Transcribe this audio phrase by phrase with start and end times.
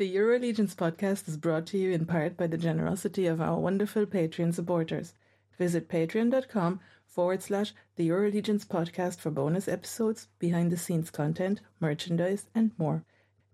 [0.00, 4.06] The EuroLegions podcast is brought to you in part by the generosity of our wonderful
[4.06, 5.12] Patreon supporters.
[5.58, 12.46] Visit patreon.com forward slash the EuroLegions podcast for bonus episodes, behind the scenes content, merchandise,
[12.54, 13.04] and more.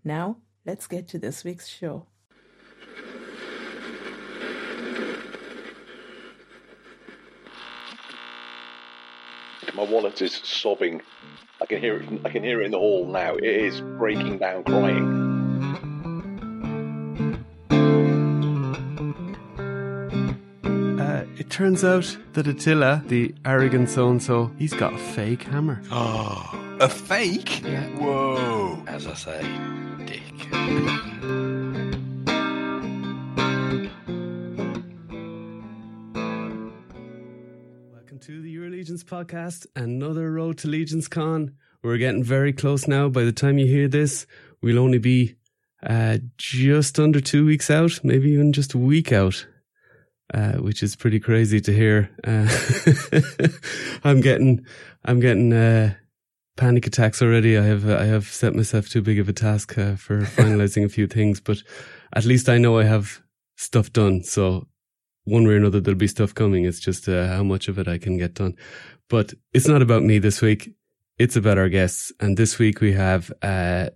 [0.05, 2.05] Now, let's get to this week's show.
[9.75, 11.01] My wallet is sobbing.
[11.61, 12.07] I can hear it.
[12.23, 13.35] I can hear it in the hall now.
[13.35, 15.16] It is breaking down, crying.
[21.57, 25.81] Turns out that Attila, the arrogant so and so, he's got a fake hammer.
[25.91, 27.63] Oh, a fake?
[27.63, 27.83] Yeah.
[27.97, 28.83] Whoa.
[28.85, 29.41] As I say,
[30.05, 30.21] dick.
[37.91, 41.55] Welcome to the EuroLegions podcast, another road to Legions Con.
[41.81, 43.09] We're getting very close now.
[43.09, 44.27] By the time you hear this,
[44.61, 45.33] we'll only be
[45.81, 49.47] uh, just under two weeks out, maybe even just a week out,
[50.33, 52.09] uh, which is pretty crazy to hear.
[52.25, 52.47] Uh,
[54.03, 54.65] I'm getting,
[55.05, 55.93] I'm getting uh,
[56.55, 57.57] panic attacks already.
[57.57, 60.89] I have, I have set myself too big of a task uh, for finalizing a
[60.89, 61.57] few things, but
[62.13, 63.21] at least I know I have
[63.55, 64.23] stuff done.
[64.23, 64.67] So
[65.27, 66.65] one way or another, there'll be stuff coming.
[66.65, 68.55] It's just uh, how much of it I can get done.
[69.09, 70.73] But it's not about me this week.
[71.17, 72.11] It's about our guests.
[72.19, 73.89] And this week we have uh,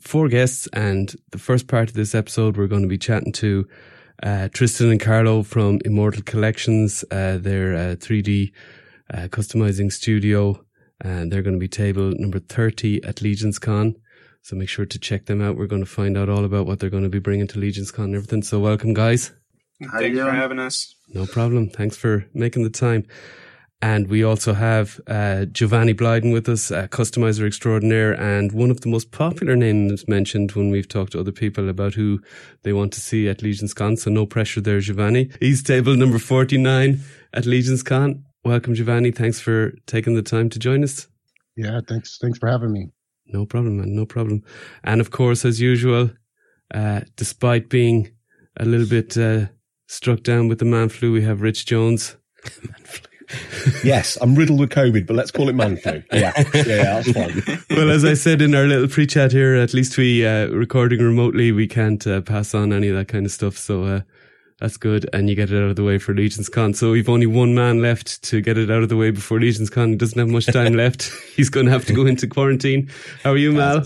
[0.00, 0.66] four guests.
[0.72, 3.66] And the first part of this episode, we're going to be chatting to
[4.22, 8.52] uh, Tristen and Carlo from Immortal Collections, uh, their uh, 3D
[9.12, 10.64] uh, customizing studio.
[11.00, 13.96] And they're going to be table number 30 at Legions Con.
[14.42, 15.56] So make sure to check them out.
[15.56, 17.90] We're going to find out all about what they're going to be bringing to Legions
[17.90, 18.42] Con and everything.
[18.42, 19.32] So welcome, guys.
[19.90, 20.94] How Thanks for having us.
[21.14, 21.70] No problem.
[21.70, 23.06] Thanks for making the time.
[23.82, 28.82] And we also have uh, Jovanny Blyden with us, uh, customizer extraordinaire, and one of
[28.82, 32.20] the most popular names mentioned when we've talked to other people about who
[32.62, 33.96] they want to see at Legions Con.
[33.96, 35.34] So no pressure there, Jovanny.
[35.40, 37.00] He's table number 49
[37.32, 38.22] at Legions Con.
[38.44, 39.14] Welcome, Jovanny.
[39.14, 41.08] Thanks for taking the time to join us.
[41.56, 42.18] Yeah, thanks.
[42.20, 42.90] Thanks for having me.
[43.28, 43.94] No problem, man.
[43.94, 44.42] No problem.
[44.84, 46.10] And of course, as usual,
[46.74, 48.12] uh, despite being
[48.58, 49.46] a little bit uh,
[49.86, 52.16] struck down with the man flu, we have Rich Jones.
[53.84, 56.02] yes, I'm riddled with COVID, but let's call it man flu.
[56.12, 57.62] Yeah, yeah, yeah that's fine.
[57.70, 61.52] well, as I said in our little pre-chat here, at least we uh, recording remotely,
[61.52, 63.56] we can't uh, pass on any of that kind of stuff.
[63.56, 64.00] So uh,
[64.60, 66.74] that's good, and you get it out of the way for Legions Con.
[66.74, 69.70] So we've only one man left to get it out of the way before Legions
[69.70, 69.88] Con.
[69.88, 71.10] He doesn't have much time left.
[71.34, 72.90] He's going to have to go into quarantine.
[73.24, 73.84] How are you, Mal?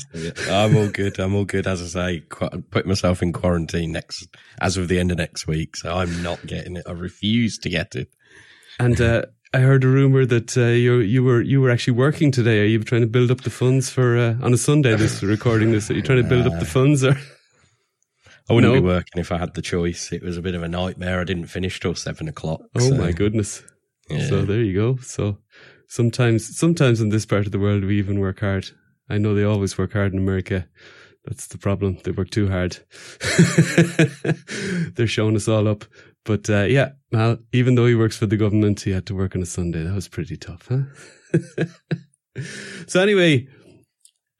[0.50, 1.21] I'm all good.
[1.21, 1.69] I'm all good.
[1.69, 4.27] As I say, put myself in quarantine next
[4.60, 6.84] as of the end of next week, so I'm not getting it.
[6.88, 8.09] I refuse to get it.
[8.81, 12.32] And uh, I heard a rumor that uh, you you were you were actually working
[12.32, 12.59] today.
[12.62, 14.97] Are you trying to build up the funds for uh, on a Sunday?
[14.97, 15.88] This recording this.
[15.92, 17.16] Are you trying to build up the funds or?
[18.50, 18.81] I wouldn't no.
[18.81, 20.12] be working if I had the choice.
[20.12, 21.20] It was a bit of a nightmare.
[21.20, 22.62] I didn't finish till seven o'clock.
[22.75, 22.97] Oh so.
[22.97, 23.62] my goodness!
[24.10, 24.28] Yeah.
[24.28, 24.97] So there you go.
[25.03, 25.38] So
[25.86, 28.71] sometimes, sometimes in this part of the world, we even work hard.
[29.09, 30.66] I know they always work hard in America.
[31.26, 31.98] That's the problem.
[32.03, 32.78] They work too hard.
[34.97, 35.84] They're showing us all up.
[36.24, 39.36] But uh, yeah, Mal, even though he works for the government, he had to work
[39.36, 39.82] on a Sunday.
[39.82, 41.64] That was pretty tough, huh?
[42.86, 43.46] so anyway,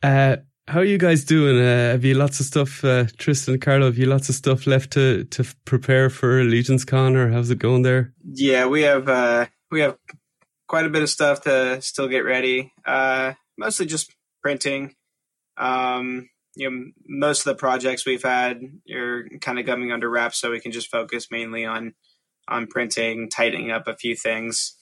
[0.03, 0.37] uh,
[0.67, 1.59] how are you guys doing?
[1.59, 3.87] Uh, have you lots of stuff, uh, Tristen, Carlo?
[3.87, 7.59] Have you lots of stuff left to to prepare for Legions Con, or how's it
[7.59, 8.15] going there?
[8.25, 9.99] Yeah, we have uh, we have
[10.67, 12.73] quite a bit of stuff to still get ready.
[12.87, 14.11] Uh, mostly just
[14.43, 14.95] printing.
[15.57, 18.61] Um, you know, most of the projects we've had
[18.95, 21.95] are kind of coming under wraps, so we can just focus mainly on
[22.49, 24.77] on printing, tightening up a few things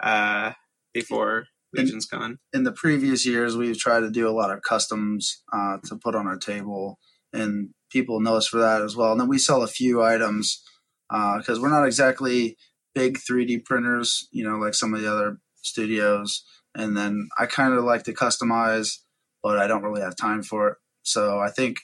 [0.00, 0.52] uh,
[0.92, 2.38] before Legions in, Con.
[2.52, 6.14] In the previous years, we've tried to do a lot of customs uh, to put
[6.14, 6.98] on our table,
[7.32, 9.12] and people know us for that as well.
[9.12, 10.62] And then we sell a few items
[11.08, 12.56] because uh, we're not exactly
[12.94, 16.44] big 3D printers, you know, like some of the other studios.
[16.74, 18.98] And then I kind of like to customize,
[19.42, 20.76] but I don't really have time for it.
[21.06, 21.78] So I think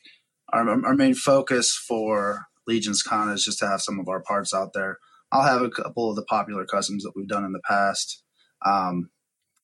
[0.52, 4.52] our, our main focus for Legions Con is just to have some of our parts
[4.52, 4.98] out there.
[5.30, 8.22] I'll have a couple of the popular customs that we've done in the past.
[8.64, 9.10] Um,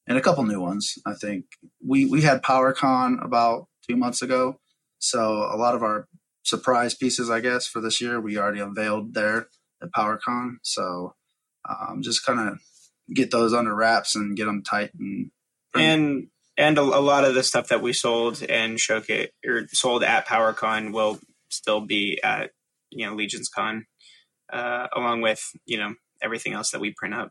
[0.07, 0.95] and a couple new ones.
[1.07, 1.45] I think
[1.87, 4.59] we we had PowerCon about two months ago,
[4.99, 6.09] so a lot of our
[6.43, 9.49] surprise pieces, I guess, for this year we already unveiled there
[9.83, 10.57] at PowerCon.
[10.63, 11.15] So
[11.69, 12.59] um, just kind of
[13.15, 15.31] get those under wraps and get them tight and
[15.75, 16.29] and
[16.59, 20.27] and a, a, lot of the stuff that we sold and showcase or sold at
[20.27, 21.19] PowerCon will
[21.49, 22.51] still be at
[22.91, 23.87] you know Legions Con,
[24.53, 27.31] uh, along with you know everything else that we print up.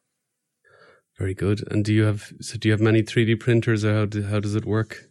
[1.20, 1.64] Very good.
[1.70, 4.40] And do you have so do you have many 3D printers or how do, how
[4.40, 5.04] does it work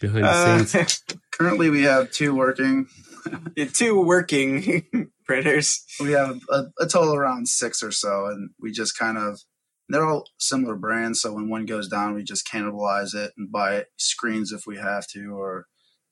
[0.00, 1.02] behind the uh, scenes?
[1.32, 2.86] currently we have two working.
[3.72, 4.86] two working
[5.26, 5.84] printers.
[6.00, 9.40] We have a, a total around six or so, and we just kind of
[9.88, 11.20] they're all similar brands.
[11.20, 15.06] So when one goes down, we just cannibalize it and buy screens if we have
[15.08, 15.66] to, or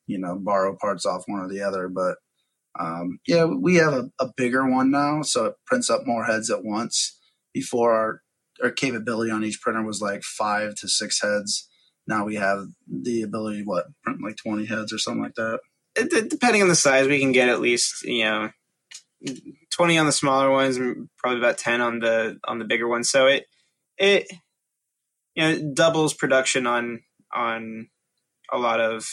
[0.07, 1.89] you know, borrow parts off one or the other.
[1.89, 2.17] But
[2.79, 6.51] um, yeah, we have a, a bigger one now, so it prints up more heads
[6.51, 7.17] at once.
[7.53, 8.23] Before our
[8.63, 11.69] our capability on each printer was like five to six heads.
[12.07, 15.61] Now we have the ability, what, print like 20 heads or something like that.
[15.97, 18.51] It, depending on the size, we can get at least, you know,
[19.71, 23.11] 20 on the smaller ones and probably about 10 on the on the bigger ones.
[23.11, 23.47] So it
[24.01, 24.33] it
[25.37, 27.03] you know doubles production on
[27.33, 27.89] on
[28.53, 29.07] a lot of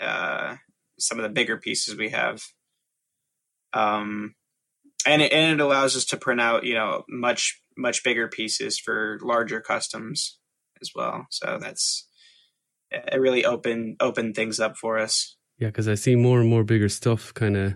[0.00, 0.56] uh,
[0.98, 2.42] some of the bigger pieces we have.
[3.74, 4.34] Um,
[5.06, 8.78] and it, and it allows us to print out you know much much bigger pieces
[8.78, 10.38] for larger customs
[10.80, 11.26] as well.
[11.30, 12.08] So that's
[12.90, 13.18] it.
[13.18, 15.36] Really open open things up for us.
[15.58, 17.74] Yeah, because I see more and more bigger stuff, kind of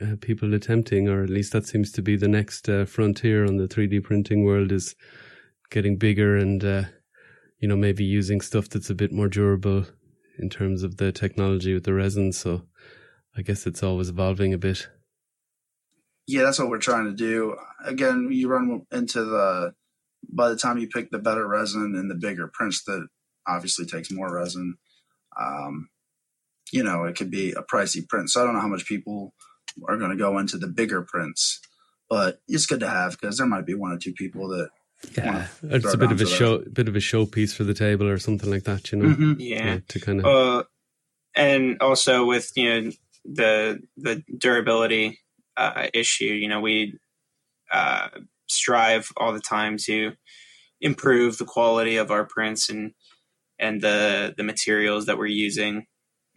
[0.00, 3.56] uh, people attempting, or at least that seems to be the next uh, frontier on
[3.56, 4.94] the three D printing world is
[5.70, 6.82] getting bigger and uh,
[7.58, 9.86] you know maybe using stuff that's a bit more durable
[10.38, 12.32] in terms of the technology with the resin.
[12.32, 12.62] So
[13.36, 14.88] I guess it's always evolving a bit.
[16.26, 17.56] Yeah, that's what we're trying to do.
[17.84, 19.74] Again, you run into the
[20.28, 23.06] by the time you pick the better resin and the bigger prints that
[23.46, 24.76] obviously takes more resin.
[25.40, 25.88] Um,
[26.72, 28.30] you know, it could be a pricey print.
[28.30, 29.34] So I don't know how much people
[29.88, 31.60] are going to go into the bigger prints,
[32.08, 34.70] but it's good to have because there might be one or two people that
[35.16, 36.74] yeah, it's a bit of a show, that.
[36.74, 39.14] bit of a showpiece for the table or something like that, you know.
[39.14, 39.40] Mm-hmm.
[39.40, 39.64] Yeah.
[39.64, 39.78] yeah.
[39.88, 40.64] to kind of, uh,
[41.34, 42.90] and also with you know
[43.24, 45.20] the the durability
[45.56, 46.98] uh, issue, you know, we
[47.72, 48.08] uh,
[48.46, 50.12] strive all the time to
[50.80, 52.92] improve the quality of our prints and
[53.58, 55.86] and the the materials that we're using.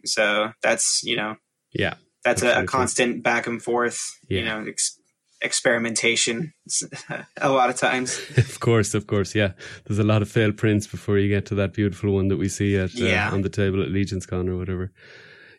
[0.04, 1.36] So that's you know,
[1.72, 4.00] yeah, that's a, a, constant back and forth.
[4.28, 4.38] Yeah.
[4.38, 4.99] You know, ex-
[5.42, 6.52] experimentation
[7.40, 8.20] a lot of times.
[8.36, 9.52] of course, of course, yeah.
[9.86, 12.48] There's a lot of failed prints before you get to that beautiful one that we
[12.48, 13.30] see at uh, yeah.
[13.30, 14.92] on the table at Legions Con or whatever.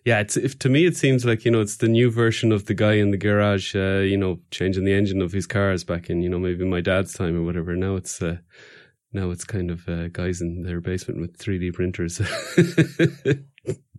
[0.03, 2.65] Yeah, it's if to me it seems like you know it's the new version of
[2.65, 6.09] the guy in the garage, uh, you know, changing the engine of his cars back
[6.09, 7.75] in you know maybe my dad's time or whatever.
[7.75, 8.37] Now it's uh,
[9.13, 12.17] now it's kind of uh, guys in their basement with 3D printers,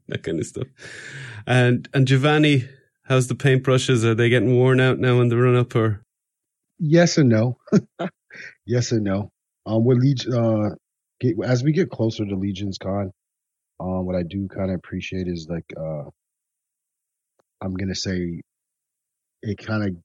[0.08, 0.67] that kind of stuff.
[1.46, 2.69] And and Jovanny,
[3.12, 4.05] how's the paintbrushes?
[4.05, 6.03] Are they getting worn out now in the run up or?
[6.79, 7.59] Yes and no.
[8.67, 9.31] yes and no.
[9.67, 10.75] Um, with Legion, uh,
[11.20, 13.11] get, as we get closer to Legions Con,
[13.81, 16.09] um, what I do kind of appreciate is like, uh,
[17.61, 18.41] I'm gonna say,
[19.43, 19.97] it kind of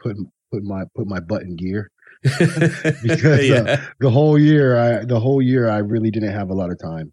[0.00, 0.16] put
[0.52, 1.90] put my put my butt in gear
[2.22, 3.60] because uh, yeah.
[3.60, 6.78] uh, the whole year I the whole year I really didn't have a lot of
[6.78, 7.12] time.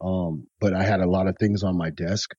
[0.00, 2.30] Um, but I had a lot of things on my desk,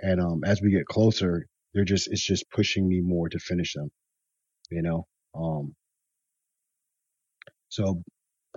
[0.00, 3.74] and um, as we get closer, they're just it's just pushing me more to finish
[3.74, 3.90] them.
[4.70, 5.74] You know, um,
[7.68, 8.02] so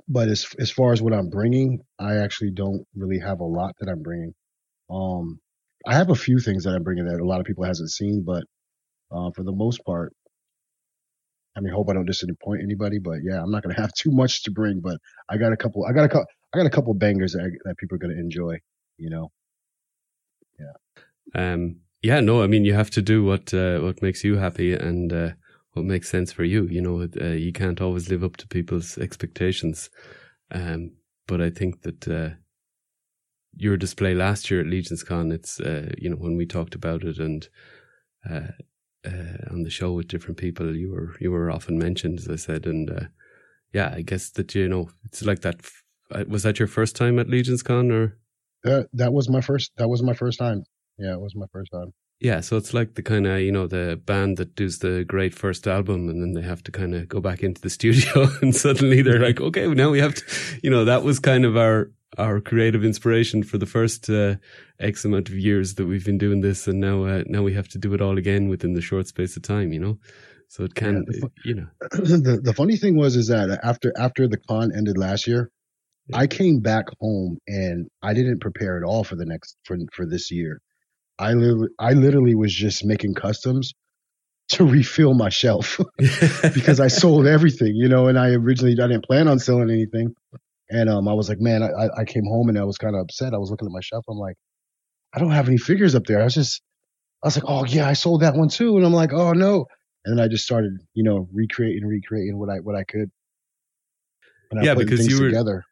[0.08, 3.76] but as as far as what I'm bringing, I actually don't really have a lot
[3.80, 4.34] that I'm bringing.
[4.90, 5.40] Um,
[5.86, 8.24] I have a few things that I'm bringing that a lot of people hasn't seen,
[8.26, 8.44] but
[9.12, 10.14] uh, for the most part,
[11.58, 14.44] I mean, hope I don't disappoint anybody, but yeah, I'm not gonna have too much
[14.44, 14.98] to bring, but
[15.30, 15.86] I got a couple.
[15.86, 16.28] I got a couple.
[16.54, 18.60] I got a couple bangers that, that people are gonna enjoy.
[18.98, 19.30] You know.
[21.36, 21.78] Um.
[22.02, 22.22] Yeah.
[22.22, 22.42] No.
[22.44, 25.30] I mean, you have to do what uh, what makes you happy, and uh,
[25.74, 26.66] what makes sense for you.
[26.66, 29.90] You know, uh, you can't always live up to people's expectations.
[30.52, 30.92] Um,
[31.28, 32.36] but I think that uh,
[33.56, 37.04] your display last year at Legions Con, it's uh, you know when we talked about
[37.04, 37.48] it and
[38.30, 38.52] uh,
[39.06, 42.36] uh, on the show with different people, you were you were often mentioned, as I
[42.36, 43.06] said, and uh,
[43.74, 45.62] yeah, I guess that you know it's like that.
[46.28, 48.18] Was that your first time at Legions Con, or
[48.64, 49.72] that that was my first?
[49.78, 50.64] That was my first time.
[51.00, 51.94] Yeah, it was my first time.
[52.20, 55.34] Yeah, so it's like the kind of you know the band that does the great
[55.34, 58.56] first album, and then they have to kind of go back into the studio, and
[58.56, 60.24] suddenly they're like, okay, well, now we have to,
[60.62, 64.36] you know, that was kind of our our creative inspiration for the first uh,
[64.80, 67.70] X amount of years that we've been doing this, and now uh, now we have
[67.70, 69.98] to do it all again within the short space of time, you know.
[70.50, 71.68] So it can, yeah, the, you know.
[71.92, 75.52] The the funny thing was is that after after the con ended last year,
[76.10, 76.18] yeah.
[76.18, 80.06] I came back home and I didn't prepare at all for the next for for
[80.06, 80.60] this year.
[81.20, 83.74] I literally, I literally was just making customs
[84.50, 85.80] to refill my shelf
[86.54, 90.16] because I sold everything, you know, and I originally I didn't plan on selling anything.
[90.72, 93.02] And um, I was like, man, I, I came home and I was kind of
[93.02, 93.34] upset.
[93.34, 94.06] I was looking at my shelf.
[94.08, 94.36] I'm like,
[95.14, 96.22] I don't have any figures up there.
[96.22, 96.62] I was just,
[97.24, 98.78] I was like, oh yeah, I sold that one too.
[98.78, 99.66] And I'm like, oh no.
[100.06, 103.12] And then I just started, you know, recreating, recreating what I what I could.
[104.62, 105.66] yeah, because you were together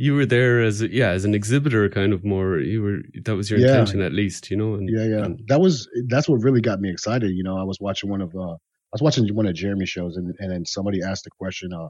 [0.00, 2.58] you were there as a, yeah as an exhibitor, kind of more.
[2.60, 3.72] You were that was your Yeah.
[3.72, 4.74] intention at least, you know.
[4.74, 5.24] And, Yeah, yeah.
[5.26, 7.30] and- That was that's what really got me excited.
[7.32, 8.54] You know, I was watching one of uh
[8.90, 11.88] I was watching one of Jeremy's shows and, and then somebody asked the question, uh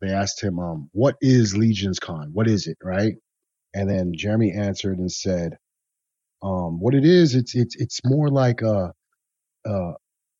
[0.00, 2.30] they asked him, um, what is Legions Con?
[2.32, 2.78] What is it?
[2.82, 3.14] Right?
[3.74, 5.56] And then Jeremy answered and said,
[6.42, 8.92] um, what it is, it's it's it's more like a
[9.66, 9.92] a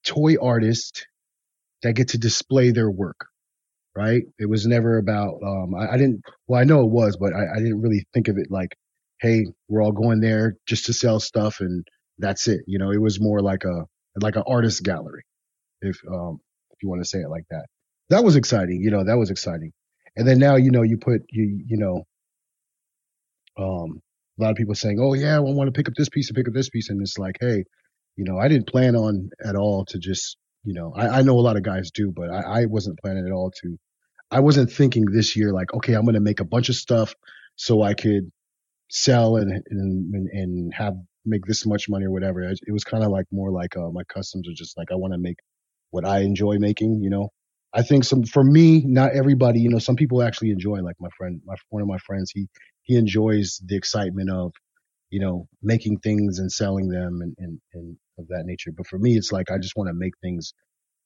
[0.05, 1.07] toy artist
[1.83, 3.27] that get to display their work.
[3.97, 4.23] Right?
[4.39, 7.57] It was never about um I, I didn't well I know it was, but I,
[7.57, 8.77] I didn't really think of it like,
[9.21, 11.87] hey, we're all going there just to sell stuff and
[12.19, 12.61] that's it.
[12.67, 13.85] You know, it was more like a
[14.21, 15.23] like an artist gallery,
[15.83, 17.67] if um if you want to say it like that.
[18.11, 18.83] That was exciting.
[18.83, 19.73] You know, that was exciting.
[20.17, 22.05] And then now you know you put you you know
[23.59, 24.01] um
[24.39, 26.37] a lot of people saying, oh yeah, I want to pick up this piece and
[26.37, 27.65] pick up this piece, and it's like, hey,
[28.17, 31.39] you know, I didn't plan on at all to just you know I, I know
[31.39, 33.79] a lot of guys do, but I, I wasn't planning at all to.
[34.33, 37.15] I wasn't thinking this year like, okay, I'm going to make a bunch of stuff
[37.57, 38.31] so I could
[38.91, 42.43] sell and and and, have make this much money or whatever.
[42.43, 44.97] It it was kind of like more like uh, my customs are just like I
[44.97, 45.37] want to make
[45.91, 47.01] what I enjoy making.
[47.03, 47.29] You know,
[47.73, 49.61] I think some for me, not everybody.
[49.61, 50.81] You know, some people actually enjoy.
[50.81, 52.49] Like my friend, my one of my friends, he
[52.83, 54.53] he enjoys the excitement of
[55.11, 58.73] you know making things and selling them and and, and of that nature.
[58.77, 60.53] But for me, it's like I just want to make things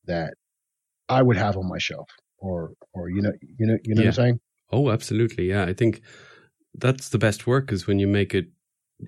[0.07, 0.35] that
[1.09, 4.09] I would have on my shelf or or you know you know you know Yeah.
[4.11, 4.41] what I'm saying.
[4.73, 5.49] Oh, absolutely.
[5.49, 5.65] Yeah.
[5.65, 6.01] I think
[6.75, 8.47] that's the best work is when you make it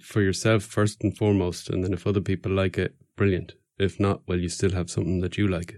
[0.03, 1.69] for yourself first and foremost.
[1.71, 3.55] And then if other people like it, brilliant.
[3.79, 5.75] If not, well, you still have something that you like,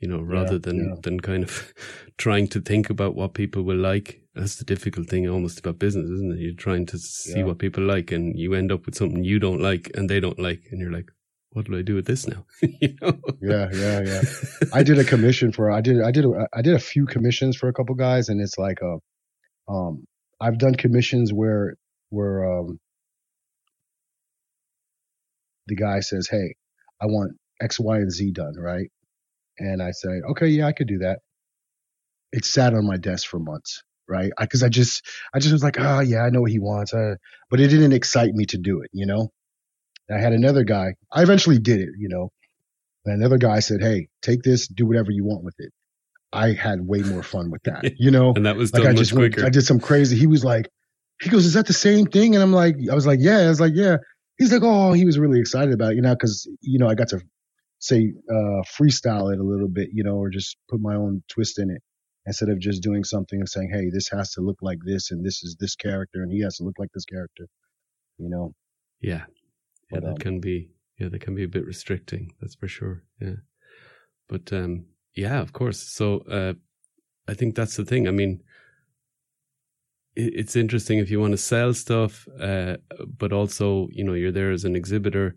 [0.00, 0.94] you know, rather Yeah, than, yeah.
[1.02, 1.72] than kind of
[2.18, 4.20] trying to think about what people will like.
[4.34, 6.40] That's the difficult thing almost about business, isn't it?
[6.40, 7.44] You're trying to see Yeah.
[7.46, 10.38] what people like and you end up with something you don't like and they don't
[10.38, 10.62] like.
[10.70, 11.10] And you're like,
[11.56, 12.44] what do I do with this now?
[12.60, 13.18] you know?
[13.40, 14.22] Yeah, yeah, yeah.
[14.74, 17.56] I did a commission for I did I did a, I did a few commissions
[17.56, 18.98] for a couple guys, and it's like uh,
[19.72, 20.04] um
[20.38, 21.76] I've done commissions where
[22.10, 22.78] where um
[25.66, 26.56] the guy says, "Hey,
[27.00, 27.32] I want
[27.62, 28.90] X, Y, and Z done," right?
[29.58, 31.20] And I say, "Okay, yeah, I could do that."
[32.32, 34.30] It sat on my desk for months, right?
[34.38, 37.14] Because I, just I just was like, "Oh yeah, I know what he wants," uh,
[37.48, 39.32] but it didn't excite me to do it, you know.
[40.10, 40.94] I had another guy.
[41.12, 42.30] I eventually did it, you know.
[43.04, 45.72] And another guy said, "Hey, take this, do whatever you want with it."
[46.32, 48.32] I had way more fun with that, you know.
[48.34, 49.46] And that was like I just went, quicker.
[49.46, 50.16] I did some crazy.
[50.16, 50.68] He was like,
[51.22, 53.48] he goes, "Is that the same thing?" And I'm like, I was like, "Yeah." I
[53.48, 53.96] was like, "Yeah."
[54.38, 56.94] He's like, "Oh," he was really excited about it, you know, because you know I
[56.94, 57.20] got to
[57.78, 61.58] say uh freestyle it a little bit, you know, or just put my own twist
[61.58, 61.82] in it
[62.26, 65.24] instead of just doing something and saying, "Hey, this has to look like this, and
[65.24, 67.46] this is this character, and he has to look like this character,"
[68.18, 68.52] you know.
[69.00, 69.24] Yeah.
[69.90, 73.02] Yeah, that can be yeah, that can be a bit restricting, that's for sure.
[73.20, 73.36] Yeah.
[74.28, 75.80] But um yeah, of course.
[75.80, 76.54] So uh
[77.28, 78.08] I think that's the thing.
[78.08, 78.42] I mean
[80.14, 82.76] it, it's interesting if you want to sell stuff, uh
[83.18, 85.36] but also, you know, you're there as an exhibitor.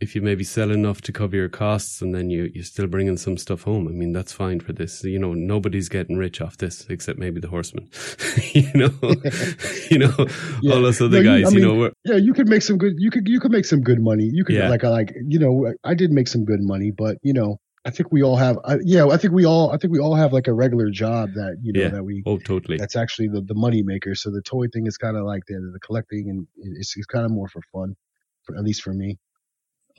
[0.00, 3.16] If you maybe sell enough to cover your costs and then you, you're still bringing
[3.16, 5.04] some stuff home, I mean, that's fine for this.
[5.04, 7.88] You know, nobody's getting rich off this except maybe the horsemen.
[8.52, 8.90] you know,
[9.90, 10.12] you know,
[10.60, 10.74] Yeah.
[10.74, 12.76] all those other No, you- guys, you mean, know, we're, Yeah, you could make some
[12.76, 12.94] good.
[12.98, 14.28] You could you could make some good money.
[14.30, 14.68] You could Yeah.
[14.68, 17.90] like I like you know I did make some good money, but you know I
[17.90, 18.58] think we all have.
[18.64, 21.30] I, yeah, I think we all I think we all have like a regular job
[21.34, 21.88] that you know Yeah.
[21.90, 22.78] that we oh, totally.
[22.78, 24.16] that's actually the the money maker.
[24.16, 26.46] So the toy thing is kind of like the the collecting and
[26.80, 27.94] it's it's kind of more for fun,
[28.42, 29.18] for, at least for me.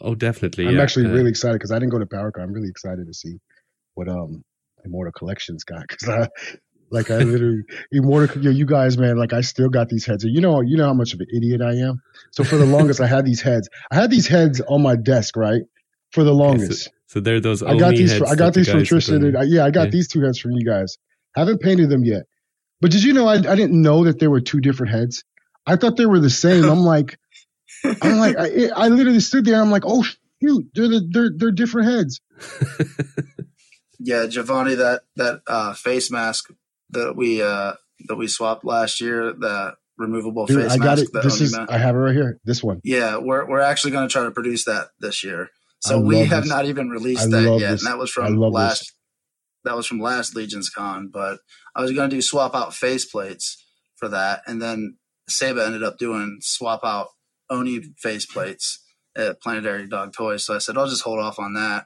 [0.01, 0.67] Oh, definitely.
[0.67, 0.81] I'm yeah.
[0.81, 2.43] actually Uh, really excited because I didn't go to PowerCon.
[2.43, 3.37] I'm really excited to see
[3.93, 4.43] what um
[4.83, 6.27] Immortal Collections got because I
[6.91, 8.43] like I literally Immortal.
[8.43, 10.23] Yo, you guys, man, like I still got these heads.
[10.23, 12.01] You know, you know how much of an idiot I am.
[12.31, 13.69] So for the longest, I had these heads.
[13.91, 15.61] I had these heads on my desk, right?
[16.11, 16.91] For the longest.
[17.07, 17.63] So they're those.
[17.63, 18.11] I got these.
[18.11, 19.23] heads I got these from Tristen.
[19.23, 19.91] And, uh, yeah, I got Yeah.
[19.91, 20.97] these two heads from you guys.
[21.35, 22.23] Haven't painted them yet.
[22.81, 25.23] But did you know I, I didn't know that there were two different heads?
[25.65, 26.65] I thought they were the same.
[26.69, 27.17] I'm like,
[27.84, 29.62] I'm like, I, I literally stood there.
[29.62, 30.03] I'm like, oh
[30.41, 32.22] shoot, they're the, they're they're different heads.
[34.00, 36.51] Yeah, Jovanny, that that uh, face mask
[36.91, 37.74] that we uh,
[38.08, 41.10] that we swapped last year, the removable Dude, face I got mask.
[41.13, 41.24] it.
[41.24, 41.55] This is.
[41.55, 42.39] I have it right here.
[42.44, 42.82] This one.
[42.84, 45.50] yeah, we're we're actually going to try to produce that this year.
[45.82, 46.50] So we have this.
[46.50, 47.86] not even released I that yet, this.
[47.86, 48.79] and that was from last.
[48.79, 48.91] this.
[49.63, 51.39] That was from last Legions Con, but
[51.75, 53.63] I was going to do swap out face plates
[53.96, 57.08] for that, and then Seba ended up doing swap out
[57.49, 58.83] Oni face plates
[59.17, 60.45] at Planetary Dog Toys.
[60.45, 61.85] So I said I'll just hold off on that.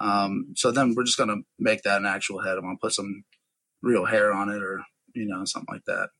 [0.00, 2.56] Um, so then we're just going to make that an actual head.
[2.56, 3.24] I'm going to put some
[3.82, 4.80] real hair on it, or
[5.14, 6.10] you know something like that.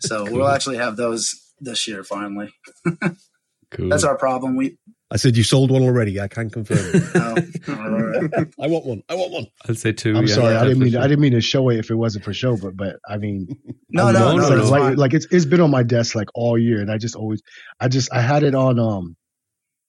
[0.00, 0.34] So Cool.
[0.38, 1.30] we'll actually have those
[1.60, 2.52] this year finally.
[3.70, 3.88] Cool.
[3.88, 4.54] That's our problem.
[4.56, 4.76] We
[5.12, 6.18] I said you sold one already.
[6.20, 7.02] I can confirm.
[7.68, 8.44] Oh.
[8.60, 9.02] I want one.
[9.08, 9.46] I want one.
[9.68, 10.16] I'll say two.
[10.16, 10.98] I'm yeah, sorry, I didn't mean definitely.
[10.98, 13.46] I didn't mean to show it if it wasn't for show, but but I mean,
[13.90, 16.14] No, I no, was- no, like, it's like, like it's it's been on my desk
[16.14, 17.42] like all year, and I just always
[17.80, 19.16] I just I had it on um,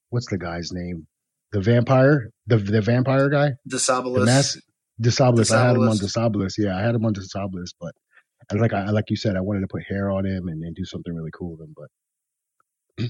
[0.10, 1.08] what's the guy's name?
[1.52, 4.26] The vampire, the the vampire guy, the Disabilis.
[4.26, 4.60] mask,
[5.02, 5.52] Disabilis.
[5.52, 6.36] I had him on Disabilis.
[6.36, 6.54] Disabilis.
[6.58, 7.94] Yeah, I had him on Disabilis, but
[8.50, 10.76] and like I like you said, I wanted to put hair on him and, and
[10.76, 13.10] do something really cool with him, but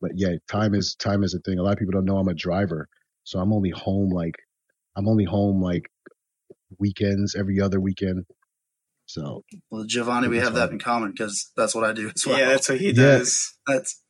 [0.00, 1.58] but yeah, time is time is a thing.
[1.58, 2.88] A lot of people don't know I'm a driver,
[3.24, 4.36] so I'm only home like
[4.96, 5.90] I'm only home like
[6.78, 8.24] weekends, every other weekend.
[9.06, 12.38] So Well, Jovanny, we have that in common because that's what I do as well.
[12.38, 12.92] Yeah, that's what he Yeah.
[13.18, 13.54] does.
[13.66, 14.00] That's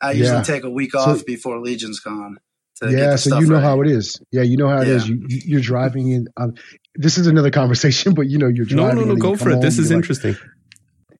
[0.00, 0.42] I usually Yeah.
[0.42, 2.36] take a week So- off before Legions Con.
[2.82, 3.66] To yeah, the so you know ready.
[3.66, 4.20] how it is.
[4.32, 5.08] Yeah, you know how it is.
[5.08, 5.14] Yeah.
[5.14, 6.26] You, you you're driving in.
[6.36, 6.54] Um,
[6.96, 8.96] this is another conversation, but you know you're driving.
[8.96, 9.16] no, and no.
[9.16, 9.62] Go for come it.
[9.62, 10.36] This is you're like- interesting.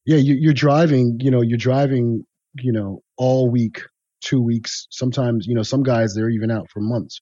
[0.05, 1.19] yeah, you, you're driving.
[1.21, 2.25] You know, you're driving.
[2.61, 3.83] You know, all week,
[4.25, 4.87] two weeks.
[4.91, 7.21] Sometimes, you know, some guys they're even out for months,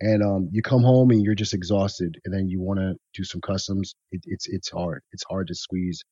[0.00, 3.24] and um, you come home and you're just exhausted, and then you want to do
[3.24, 3.94] some customs.
[4.12, 5.02] It, it's it's hard.
[5.12, 6.02] It's hard to squeeze,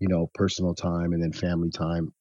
[0.00, 2.12] you know, personal time and then family time,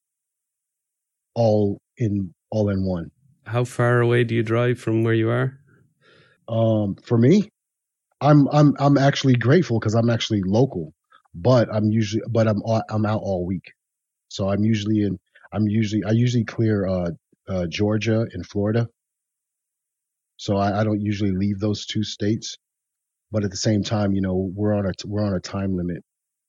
[1.35, 3.09] all in all in one.
[3.45, 5.59] How far away do you drive from where you are?
[6.47, 7.49] Um, for me,
[8.21, 10.93] I'm I'm I'm actually grateful because I'm actually local,
[11.33, 13.71] but I'm usually but I'm I'm out all week,
[14.29, 15.17] so I'm usually in
[15.53, 17.11] I'm usually I usually clear uh,
[17.49, 18.87] uh Georgia and Florida,
[20.37, 22.57] so I, I don't usually leave those two states,
[23.31, 26.03] but at the same time, you know, we're on a we're on a time limit,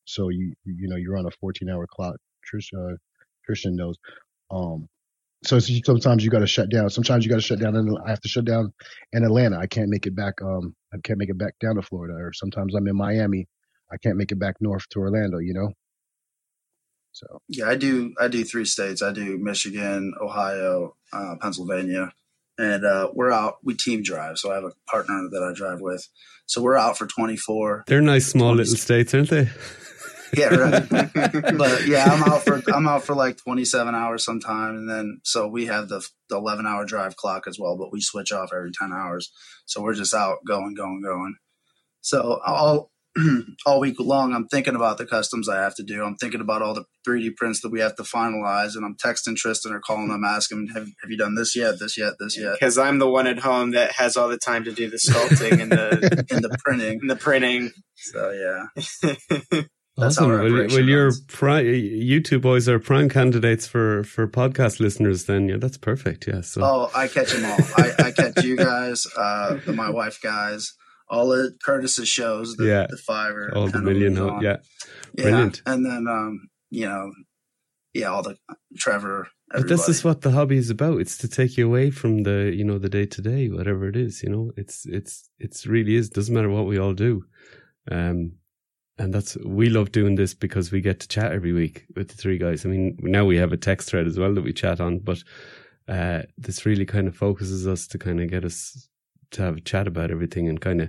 [0.05, 2.17] so you you know you're on a 14 hour clock.
[2.53, 2.97] Trish, uh,
[3.47, 3.97] Christian knows.
[4.51, 4.89] Um,
[5.45, 6.91] so sometimes you got to shut down.
[6.91, 7.77] Sometimes you got to shut down.
[7.77, 8.73] And I have to shut down
[9.13, 9.59] in Atlanta.
[9.59, 10.35] I can't make it back.
[10.43, 12.15] Um, I can't make it back down to Florida.
[12.15, 13.47] Or sometimes I'm in Miami.
[13.93, 15.39] I can't make it back north to Orlando.
[15.39, 15.71] You know.
[17.15, 18.13] So Yeah, I do.
[18.21, 19.03] I do three states.
[19.03, 22.13] I do Michigan, Ohio, uh, Pennsylvania,
[22.59, 23.59] and uh, we're out.
[23.63, 26.07] We team drive, so I have a partner that I drive with.
[26.47, 27.85] So we're out for 24.
[27.87, 29.49] They're nice, small little states, aren't they?
[30.37, 30.89] Yeah, right.
[30.91, 35.47] but yeah, I'm out for I'm out for like 27 hours sometime, and then so
[35.47, 38.73] we have the the 11 hour drive clock as well, but we switch off every
[38.73, 39.31] 10 hours.
[39.67, 41.37] So we're just out going, going, going.
[42.01, 42.91] So all
[43.67, 46.03] all week long, I'm thinking about the customs I have to do.
[46.05, 49.37] I'm thinking about all the 3D prints that we have to finalize, and I'm texting
[49.37, 51.79] Tristen or calling them, asking, "Have have you done this yet?
[51.79, 52.15] This yet?
[52.19, 54.91] This yet?" Because I'm the one at home that has all the time to do
[54.91, 56.99] the sculpting and the And the printing.
[57.03, 57.71] and the printing.
[57.97, 58.83] So yeah,
[59.97, 60.29] That's how awesome.
[60.31, 61.21] Well, operation well you're runs.
[61.29, 65.27] pri- you two boys are prime candidates for for podcast listeners.
[65.27, 66.27] Then, yeah, that's perfect.
[66.27, 66.41] Yeah.
[66.41, 67.59] So Oh, I catch them all.
[67.77, 70.73] I, I catch you guys, uh, the my wife guys,
[71.15, 72.87] all the Curtis's shows, the, Yeah.
[72.91, 74.13] the five or all the 10 million.
[74.13, 74.43] of ho- them's on.
[74.43, 74.57] Yeah.
[75.17, 75.63] yeah, brilliant.
[75.67, 77.13] And then, um, you know,
[77.93, 78.37] yeah, all the
[78.77, 79.29] Trevor.
[79.51, 81.01] But this is what the hobby is about.
[81.01, 83.95] It's to take you away from the, you know, the day to day, whatever it
[83.97, 84.21] is.
[84.23, 86.11] You know, it's it's it's really is.
[86.11, 87.25] Doesn't matter what we all do,
[87.89, 88.33] um,
[88.99, 92.15] and that's we love doing this because we get to chat every week with the
[92.17, 92.67] three guys.
[92.67, 95.23] I mean, now we have a text thread as well that we chat on, but
[95.87, 98.89] uh, this really kind of focuses us to kind of get us
[99.33, 100.89] to have a chat about everything and kind of,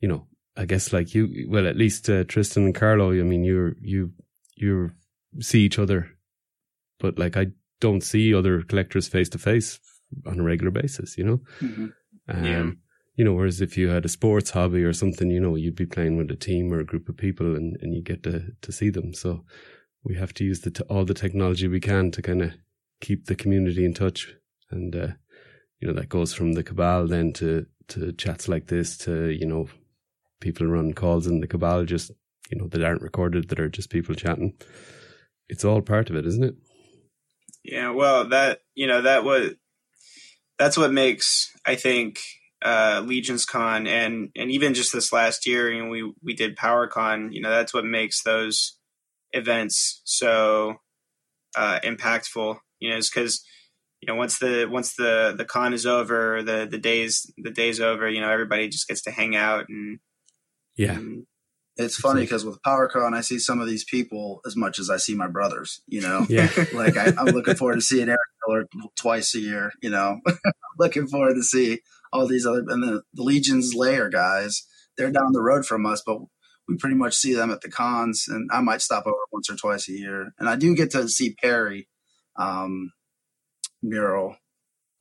[0.00, 3.10] you know, I guess like you, well, at least uh, Tristen and Carlo.
[3.10, 4.12] I mean, you're you
[4.56, 4.90] you
[5.40, 6.08] see each other,
[7.00, 7.46] but like I
[7.80, 9.80] don't see other collectors face to face
[10.26, 11.40] on a regular basis, you know?
[11.60, 11.92] Mhm.
[12.28, 12.70] Um, Yeah.
[13.16, 15.84] You know, whereas if you had a sports hobby or something, you know, you'd be
[15.86, 18.72] playing with a team or a group of people and, and you get to, to
[18.72, 19.12] see them.
[19.12, 19.44] So
[20.04, 22.52] we have to use the t- all the technology we can to kind of
[23.00, 24.34] keep the community in touch.
[24.70, 25.08] And, uh,
[25.82, 29.44] you know, that goes from the cabal then to, to chats like this to, you
[29.44, 29.68] know,
[30.40, 32.12] people run calls in the cabal just,
[32.50, 34.54] you know, that aren't recorded, that are just people chatting.
[35.48, 36.54] It's all part of it, isn't it?
[37.64, 39.52] Yeah, well, that you know that was
[40.58, 42.20] that's what makes I think
[42.64, 46.56] uh, Legions Con and and even just this last year, you know, we we did
[46.56, 47.32] PowerCon.
[47.32, 48.78] You know, that's what makes those
[49.32, 50.76] events so
[51.56, 52.58] uh, impactful.
[52.80, 53.44] You know, is because
[54.02, 57.80] you know once the once the the con is over, the the days the days
[57.80, 58.08] over.
[58.10, 60.00] You know, everybody just gets to hang out and
[60.76, 60.92] Yeah.
[60.94, 61.26] and
[61.76, 64.96] It's funny because with PowerCon, I see some of these people as much as I
[64.98, 65.80] see my brothers.
[65.86, 66.50] You know, Yeah.
[66.74, 68.66] like I, I'm looking forward to seeing Eric Miller
[69.00, 69.72] twice a year.
[69.80, 70.20] You know,
[70.78, 71.80] looking forward to see
[72.12, 74.66] all these other and the, the Legion's Lair guys.
[74.98, 76.18] They're down the road from us, but
[76.68, 79.56] we pretty much see them at the cons, and I might stop over once or
[79.56, 80.32] twice a year.
[80.38, 81.88] And I do get to see Perry
[82.36, 82.92] um,
[83.82, 84.36] mural.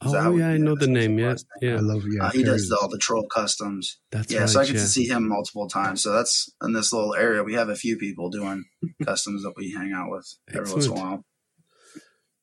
[0.04, 1.20] Is that how Oh we- yeah, I know the name.
[1.20, 2.26] Yeah, last yeah, I love yeah.
[2.26, 4.00] Uh, he does Perry's- all the troll customs.
[4.12, 4.50] that's yeah, right.
[4.50, 4.82] so I get yeah.
[4.82, 6.02] to see him multiple times.
[6.02, 7.44] So that's in this little area.
[7.44, 8.64] We have a few people doing
[9.06, 11.26] customs that we hang out with every once in a while.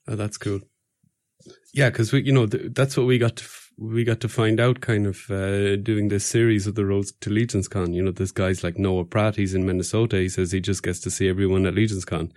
[0.06, 0.60] Oh, that's cool.
[1.74, 4.28] Yeah, because we, you know, th- that's what we got to f- we got to
[4.28, 7.92] find out, kind of uh, doing this series of the roads to Legions Con.
[7.92, 9.36] You know, this guys like Noah Pratt.
[9.36, 10.16] He's in Minnesota.
[10.16, 12.32] He says he just gets to see everyone at Legions Con,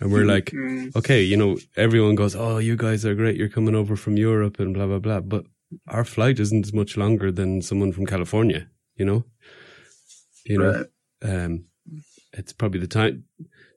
[0.00, 3.36] and we're like, Mm, okay, you know, everyone goes, oh, you guys are great.
[3.36, 5.20] You're coming over from Europe and blah blah blah.
[5.20, 5.44] But
[5.88, 8.68] our flight isn't as much longer than someone from California.
[8.96, 9.24] You know,
[10.44, 11.44] you know, Right.
[11.44, 11.64] um,
[12.32, 13.24] it's probably the time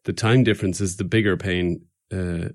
[0.05, 1.85] the time difference is the bigger pain.
[2.11, 2.49] Uh,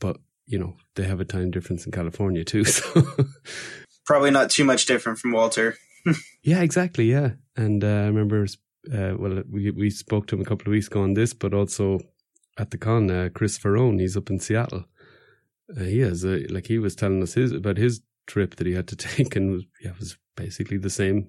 [0.00, 2.64] but you know, they have a time difference in California too.
[4.04, 5.76] So probably not too much different from Walter.
[6.42, 7.10] yeah, exactly.
[7.10, 8.46] Yeah, and uh, I remember.
[8.92, 11.54] Uh, well, we we spoke to him a couple of weeks ago on this, but
[11.54, 12.00] also
[12.56, 14.84] at the con, uh, Chris Ferrone, he's up in Seattle.
[15.76, 18.74] Uh, he has a, like he was telling us his about his trip that he
[18.74, 21.28] had to take, and was, yeah, it was basically the same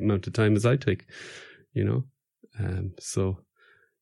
[0.00, 1.06] amount of time as I take.
[1.74, 2.04] You know,
[2.58, 3.38] um, so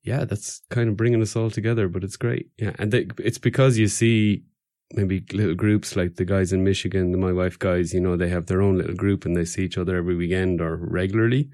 [0.03, 2.51] yeah, that's kind of bringing us all together, but it's great.
[2.59, 4.45] Yeah, and they, it's because you see
[4.93, 7.93] maybe little groups like the guys in Michigan, the my wife guys.
[7.93, 10.61] You know, they have their own little group and they see each other every weekend
[10.61, 11.51] or regularly,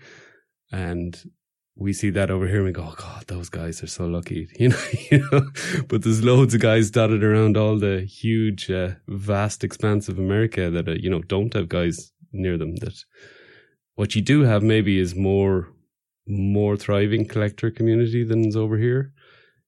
[0.72, 1.22] and
[1.78, 4.48] we see that over here and we go, oh God, those guys are so lucky,
[4.58, 5.50] you know, you know.
[5.88, 10.70] But there's loads of guys dotted around all the huge, uh, vast expanse of America
[10.70, 12.76] that, uh, you know, don't have guys near them.
[12.76, 12.94] That
[13.94, 15.68] what you do have maybe is more,
[16.26, 19.12] more thriving collector community than is over here.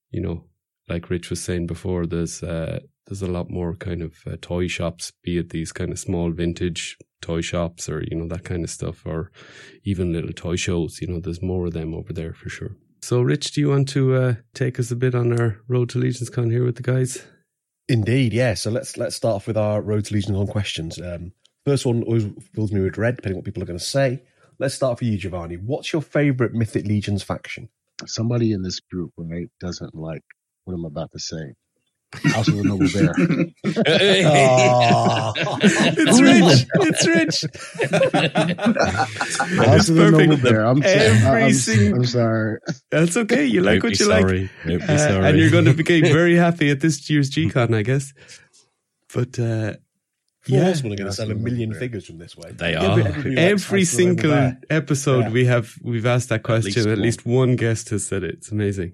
[0.09, 0.45] You know,
[0.87, 4.67] like Rich was saying before, there's, uh, there's a lot more kind of uh, toy
[4.67, 8.63] shops, be it these kind of small vintage toy shops or, you know, that kind
[8.63, 9.31] of stuff, or
[9.83, 11.01] even little toy shows.
[11.01, 12.75] You know, there's more of them over there for sure.
[13.01, 15.97] So, Rich, do you want to uh, take us a bit on our Road to
[15.97, 17.25] Legions Con here with the guys?
[17.87, 18.53] Indeed, yeah.
[18.53, 21.01] So let's let's start off with our Road to Legions Con questions.
[21.01, 21.31] Um,
[21.65, 24.21] first one always fills me with dread, depending on what people are going to say.
[24.59, 25.59] Let's start for you, Jovanny.
[25.59, 27.69] What's your favourite Mythic Legions faction?
[28.05, 30.23] Somebody in this group, right, doesn't like
[30.65, 31.55] what I'm about to say.
[32.11, 33.13] House of the Noble Bear.
[34.25, 35.33] Oh.
[35.37, 36.67] it's Rich.
[36.87, 37.45] It's Rich.
[38.49, 40.29] House of the perfect.
[40.29, 40.65] Noble Bear.
[40.65, 42.59] I'm, Every I'm, single- I'm sorry.
[42.89, 43.45] That's okay.
[43.45, 44.21] You like Don't what you like.
[44.21, 44.49] sorry.
[44.65, 48.11] Don't Uh, and you're going to be very happy at this year's G-Con, I guess.
[49.13, 49.73] But uh,
[50.47, 52.51] Yeah, yeah, are going to sell a million figures from this way.
[52.51, 52.97] They are.
[52.97, 55.29] but Everybody every House of the Noble single episode Yeah.
[55.29, 56.73] we have we've asked that question.
[56.73, 58.35] least At least one guest has said it.
[58.35, 58.93] It's amazing.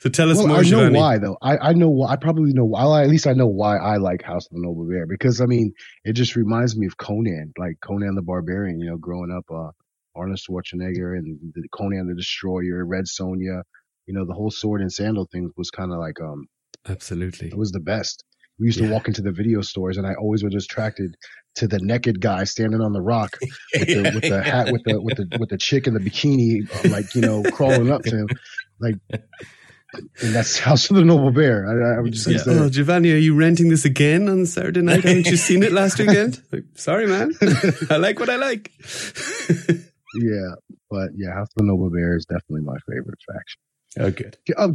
[0.00, 0.96] So tell us Well, more, I know Jovanny.
[0.96, 1.36] why though.
[1.42, 2.12] I, I know why.
[2.12, 3.02] I probably know why.
[3.02, 5.72] At least I know why I like House of the Noble Bear because I mean
[6.04, 8.80] it just reminds me of Conan, like Conan the Barbarian.
[8.80, 9.70] You know, growing up, uh,
[10.14, 13.62] Arnold Schwarzenegger and the Conan the Destroyer, Red Sonja.
[14.06, 16.46] You know, the whole sword and sandal thing was kind of like um,
[16.88, 17.48] Absolutely.
[17.48, 18.24] it was the best.
[18.58, 18.88] We used Yeah.
[18.88, 21.14] to walk into the video stores, and I always was attracted
[21.56, 23.38] to the naked guy standing on the rock
[23.78, 26.62] with the, with the hat with the with the with the chick in the bikini,
[26.84, 28.28] uh, like you know, crawling up to him,
[28.80, 28.96] like.
[29.94, 31.66] And that's House of the Noble Bear.
[31.66, 32.38] I, I would just Yeah.
[32.38, 35.04] say Oh, Jovanny, are you renting this again on Saturday night?
[35.04, 36.40] Haven't you seen it last weekend?
[36.52, 37.34] Like, sorry, man.
[37.90, 38.72] I like what I like.
[40.14, 40.54] yeah,
[40.90, 43.60] but yeah, House of the Noble Bear is definitely my favorite faction.
[44.00, 44.38] Oh, good.
[44.56, 44.72] Oh,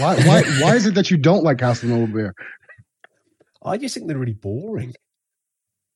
[0.00, 2.34] why why why is it that you don't like House of the Noble Bear?
[3.64, 4.94] I just think they're really boring.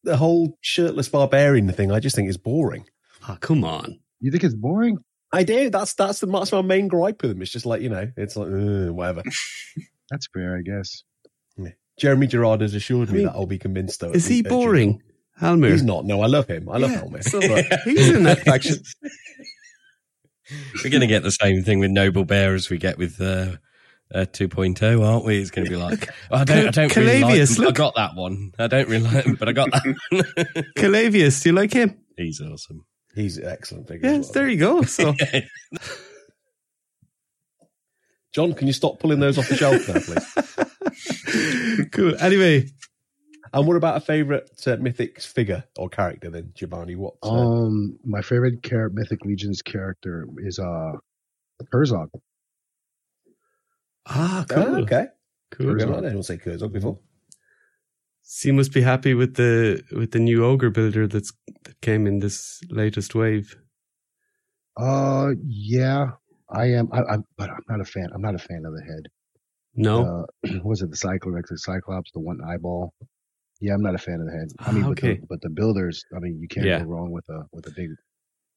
[0.05, 2.85] The whole shirtless barbarian thing, I just think is boring.
[3.29, 3.99] Oh, come on.
[4.21, 4.99] You think it's boring?
[5.35, 5.71] I do.
[5.71, 7.43] That's that's the that's my main gripe with them.
[7.43, 9.23] It's just like you know, it's like uh, whatever.
[10.11, 11.03] That's fair, I guess.
[11.57, 11.71] Yeah.
[11.99, 14.11] Jeremy Gerard has assured I me mean, that I'll be convinced though.
[14.11, 14.93] Is he at- at boring?
[14.99, 15.03] June.
[15.41, 15.71] Halmer.
[15.73, 16.05] He's not.
[16.05, 16.69] No, I love him.
[16.69, 17.25] I love Yeah, Helmet.
[17.25, 17.41] so
[17.85, 18.77] he's in that faction.
[20.85, 23.57] We're going to get the same thing with Noble Bear as we get with uh,
[24.15, 25.39] uh, 2.0, aren't we?
[25.41, 27.67] It's going to be like, oh, I don't, I don't really like Calavius, him.
[27.67, 28.53] I got that one.
[28.59, 30.23] I don't really like him, but I got that one.
[30.77, 31.99] Calavius, do you like him?
[32.17, 32.85] He's awesome.
[33.15, 34.11] He's an excellent figure.
[34.11, 34.33] Yes, well.
[34.35, 34.83] there you go.
[34.83, 35.15] So
[38.33, 41.89] John, can you stop pulling those off the shelf now, please?
[41.93, 42.15] cool.
[42.21, 42.67] Anyway,
[43.53, 46.97] And what about a favourite uh, mythic figure or character then, Jovanny?
[46.97, 47.15] What?
[47.23, 50.93] Uh, Um, my favorite char- Mythic Legions character is uh
[51.73, 52.09] Kurzog.
[54.07, 54.83] ah, oh, cool.
[54.83, 55.07] okay.
[55.53, 55.81] Cool.
[55.81, 56.99] I didn't say Kurzog before.
[58.27, 61.33] So you must be happy with the with the new ogre builder that's
[61.65, 63.55] that came in this latest wave.
[64.77, 66.13] Uh, yeah,
[66.51, 66.89] I am.
[66.93, 68.09] I, I'm, but I'm not a fan.
[68.15, 69.09] I'm not a fan of the head.
[69.77, 71.51] No, Uh, was it the Cyclops?
[71.51, 72.95] The Cyclops, the one eyeball.
[73.61, 74.49] Yeah, I'm not a fan of the head.
[74.59, 75.15] I Ah, mean, but, okay.
[75.15, 76.05] the, but the builders.
[76.17, 76.79] I mean, you can't Yeah.
[76.81, 77.91] go wrong with a with a big,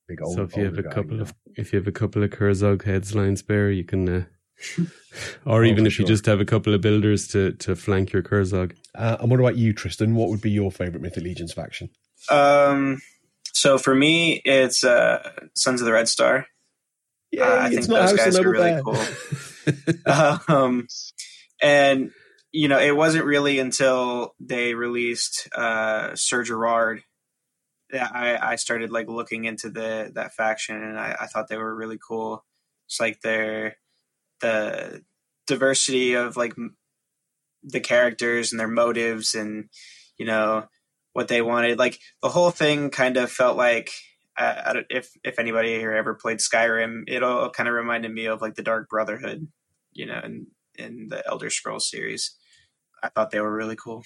[0.07, 0.35] big old.
[0.35, 1.23] so if you have a guy, couple know?
[1.23, 4.07] of if you have a couple of Kurzog heads lying spare, you can.
[4.09, 4.25] Uh,
[5.45, 8.11] or Oh, even for if you just have a couple of builders to to flank
[8.11, 8.75] your Kurzog.
[8.95, 10.15] Uh, and what about you, Tristen?
[10.15, 11.89] What would be your favourite Mythic Legions faction?
[12.29, 13.01] Um,
[13.53, 16.47] so for me, it's uh, Sons of the Red Star.
[17.37, 20.43] Uh, I think those guys are really cool.
[20.47, 20.87] um,
[21.61, 22.11] and
[22.51, 27.03] you know, it wasn't really until they released uh, Sir Gerard
[27.91, 31.57] that I, I started like looking into the that faction, and I, I thought they
[31.57, 32.45] were really cool.
[32.87, 33.77] It's like their
[34.41, 35.03] the
[35.47, 36.53] diversity of like
[37.63, 39.69] the characters and their motives, and
[40.17, 40.65] you know
[41.13, 41.79] what they wanted.
[41.79, 43.91] Like the whole thing kind of felt like
[44.37, 48.41] uh, if if anybody here ever played Skyrim, it all kind of reminded me of
[48.41, 49.47] like the Dark Brotherhood,
[49.93, 52.35] you know, in in the Elder Scrolls series.
[53.01, 54.03] I thought they were really cool.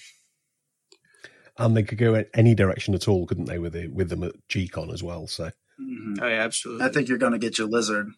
[1.58, 3.58] And they could go in any direction at all, couldn't they?
[3.58, 5.26] With the, with them at GCon as well.
[5.26, 5.44] So,
[5.80, 6.14] mm-hmm.
[6.22, 6.86] oh yeah, absolutely.
[6.86, 8.08] I think you're going to get your lizard,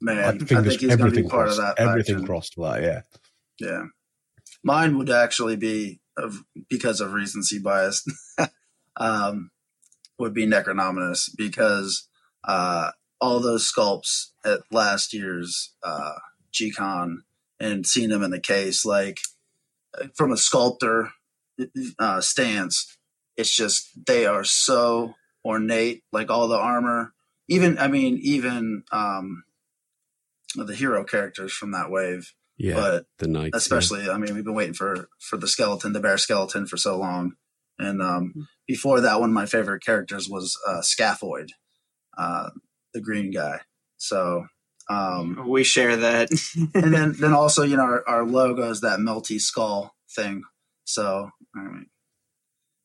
[0.00, 0.18] man.
[0.18, 1.78] I, think, I think he's going to be part crossed, of that.
[1.78, 2.26] Everything faction.
[2.26, 3.00] crossed that, yeah.
[3.60, 3.84] Yeah,
[4.62, 8.04] mine would actually be of because of recency bias.
[8.96, 9.50] um,
[10.18, 12.08] would be Necronominus because
[12.44, 16.14] uh, all those sculpts at last year's uh,
[16.52, 17.18] GCon
[17.60, 19.20] and seeing them in the case, like
[20.14, 21.10] from a sculptor
[21.98, 22.96] uh, stance,
[23.36, 27.14] it's just they are so ornate, like all the armor.
[27.48, 29.44] Even I mean, even um,
[30.54, 32.32] the hero characters from that wave.
[32.56, 34.06] Yeah, but the knights, especially.
[34.06, 34.12] Yeah.
[34.12, 37.34] I mean, we've been waiting for for the skeleton, the bear skeleton, for so long.
[37.78, 41.50] And um, before that, one of my favorite characters was uh, Scaphoid,
[42.16, 42.50] uh,
[42.92, 43.60] the green guy.
[43.98, 44.46] So
[44.90, 46.30] um, we share that.
[46.74, 50.42] and then, then also, you know, our, our, logo is that melty skull thing.
[50.84, 51.86] So I mean,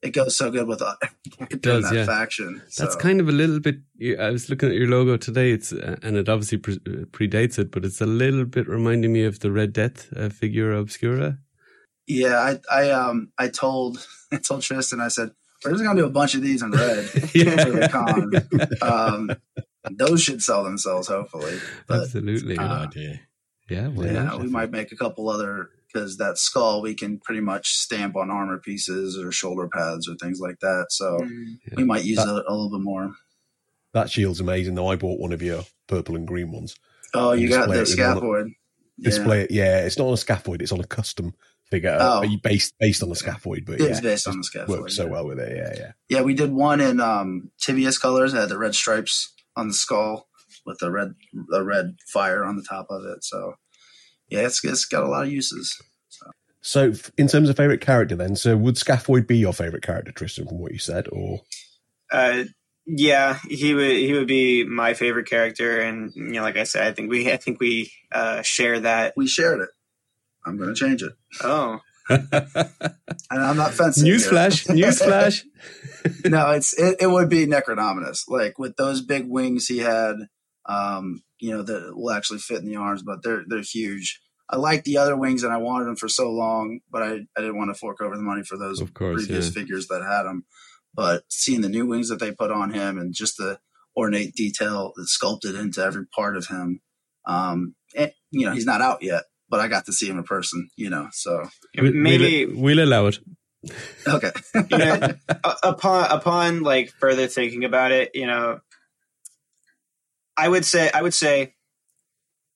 [0.03, 0.95] it goes so good with uh,
[1.49, 2.05] it does, that yeah.
[2.05, 2.61] faction.
[2.67, 2.83] So.
[2.83, 3.77] That's kind of a little bit.
[4.19, 5.51] I was looking at your logo today.
[5.51, 9.23] It's uh, and it obviously pre- predates it, but it's a little bit reminding me
[9.23, 11.39] of the Red Death uh, figure obscura.
[12.05, 15.31] Yeah, I I um I told I told Tristen I said
[15.63, 17.63] we're just gonna do a bunch of these in red yeah.
[17.63, 18.81] for the con.
[18.81, 19.31] Um,
[19.89, 21.57] those should sell themselves hopefully.
[21.87, 23.21] But, Absolutely, good uh, idea.
[23.69, 27.69] Yeah, yeah, we might make a couple other because that skull we can pretty much
[27.69, 30.87] stamp on armor pieces or shoulder pads or things like that.
[30.89, 31.57] So mm.
[31.67, 31.75] yeah.
[31.77, 33.13] we might use that, it a little bit more.
[33.93, 34.87] That shield's amazing though.
[34.87, 36.75] I bought one of your purple and green ones.
[37.13, 38.53] Oh, you got the scaphoid.
[38.99, 39.43] Display yeah.
[39.43, 39.85] it, yeah.
[39.85, 41.33] It's not on a Scaphoid; it's on a custom
[41.71, 41.97] figure.
[41.99, 42.23] Oh.
[42.43, 44.67] based based on the Scaphoid, but it's yeah, based on the Scaphoid.
[44.67, 45.55] Works so well with it.
[45.55, 45.91] Yeah, yeah.
[46.09, 48.33] Yeah, we did one in um, Tibius colors.
[48.33, 50.27] It had the red stripes on the skull
[50.65, 51.15] with the red
[51.49, 53.23] the red fire on the top of it.
[53.23, 53.55] So
[54.33, 55.79] yeah, it's it's got a lot of uses.
[56.09, 56.25] So.
[56.61, 60.47] So, in terms of favorite character, then, so would Scaphoid be your favorite character, Tristen,
[60.47, 61.41] from what you said, or?
[62.11, 62.45] Uh,
[62.87, 63.91] yeah, he would.
[63.91, 67.31] He would be my favorite character, and you know, like I said, I think we,
[67.31, 69.13] I think we uh, share that.
[69.15, 69.69] We shared it.
[70.45, 71.13] I'm going to change it.
[71.43, 71.79] Oh.
[72.09, 72.33] and
[73.31, 74.05] I'm not fencing.
[74.05, 74.67] Newsflash!
[74.67, 75.43] Newsflash!
[76.25, 78.23] no, it's it, it would be Necronominus.
[78.27, 80.15] Like with those big wings he had,
[80.65, 84.21] um, you know, that will actually fit in the arms, but they're they're huge.
[84.49, 87.41] I liked the other wings and I wanted them for so long, but I, I
[87.41, 89.51] didn't want to fork over the money for those of course, previous yeah.
[89.51, 90.45] figures that had them.
[90.93, 93.59] But seeing the new wings that they put on him and just the
[93.97, 96.81] ornate detail that's sculpted into every part of him,
[97.25, 100.23] um, and, you know, he's not out yet, but I got to see him in
[100.23, 103.19] person, you know, so maybe we'll, we'll allow it.
[104.05, 104.31] Okay.
[104.69, 105.13] you know,
[105.63, 108.59] upon upon like further thinking about it, you know,
[110.35, 111.55] I would say I would say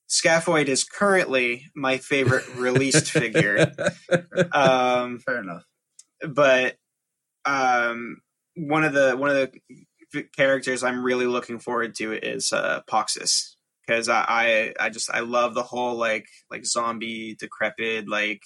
[0.08, 3.72] Scaphoid is currently my favorite released figure.
[4.52, 5.64] Um, Fair enough.
[6.26, 6.76] But
[7.44, 8.20] um,
[8.56, 9.52] one of the one of
[10.12, 13.54] the characters I'm really looking forward to is uh, Poxxus
[13.86, 18.42] because I, I I just I love the whole like like zombie decrepit like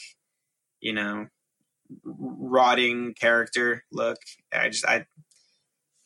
[0.80, 1.26] you know
[2.04, 4.18] rotting character look.
[4.52, 5.06] I just I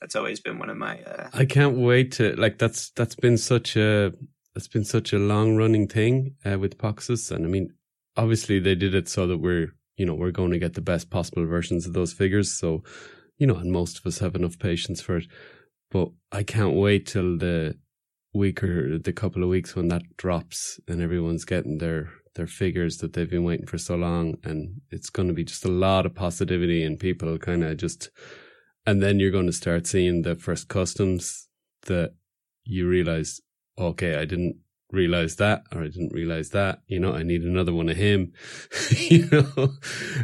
[0.00, 1.00] that's always been one of my.
[1.02, 4.12] Uh, I can't wait to like that's that's been such a
[4.56, 7.74] that's been such a long running thing uh, with Poxxus, and I mean,
[8.16, 11.10] obviously they did it so that we're you know we're going to get the best
[11.10, 12.58] possible versions of those figures.
[12.58, 12.82] So
[13.36, 15.26] you know, and most of us have enough patience for it.
[15.90, 17.76] But I can't wait till the
[18.32, 22.96] week or the couple of weeks when that drops and everyone's getting their their figures
[22.98, 26.06] that they've been waiting for so long and it's going to be just a lot
[26.06, 28.10] of positivity and people kind of just
[28.86, 31.48] and then you're going to start seeing the first customs
[31.86, 32.14] that
[32.64, 33.40] you realize
[33.78, 34.56] okay i didn't
[34.92, 38.32] realize that or i didn't realize that you know i need another one of him
[38.90, 39.70] you know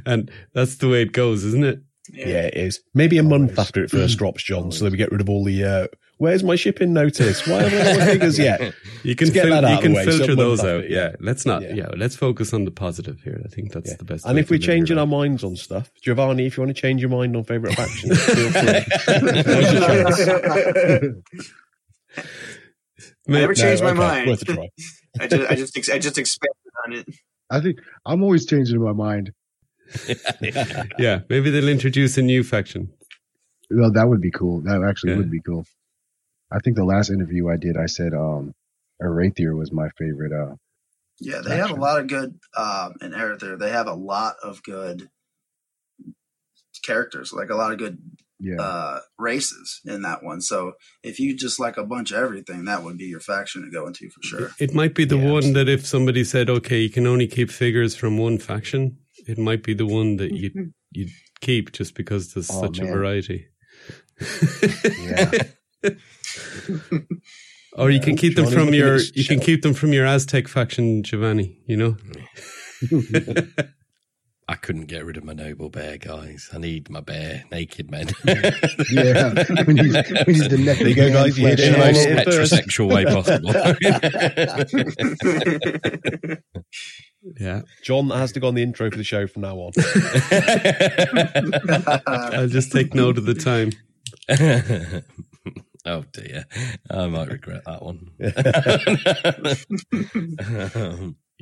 [0.06, 3.58] and that's the way it goes isn't it yeah, yeah it is maybe a month
[3.58, 5.86] after it first drops john so that we get rid of all the uh,
[6.22, 7.44] Where's my shipping notice?
[7.48, 8.74] Why haven't I got figures yet?
[9.02, 10.88] You can get fil- that out you can way, filter those out.
[10.88, 11.08] Yeah.
[11.08, 11.16] yeah.
[11.18, 11.62] let's not.
[11.62, 11.74] Yeah.
[11.74, 11.88] Yeah.
[11.96, 13.42] let's focus on the positive here.
[13.44, 13.96] I think that's Yeah.
[13.96, 14.24] the best.
[14.24, 16.62] And way if we're to live your changing our minds on stuff, Jovanny, if you
[16.62, 18.50] want to change your mind on favourite factions, feel
[22.12, 22.61] free.
[23.26, 23.54] Now's your chance.
[23.54, 24.28] I never No, changed my okay, mind.
[24.28, 24.68] Worth a try.
[25.20, 26.56] I just I just ex- I just expanded
[26.86, 27.08] on it.
[27.50, 29.32] I think I'm always changing my mind.
[30.98, 32.90] yeah, maybe they'll introduce a new faction.
[33.70, 34.62] Well, that would be cool.
[34.62, 35.18] That actually Yeah.
[35.18, 35.64] would be cool.
[36.50, 38.54] I think the last interview I did, I said um,
[39.02, 40.32] Arethyr was my favorite.
[40.32, 40.56] Uh,
[41.20, 43.56] Yeah, they have a lot of good um, in Aether.
[43.56, 45.08] They have a lot of good
[46.84, 47.98] characters, like a lot of good
[48.42, 50.40] yeah, uh, races in that one.
[50.40, 53.70] So if you just like a bunch of everything, that would be your faction to
[53.70, 54.50] go into for sure.
[54.58, 57.50] It might be the Yeah, one that if somebody said, "Okay, you can only keep
[57.50, 61.06] figures from one faction," it might be the one that you you
[61.40, 63.46] keep just because there's Oh, such a variety.
[65.08, 65.30] yeah.
[67.74, 70.46] Or you can keep them from your his you can keep them from your Aztec
[70.46, 71.56] faction, Jovanny.
[71.66, 71.96] You know.
[74.52, 76.50] I couldn't get rid of my noble bear, guys.
[76.52, 78.08] I need my bear naked men.
[78.26, 79.32] yeah.
[79.66, 79.94] we, need,
[80.26, 80.76] we need the neck.
[80.76, 81.38] There you go, guys.
[81.38, 83.54] You heard in the most here heterosexual way possible.
[87.38, 87.60] Yeah.
[87.84, 89.70] John has to go on the intro for the show from now on.
[92.34, 93.70] I'll just take note of the time.
[95.86, 96.46] oh dear,
[96.90, 98.10] I might regret that one.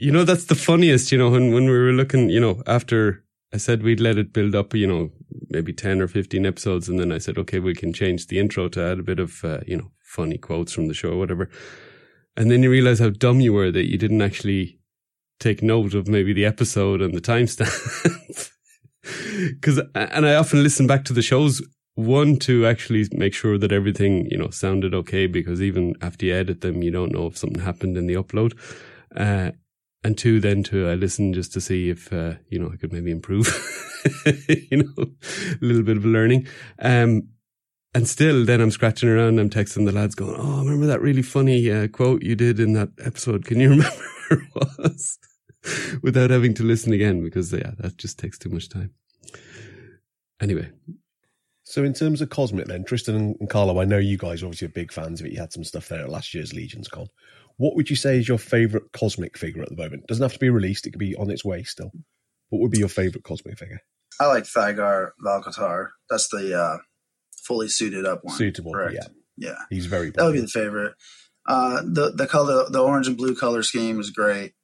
[0.01, 3.23] You know, that's the funniest, you know, when, when we were looking, you know, after
[3.53, 5.11] I said we'd let it build up, you know,
[5.51, 6.89] maybe 10 or 15 episodes.
[6.89, 9.45] And then I said, okay, we can change the intro to add a bit of,
[9.45, 11.51] uh, you know, funny quotes from the show or whatever.
[12.35, 14.79] And then you realize how dumb you were that you didn't actually
[15.39, 18.51] take note of maybe the episode and the timestamp.
[19.61, 21.61] Cause, and I often listen back to the shows,
[21.95, 26.35] one, to actually make sure that everything, you know, sounded okay, because even after you
[26.35, 28.59] edit them, you don't know if something happened in the upload.
[29.15, 29.51] Uh,
[30.03, 32.93] and two, then to uh, listen just to see if, uh, you know, I could
[32.93, 33.47] maybe improve,
[34.47, 36.47] you know, a little bit of learning.
[36.79, 37.29] Um,
[37.93, 39.39] and still, then I'm scratching around.
[39.39, 42.73] I'm texting the lads, going, "Oh, remember that really funny uh, quote you did in
[42.75, 43.45] that episode?
[43.45, 45.19] Can you remember where it was?"
[46.03, 48.93] Without having to listen again, because yeah, that just takes too much time.
[50.41, 50.71] Anyway,
[51.71, 54.67] So, in terms of Cosmic, then, Tristen and Carlo, I know you guys are obviously
[54.67, 55.33] big fans of it.
[55.33, 57.07] You had some stuff there at last year's Legions Con.
[57.59, 60.09] What would you say is your favorite Cosmic figure at the moment?
[60.09, 61.93] Doesn't have to be released, it could be on its way still.
[62.49, 63.79] What would be your favorite Cosmic figure?
[64.19, 65.91] I like Thygar Hvalkatar.
[66.11, 66.79] That's the uh,
[67.47, 68.35] fully suited up one.
[68.35, 68.95] Suitable, correct?
[68.97, 69.07] yeah.
[69.37, 69.59] Yeah.
[69.71, 70.95] He's very That would be the favorite.
[71.47, 74.55] Uh, the the color, the orange and blue color scheme is great.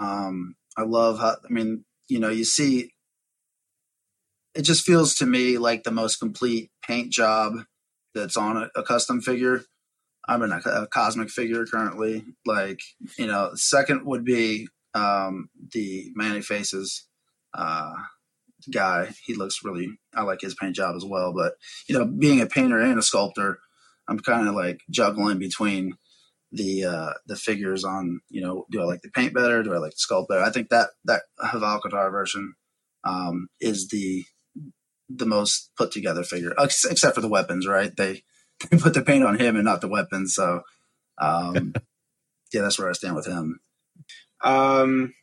[0.00, 1.38] Um, I love how.
[1.44, 2.92] I mean, you know, you see,
[4.54, 7.54] it just feels to me like the most complete paint job
[8.14, 9.62] that's on a, a custom figure.
[10.28, 12.24] I'm in a, a cosmic figure currently.
[12.46, 12.80] Like,
[13.18, 17.06] you know, second would be um, the Manny Faces
[17.54, 17.94] uh,
[18.72, 19.10] guy.
[19.24, 19.88] He looks really.
[20.14, 21.32] I like his paint job as well.
[21.32, 21.54] But
[21.88, 23.58] you know, being a painter and a sculptor,
[24.08, 25.96] I'm kind of like juggling between
[26.52, 29.78] the uh, the figures on you know do I like the paint better do I
[29.78, 32.54] like the sculpt better I think that that Hvalkatar version
[33.04, 34.24] um, is the
[35.16, 37.94] the most put together figure ex- except for the weapons right?
[37.96, 38.22] They,
[38.70, 40.62] they put the paint on him and not the weapons so
[41.18, 41.74] um,
[42.52, 43.60] yeah that's where I stand with him.
[44.42, 45.14] Um,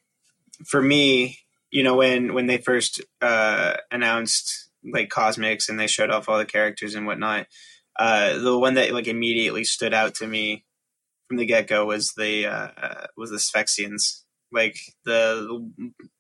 [0.65, 1.39] for me,
[1.71, 6.37] you know, when when they first uh, announced like Cosmics and they showed off all
[6.37, 7.47] the characters and whatnot,
[7.97, 10.65] uh, the one that like immediately stood out to me
[11.27, 15.69] from the get go was the uh, was the Sphexxians, like the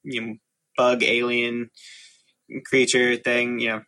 [0.03, 0.35] you know,
[0.77, 1.69] bug alien
[2.65, 3.59] creature thing.
[3.59, 3.81] You know,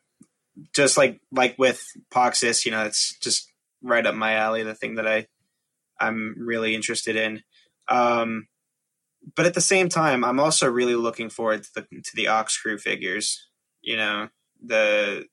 [0.73, 4.63] just like like with Poxxus, you know, it's just right up my alley.
[4.63, 5.27] The thing that I
[5.99, 7.43] I'm really interested in.
[7.87, 8.47] Um,
[9.35, 12.79] but at the same time, I'm also really looking forward to the to the OxKrewe
[12.79, 13.47] figures.
[13.81, 14.29] You know,
[14.63, 15.25] the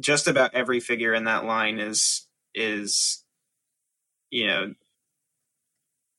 [0.00, 3.24] just about every figure in that line is is
[4.30, 4.74] you know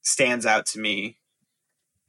[0.01, 1.17] stands out to me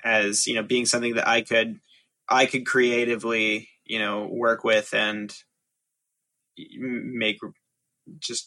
[0.04, 1.80] as you know being something that I could
[2.28, 5.32] I could creatively you know work with and
[6.58, 7.38] make
[8.18, 8.46] just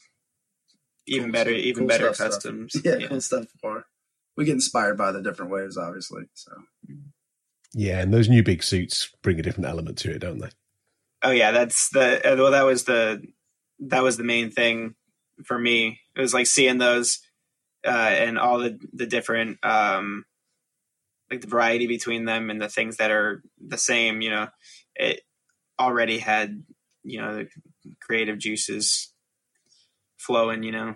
[1.08, 2.32] even Cool better stuff- even cool better stuff, stuff.
[2.32, 2.76] customs.
[2.84, 3.86] yeah, cool stuff for
[4.38, 6.52] we get inspired by the different waves obviously so
[7.74, 10.50] Yeah, and those new big suits bring a different element to it, don't they?
[11.22, 12.52] Oh yeah, that's the uh, well.
[12.52, 13.22] That was the
[13.80, 14.96] that was the main thing
[15.46, 16.00] for me.
[16.16, 17.20] It was like seeing those
[17.86, 20.26] uh, and all the the different um,
[21.30, 24.22] like the variety between them and the things that are the same.
[24.22, 24.48] You know,
[24.96, 25.22] it
[25.80, 26.64] already had
[27.04, 27.50] you know the
[28.02, 29.14] creative juices
[30.18, 30.64] flowing.
[30.64, 30.96] You know,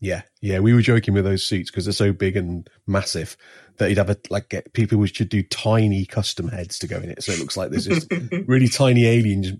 [0.00, 0.58] Yeah, yeah.
[0.60, 3.36] We were joking with those suits because they're so big and massive
[3.78, 7.10] that you'd have a like get, people should do tiny custom heads to go in
[7.10, 8.06] it, so it looks like there's this
[8.46, 9.52] really tiny aliens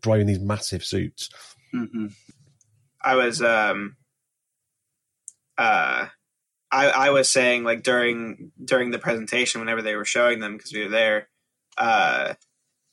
[0.00, 1.30] driving these massive suits.
[1.72, 2.06] hmm
[3.02, 3.96] I was um
[5.58, 6.06] uh
[6.72, 10.72] I I was saying like during during the presentation whenever they were showing them because
[10.72, 11.28] we were there
[11.78, 12.34] uh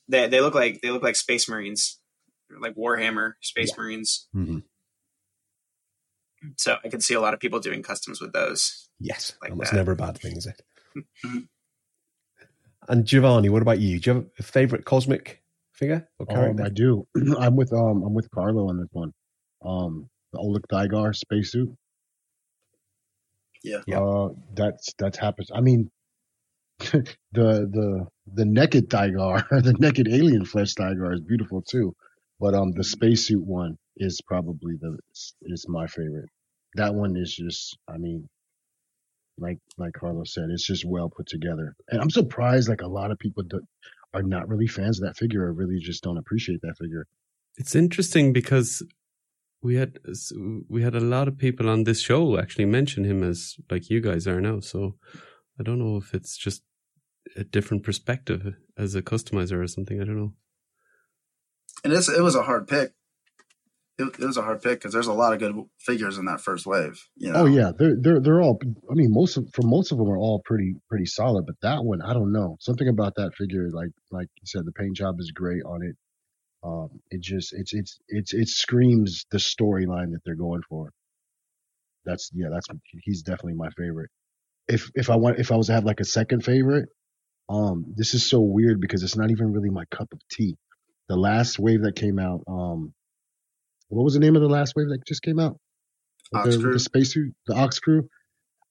[0.08, 1.98] they they look like they look like Space Marines,
[2.60, 4.28] like Warhammer Space Marines.
[4.34, 4.62] Mhm.
[6.56, 8.88] So I can see a lot of people doing customs with those.
[9.00, 9.76] Yes, Like and that's that.
[9.76, 10.62] never a bad thing, is it?
[11.24, 11.48] Mhm.
[12.88, 14.00] and Jovanny, what about you?
[14.00, 15.42] Do you have a favorite cosmic
[15.72, 16.60] figure or Um.
[16.62, 17.06] I do.
[17.38, 19.12] I'm with um I'm with Carlo on this one.
[19.62, 21.70] Um, the Oleg Digar spacesuit.
[23.62, 23.82] Yeah.
[23.86, 24.00] Yeah.
[24.00, 25.50] Uh, that's that's happens.
[25.52, 25.90] I mean,
[26.92, 31.94] the the the naked Digar, the naked alien flesh Digar is beautiful too,
[32.38, 34.96] but um the spacesuit one is probably the
[35.42, 36.28] is my favorite.
[36.74, 38.28] That one is just, I mean,
[39.38, 43.10] like like Carlos said, it's just well put together, and I'm surprised like a lot
[43.10, 43.60] of people do,
[44.14, 47.06] are not really fans of that figure or really just don't appreciate that figure.
[47.56, 48.82] It's interesting because
[49.62, 49.98] we had
[50.68, 54.00] we had a lot of people on this show actually mention him as like you
[54.00, 54.60] guys are now.
[54.60, 54.94] So
[55.58, 56.62] I don't know if it's just
[57.36, 60.00] a different perspective as a customizer or something.
[60.00, 60.32] I don't know.
[61.84, 62.92] And it's, it was a hard pick.
[63.98, 66.40] It, it was a hard pick because there's a lot of good figures in that
[66.40, 67.02] first wave.
[67.16, 67.40] You know?
[67.40, 68.60] Oh yeah, they're they're they're all.
[68.88, 71.84] I mean, most of for most of them are all pretty pretty solid, but that
[71.84, 72.56] one, I don't know.
[72.60, 75.96] Something about that figure, like like you said, the paint job is great on it.
[76.62, 80.92] Um, it just it's it's it's it screams the storyline that they're going for.
[82.04, 82.68] That's yeah, that's
[83.02, 84.10] he's definitely my favorite.
[84.68, 86.88] If if I want if I was to have like a second favorite,
[87.48, 90.56] um, this is so weird because it's not even really my cup of tea.
[91.08, 92.92] The last wave that came out, um,
[93.88, 95.58] what was the name of the last wave that just came out?
[96.34, 96.72] Ox the, Crew.
[96.74, 98.06] the spacesuit, the OxKrewe.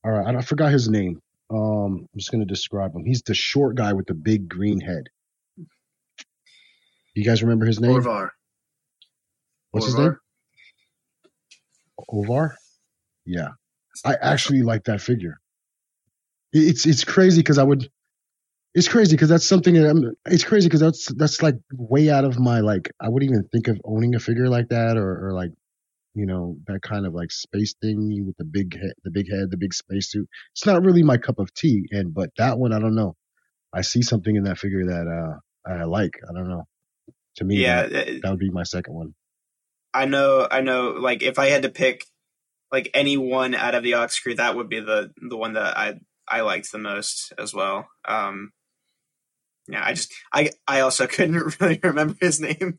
[0.06, 1.20] All right, I, I forgot his name.
[1.50, 3.06] Um, I'm just gonna describe him.
[3.06, 5.10] He's the short guy with the big green head.
[7.16, 7.92] You guys remember his name?
[7.92, 8.30] Orvar.
[9.72, 10.18] What's his name?
[12.12, 12.54] Ovar.
[13.26, 13.50] Yeah,
[14.06, 15.40] I actually like that figure.
[16.58, 17.90] It- It's it's crazy because I would.
[18.74, 20.14] It's crazy because that's something that I'm.
[20.28, 22.92] It's crazy because that's that's like way out of my like.
[23.02, 25.52] I wouldn't even think of owning a figure like that or or like,
[26.14, 29.50] you know, that kind of like space thing with the big head, the big head,
[29.52, 30.28] the big spacesuit.
[30.54, 31.86] It's not really my cup of tea.
[31.92, 33.16] And but that one, I don't know.
[33.74, 36.20] I see something in that figure that uh I like.
[36.30, 36.66] I don't know.
[37.38, 39.14] To me, Yeah, that, that would be my second one.
[39.94, 40.48] I know.
[40.50, 40.92] I know.
[40.92, 42.06] Like if I had to pick
[42.72, 46.00] like any one out of the OxKrewe, that would be the the one that I
[46.30, 47.88] I liked the most as well.
[48.08, 48.52] Um,
[49.68, 52.78] yeah, I just I I also couldn't really remember his name.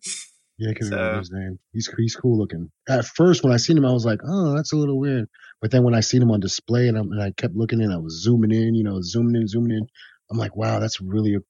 [0.58, 1.58] Yeah, I can So- remember his name.
[1.72, 2.70] He's he's cool looking.
[2.88, 5.28] At first, when I seen him, I was like, "Oh, that's a little weird."
[5.60, 7.90] But then when I seen him on display, and, i and I kept looking in,
[7.92, 9.86] I was zooming in, you know, zooming in, zooming in.
[10.30, 11.40] I'm like, "Wow, that's really a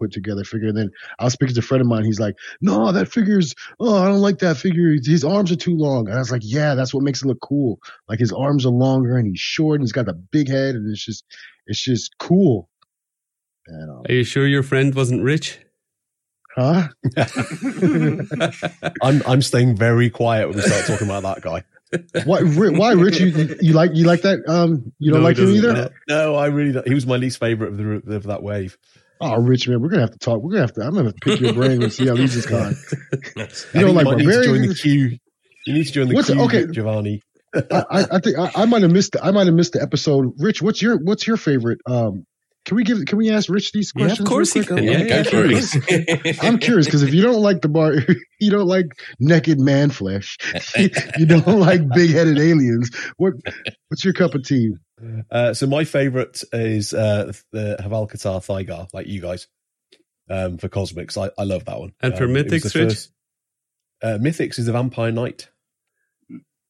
[0.00, 2.04] put together figure." And then I was speaking to a friend of mine.
[2.04, 3.54] He's like, "No, that figure's.
[3.78, 4.94] Oh, I don't like that figure.
[5.04, 7.40] His arms are too long." And I was like, "Yeah, that's what makes it look
[7.42, 7.78] cool.
[8.08, 10.90] Like his arms are longer, and he's short, and he's got the big head, and
[10.90, 11.24] it's just,
[11.66, 12.68] it's just cool."
[13.66, 15.58] And um, Are you sure your friend wasn't rich?
[16.56, 16.88] huh?
[19.02, 21.62] I'm I'm staying very quiet when we start talking about that guy.
[22.24, 22.40] Why?
[22.42, 23.20] Why, Rich?
[23.20, 24.40] You, you like you like that?
[24.48, 25.72] Um, you don't No, like him either?
[25.72, 26.86] No, no, I really don't.
[26.86, 28.78] He was my least favorite of the of that wave.
[29.20, 30.42] Oh, Rich, man, we're gonna have to talk.
[30.42, 30.82] We're gonna have to.
[30.82, 32.74] I'm gonna pick your brain and see how Legion's gone.
[33.12, 35.18] I You think don't like might need to join the queue.
[35.66, 36.64] You need to join the What's- queue, okay.
[36.64, 37.20] Jovanny.
[37.54, 39.16] I, I, I think I, I might have missed.
[39.22, 40.32] I might have missed the episode.
[40.38, 41.80] Rich, what's your what's your favorite?
[41.86, 42.24] Um,
[42.64, 43.04] can we give?
[43.06, 44.84] Can we ask Rich these Yeah, of course real you quick?
[44.84, 44.88] can.
[44.88, 45.76] I'm, Yeah, I'm yeah, curious.
[46.44, 47.94] I'm curious because if you don't like the bar,
[48.38, 48.86] you don't like
[49.18, 50.36] naked man flesh.
[50.78, 52.90] you don't like big headed aliens.
[53.16, 53.34] What
[53.88, 54.72] what's your cup of tea?
[55.30, 59.46] Uh, so my favorite is uh, the Hvalkatar Thygar, like you guys,
[60.28, 61.16] um, for Cosmics.
[61.16, 61.92] I, I love that one.
[62.00, 62.88] And for Um, Mythics, the Rich?
[62.94, 63.12] first-
[64.02, 65.48] Uh, Mythics is a Vampire Knight.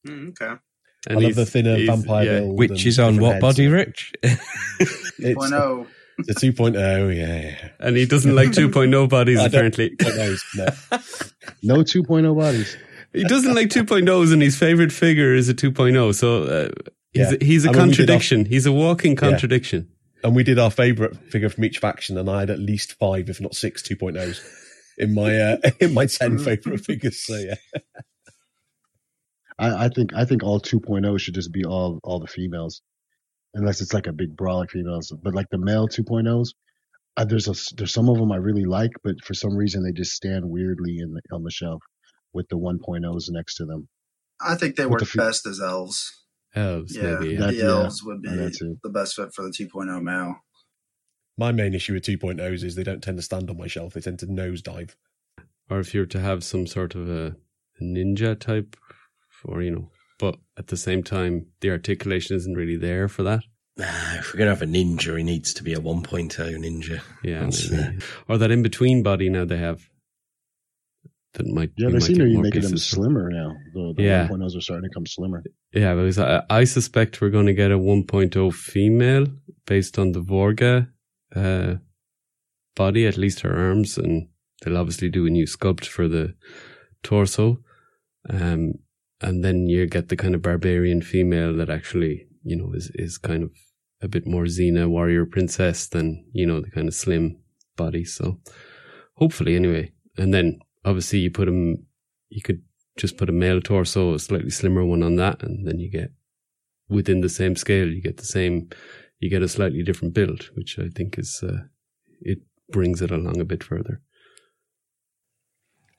[0.06, 0.54] Mm, okay.
[1.08, 2.38] I love the thinner vampire yeah.
[2.40, 2.58] build.
[2.58, 3.42] Which is on what heads.
[3.42, 4.12] body, Rich?
[4.22, 5.86] It's, 2.0.
[6.18, 7.40] it's a 2.0, yeah.
[7.50, 7.68] yeah.
[7.78, 9.90] And he doesn't like 2.0 bodies, I don't- apparently.
[9.96, 10.66] Don't know, no.
[11.62, 12.76] No 2.0 bodies.
[13.12, 16.14] He doesn't like 2.0s, and his favorite figure is a 2.0.
[16.14, 16.68] So uh,
[17.12, 17.36] he's, Yeah.
[17.40, 18.44] a, he's a And when we did our- contradiction.
[18.46, 19.88] He's a walking contradiction.
[20.22, 23.30] And we did our favourite figure from each faction, and I had at least five,
[23.30, 24.40] if not six, 2.0s
[24.98, 27.24] in my uh, in my ten favourite figures.
[27.24, 27.54] So yeah,
[29.58, 32.82] I, I think I think all 2.0 should just be all all the females,
[33.54, 35.10] unless it's like a big brawl like females.
[35.22, 36.48] But like the male 2.0s,
[37.16, 39.92] uh, there's a there's some of them I really like, but for some reason they
[39.92, 41.82] just stand weirdly in the, on the shelf
[42.34, 43.88] with the 1.0s next to them.
[44.40, 46.12] I think they With work the fe- best as elves.
[46.54, 47.36] Elves, Yeah, maybe.
[47.36, 48.76] That- the yeah, elves would be I that too.
[48.82, 50.36] the best fit for the 2.0 male.
[51.38, 54.00] my main issue with 2.0s is they don't tend to stand on my shelf; they
[54.00, 54.94] tend to nosedive.
[55.70, 57.36] Or if you're to have some sort of a,
[57.80, 58.76] a ninja type,
[59.44, 63.40] or, you know, but at the same time, the articulation isn't really there for that.
[63.76, 63.86] Nah,
[64.18, 67.00] if we're gonna have a ninja, he needs to be a 1.0 ninja.
[67.22, 67.82] Yeah, maybe.
[67.98, 69.88] uh, or that in between body now they have.
[71.34, 73.54] That might Yeah, they might seem to be making them slimmer now.
[73.74, 74.28] The, the Yeah.
[74.28, 75.42] 1.0s are starting to come slimmer.
[75.72, 79.26] Yeah, because I, I suspect we're going to get a 1.0 female
[79.66, 80.88] based on the Vorga
[81.34, 81.76] uh,
[82.74, 84.28] body, at least her arms, and
[84.62, 86.34] they'll obviously do a new sculpt for the
[87.04, 87.58] torso.
[88.28, 88.74] Um,
[89.20, 93.18] and then you get the kind of barbarian female that actually, you know, is, is
[93.18, 93.50] kind of
[94.02, 97.36] a bit more Xena warrior princess than, you know, the kind of slim
[97.76, 98.04] body.
[98.04, 98.38] So
[99.14, 99.92] hopefully anyway.
[100.16, 101.86] And then obviously you put them,
[102.28, 102.62] you could
[102.96, 106.12] just put a male torso, a slightly slimmer one on that, and then you get
[106.88, 108.68] within the same scale, you get the same,
[109.20, 111.64] you get a slightly different build, which I think is, uh,
[112.20, 112.38] it
[112.70, 114.00] brings it along a bit further.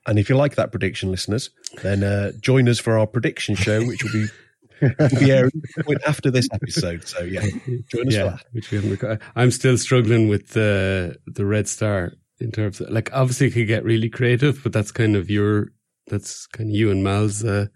[0.08, 1.52] And if you like that prediction, listeners,
[1.84, 4.28] then uh, join us for our prediction show, which will be
[5.32, 5.52] airing
[6.08, 7.08] after this episode.
[7.08, 7.46] So yeah,
[7.88, 8.46] join us for that.
[8.52, 9.22] which we haven't recorded.
[9.36, 13.68] I'm still struggling with the the Red Star in terms of like obviously it could
[13.68, 15.72] get really creative, but that's kind of your
[16.08, 17.44] that's kind of you and Mal's.
[17.44, 17.68] Uh,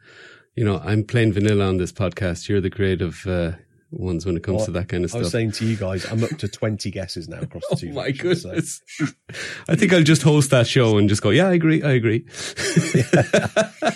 [0.56, 2.48] you know, I'm plain vanilla on this podcast.
[2.50, 3.52] You're the creative uh,
[3.92, 5.20] ones when it comes Well, to that kind of stuff.
[5.20, 7.78] I was saying to you guys, I'm up to 20 guesses now across the Oh
[7.78, 7.92] two.
[7.94, 8.82] my versions, so- goodness!
[9.70, 11.30] I think I'll just host that show and just go.
[11.30, 11.84] Yeah, I agree.
[11.84, 12.26] I agree.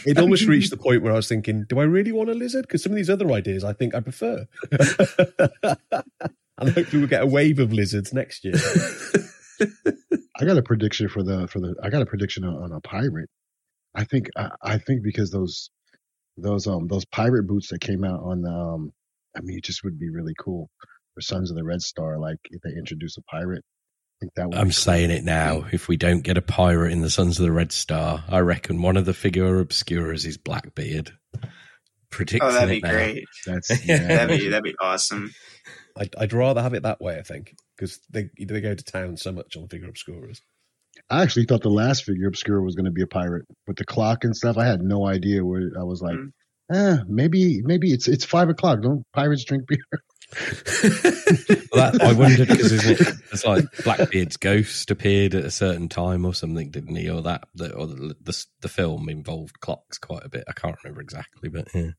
[0.05, 2.63] it almost reached the point where I was thinking, do I really want a lizard?
[2.67, 4.45] Because some of these other ideas I think I prefer.
[6.57, 8.55] and hopefully we'll get a wave of lizards next year.
[9.61, 11.75] I got a prediction for the for the.
[11.83, 13.29] I got a prediction on, on a pirate.
[13.95, 15.69] I think I, I think because those
[16.37, 18.91] those um those pirate boots that came out on the um
[19.35, 20.69] I mean it just would be really cool
[21.13, 22.19] for Sons of the Red Star.
[22.19, 24.57] Like if they introduce a pirate, I think that would.
[24.57, 25.65] I'm be saying it now.
[25.71, 28.81] If we don't get a pirate in the Sons of the Red Star, I reckon
[28.81, 31.11] one of the Figura Obscuras is Blackbeard.
[32.11, 32.91] Predicting Oh, that'd be it now.
[32.91, 33.23] great.
[33.45, 34.01] That's Yeah.
[34.01, 34.07] yeah.
[34.07, 35.31] That'd be that'd be awesome.
[35.99, 39.17] I'd, I'd rather have it that way, I think, because they they go to town
[39.17, 40.39] so much on Figura Obscuras.
[41.09, 43.85] I actually thought the last Figura Obscura was going to be a pirate with the
[43.85, 44.57] clock and stuff.
[44.57, 46.31] I had no idea where I was like, Mm.
[46.71, 48.81] eh, maybe maybe it's it's five o'clock.
[48.81, 49.79] Don't pirates drink beer?
[51.71, 53.13] Well, that, I wondered because isn't it?
[53.31, 57.09] It's like Blackbeard's ghost appeared at a certain time or something, didn't he?
[57.09, 60.43] Or that, the, or the, the the film involved clocks quite a bit.
[60.47, 61.91] I can't remember exactly, but yeah.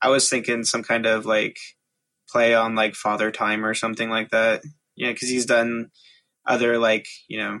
[0.00, 1.58] I was thinking some kind of like
[2.28, 4.62] play on like Father Time or something like that.
[4.96, 5.90] Yeah, because he's done
[6.46, 7.60] other like you know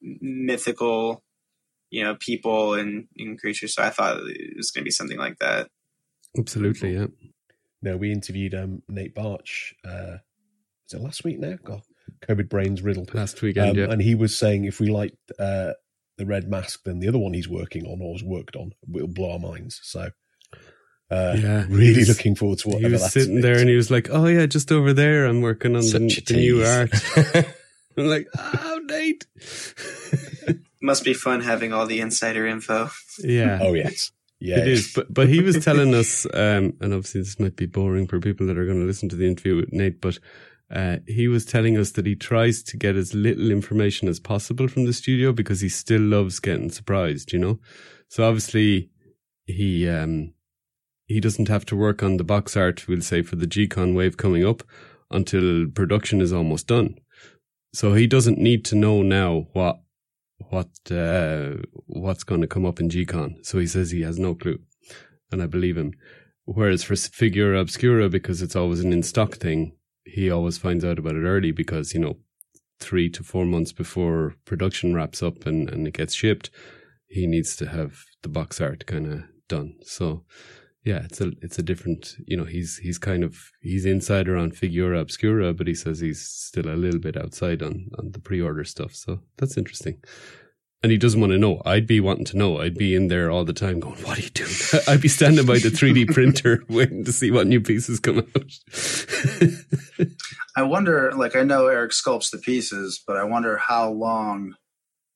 [0.00, 1.22] mythical
[1.90, 3.74] you know people and, and creatures.
[3.74, 5.68] So I thought it was going to be something like that.
[6.38, 7.06] Absolutely, yeah.
[7.82, 9.72] No, we interviewed um, Nate Baertsch.
[9.84, 10.18] Uh,
[10.84, 11.56] was it last week now?
[11.62, 11.82] God,
[12.26, 13.14] COVID brains riddled.
[13.14, 13.90] Last weekend, Um, yeah.
[13.90, 15.72] And he was saying if we liked uh,
[16.16, 19.06] the Red Mask, then the other one he's working on or has worked on will
[19.06, 19.80] blow our minds.
[19.84, 20.10] So,
[21.10, 23.76] uh, Yeah, really was- looking forward to what He was that's sitting there and he
[23.76, 26.64] was like, "Oh yeah, just over there, I'm working on the, Such a the new
[26.64, 26.90] art."
[27.96, 29.26] I'm like, "Oh, Nate."
[30.82, 32.88] Must be fun having all the insider info.
[33.18, 37.22] yeah, Oh yes, yeah, It is, but but he was telling us, um, and obviously
[37.22, 39.72] this might be boring for people that are going to listen to the interview with
[39.72, 40.18] Nate, but
[40.70, 44.68] uh, he was telling us that he tries to get as little information as possible
[44.68, 47.58] from the studio because he still loves getting surprised, you know.
[48.08, 48.90] So obviously
[49.46, 50.32] he um
[51.08, 54.18] he doesn't have to work on the box art, we'll say, for the G-Con wave
[54.18, 54.62] coming up
[55.10, 56.96] until production is almost done.
[57.72, 59.80] So he doesn't need to know now what
[60.50, 61.56] what uh,
[61.86, 63.38] what's going to come up in G-Con.
[63.42, 64.60] So he says he has no clue,
[65.32, 65.92] and I believe him.
[66.44, 70.98] Whereas for Figura Obscura, because it's always an in stock thing, he always finds out
[70.98, 72.18] about it early because you know
[72.80, 76.50] three to four months before production wraps up and, and it gets shipped,
[77.08, 79.74] he needs to have the box art kind of done.
[79.82, 80.24] So
[80.88, 84.52] yeah, it's a it's a different you know he's he's kind of he's insider on
[84.52, 88.40] Figura Obscura, but he says he's still a little bit outside on on the pre
[88.40, 88.94] order stuff.
[88.94, 90.02] So that's interesting.
[90.82, 91.60] And he doesn't want to know.
[91.66, 92.60] I'd be wanting to know.
[92.60, 94.54] I'd be in there all the time going, What are you doing?
[94.88, 99.50] I'd be standing by the 3D printer waiting to see what new pieces come out.
[100.56, 104.54] I wonder, like, I know Eric sculpts the pieces, but I wonder how long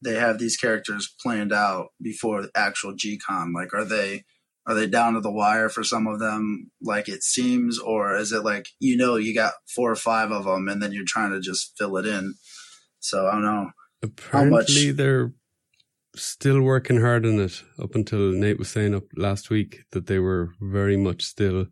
[0.04, 3.54] they have these characters planned out before the actual G-Con.
[3.54, 4.24] Like, are they
[4.66, 8.32] are they down to the wire for some of them, like it seems, or is
[8.32, 11.32] it like you know you got four or five of them and then you're trying
[11.32, 12.34] to just fill it in?
[13.00, 13.70] So I don't know.
[14.02, 15.32] Apparently, much- they're
[16.14, 17.62] still working hard on it.
[17.80, 21.66] Up until Nate was saying up last week that they were very much still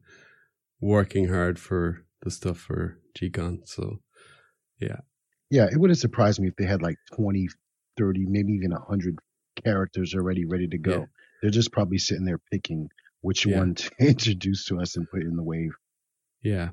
[0.80, 3.62] working hard for the stuff for G-Con.
[3.64, 4.00] So,
[4.80, 5.00] Yeah,
[5.50, 7.48] Yeah, it wouldn't surprise me if they had like 20,
[7.98, 9.18] 30, maybe even 100
[9.62, 11.00] characters already ready to go.
[11.00, 11.04] Yeah.
[11.42, 12.88] They're just probably sitting there picking
[13.22, 13.58] which Yeah.
[13.58, 15.72] one to introduce to us and put in the wave.
[16.42, 16.70] yeah.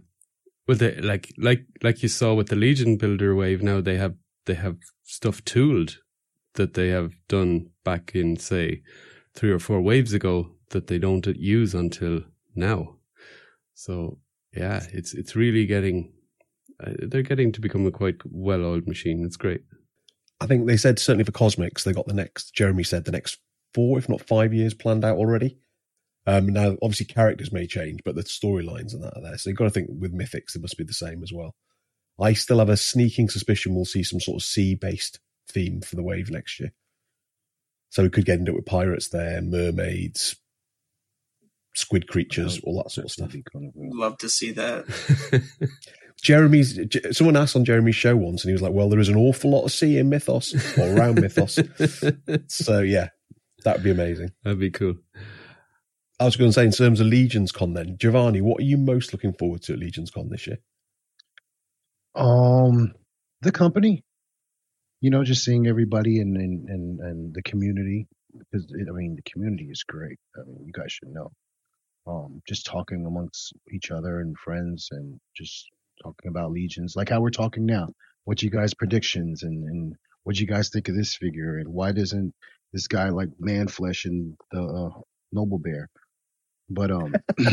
[0.67, 4.15] Well, they, like like like you saw with the Legion Builder wave, now they have
[4.45, 5.99] they have stuff tooled
[6.55, 8.81] that they have done back in say
[9.33, 12.21] three or four waves ago that they don't use until
[12.53, 12.97] now.
[13.75, 14.19] So
[14.53, 16.11] yeah, it's it's really getting
[16.85, 19.23] uh, they're getting to become a quite well-oiled machine.
[19.25, 19.61] It's great.
[20.41, 22.53] I think they said certainly for Cosmics, they got the next.
[22.53, 23.39] Jeremy said the next
[23.77, 25.59] four, if not five years, planned out already.
[26.25, 29.37] Um, now, obviously, characters may change, but the storylines and that are there.
[29.37, 31.53] So you've got to think with Mythics, it must be the same as well.
[32.19, 36.01] I still have a sneaking suspicion we'll see some sort of sea-based theme for the
[36.01, 36.73] wave next year.
[37.91, 40.35] So we could get into it with pirates there, mermaids,
[41.75, 43.35] squid creatures, all that sort of stuff.
[43.75, 44.85] Love to see that.
[46.23, 46.79] Jeremy's
[47.11, 49.51] someone asked on Jeremy's show once, and he was like, "Well, there is an awful
[49.51, 51.59] lot of sea in Mythos or around Mythos."
[52.47, 53.09] so yeah,
[53.63, 54.31] that'd be amazing.
[54.43, 54.95] That'd be cool.
[56.19, 58.77] I was going to say, in terms of Legions Con, then Jovanny, what are you
[58.77, 60.57] most looking forward to at Legions Con this year?
[62.15, 62.93] Um,
[63.41, 64.03] the company,
[64.99, 68.07] you know, just seeing everybody and and and, and the community
[68.51, 70.17] because I mean the community is great.
[70.35, 71.31] I mean, you guys should know.
[72.07, 75.69] Um, just talking amongst each other and friends and just
[76.01, 77.89] talking about legions, like how we're talking now.
[78.23, 81.91] What you guys predictions and and what you guys think of this figure and why
[81.91, 82.33] doesn't
[82.73, 84.99] this guy like man flesh and the uh,
[85.31, 85.89] noble bear?
[86.69, 87.13] But um,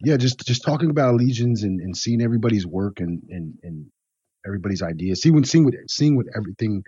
[0.00, 3.86] yeah, just just talking about legions and, and seeing everybody's work and and and
[4.46, 5.22] everybody's ideas.
[5.22, 6.82] See when seeing what seeing what everything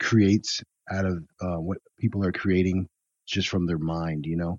[0.00, 2.88] creates out of uh, what people are creating
[3.26, 4.58] just from their mind, you know.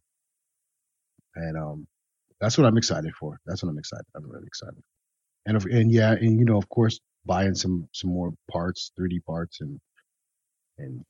[1.35, 1.87] And um,
[2.39, 3.37] that's what I'm excited for.
[3.45, 4.05] That's what I'm excited.
[4.15, 4.81] I'm really excited.
[5.45, 9.23] And if, and yeah, and you know, of course, buying some some more parts, 3D
[9.25, 9.79] parts, and
[10.79, 11.05] and.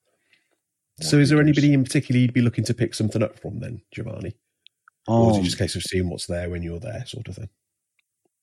[1.02, 3.82] So, is there anybody in particular you'd be looking to pick something up from then,
[3.96, 4.34] Jovanny?
[5.08, 7.30] Um, or is it just a case of seeing what's there when you're there, sort
[7.30, 7.50] of thing?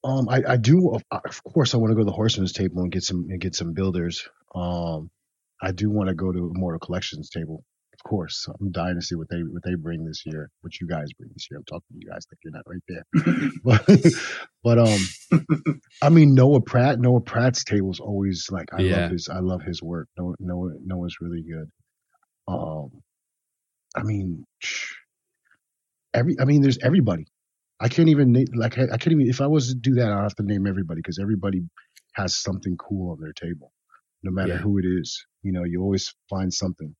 [0.05, 0.95] Um, I, I do.
[0.95, 3.41] Of, of course, I want to go to the Horseman's table and get some and
[3.41, 4.27] get some builders.
[4.55, 5.11] Um,
[5.61, 7.63] I do want to go to Immortal Collections table
[8.07, 11.13] course, I'm dying to see what they what they bring this year, what you guys
[11.19, 11.59] bring this year.
[11.59, 14.13] I'm talking to you guys like you're not right there, but
[14.65, 19.03] but um, I mean Noah Pratt, Noah Pratt's table is always like I yeah.
[19.03, 20.09] love his I love his work.
[20.17, 21.69] Noah Noah Noah's really good.
[22.49, 22.91] Um,
[23.97, 24.45] I mean,
[26.15, 27.27] every I mean there's everybody.
[27.81, 30.35] I can't even like I can't even if I was to do that I'd have
[30.37, 31.63] to name everybody because everybody
[32.15, 33.73] has something cool on their table,
[34.23, 34.59] no matter yeah.
[34.59, 35.27] who it is.
[35.43, 36.95] You know, you always find something.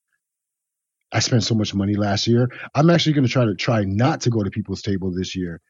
[1.13, 2.51] I spent so much money last year.
[2.75, 5.61] I'm actually going to try to try not to go to people's table this year,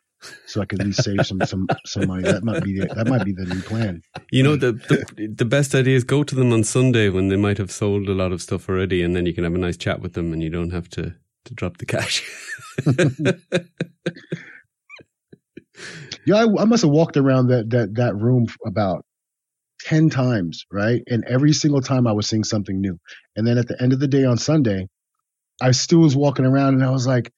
[0.47, 2.23] so I can at least save some some some money.
[2.23, 4.03] That might be the, that might be the new plan.
[4.31, 7.37] You know, the, the the best idea is go to them on Sunday when they
[7.37, 9.77] might have sold a lot of stuff already, and then you can have a nice
[9.77, 11.15] chat with them, and you don't have to
[11.45, 12.23] to drop the cash.
[16.27, 19.05] yeah, I, I must have walked around that that that room about
[19.81, 21.03] 10 times, right?
[21.07, 22.99] And every single time I was seeing something new.
[23.37, 24.89] And then at the end of the day on Sunday,
[25.61, 27.33] I still was walking around and I was like,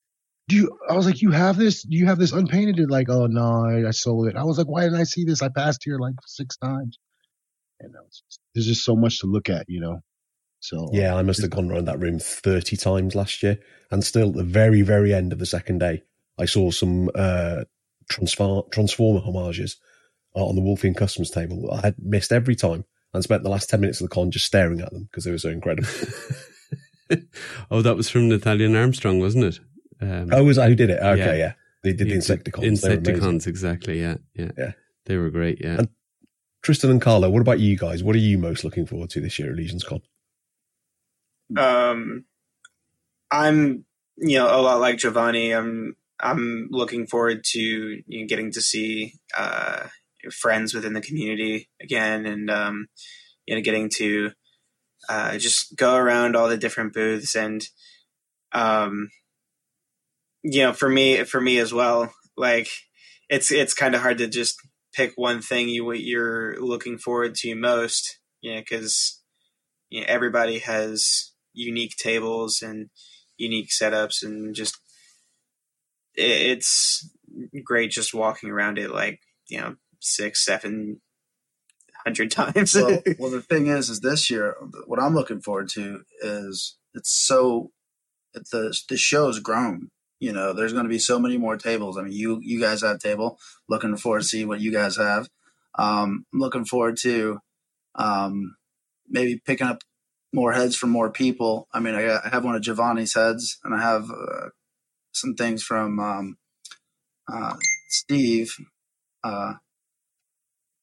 [0.49, 2.79] do you, I was like, you have this, do you have this unpainted?
[2.79, 4.37] And like, oh no, I, I, sold it.
[4.37, 5.43] I was like, why didn't I see this?
[5.43, 6.99] I passed here like six times.
[7.81, 10.01] And just, there's just so much to look at, you know?
[10.61, 13.59] So yeah, I must have gone around that room 30 times last year.
[13.91, 16.03] And still at the very, very end of the second day,
[16.39, 17.65] I saw some, uh,
[18.11, 19.77] transform, transformer homages
[20.35, 21.71] on the Wolfian customs table.
[21.71, 24.47] I had missed every time and spent the last 10 minutes of the con just
[24.47, 25.89] staring at them because they were so incredible.
[27.71, 29.61] oh, that was from Nathaniel Armstrong, wasn't it?
[30.01, 31.01] Um, oh, was that who did it?
[31.01, 31.35] Okay, yeah.
[31.35, 31.53] yeah.
[31.83, 32.65] They did the Insecticons.
[32.65, 34.01] Insecticons, exactly.
[34.01, 34.73] Yeah, yeah, yeah.
[35.07, 35.59] They were great.
[35.61, 35.79] Yeah.
[35.79, 35.89] And
[36.63, 38.03] Tristen and Carlo, what about you guys?
[38.03, 40.03] What are you most looking forward to this year at Legions Con?
[41.57, 42.25] Um,
[43.31, 43.85] I'm,
[44.17, 45.57] you know, a lot like Jovanny.
[45.57, 49.87] I'm, I'm looking forward to you know, getting to see uh,
[50.33, 52.89] friends within the community again, and um,
[53.47, 54.33] you know, getting to
[55.09, 57.67] uh, just go around all the different booths and
[58.53, 59.09] um,
[60.43, 62.69] you know for me for me as well like
[63.29, 64.57] it's it's kind of hard to just
[64.95, 69.23] pick one thing you you're looking forward to most you know because
[69.91, 72.91] you know, everybody has unique tables and
[73.37, 74.77] unique setups and just
[76.15, 77.09] it's
[77.65, 81.01] great just walking around it like you know six seven
[82.05, 82.75] hundred times.
[82.75, 87.11] well, well, the thing is, is this year what I'm looking forward to is it's
[87.11, 87.71] so
[88.35, 89.91] the the show's grown.
[90.21, 91.97] You know, there's going to be so many more tables.
[91.97, 93.39] I mean, you you guys have a table.
[93.69, 95.29] Looking forward to see what you guys have.
[95.79, 97.39] Um, I'm looking forward to
[97.95, 98.57] um,
[99.09, 99.83] maybe picking up
[100.33, 101.69] more heads from more people.
[101.73, 104.49] I mean, I, I have one of Jovanny's heads, and I have uh,
[105.13, 106.37] some things from um,
[107.33, 107.55] uh,
[107.89, 108.53] Steve
[109.25, 109.55] Uh,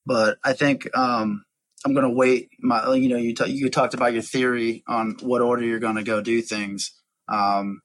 [0.06, 1.44] but I think um,
[1.86, 2.50] I'm going to wait.
[2.60, 5.96] My, you know, you t- you talked about your theory on what order you're going
[5.96, 6.92] to go do things.
[7.28, 7.82] Um,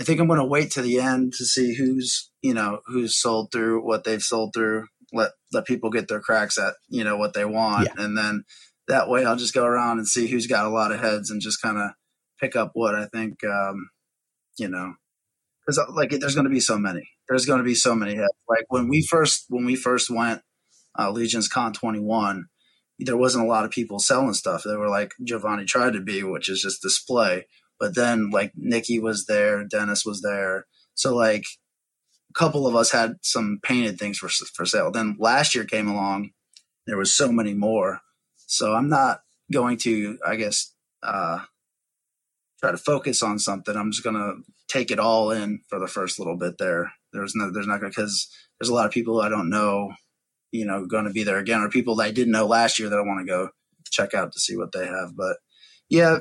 [0.00, 3.16] I think I'm going to wait to the end to see who's you know who's
[3.20, 4.86] sold through what they've sold through.
[5.12, 8.04] Let let people get their cracks at you know what they want, Yeah.
[8.04, 8.44] and then
[8.88, 11.40] that way I'll just go around and see who's got a lot of heads and
[11.40, 11.90] just kind of
[12.40, 13.88] pick up what I think um,
[14.58, 14.94] you know
[15.66, 17.08] because like there's going to be so many.
[17.28, 18.28] There's going to be so many heads.
[18.48, 20.42] Like when we first when we first went
[20.98, 22.46] uh, Legions Con 21,
[22.98, 24.62] there wasn't a lot of people selling stuff.
[24.64, 27.46] They were like Jovanny tried to be, which is just display.
[27.78, 31.44] But then like Nikki was there, Dennis was there, so like
[32.30, 34.90] a couple of us had some painted things for for sale.
[34.90, 36.30] Then last year came along,
[36.86, 38.00] there was so many more.
[38.46, 39.20] So I'm not
[39.52, 40.72] going to, I guess,
[41.02, 41.40] uh,
[42.60, 43.76] try to focus on something.
[43.76, 44.34] I'm just gonna
[44.68, 46.92] take it all in for the first little bit there.
[47.12, 48.28] There's no, there's not gonna because
[48.58, 49.92] there's a lot of people I don't know,
[50.52, 52.88] you know, going to be there again, or people that I didn't know last year
[52.88, 53.48] that I want to go
[53.90, 55.16] check out to see what they have.
[55.16, 55.36] But
[55.88, 56.18] yeah,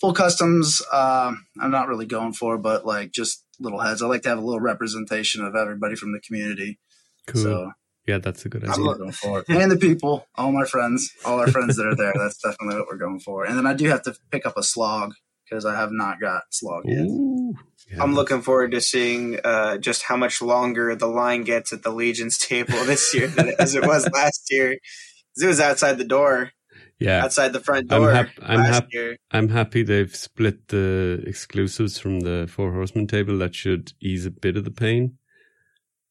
[0.00, 4.02] full customs, uh, I'm not really going for, but like just little heads.
[4.02, 6.78] I like to have a little representation of everybody from the community.
[7.26, 7.42] Cool.
[7.42, 7.72] So
[8.06, 8.84] yeah, that's a good I'm idea.
[8.84, 9.46] looking for it.
[9.48, 12.12] And the people, all my friends, all our friends that are there.
[12.14, 13.44] That's definitely what we're going for.
[13.44, 16.42] And then I do have to pick up a slog because I have not got
[16.50, 17.06] slog yet.
[17.90, 21.82] Yeah, I'm looking forward to seeing uh, just how much longer the line gets at
[21.82, 24.72] the Legion's table this year than as it was last year.
[25.36, 26.50] It was outside the door,
[27.00, 29.16] Yeah, outside the front I'm door hap- I'm last hap- year.
[29.32, 33.36] I'm happy they've split the exclusives from the Four Horsemen table.
[33.38, 35.18] That should ease a bit of the pain.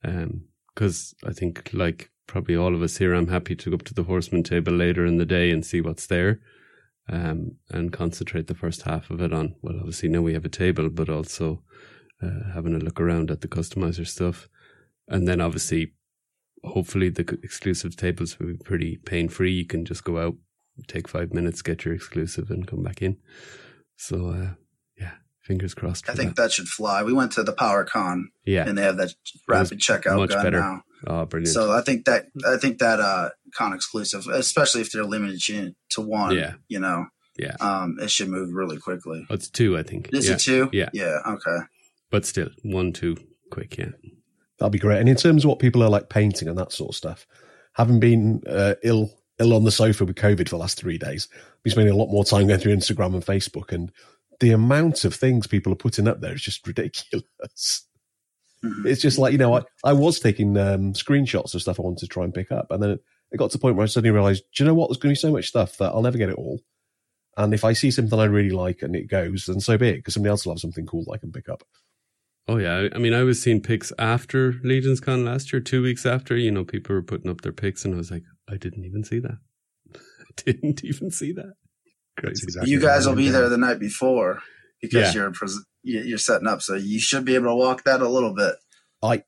[0.03, 0.45] Um,
[0.75, 3.93] because I think, like probably all of us here, I'm happy to go up to
[3.93, 6.39] the Horseman table later in the day and see what's there,
[7.09, 9.55] um, and concentrate the first half of it on.
[9.61, 11.63] Well, obviously now we have a table, but also
[12.21, 14.47] uh, having a look around at the customizer stuff,
[15.07, 15.93] and then obviously,
[16.63, 19.51] hopefully the exclusive tables will be pretty pain free.
[19.51, 20.35] You can just go out,
[20.87, 23.17] take five minutes, get your exclusive, and come back in.
[23.97, 24.53] So, uh,
[24.97, 26.09] yeah, fingers crossed.
[26.09, 26.43] I think that.
[26.43, 27.03] that should fly.
[27.03, 29.13] We went to the Power Con yeah, and they have that
[29.47, 30.59] rapid checkout much gun better.
[30.59, 30.83] now.
[31.07, 31.53] oh, brilliant.
[31.53, 36.01] So I think that I think that uh con exclusive, especially if they're limited to
[36.01, 36.53] one, Yeah.
[36.67, 37.05] you know,
[37.37, 39.25] yeah, um, it should move really quickly.
[39.29, 40.09] oh, it's two, I think.
[40.13, 40.33] Is yeah.
[40.35, 40.69] it two?
[40.71, 40.89] Yeah.
[40.93, 41.17] Yeah.
[41.25, 41.57] Okay.
[42.11, 43.17] but still, one, two,
[43.51, 43.77] quick.
[43.77, 43.89] Yeah,
[44.59, 44.99] That'd be great.
[44.99, 47.25] And in terms of what people are like painting and that sort of stuff,
[47.73, 51.27] having been uh, ill ill on the sofa with COVID for the last three days,
[51.33, 53.91] I've been spending a lot more time going through Instagram and Facebook, and
[54.39, 57.87] the amount of things people are putting up there is just ridiculous.
[58.63, 58.85] Mhm.
[58.85, 61.99] It's just like you know, I, I was taking um, screenshots of stuff I wanted
[62.01, 62.99] to try and pick up, and then
[63.33, 64.89] it, it got to the point where I suddenly realised, do you know what?
[64.89, 66.59] There's going to be so much stuff that I'll never get it all.
[67.35, 69.95] And if I see something I really like and it goes, then so be it,
[69.97, 71.63] because somebody else will have something cool I can pick up.
[72.47, 75.81] Oh yeah, I I mean, I was seeing pics after Legions Con last year, two
[75.81, 76.35] weeks after.
[76.35, 79.03] You know, people were putting up their pics, and I was like, I didn't even
[79.05, 79.37] see that.
[79.95, 81.53] I didn't even see that.
[82.19, 82.43] Crazy.
[82.43, 84.41] exactly you guys will be there the night before
[84.81, 85.21] because Yeah.
[85.21, 88.35] you're pres- you're setting up, so you should be able to walk that a little
[88.35, 88.55] bit.
[89.01, 89.23] I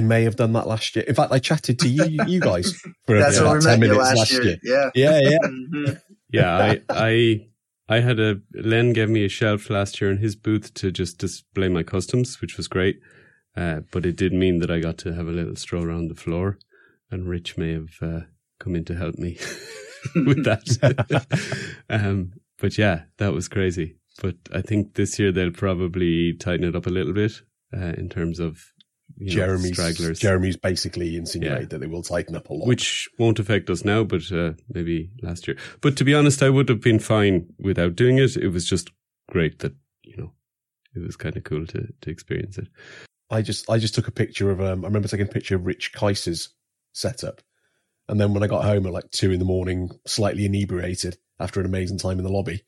[0.00, 1.04] may have done that last year.
[1.06, 2.72] In fact, I chatted to you, you guys
[3.06, 4.56] for That's about where ten met you minutes last, year.
[4.62, 4.90] Yeah.
[4.94, 5.38] Yeah, yeah.
[5.48, 6.00] Mhm.
[6.30, 7.46] Yeah, I, I,
[7.88, 11.16] I had a Len gave me a shelf last year in his booth to just
[11.18, 13.00] display my customs, which was great.
[13.56, 16.14] Uh, but it did mean that I got to have a little stroll around the
[16.14, 16.58] floor,
[17.10, 18.20] and Rich may have uh,
[18.60, 19.38] come in to help me
[20.14, 21.26] with that.
[21.88, 23.96] um, but yeah, that was crazy.
[24.20, 27.32] But I think this year they'll probably tighten it up a little bit
[27.74, 28.60] uh, in terms of
[29.16, 30.18] you know, Jeremy's stragglers.
[30.18, 31.66] Jeremy's basically insinuated Yeah.
[31.68, 32.68] that they will tighten up a lot.
[32.68, 35.56] which won't affect us now, but uh, maybe last year.
[35.80, 38.36] But to be honest, I would have been fine without doing it.
[38.36, 38.90] It was just
[39.30, 40.32] great that you know
[40.94, 42.68] it was kind of cool to to experience it.
[43.30, 45.66] I just I just took a picture of um I remember taking a picture of
[45.66, 46.50] Rich Kaiser's
[46.92, 47.40] setup.
[48.08, 51.60] And then when I got home at like two in the morning, slightly inebriated after
[51.60, 52.62] an amazing time in the lobby,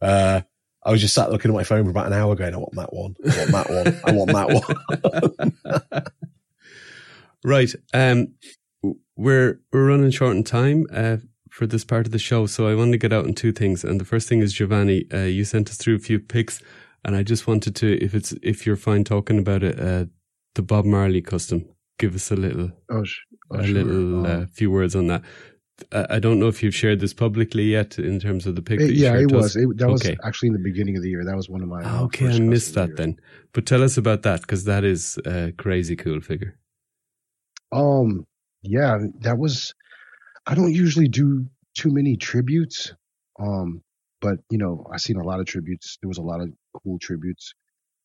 [0.00, 0.42] uh,
[0.84, 2.74] I was just sat looking at my phone for about an hour going, I want
[2.74, 3.16] that one.
[3.24, 4.00] I want that one.
[4.04, 6.04] I want that one.
[7.44, 7.72] right.
[7.92, 8.34] Um,
[9.16, 10.86] we're we're running short on time.
[10.92, 11.16] Uh,
[11.50, 13.84] for this part of the show, so I want to get out on two things.
[13.84, 16.60] And the first thing is Jovanny, uh, you sent us through a few pics,
[17.04, 20.06] and I just wanted to, if it's if you're fine talking about it, uh,
[20.56, 21.64] the Bob Marley custom.
[22.00, 23.20] Give us a little Oh, sh-
[23.52, 23.72] oh, a sure.
[23.84, 25.22] little uh, Um, few words on that.
[25.90, 28.80] I don't know if you've shared this publicly yet in terms of the pic.
[28.80, 29.56] it- yeah, it was.
[29.56, 31.24] It, that was actually in the beginning of the year.
[31.24, 31.82] That was one of my.
[31.82, 33.20] Ah, okay, I missed that the then.
[33.52, 36.56] But tell us about that because that is a crazy cool figure.
[37.72, 38.26] Um,
[38.62, 39.74] yeah, that was.
[40.46, 41.46] I don't usually do
[41.76, 42.92] too many tributes,
[43.40, 43.82] um,
[44.20, 45.98] but you know, I seen a lot of tributes.
[46.00, 46.50] There was a lot of
[46.84, 47.52] cool tributes,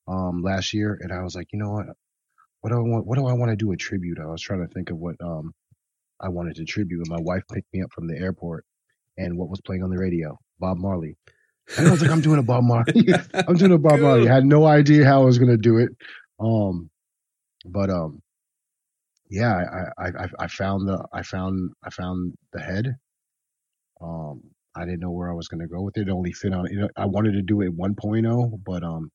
[0.07, 1.85] um, last year, and I was like, you know what,
[2.61, 3.05] what do I want?
[3.05, 4.17] What do I want to do a tribute?
[4.19, 5.53] I was trying to think of what, um,
[6.21, 7.01] I wanted to tribute.
[7.07, 8.65] And my wife picked me up from the airport,
[9.17, 10.37] and what was playing on the radio?
[10.59, 11.15] Bob Marley.
[11.77, 13.13] And I was like, I'm doing a Bob Marley.
[13.33, 14.27] I'm doing a Bob Marley.
[14.27, 15.89] I had no idea how I was gonna do it.
[16.39, 16.89] Um,
[17.65, 18.21] but um,
[19.29, 22.95] yeah, I, I I I found the I found I found the head.
[24.01, 24.41] Um,
[24.75, 26.07] I didn't know where I was gonna go with it.
[26.07, 26.65] It only fit on.
[26.71, 29.11] You know, I wanted to do it 1.0, but um,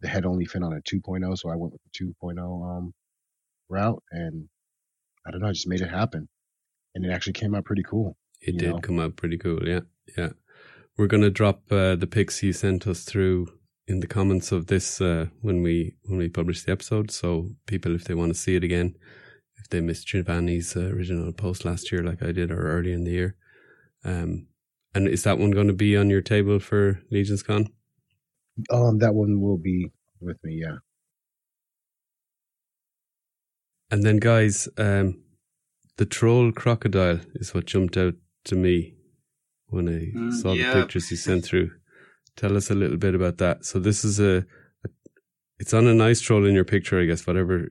[0.00, 2.92] the head only fit on a 2.0, so I went with the 2.0 um
[3.68, 4.48] route, and
[5.26, 6.28] I don't know, I just made it happen,
[6.94, 8.16] and it actually came out pretty cool.
[8.40, 8.78] It did know?
[8.80, 9.66] come out pretty cool.
[9.66, 9.80] Yeah,
[10.16, 10.30] yeah.
[10.96, 13.48] We're gonna drop uh, the pics you sent us through
[13.86, 17.10] in the comments of this uh, when we when we publish the episode.
[17.10, 18.94] So people, if they want to see it again,
[19.56, 23.04] if they missed Jovanny's uh, original post last year, like I did, or early in
[23.04, 23.36] the year,
[24.04, 24.46] um,
[24.94, 27.68] and is that one going to be on your table for Legions Con?
[28.70, 29.90] Um, that one will be
[30.20, 30.60] with me.
[30.62, 30.76] Yeah.
[33.90, 35.23] And then, guys, um,
[35.96, 38.14] the troll crocodile is what jumped out
[38.44, 38.94] to me
[39.68, 40.72] when I Mm, saw yeah.
[40.72, 41.70] the pictures you sent through.
[42.36, 43.64] Tell us a little bit about that.
[43.64, 44.44] So this is a,
[44.84, 44.88] a
[45.58, 47.68] it's on a nice troll in your picture, I guess, whatever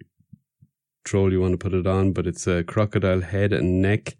[1.05, 4.15] troll you want to put it on, but it's a crocodile head and neck,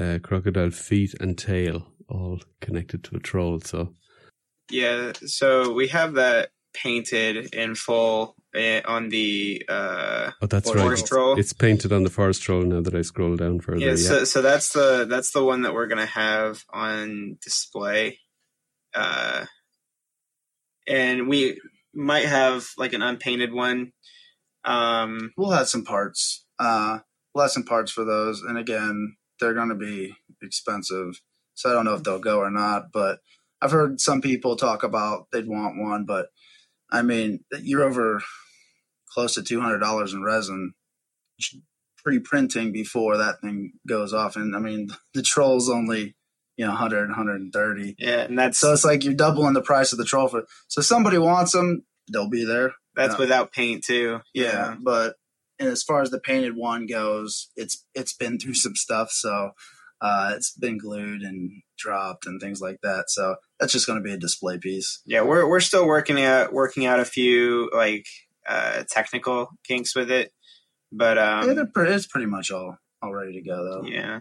[0.00, 3.60] uh, crocodile feet and tail, all connected to a troll.
[3.60, 3.94] So
[4.70, 8.35] Yeah, so we have that painted in full
[8.86, 11.08] on the uh oh, that's Forest right.
[11.08, 11.38] troll.
[11.38, 13.80] It's painted on the forest troll now that I scroll down further.
[13.80, 18.18] yeah, Yeah, so so that's the that's the one that we're gonna have on display.
[18.94, 19.46] Uh
[20.88, 21.60] and we
[21.94, 23.92] might have like an unpainted one.
[24.64, 26.44] Um We'll have some parts.
[26.58, 27.00] Uh,
[27.34, 31.20] we'll have some parts for those, and again, they're going to be expensive.
[31.54, 32.92] So I don't know if they'll go or not.
[32.92, 33.18] But
[33.60, 36.28] I've heard some people talk about they'd want one, but
[36.90, 38.22] I mean, you're over
[39.16, 40.74] close to two hundred dollars in resin
[42.04, 46.14] pre-printing before that thing goes off, and I mean, the troll's only
[46.56, 49.98] you know 100 130 yeah, and that's so it's like you're doubling the price of
[49.98, 53.18] the troll for so somebody wants them they'll be there that's yeah.
[53.18, 54.20] without paint too.
[54.34, 55.16] yeah, but
[55.58, 59.50] and as far as the painted one goes, it's it's been through some stuff, so
[60.00, 63.04] uh, it's been glued and dropped and things like that.
[63.08, 65.02] So that's just going to be a display piece.
[65.06, 68.06] Yeah, we're we're still working out working out a few like
[68.48, 70.32] uh technical kinks with it.
[70.92, 73.88] But um pre- it's pretty much all all ready to go though.
[73.88, 74.20] Yeah.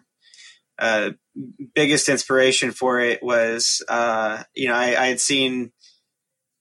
[0.78, 1.12] Uh,
[1.74, 5.72] biggest inspiration for it was, uh, you know, I, I had seen,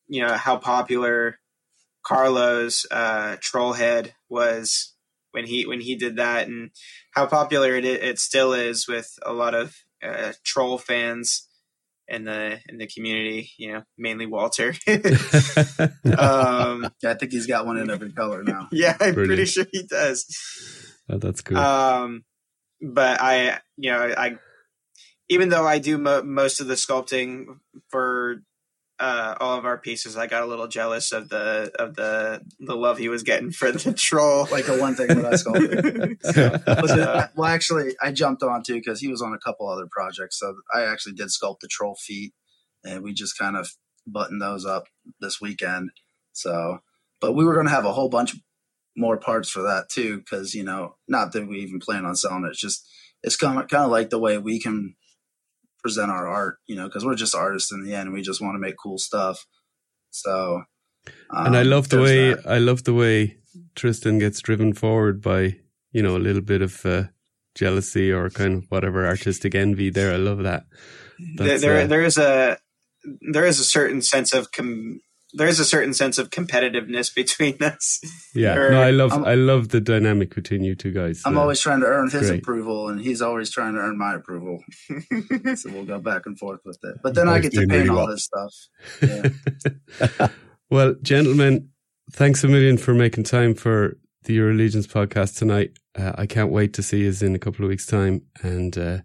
[0.06, 1.40] you know, how popular
[2.06, 4.94] Carlo's uh, Trollhead was
[5.32, 6.70] when he when he did that, and
[7.10, 11.48] how popular it it still is with a lot of uh, troll fans
[12.08, 13.50] in the in the community.
[13.58, 14.74] You know, mainly Walter.
[14.88, 18.68] um, I think he's got one in every color now.
[18.72, 20.26] yeah, I'm pretty sure he does.
[21.08, 21.58] Oh, that's cool.
[21.58, 22.24] Um,
[22.80, 24.36] but I, you know, I,
[25.28, 27.46] even though I do mo- most of the sculpting
[27.90, 28.42] for
[29.00, 32.76] uh, all of our pieces, I got a little jealous of the of the the
[32.76, 34.46] love he was getting for the troll.
[34.50, 36.18] Like the one thing that I sculpted.
[36.22, 39.88] But the- well, actually, I jumped on too because he was on a couple other
[39.90, 40.38] projects.
[40.38, 42.34] So I actually did sculpt the troll feet,
[42.84, 43.68] and we just kind of
[44.06, 44.84] buttoned those up
[45.20, 45.90] this weekend.
[46.32, 46.78] So,
[47.20, 48.36] but we were going to have a whole bunch
[48.96, 52.44] more parts for that too, because you know, not that we even plan on selling
[52.44, 52.50] it.
[52.50, 52.88] It's just
[53.24, 54.94] it's kind of kind of like the way we can
[55.84, 58.12] present our art, you know, because we're just artists in the end.
[58.12, 59.44] We just want to make cool stuff.
[60.10, 60.62] So,
[61.30, 62.46] and I um, love the way that.
[62.46, 63.36] I love the way
[63.74, 65.56] Tristen gets driven forward by
[65.92, 67.04] you know a little bit of uh,
[67.54, 69.90] jealousy or kind of whatever artistic envy.
[69.90, 70.64] There, I love that.
[71.36, 72.58] there, there, uh, there is a
[73.32, 75.00] there is a certain sense of com-
[75.36, 78.00] there is a certain sense of competitiveness between us.
[78.34, 81.22] yeah, or- no, I love I'm- I love the dynamic between you two guys.
[81.26, 82.40] I'm Uh, always trying to earn his great.
[82.42, 84.62] approval, and he's always trying to earn my approval.
[85.56, 86.96] so we'll go back and forth with it.
[87.02, 88.06] But then I Both get to paint really all well.
[88.08, 88.52] his stuff.
[89.02, 90.28] Yeah.
[90.70, 91.68] well, gentlemen,
[92.12, 95.72] thanks a million for making time for the Euro Legions podcast tonight.
[95.96, 98.98] Uh, I can't wait to see you in a couple of weeks' time, and uh,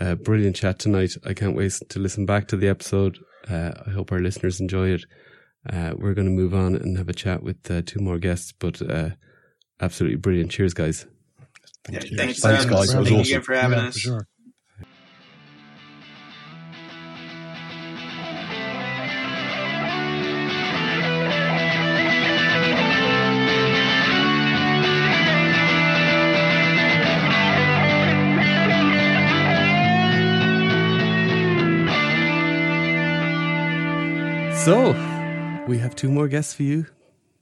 [0.00, 1.12] uh, brilliant chat tonight.
[1.24, 3.18] I can't wait to listen back to the episode.
[3.48, 5.04] Uh, I hope our listeners enjoy it.
[5.70, 8.52] Uh, we're going to move on and have a chat with uh, two more guests,
[8.52, 9.10] but uh,
[9.80, 10.50] absolutely brilliant.
[10.50, 11.06] Cheers, guys.
[11.90, 12.16] Yeah, Thank you.
[12.18, 12.88] thanks, Thanks, um, guys.
[12.92, 13.32] That was thank you awesome.
[13.32, 13.94] again for having Yeah, us.
[13.94, 14.28] For sure.
[34.52, 34.94] So,
[35.66, 36.86] we have two more guests for you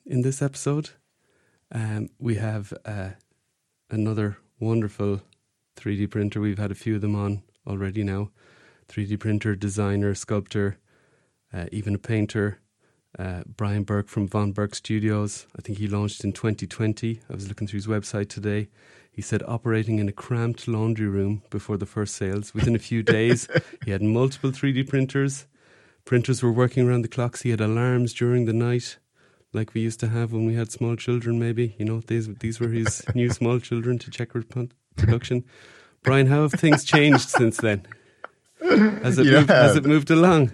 [0.07, 0.91] in this episode.
[1.73, 3.11] Um, we have uh,
[3.91, 5.23] another wonderful
[5.77, 6.41] 3D printer.
[6.41, 8.31] We've had a few of them on already now.
[8.89, 10.79] 3D printer, designer, sculptor,
[11.53, 12.61] uh, even a painter.
[13.19, 15.47] Uh, Brian Burke from Von Burke Studios.
[15.59, 17.21] I think he launched in 2020.
[17.29, 18.69] I was looking through his website today.
[19.11, 22.55] He said operating in a cramped laundry room before the first sales.
[22.55, 23.49] Within a few days,
[23.85, 25.47] he had multiple 3D printers.
[26.05, 27.43] Printers were working around the clocks.
[27.43, 28.99] He had alarms during the night,
[29.53, 31.39] like we used to have when we had small children.
[31.39, 34.31] Maybe you know these these were his new small children to check
[34.97, 35.45] production.
[36.03, 37.87] Brian, how have things changed since then?
[38.61, 39.41] Has it Yeah.
[39.41, 40.53] moved, has it moved along?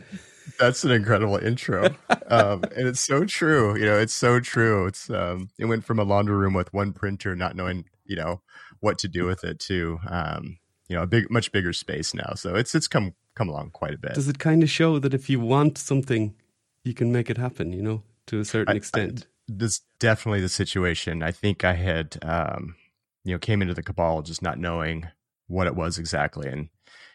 [0.58, 1.94] That's an incredible intro,
[2.26, 3.76] um, and it's so true.
[3.78, 4.86] You know, it's so true.
[4.86, 8.40] It's um, it went from a laundry room with one printer, not knowing you know
[8.80, 12.32] what to do with it, to um, you know a big, much bigger space now.
[12.34, 14.14] So it's it's come come along quite a bit.
[14.14, 16.34] Does it kind of show that if you want something,
[16.82, 17.72] you can make it happen?
[17.72, 19.26] You know, to a certain I- extent.
[19.50, 21.22] This definitely the situation.
[21.22, 22.74] I think I had um,
[23.24, 25.06] you know came into the cabal just not knowing
[25.46, 26.68] what it was exactly, and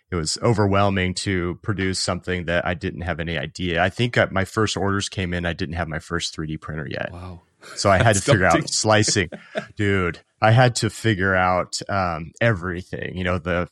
[0.09, 3.83] it was overwhelming to produce something that I didn't have any idea.
[3.83, 5.45] I think uh, my first orders came in.
[5.45, 7.11] I didn't have my first 3D printer yet.
[7.11, 7.41] wow.
[7.75, 9.29] So I had to figure out slicing,
[9.75, 10.19] dude.
[10.41, 13.15] I had to figure out um, everything.
[13.15, 13.69] You know the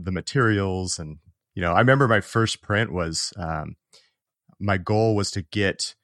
[0.00, 1.18] the materials and
[1.60, 3.76] you know I remember my first print was um,
[4.58, 5.94] my goal was to get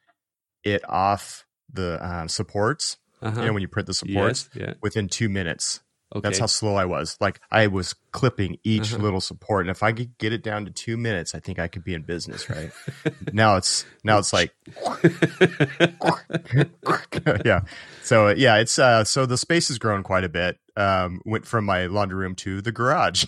[0.64, 2.98] it off the um, supports.
[3.22, 3.40] Uh-huh.
[3.40, 4.66] You know when you print the supports yes.
[4.68, 4.74] Yeah.
[4.82, 5.80] within two minutes.
[6.14, 6.20] Okay.
[6.22, 7.16] That's how slow I was.
[7.22, 9.02] Like I was clipping each Uh-huh.
[9.02, 11.68] little support, and if I could get it down to two minutes, I think I
[11.68, 12.50] could be in business.
[12.50, 12.70] Right
[13.32, 14.54] now, it's now it's like
[17.46, 17.62] yeah.
[18.02, 20.58] So uh, yeah, it's uh so the space has grown quite a bit.
[20.76, 23.24] Um went from my laundry room to the garage.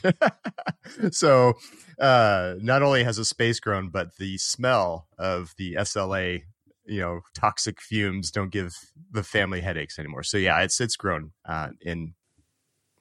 [1.10, 1.54] so
[1.98, 6.42] uh not only has the space grown, but the smell of the SLA,
[6.86, 8.74] you know, toxic fumes don't give
[9.10, 10.22] the family headaches anymore.
[10.22, 12.14] So yeah, it's it's grown uh in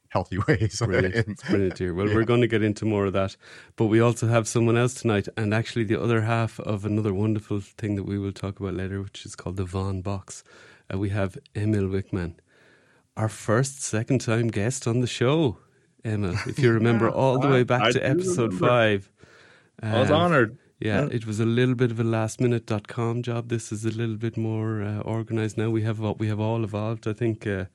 [0.09, 0.81] healthy ways.
[0.83, 1.43] Brilliant.
[1.49, 1.79] Brilliant.
[1.95, 2.15] Well, Yeah.
[2.15, 3.35] we're going to get into more of that,
[3.75, 7.59] but we also have someone else tonight, and actually the other half of another wonderful
[7.59, 10.43] thing that we will talk about later, which is called the Von Box.
[10.91, 12.35] Uh, we have Emil Wickman,
[13.17, 15.57] our first second time guest on the show.
[16.05, 16.33] Emma.
[16.47, 18.67] if you remember all the way back I to episode remember.
[18.67, 19.11] five.
[19.81, 20.57] I was um, honored.
[20.79, 21.09] Yeah, Yeah.
[21.11, 23.49] it was a little bit of a last minute.com job.
[23.49, 25.69] This is a little bit more uh, organized now.
[25.71, 27.65] We have what we have all evolved, I think, uh,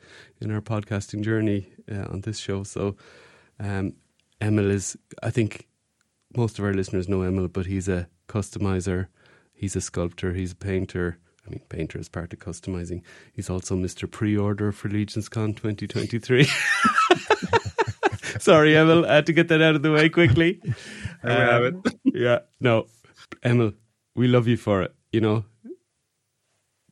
[0.41, 2.63] in our podcasting journey uh, on this show.
[2.63, 2.97] So,
[3.59, 3.95] um,
[4.41, 5.67] Emil is, I think
[6.37, 9.09] most of our listeners know Emil, but he's a customizer,
[9.53, 11.19] he's a sculptor, he's a painter.
[11.47, 13.03] I mean, painter is part of customizing.
[13.33, 14.11] He's also Mr.
[14.11, 16.47] Pre order for Legions Con 2023.
[18.39, 20.61] Sorry, Emil, I had to get that out of the way quickly.
[21.25, 22.89] Um, yeah, no,
[23.45, 23.75] Emil,
[24.17, 24.93] we love you for it.
[25.13, 25.45] You know,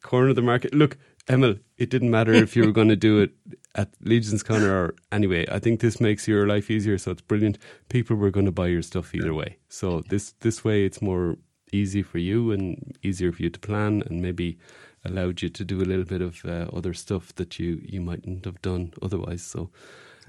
[0.05, 0.73] corner of the market.
[0.73, 0.99] Look,
[1.29, 3.33] Emil, it didn't matter if you were going to do it
[3.75, 5.47] at Legions Con or anyway.
[5.51, 7.59] I think this makes your life easier, so it's brilliant.
[7.89, 9.59] People were going to buy your stuff either way.
[9.69, 11.37] So this this way, it's more
[11.73, 14.59] easy for you and easier for you to plan, and maybe
[15.05, 18.45] allowed you to do a little bit of uh, other stuff that you you mightn't
[18.45, 19.43] have done otherwise.
[19.43, 19.71] So.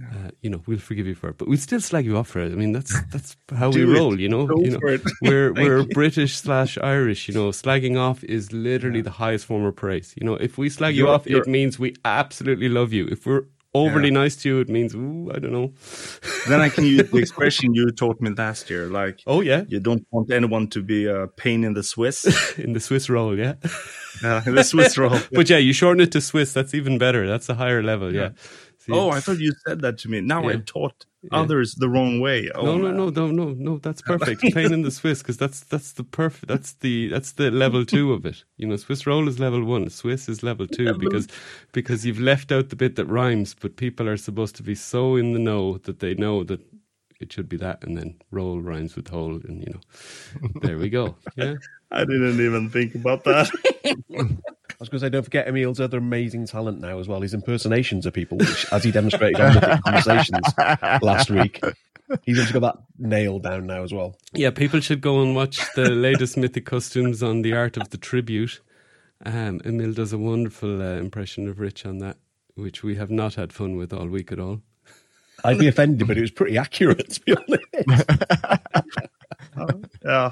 [0.02, 2.40] Uh, you know, we'll forgive you for it, but we'll still slag you off for
[2.40, 2.52] it.
[2.52, 4.20] I mean, that's that's how we roll.
[4.20, 4.80] You know, Go you know,
[5.22, 5.88] we're we're you.
[5.90, 7.28] British slash Irish.
[7.28, 10.16] You know, slagging off is literally the highest form of praise.
[10.20, 13.06] You know, if we slag you You're- off, it means we absolutely love you.
[13.12, 13.44] If we're
[13.74, 15.74] overly nice to you, it means ooh, I don't know.
[16.48, 18.88] Then I can use the expression you taught me last year.
[18.88, 22.26] Like, Oh yeah, you don't want anyone to be a pain in the Swiss.
[22.58, 23.54] in the Swiss roll, yeah.
[24.24, 25.20] uh, the Swiss roll.
[25.32, 26.54] But yeah, you shorten it to Swiss.
[26.54, 27.28] That's even better.
[27.28, 28.14] That's a higher level.
[28.14, 28.30] Yeah.
[28.82, 30.22] See, Oh, I thought you said that to me.
[30.22, 30.62] Now I Yeah.
[30.66, 31.30] taught Yeah.
[31.34, 32.50] others the wrong way.
[32.56, 33.78] Oh, no, no, no, no, no, no.
[33.78, 34.42] That's perfect.
[34.56, 36.48] Pain in the Swiss because that's that's the perfect.
[36.48, 38.44] That's the that's the level two of it.
[38.58, 39.88] You know, Swiss roll is level one.
[39.92, 41.28] Swiss is level two because
[41.74, 43.54] because you've left out the bit that rhymes.
[43.54, 46.62] But people are supposed to be so in the know that they know that
[47.20, 50.90] it should be that, and then roll rhymes with hole, and you know, there we
[50.90, 51.16] go.
[51.38, 51.54] Yeah,
[51.92, 53.52] I didn't even think about that.
[54.82, 57.22] I was going to say, don't forget Emil's other amazing talent now as well.
[57.22, 60.48] His impersonations of people, which, as he demonstrated on Mythic Conversations
[61.04, 61.62] last week.
[62.24, 64.18] He's also got that nailed down now as well.
[64.34, 64.50] yeah.
[64.50, 68.60] People should go and watch the latest mythic costumes on the art of the tribute.
[69.24, 72.18] Um, Emil does a wonderful uh, impression of Rich on that,
[72.56, 74.64] which we have not had fun with all week at all.
[75.44, 77.64] I'd be offended, but it was pretty accurate, to be honest.
[80.04, 80.32] yeah.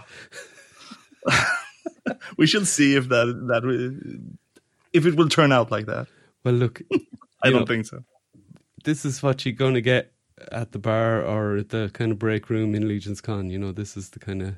[2.38, 3.64] we shall see if that that
[4.94, 6.08] if it will turn out like that.
[6.44, 6.82] Well, look,
[7.44, 8.04] I don't know, think so.
[8.84, 10.14] this is what you're going to get
[10.52, 13.50] at the bar or at the kind of break room in Legions Con.
[13.50, 14.56] You know, this is the kind of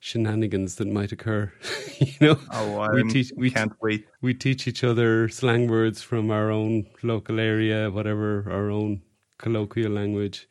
[0.00, 1.52] shenanigans that might occur.
[1.98, 4.06] you know, Oh, we teach we can't wait.
[4.22, 9.02] we teach each other slang words from our own local area, whatever our own
[9.38, 10.48] colloquial language.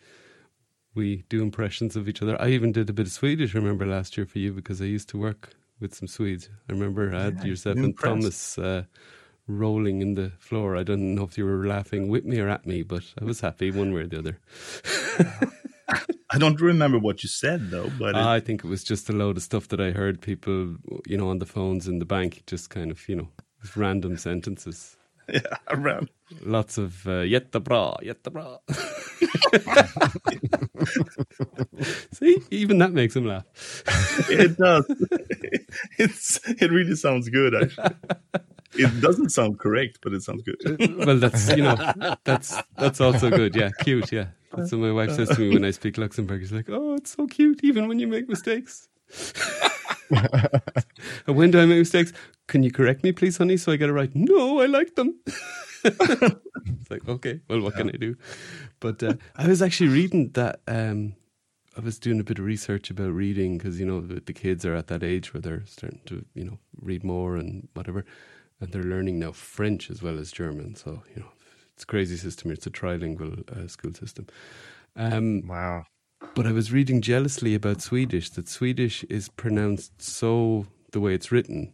[0.94, 2.42] We do impressions of each other.
[2.42, 3.54] I even did a bit of Swedish.
[3.54, 5.50] Remember last year for you because I used to work
[5.80, 6.50] with some Swedes.
[6.70, 7.98] I remember I had Yeah, yourself and.
[7.98, 8.84] Thomas uh,
[9.48, 10.76] rolling in the floor.
[10.76, 13.42] I don't know if you were laughing with me or at me, but I was
[13.42, 14.40] happy one way or the other.
[16.32, 19.14] I don't remember what you said though, but it, I think it was just a
[19.14, 22.44] load of stuff that I heard people, you know, on the phones in the bank,
[22.48, 23.30] just kind of, you know,
[23.76, 24.98] random sentences.
[25.32, 26.10] yeah, around.
[26.42, 27.98] Lots of uh, jättebra,
[28.32, 28.58] bra.
[32.12, 33.46] See, even that makes him laugh.
[34.30, 34.86] It does.
[36.00, 37.96] it's it really sounds good actually.
[38.78, 40.58] It doesn't sound correct, but it sounds good.
[41.06, 43.56] well, that's you know, that's that's also good.
[43.56, 44.12] Yeah, cute.
[44.12, 46.42] Yeah, that's what my wife says to me when I speak Luxembourg.
[46.42, 48.90] She's like, "Oh, it's so cute, even when you make mistakes."
[51.26, 52.14] When do I make mistakes?
[52.48, 54.12] Can you correct me, please, honey, so I get it right?
[54.14, 55.16] No, I like them.
[55.84, 58.16] it's like, okay, well, what can I do?
[58.80, 60.60] But uh, I was actually reading that.
[60.68, 61.16] Um,
[61.78, 64.66] I was doing a bit of research about reading because you know the, the kids
[64.66, 68.06] are at that age where they're starting to you know read more and whatever,
[68.62, 70.76] and they're learning now French as well as German.
[70.76, 71.30] So you know
[71.74, 72.52] it's a crazy system.
[72.52, 74.28] It's a trilingual uh, school system.
[74.96, 75.86] Um, Wow.
[76.36, 81.32] But I was reading jealously about Swedish that Swedish is pronounced so the way it's
[81.32, 81.74] written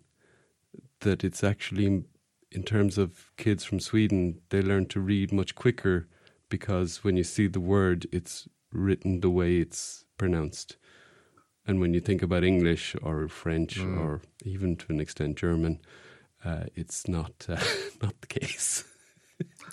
[1.01, 2.03] that it's actually,
[2.51, 6.07] in terms of kids from Sweden, they learn to read much quicker
[6.47, 10.77] because when you see the word, it's written the way it's pronounced.
[11.65, 13.97] And when you think about English or French Mm.
[13.99, 15.79] or even to an extent German,
[16.45, 17.57] uh, it's not uh,
[18.01, 18.83] not the case.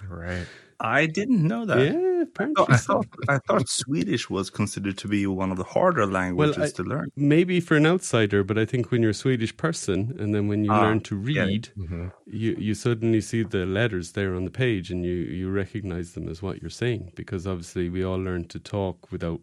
[0.09, 0.47] Right.
[0.81, 1.79] I didn't know that.
[1.79, 2.67] yeah, apparently.
[2.69, 3.03] I so.
[3.03, 6.83] thought I thought Swedish was considered to be one of the harder languages I- to
[6.85, 7.11] learn.
[7.17, 10.65] maybe for an outsider, but I think when you're a Swedish person and then when
[10.65, 11.45] you Ah, learn to yeah.
[11.45, 12.07] read, Mm-hmm.
[12.27, 16.29] you, you suddenly see the letters there on the page and you, you recognize them
[16.29, 19.41] as what you're saying because obviously we all learn to talk without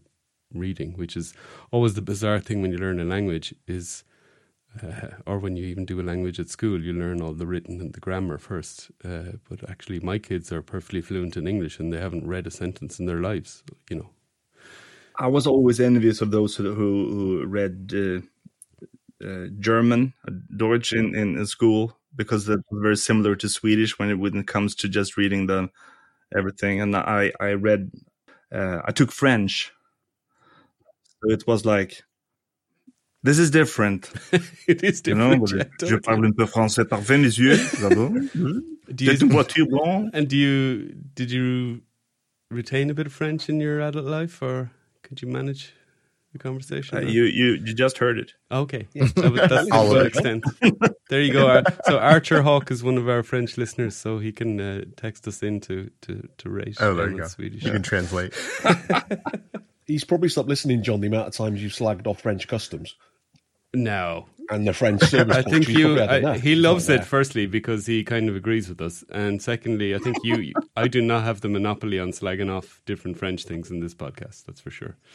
[0.54, 1.34] reading, which is
[1.72, 4.04] always the bizarre thing when you learn a language is,
[4.84, 7.82] uh, or when you even do a language at school, you learn all the written
[7.82, 8.92] and the grammar first.
[9.04, 12.52] Uh, but actually, my kids are perfectly fluent in English and they haven't read a
[12.52, 14.10] sentence in their lives, you know.
[15.18, 21.16] I was always envious of those who, who, read uh, uh, German, uh, Deutsch in,
[21.16, 24.76] in, in school because that was very similar to Swedish when it when it comes
[24.76, 25.70] to just reading the
[26.38, 26.82] everything.
[26.82, 27.92] And I I read
[28.54, 29.72] uh, I took French,
[31.24, 32.04] so it was like
[33.26, 34.10] this is different.
[34.68, 35.72] it is You know, different.
[35.84, 37.58] je parle un peu français parfait, messieurs.
[37.80, 38.10] Bravo.
[38.10, 40.10] Do Peut-être you, une voiture blanche.
[40.14, 41.82] And do you did you
[42.52, 44.70] retain a bit of French in your adult life, or
[45.04, 45.74] could you manage
[46.34, 46.98] the conversation?
[46.98, 48.34] Uh, you you you just heard it.
[48.52, 50.44] okay, that was- that's All to of extent.
[51.10, 51.64] There you go.
[51.86, 55.42] So Archer Hawk is one of our French listeners, so he can uh, text us
[55.44, 57.28] in to to, to rate Oh, there you go.
[57.28, 57.64] Swedish.
[57.64, 58.34] You can translate.
[59.88, 62.96] He's probably stopped listening, John, the amount of times you've slagged off French customs
[63.76, 65.36] No, and the French service.
[65.38, 65.96] I think You've you.
[65.96, 66.98] probably had I, he loves it.
[66.98, 67.06] there.
[67.06, 70.54] Firstly, because he kind of agrees with us, and secondly, I think you.
[70.76, 74.46] I do not have the monopoly on slagging off different French things in this podcast.
[74.46, 74.96] That's for sure.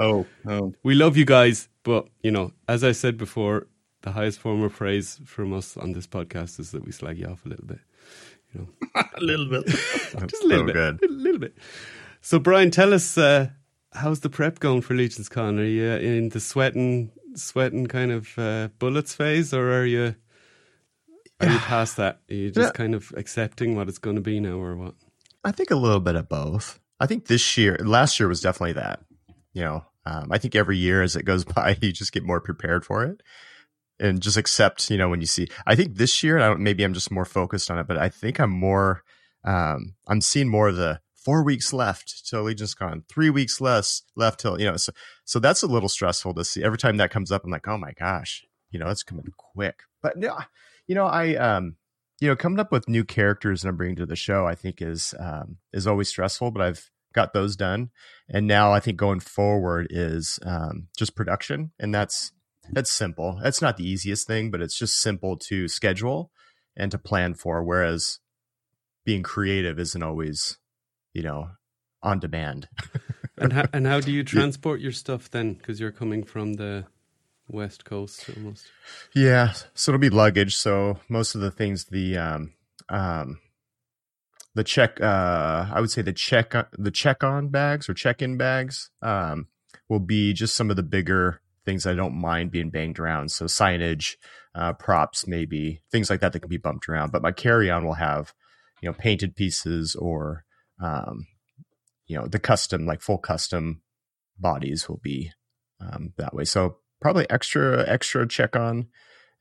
[0.00, 0.74] Oh, oh.
[0.82, 3.68] We love you guys, but you know, as I said before,
[4.02, 7.26] the highest form of praise from us on this podcast is that we slag you
[7.26, 7.78] off a little bit.
[8.52, 8.60] You
[8.94, 9.66] know, a little bit.
[9.66, 11.04] just a so little bit, good.
[11.04, 11.56] a little bit.
[12.20, 13.50] So, Brian, tell us uh,
[13.92, 15.60] how's the prep going for Legion's Con?
[15.60, 20.14] Are you in the sweating, sweating kind of uh, bullets phase, or are you
[21.40, 22.20] are you past that?
[22.30, 22.72] Are you just Yeah.
[22.72, 24.94] kind of accepting what it's going to be now, or what?
[25.44, 26.80] I think a little bit of both.
[27.00, 29.00] I think this year, last year was definitely that.
[29.52, 32.40] You know, um, I think every year as it goes by, you just get more
[32.40, 33.20] prepared for it
[34.00, 35.48] and just accept, you know, when you see.
[35.66, 38.08] I think this year, I don't, maybe I'm just more focused on it, but I
[38.08, 39.02] think I'm more,
[39.44, 44.02] um, I'm seeing more of the four weeks left till Allegiance Con, three weeks less
[44.14, 44.92] left till, you know, so,
[45.24, 46.62] so that's a little stressful to see.
[46.62, 49.80] Every time that comes up, I'm like, oh my gosh, you know, it's coming quick.
[50.02, 50.44] But yeah,
[50.86, 51.76] you know, I, um,
[52.20, 54.80] you know, coming up with new characters and I'm bringing to the show, I think
[54.80, 56.50] is um, is always stressful.
[56.52, 57.90] But I've got those done,
[58.28, 62.32] and now I think going forward is um, just production, and that's
[62.70, 63.38] that's simple.
[63.42, 66.30] That's not the easiest thing, but it's just simple to schedule
[66.76, 67.62] and to plan for.
[67.62, 68.20] Whereas
[69.04, 70.58] being creative isn't always,
[71.14, 71.48] you know,
[72.02, 72.68] on demand.
[73.36, 75.54] And how, and how do you transport your stuff then?
[75.54, 76.84] Because you're coming from the
[77.48, 78.66] west coast almost.
[79.12, 80.54] Yeah, so it'll be luggage.
[80.54, 82.52] So most of the things, the um,
[82.88, 83.40] um,
[84.54, 88.36] the check, uh, I would say the check, the check on bags or check in
[88.36, 89.48] bags, um,
[89.88, 93.30] will be just some of the bigger things I don't mind being banged around.
[93.30, 94.14] So signage,
[94.54, 97.10] uh, props, maybe things like that that can be bumped around.
[97.10, 98.32] But my carry on will have,
[98.80, 100.43] you know, painted pieces or,
[100.80, 101.26] um,
[102.06, 103.82] you know the custom like full custom
[104.38, 105.30] bodies will be
[105.80, 106.44] um, that way.
[106.44, 108.88] So probably extra extra check on,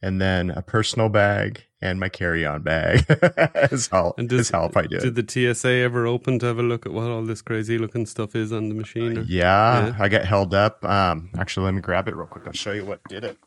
[0.02, 3.06] and then a personal bag and my carry on bag
[3.72, 5.02] is how And is how I'll do it.
[5.02, 8.06] Did the TSA ever open to have a look at what all this crazy looking
[8.06, 9.18] stuff is on the machine?
[9.18, 9.96] or- Yeah, Yeah.
[10.00, 10.86] I get held up.
[10.86, 12.46] Um, actually, let me grab it real quick.
[12.48, 13.38] I'll show you what did it.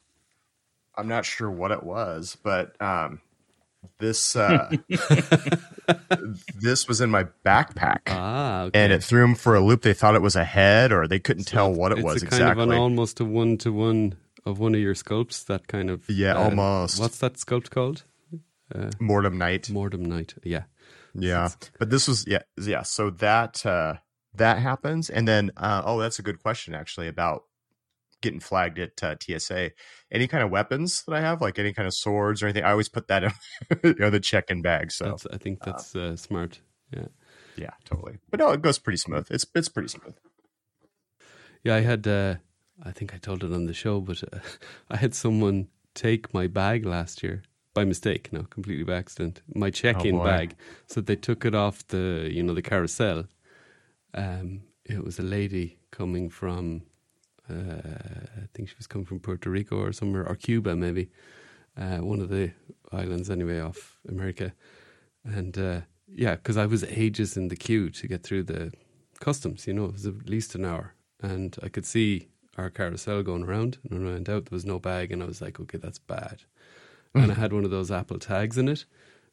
[0.99, 3.21] I'm not sure what it was, but um,
[3.99, 4.71] this uh,
[6.61, 8.79] this was in my backpack, Ah, okay.
[8.83, 9.83] and it threw them for a loop.
[9.83, 12.43] They thought it was a head, or they couldn't tell what it was a kind
[12.43, 12.77] of exactly.
[12.77, 14.15] an almost a one to one
[14.45, 15.45] of one of your sculpts.
[15.47, 17.01] That kind of Yeah, uh, almost.
[17.01, 18.05] What's that sculpt called?
[18.75, 19.71] Uh, Mortem Knight.
[19.71, 20.35] Mortem Knight.
[20.43, 20.65] Yeah.
[21.19, 21.49] Yeah,
[21.79, 22.83] but this was yeah yeah.
[22.83, 23.95] So that uh,
[24.35, 27.45] that happens, and then uh, oh, that's a good question actually about
[28.22, 29.70] getting flagged at uh, TSA.
[30.10, 32.70] Any kind of weapons that I have, like any kind of swords or anything, I
[32.70, 33.32] always put that in
[33.82, 34.93] you know the check-in bag.
[34.93, 36.60] So That's, I think that's uh, smart.
[36.93, 37.09] Yeah.
[37.56, 38.18] yeah, totally.
[38.30, 39.26] But no, it goes pretty smooth.
[39.30, 40.14] It's it's pretty smooth.
[41.64, 42.06] Yeah, I had.
[42.06, 42.36] Uh,
[42.82, 44.38] I think I told it on the show, but uh,
[44.90, 47.43] I had someone take my bag last year
[47.74, 48.32] by mistake.
[48.32, 49.43] No, completely by accident.
[49.55, 50.56] My check-in Oh, bag.
[50.86, 53.24] So they took it off the, you know, the carousel.
[54.14, 56.82] Um, it was a lady coming from.
[57.48, 57.55] Uh,
[58.43, 61.09] I think she was coming from Puerto Rico or somewhere, or Cuba maybe,
[61.77, 62.52] uh, one of the
[62.93, 64.52] islands anyway off America,
[65.24, 65.81] and uh,
[66.12, 68.73] yeah, because I was ages in the queue to get through the
[69.20, 69.66] customs.
[69.66, 73.43] You know, it was at least an hour, and I could see our carousel going
[73.44, 73.78] around.
[73.89, 75.98] And when I went out, there was no bag, and I was like, okay, that's
[75.98, 76.43] bad.
[77.14, 78.85] and I had one of those Apple tags in it,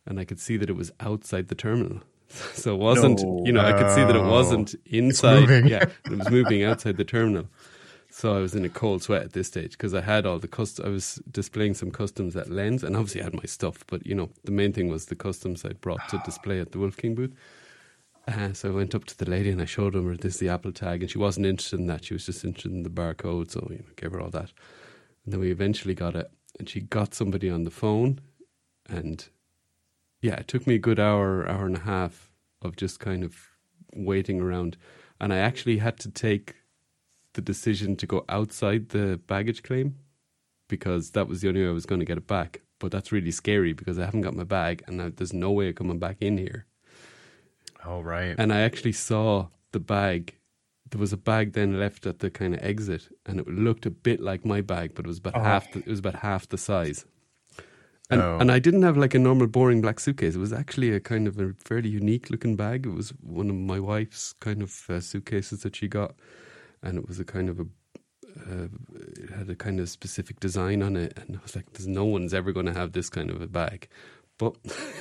[0.06, 2.02] and I could see that it was outside the terminal.
[2.54, 3.44] So it wasn't, No.
[3.46, 5.68] you know, I could see that it wasn't inside.
[5.70, 7.46] Yeah, it was moving outside the terminal.
[8.16, 10.48] So I was in a cold sweat at this stage because I had all the
[10.48, 10.80] cust.
[10.80, 13.84] I was displaying some customs at Lens, and obviously I had my stuff.
[13.88, 16.78] But you know, the main thing was the customs I'd brought to display at the
[16.78, 17.34] Wolf King booth.
[18.28, 20.50] Uh, so I went up to the lady and I showed her this is the
[20.50, 22.06] Apple tag, and she wasn't interested in that.
[22.06, 23.50] She was just interested in the barcode.
[23.50, 24.52] So you know, gave her all that,
[25.26, 26.30] and then we eventually got it,
[26.60, 28.22] and she got somebody on the phone,
[28.88, 29.28] and
[30.22, 32.30] yeah, it took me a good hour, hour and a half
[32.62, 33.36] of just kind of
[33.96, 34.78] waiting around,
[35.20, 36.58] and I actually had to take
[37.34, 39.96] the decision to go outside the baggage claim
[40.70, 42.62] because that was the only way I was going to get it back.
[42.80, 45.70] But that's really scary because I haven't got my bag and now there's no way
[45.70, 46.66] of coming back in here.
[47.86, 48.36] Oh right.
[48.38, 50.36] And I actually saw the bag.
[50.90, 53.90] There was a bag then left at the kind of exit, and it looked a
[53.90, 55.42] bit like my bag, but it was about Oh.
[55.42, 55.72] half.
[55.72, 57.06] The, it was about half the size.
[58.10, 58.38] And Oh.
[58.40, 60.36] and I didn't have like a normal boring black suitcase.
[60.36, 62.86] It was actually a kind of a fairly unique looking bag.
[62.86, 66.14] It was one of my wife's kind of uh, suitcases that she got,
[66.84, 67.66] and it was a kind of a.
[68.50, 68.68] Uh,
[69.22, 72.06] it had a kind of specific design on it, and I was like, "There's no
[72.06, 73.88] one's ever going to have this kind of a bag,"
[74.38, 74.56] but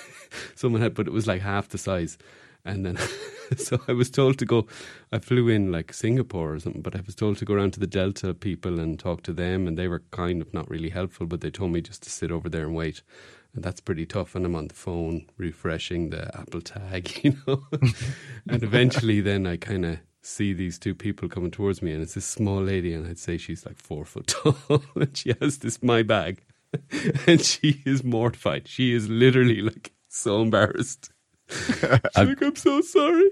[0.55, 0.95] someone had.
[0.95, 2.19] But it was like half the size,
[2.65, 2.99] and then
[3.57, 4.67] so I was told to go.
[5.13, 7.81] I flew in like Singapore or something, but I was told to go around to
[7.81, 11.27] the Delta people and talk to them, and they were kind of not really helpful.
[11.27, 13.03] But they told me just to sit over there and wait,
[13.55, 14.35] and that's pretty tough.
[14.35, 17.65] And I'm on the phone refreshing the Apple tag, you know.
[18.49, 22.15] and eventually, then I kind of see these two people coming towards me, and it's
[22.15, 24.27] this small lady, and I'd say she's like four foot
[24.69, 26.43] tall, and she has this my bag,
[27.27, 28.69] and she is mortified.
[28.69, 31.11] She is literally like so embarrassed.
[31.49, 33.31] She's like, I'm so sorry.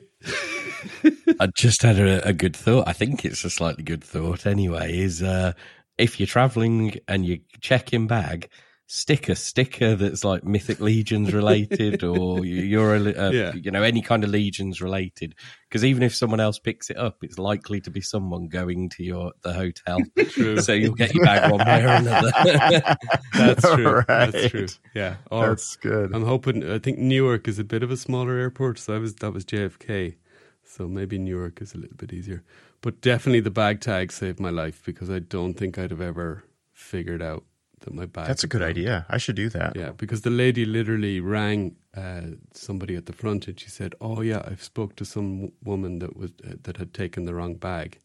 [1.38, 2.86] I just had a, a good thought.
[2.86, 4.98] I think it's a slightly good thought anyway.
[4.98, 5.52] Is uh,
[5.96, 8.50] if you're traveling and you check in bag,
[8.92, 13.52] stick a sticker that's like Mythic Legions related, or you- you're a, uh, Yeah.
[13.54, 15.36] you know any kind of Legions related.
[15.68, 19.04] Because even if someone else picks it up, it's likely to be someone going to
[19.04, 20.00] your the hotel.
[20.30, 20.60] True.
[20.60, 22.32] So you'll get your bag one way or another.
[23.34, 24.02] That's true.
[24.08, 24.66] That's true.
[24.92, 25.16] Yeah.
[25.30, 26.12] Or That's good.
[26.12, 26.68] I'm hoping.
[26.68, 29.44] I think Newark is a bit of a smaller airport, so I was that was
[29.44, 30.16] JFK.
[30.64, 32.42] So maybe Newark is a little bit easier.
[32.80, 36.42] But definitely the bag tag saved my life because I don't think I'd have ever
[36.72, 37.44] figured out
[37.80, 38.26] that my bag.
[38.26, 39.06] That's a good idea.
[39.08, 39.76] I should do that.
[39.76, 44.20] Yeah, because the lady literally rang uh, somebody at the front and she said, "Oh
[44.20, 47.98] yeah, I've spoke to some woman that was uh, that had taken the wrong bag,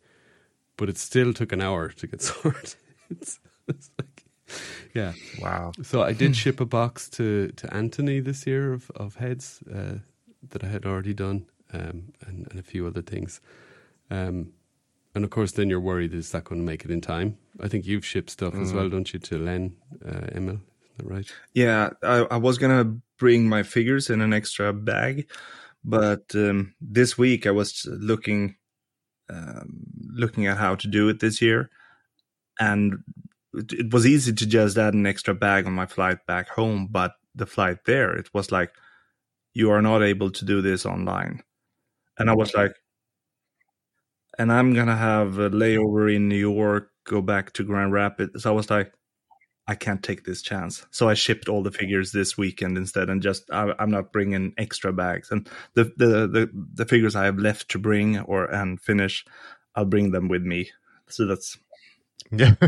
[0.77, 2.75] but it still took an hour to get sorted."
[3.09, 4.23] it's, it's like,
[4.93, 5.13] yeah.
[5.39, 5.71] Wow.
[5.83, 9.99] So I did ship a box to to Anthony this year of of heads uh,
[10.49, 13.41] that I had already done, um, and and a few other things.
[14.09, 14.53] Um,
[15.15, 17.37] and of course, then you're worried is that going to make it in time?
[17.61, 19.75] I think you've shipped stuff as well, don't you, to Len,
[20.05, 20.59] uh, Emil?
[21.01, 21.31] Right?
[21.53, 25.29] Yeah, I, I was gonna bring my figures in an extra bag,
[25.83, 28.55] but um, this week I was looking
[29.29, 29.83] um,
[30.13, 31.69] looking at how to do it this year,
[32.59, 33.03] and
[33.53, 36.87] it, it was easy to just add an extra bag on my flight back home.
[36.89, 38.71] But the flight there, it was like
[39.53, 41.43] you are not able to do this online,
[42.17, 42.73] and I was like,
[44.37, 48.43] and I'm gonna have a layover in New York, go back to Grand Rapids.
[48.43, 48.93] So I was like,
[49.67, 50.85] I can't take this chance.
[50.91, 54.53] So I shipped all the figures this weekend instead, and just I, am not bringing
[54.57, 55.31] extra bags.
[55.31, 59.25] And the, the the the figures I have left to bring or and finish,
[59.75, 60.69] I'll bring them with me.
[61.07, 61.57] So that's
[62.31, 62.55] yeah.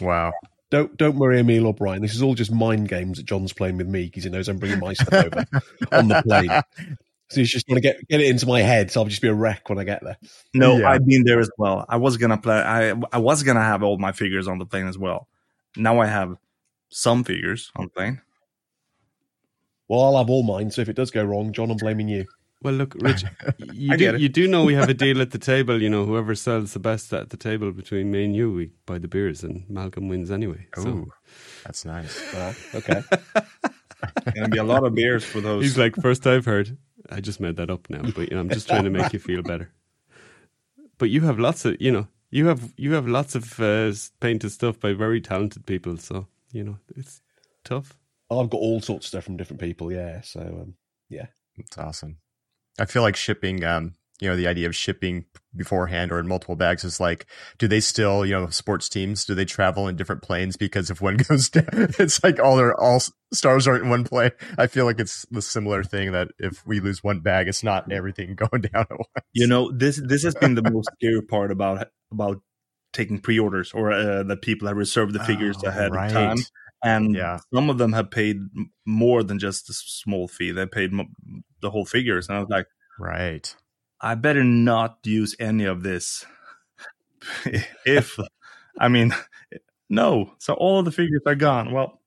[0.00, 0.32] Wow.
[0.70, 2.00] Don't don't worry, Emil or Brian.
[2.00, 4.58] This is all just mind games that John's playing with me because he knows I'm
[4.58, 5.44] bringing my stuff over
[5.92, 6.96] on the plane.
[7.30, 9.28] So he's just going to get get it into my head, so I'll just be
[9.28, 10.18] a wreck when I get there.
[10.52, 10.90] No, yeah.
[10.90, 11.86] I've been there as well.
[11.88, 12.56] I was gonna play.
[12.56, 15.28] I I was gonna have all my figures on the plane as well.
[15.76, 16.36] Now I have
[16.90, 18.20] some figures on the plane.
[19.88, 20.70] Well, I'll have all mine.
[20.70, 22.26] So if it does go wrong, John, I'm blaming you.
[22.62, 23.24] Well, look, Rich,
[23.72, 25.80] you do you do know we have a deal at the table.
[25.80, 28.98] You know, whoever sells the best at the table between me and you, we buy
[28.98, 30.66] the beers, and Malcolm wins anyway.
[30.76, 31.06] Oh, so.
[31.64, 32.34] that's nice.
[32.34, 33.02] Uh, okay,
[34.34, 35.62] gonna be a lot of beers for those.
[35.62, 36.76] He's like, first I've heard.
[37.08, 39.18] I just made that up now, but you know, I'm just trying to make you
[39.18, 39.70] feel better.
[40.98, 44.50] But you have lots of, you know, you have you have lots of uh, painted
[44.50, 47.22] stuff by very talented people, so you know it's
[47.64, 47.96] tough.
[48.30, 49.90] I've got all sorts of stuff from different people.
[49.90, 50.74] Yeah, so um,
[51.08, 52.18] yeah, it's awesome.
[52.78, 55.24] I feel like shipping, um, you know, the idea of shipping
[55.56, 57.26] beforehand or in multiple bags is like,
[57.58, 60.56] do they still, you know, sports teams, do they travel in different planes?
[60.56, 61.66] Because if one goes down,
[61.98, 63.02] it's like all their, all
[63.32, 64.32] stars aren't in one plane.
[64.58, 67.90] I feel like it's the similar thing that if we lose one bag, it's not
[67.90, 69.26] everything going down at once.
[69.32, 72.40] You know, this, this has been the most scary part about, about
[72.92, 76.06] taking pre-orders or uh, that people have reserved the figures oh, ahead right.
[76.06, 76.38] of time
[76.82, 77.38] and yeah.
[77.52, 78.38] some of them have paid
[78.86, 80.50] more than just a small fee.
[80.50, 80.92] They paid
[81.60, 82.66] the whole figures, and I was like,
[82.98, 83.54] right,
[84.00, 86.24] I better not use any of this.
[87.84, 88.18] if
[88.78, 89.14] I mean,
[89.88, 91.72] no, so all the figures are gone.
[91.72, 92.00] Well,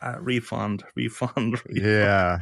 [0.00, 1.78] uh, refund, refund, refund.
[1.78, 2.38] Yeah.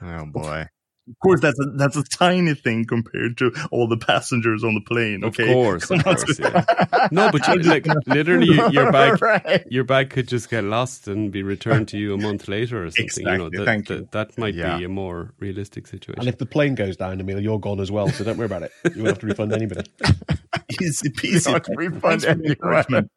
[0.00, 0.66] Oh boy.
[1.12, 4.80] Of course, that's a, that's a tiny thing compared to all the passengers on the
[4.80, 5.22] plane.
[5.24, 6.64] Okay, of course, of course yeah.
[7.12, 9.64] no, but you, like literally, your bag right.
[9.70, 12.90] your bag could just get lost and be returned to you a month later or
[12.90, 13.04] something.
[13.04, 13.32] Exactly.
[13.32, 14.08] You know, that, Thank that, you.
[14.12, 14.78] that might Yeah.
[14.78, 16.20] be a more realistic situation.
[16.20, 18.08] and if the plane goes down, Emil, you're gone as well.
[18.08, 18.72] So don't worry about it.
[18.84, 19.90] You won't have to refund anybody.
[20.80, 21.76] Easy You don't have to peasy.
[21.76, 22.48] refund Thanks for the anyway.
[22.50, 23.10] encouragement.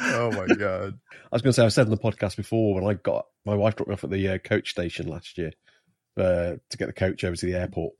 [0.00, 0.98] Oh my god.
[1.12, 3.54] I was going to say I've said on the podcast before when I got my
[3.54, 5.52] wife dropped me off at the uh, coach station last year
[6.16, 7.94] uh, to get the coach over to the airport.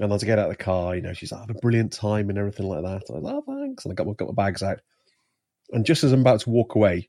[0.00, 1.60] And as I get out of the car, you know, she's like, "I had a
[1.60, 2.88] brilliant time and everything like that.
[3.10, 3.84] I was like, oh, thanks.
[3.84, 4.80] And I got my, got my bags out.
[5.72, 7.08] And just as I'm about to walk away,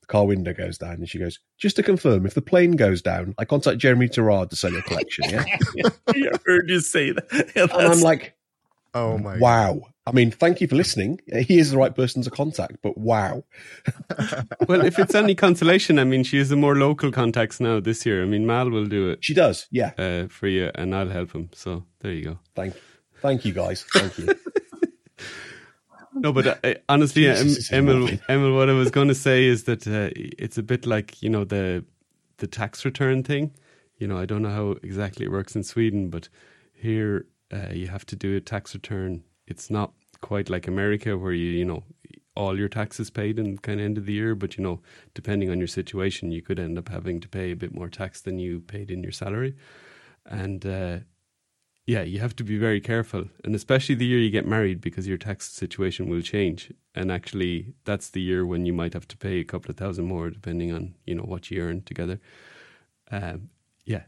[0.00, 3.02] the car window goes down and she goes, just to confirm, if the plane goes
[3.02, 5.44] down, I contact Jeremy Terrard to sell your collection, yeah?
[6.08, 7.52] I heard you say that.
[7.54, 8.34] Yeah, and I'm like,
[8.94, 9.82] Oh my wow.
[10.10, 11.20] I mean, thank you for listening.
[11.46, 13.44] He is the right person to contact, but wow.
[14.66, 18.04] well, if it's any consolation, I mean, she has a more local contacts now this
[18.04, 18.20] year.
[18.20, 19.92] I mean, Mal will do it She does, yeah.
[19.96, 21.50] uh, for you, and I'll help him.
[21.54, 22.38] So there you go.
[22.56, 22.74] Thank,
[23.22, 23.84] thank you, guys.
[23.94, 24.34] Thank you.
[26.12, 28.18] No, but uh, honestly, Jesus, em- Emil.
[28.28, 31.30] Emil, what I was going to say is that uh, it's a bit like you
[31.30, 31.84] know the
[32.38, 33.52] the tax return thing.
[33.96, 36.28] You know, I don't know how exactly it works in Sweden, but
[36.74, 39.22] here uh, you have to do a tax return.
[39.46, 41.84] It's not quite like America, where you you know
[42.36, 44.80] all your taxes paid in kind of end of the year, but you know,
[45.14, 48.20] depending on your situation, you could end up having to pay a bit more tax
[48.20, 49.54] than you paid in your salary,
[50.26, 50.64] and.
[50.66, 50.98] Uh,
[51.86, 55.08] yeah, you have to be very careful, and especially the year you get married because
[55.08, 56.72] your tax situation will change.
[56.94, 60.04] And actually, that's the year when you might have to pay a couple of thousand
[60.04, 62.20] more, depending on you know what you earn together.
[63.10, 63.50] Um,
[63.84, 64.02] yeah,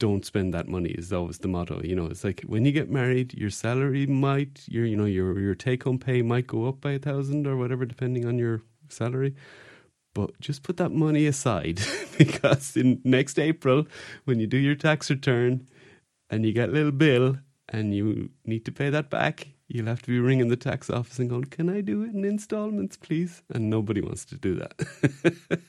[0.00, 1.80] don't spend that money is always the motto.
[1.84, 5.38] You know, it's like when you get married, your salary might your you know your
[5.38, 8.62] your take home pay might go up by a thousand or whatever, depending on your
[8.88, 9.36] salary.
[10.12, 11.80] But just put that money aside
[12.18, 13.86] because in next April,
[14.24, 15.68] when you do your tax return,
[16.30, 17.36] and you get a little bill
[17.68, 21.18] and you need to pay that back, you'll have to be ringing the tax office
[21.18, 23.42] and going, Can I do it in installments, please?
[23.52, 25.60] And nobody wants to do that.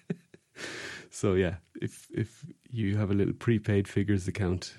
[1.09, 4.73] so yeah, if if you have a little prepaid figures account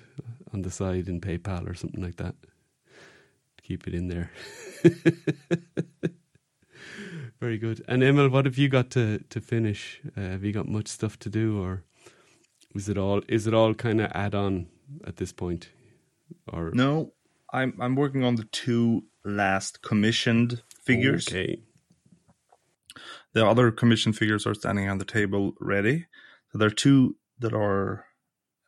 [0.53, 2.35] on the side in PayPal or something like that,
[3.61, 4.31] keep it in there.
[7.39, 7.83] Very good.
[7.87, 10.01] And Emil, what have you got to, to finish?
[10.15, 11.83] Uh, have you got much stuff to do or
[12.75, 14.67] is it all is it all kind of add on
[15.05, 15.69] at this point?
[16.51, 17.13] Or No,
[17.51, 21.27] I'm I'm working on the two last commissioned figures.
[21.27, 21.61] Okay.
[23.33, 26.05] The other commissioned figures are standing on the table ready.
[26.51, 28.05] So there are two that are.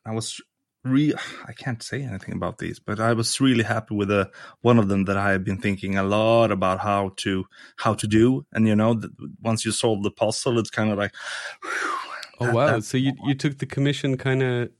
[0.04, 0.40] I was
[0.84, 1.12] re.
[1.48, 4.30] I can't say anything about these, but I was really happy with the
[4.60, 7.44] one of them that I have been thinking a lot about how to
[7.76, 8.46] how to do.
[8.52, 9.10] And you know, that
[9.42, 11.14] once you solve the puzzle, it's kind of like.
[12.38, 12.66] Oh that- wow!
[12.66, 14.70] that- So you you took the commission kind of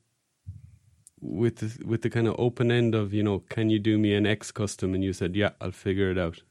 [1.20, 4.14] with the, with the kind of open end of you know, can you do me
[4.14, 4.94] an X custom?
[4.94, 6.42] And you said, yeah, I'll figure it out.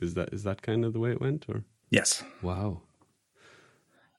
[0.00, 2.22] Is that is that kind of the way it went, or Yes.
[2.42, 2.82] wow?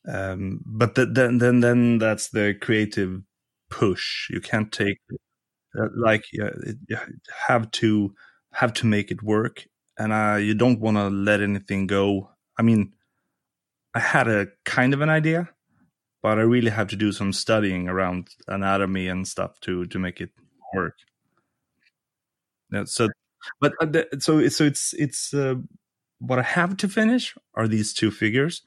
[0.08, 3.22] Um, but th- then, then, then that's the creative
[3.70, 4.30] push.
[4.30, 4.98] You can't take
[5.80, 6.98] uh, like it, you
[7.48, 8.14] have to
[8.54, 9.66] have to make it work,
[9.98, 12.32] and uh, you don't want to let anything go.
[12.60, 12.94] I mean,
[13.94, 15.50] I had a kind of an idea,
[16.24, 20.22] but I really have to do some studying around anatomy and stuff to to make
[20.22, 20.32] it
[20.74, 20.98] work.
[22.72, 23.10] Yeah, so,
[23.60, 25.56] but uh, so so it's it's uh,
[26.20, 28.62] what I have to finish are these two figures,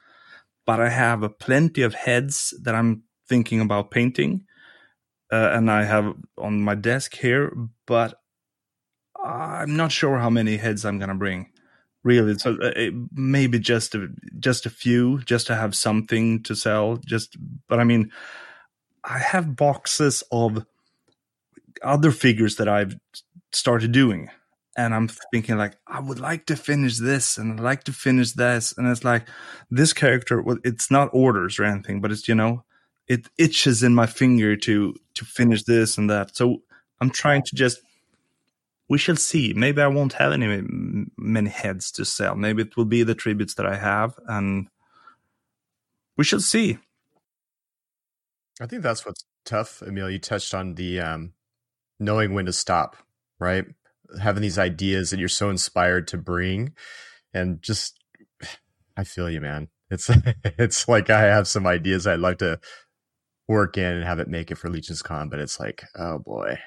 [0.67, 4.45] but I have a plenty of heads that I'm thinking about painting,
[5.33, 7.53] uh, and I have on my desk here,
[7.87, 8.21] but
[9.23, 11.51] I'm not sure how many heads I'm gonna bring.
[12.03, 14.09] Really, so uh, maybe just a,
[14.39, 16.99] just a few, just to have something to sell.
[16.99, 18.13] Just, but I mean,
[19.03, 20.67] I have boxes of
[21.83, 22.97] other figures that I've
[23.53, 24.29] started doing,
[24.77, 28.33] and I'm thinking like I would like to finish this, and I'd like to finish
[28.33, 29.29] this, and it's like
[29.71, 30.43] this character.
[30.65, 32.65] It's not orders or anything, but it's you know,
[33.07, 36.37] it itches in my finger to to finish this and that.
[36.37, 36.63] So
[37.01, 37.81] I'm trying to just
[38.89, 39.53] we shall see.
[39.55, 40.63] Maybe I won't have any
[41.17, 42.35] many heads to sell.
[42.35, 44.69] Maybe it will be the tributes that I have, and
[46.17, 46.79] we shall see.
[48.61, 50.11] I think that's what's tough, Emil.
[50.11, 51.33] You touched on the um,
[51.99, 52.97] knowing when to stop,
[53.39, 53.65] right?
[54.21, 56.75] Having these ideas that you're so inspired to bring,
[57.33, 57.99] and just,
[58.97, 59.69] I feel you, man.
[59.91, 60.11] It's
[60.45, 62.61] it's like I have some ideas I'd like to
[63.49, 66.59] work in and have it make it for Legions Con, but it's like, oh boy,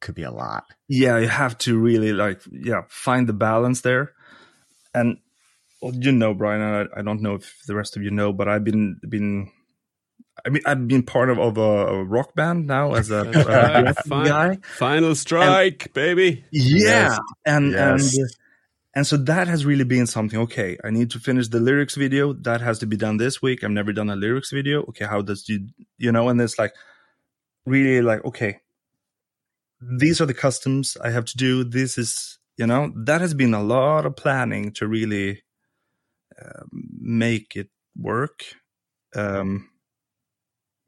[0.00, 0.64] could be a lot.
[0.88, 4.12] Yeah, you have to really like yeah find the balance there,
[4.94, 5.18] and
[5.80, 6.62] well, you know, Brian.
[6.62, 9.50] I, I don't know if the rest of you know, but I've been been.
[10.44, 14.02] I mean, I've been part of, of a, rock band now as a, That's a
[14.08, 14.58] Fin- guy.
[14.78, 16.44] Final strike, baby.
[16.50, 17.18] Yeah, Yes.
[17.46, 18.16] and Yes.
[18.16, 18.28] and
[18.92, 20.40] and so that has really been something.
[20.40, 22.32] Okay, I need to finish the lyrics video.
[22.32, 23.62] That has to be done this week.
[23.62, 24.80] I've never done a lyrics video.
[24.88, 25.68] Okay, how does you
[25.98, 26.28] you know?
[26.28, 26.74] And it's like
[27.66, 28.58] really like okay,
[29.80, 31.62] these are the customs I have to do.
[31.64, 35.42] This is you know that has been a lot of planning to really
[36.40, 38.42] uh, make it work.
[39.14, 39.69] Um,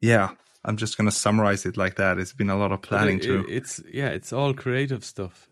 [0.03, 0.31] yeah,
[0.65, 2.17] I'm just gonna summarize it like that.
[2.19, 3.45] It's been a lot of planning it- to.
[3.47, 5.49] It's yeah, it's all creative stuff.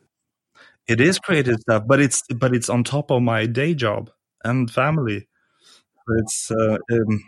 [0.87, 4.09] It is creative stuff, but it's but it's on top of my day job
[4.43, 5.29] and family.
[6.19, 7.23] It's uh, um,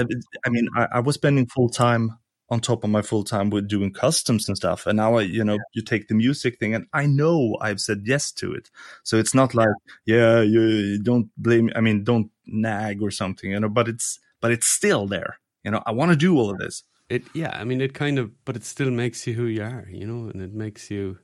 [0.00, 2.18] I mean I, I was spending full time
[2.48, 5.44] on top of my full time with doing customs and stuff, and now I you
[5.44, 8.70] know you take the music thing, and I know I've said yes to it,
[9.02, 9.76] so it's not like
[10.06, 14.20] yeah you, you don't blame I mean don't nag or something you know, but it's
[14.40, 15.38] but it's still there.
[15.64, 16.84] You know I want to do all of this.
[17.08, 19.86] It yeah, I mean it kind of but it still makes you who you are,
[19.90, 21.18] you know, and it makes you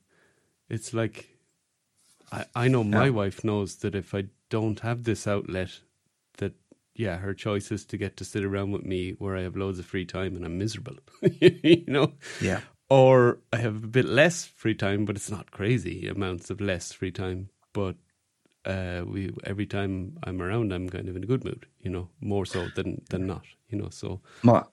[0.69, 1.29] it's like
[2.33, 3.11] I I know my Yeah.
[3.11, 5.81] wife knows that if I don't have this outlet
[6.39, 6.55] that
[6.95, 9.79] yeah, her choice is to get to sit around with me where I have loads
[9.79, 10.97] of free time and I'm miserable.
[11.41, 12.13] you know?
[12.41, 12.61] Yeah.
[12.91, 16.93] Or I have a bit less free time, but it's not crazy amounts of less
[16.93, 17.51] free time.
[17.73, 17.97] But
[18.65, 22.09] uh, we every time I'm around, I'm kind of in a good mood, you know,
[22.21, 23.89] more so than than not, you know.
[23.91, 24.65] So Ma,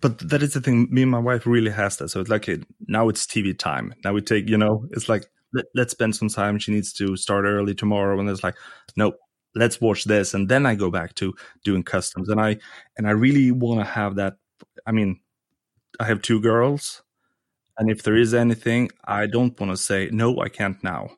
[0.00, 0.88] but that is the thing.
[0.90, 2.08] Me and my wife really has that.
[2.08, 2.48] So it's like
[2.86, 3.94] now it's TV time.
[4.04, 6.58] Now we take, you know, it's like let, let's spend some time.
[6.58, 8.56] She needs to start early tomorrow, and it's like,
[8.96, 9.16] nope,
[9.54, 11.34] let's watch this, and then I go back to
[11.64, 12.28] doing customs.
[12.28, 12.58] And I
[12.96, 14.36] and I really want to have that.
[14.86, 15.20] I mean,
[16.00, 17.02] I have two girls,
[17.78, 21.10] and if there is anything, I don't want to say no, I can't now.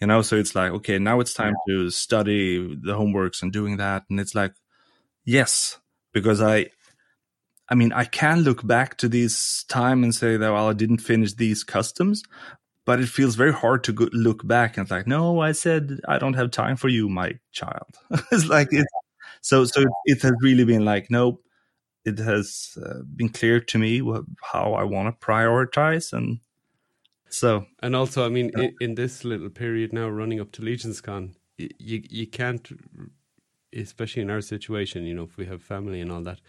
[0.00, 3.76] You know, so it's like okay, now it's time to study the homeworks and doing
[3.78, 4.54] that, and it's like,
[5.24, 5.78] yes,
[6.12, 6.70] because I
[7.68, 10.98] I mean, I can look back to this time and say that, well, I didn't
[10.98, 12.22] finish these customs,
[12.84, 16.00] but it feels very hard to go, look back and it's like, no, I said
[16.06, 17.96] I don't have time for you, my child.
[18.32, 18.86] it's like, it,
[19.42, 21.42] so, so it has really been like, nope,
[22.04, 26.12] it has uh, been clear to me wh- how I want to prioritize.
[26.12, 26.40] And
[27.34, 31.00] so, And also, I mean, in, in this little period now, running up to Legions
[31.00, 32.68] Con, you you can't,
[33.74, 36.40] especially in our situation, you know, if we have family and all that,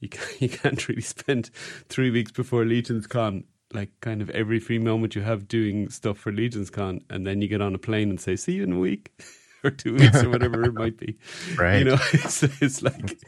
[0.00, 1.50] you can't, you can't really spend
[1.88, 6.18] three weeks before Legions Con, like kind of every free moment you have doing stuff
[6.18, 8.72] for Legions Con, and then you get on a plane and say, "See you in
[8.72, 9.10] a week."
[9.64, 11.16] Or two weeks, or whatever it might be.
[11.58, 11.78] Right.
[11.80, 13.18] You know, it's, it's like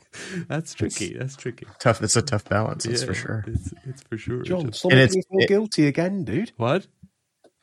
[0.46, 1.14] that's tricky.
[1.14, 1.66] That's tricky.
[1.80, 2.00] Tough.
[2.00, 2.84] It's a tough balance.
[2.84, 3.44] That's for sure.
[3.48, 4.42] It's, it's for sure.
[4.42, 6.52] John, Just- stop And making me it's- feel it- guilty again, dude.
[6.56, 6.86] What?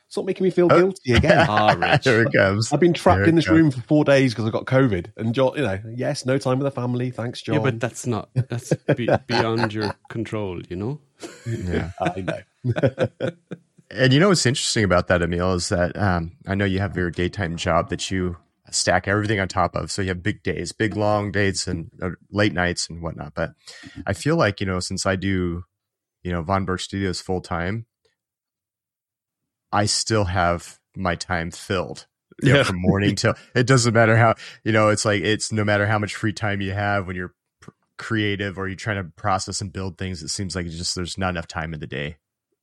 [0.08, 0.78] Stop making me feel Oh.
[0.78, 1.46] guilty again.
[1.50, 2.04] Ah, Rich.
[2.04, 2.72] Here it comes.
[2.72, 5.06] I've been trapped Here in this room for four days because I got COVID.
[5.16, 7.10] And John, you know, yes, no time with the family.
[7.10, 7.56] Thanks, John.
[7.56, 11.00] Yeah, but that's not that's be, beyond your control, you know.
[11.44, 11.90] Yeah.
[12.00, 13.30] I know.
[13.90, 16.96] And you know what's interesting about that, Emil, is that um, I know you have
[16.96, 18.36] your daytime job that you
[18.70, 19.90] stack everything on top of.
[19.92, 23.34] So you have big days, big long dates, and uh, late nights and whatnot.
[23.34, 23.52] But
[24.06, 25.64] I feel like you know, since I do,
[26.24, 27.86] you know, Von Burke Studios full time,
[29.76, 32.06] I still have my time filled.
[32.42, 32.62] You know, Yeah.
[32.64, 34.34] from morning till it doesn't matter how
[34.64, 37.34] you know it's like it's no matter how much free time you have when you're
[37.60, 40.94] pr- creative or you're trying to process and build things it seems like it's just
[40.94, 42.16] there's not enough time in the day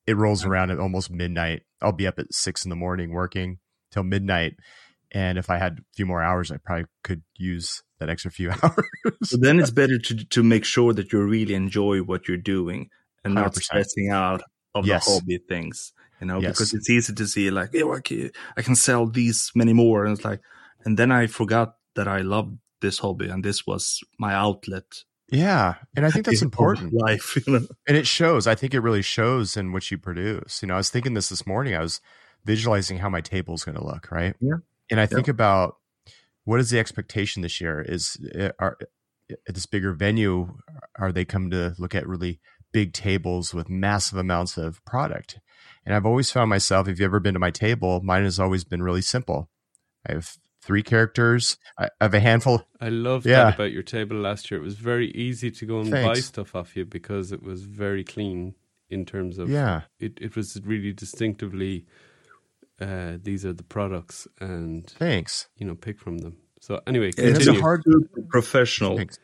[0.05, 3.57] it rolls around at almost midnight i'll be up at six in the morning working
[3.91, 4.53] till midnight
[5.11, 8.51] and if i had a few more hours i probably could use that extra few
[8.63, 8.85] hours
[9.23, 12.89] So then it's better to to make sure that you really enjoy what you're doing
[13.23, 13.61] and not 100%.
[13.63, 14.43] stressing out
[14.75, 15.05] of Yes.
[15.05, 15.93] the hobby things.
[16.23, 16.51] You know, Yes.
[16.53, 20.05] because it's easy to see like, yeah, I can, I can sell these many more,
[20.05, 20.39] and it's like,
[20.85, 25.03] and then I forgot that I loved this hobby and this was my outlet.
[25.31, 27.65] yeah and i think that's important Life, you know.
[27.87, 30.81] and it shows i think it really shows in what you produce you know i
[30.83, 32.01] was thinking this this morning i was
[32.45, 34.59] visualizing how my table is going to look right Yeah.
[34.91, 35.77] and i think about
[36.43, 38.77] what is the expectation this year is uh, are
[39.47, 40.53] at this bigger venue
[40.99, 42.41] are they come to look at really
[42.73, 45.39] big tables with massive amounts of product
[45.85, 48.63] and i've always found myself if you've ever been to my table mine has always
[48.65, 49.47] been really simple
[50.07, 53.45] i have three characters i I have a handful I loved Yeah.
[53.45, 54.59] that about your table last year.
[54.59, 58.03] It was very easy to go and buy stuff off you because it was very
[58.03, 58.55] clean
[58.89, 61.85] in terms of yeah it, it was really distinctively
[62.81, 66.37] uh, these are the products and thanks you know pick from them.
[66.61, 67.59] So anyway, It's continue.
[67.59, 68.95] a hard to professional.
[68.97, 69.19] Thanks.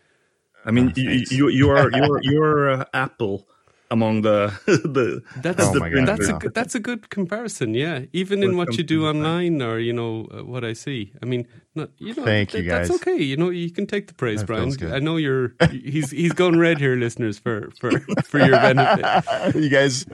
[0.65, 3.47] I mean, Ah, you, you, you are you're you're uh, Apple
[3.91, 7.73] among the the That's Oh the God, that's a good, that's a good comparison.
[7.73, 11.11] Yeah, even in what you do online or you know uh, what I see.
[11.23, 12.23] I mean, not you know.
[12.23, 13.17] Thank you, that- That's okay.
[13.17, 14.93] You know, you can take the praise, That Brian.
[14.93, 15.55] I know you're.
[15.71, 17.89] He's he's going red here, listeners, for for
[18.29, 19.55] for your benefit.
[19.55, 20.05] you guys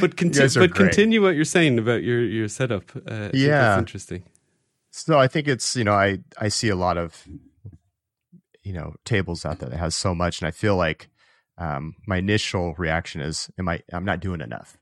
[0.00, 0.88] But conti- guys are but great.
[0.90, 2.84] continue what you're saying about your your setup.
[2.96, 3.48] Uh, Yeah.
[3.62, 4.24] that's interesting.
[4.90, 7.24] So I think it's you know I I see a lot of
[8.62, 11.08] you know tables out there that has so much, and I feel like
[11.58, 14.76] um, my initial reaction is, am I I'm not doing enough?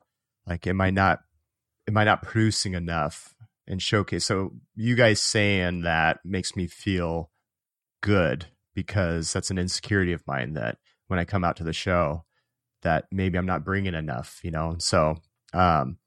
[0.46, 1.20] Like, am I not
[1.88, 3.34] am I not producing enough
[3.66, 4.24] and showcase?
[4.24, 7.30] So you guys saying that makes me feel
[8.02, 10.78] good because that's an insecurity of mine that
[11.08, 12.24] when I come out to the show
[12.82, 14.70] that maybe I'm not bringing enough, you know.
[14.70, 15.16] And so
[15.52, 15.98] um,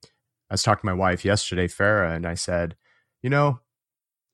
[0.50, 2.76] I was talking to my wife yesterday, Farah, and I said,
[3.22, 3.60] you know,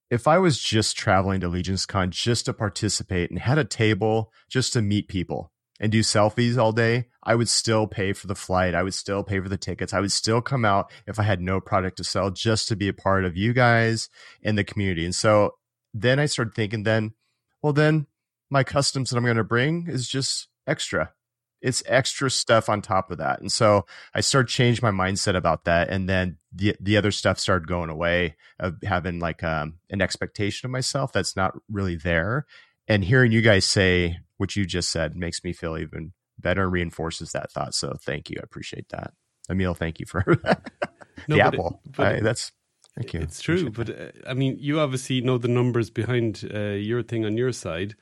[0.09, 4.31] if I was just traveling to Legions Con just to participate and had a table
[4.49, 8.35] just to meet people and do selfies all day, I would still pay for the
[8.35, 8.73] flight.
[8.73, 9.93] I would still pay for the tickets.
[9.93, 12.87] I would still come out if I had no product to sell just to be
[12.87, 14.09] a part of you guys
[14.43, 15.05] and the community.
[15.05, 15.51] And so
[15.93, 17.13] then I started thinking, then,
[17.61, 18.07] well, then
[18.49, 21.13] my customs that I'm going to bring is just extra.
[21.61, 23.41] It's extra stuff on top of that.
[23.41, 25.89] And so I started changing my mindset about that.
[25.89, 30.65] And then the the other stuff started going away of having like um, an expectation
[30.67, 32.45] of myself that's not really there.
[32.87, 36.71] And hearing you guys say what you just said makes me feel even better and
[36.71, 37.73] reinforces that thought.
[37.75, 38.37] So thank you.
[38.39, 39.11] I appreciate that.
[39.49, 40.23] Emil, thank you for
[41.27, 41.81] No, the but it- apple.
[41.97, 42.51] but I- that's
[42.95, 43.19] thank you.
[43.19, 47.25] It's true, but uh, I mean, you obviously know the numbers behind uh, your thing
[47.25, 47.95] on your side,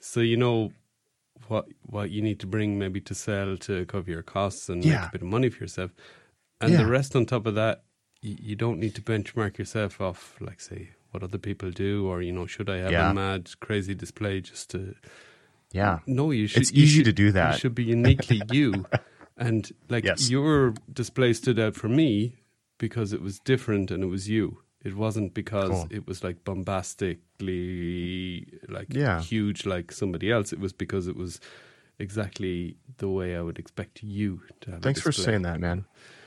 [0.00, 0.72] so you know
[1.52, 4.94] what what you need to bring maybe to sell to cover your costs and make
[4.94, 5.90] a bit of money for yourself,
[6.60, 6.78] and Yeah.
[6.82, 7.76] the rest on top of that,
[8.20, 12.22] you, you don't need to benchmark yourself off like say what other people do, or
[12.22, 13.10] you know, should I have Yeah.
[13.10, 14.80] a mad crazy display just to
[15.72, 15.98] yeah.
[16.06, 16.62] no, you should.
[16.62, 17.58] It's you easy should- to do You that.
[17.60, 18.86] should be uniquely you,
[19.36, 20.30] and like Yes.
[20.30, 22.36] your display stood out for me
[22.78, 24.61] because it was different and it was you.
[24.84, 25.86] It wasn't because Cool.
[25.90, 29.20] it was like bombastically like Yeah.
[29.20, 30.52] huge like somebody else.
[30.52, 31.40] It was because it was
[31.98, 34.80] exactly the way I would expect you to have.
[34.80, 35.84] a Thanks for saying that, man.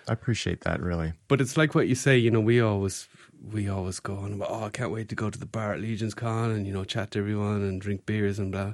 [0.08, 1.14] I appreciate that really.
[1.28, 3.08] But it's like what you say, you know, we always
[3.52, 5.80] we always go on about, oh, I can't wait to go to the bar at
[5.82, 8.74] Legions Con and, you know, chat to everyone and drink beers and blah.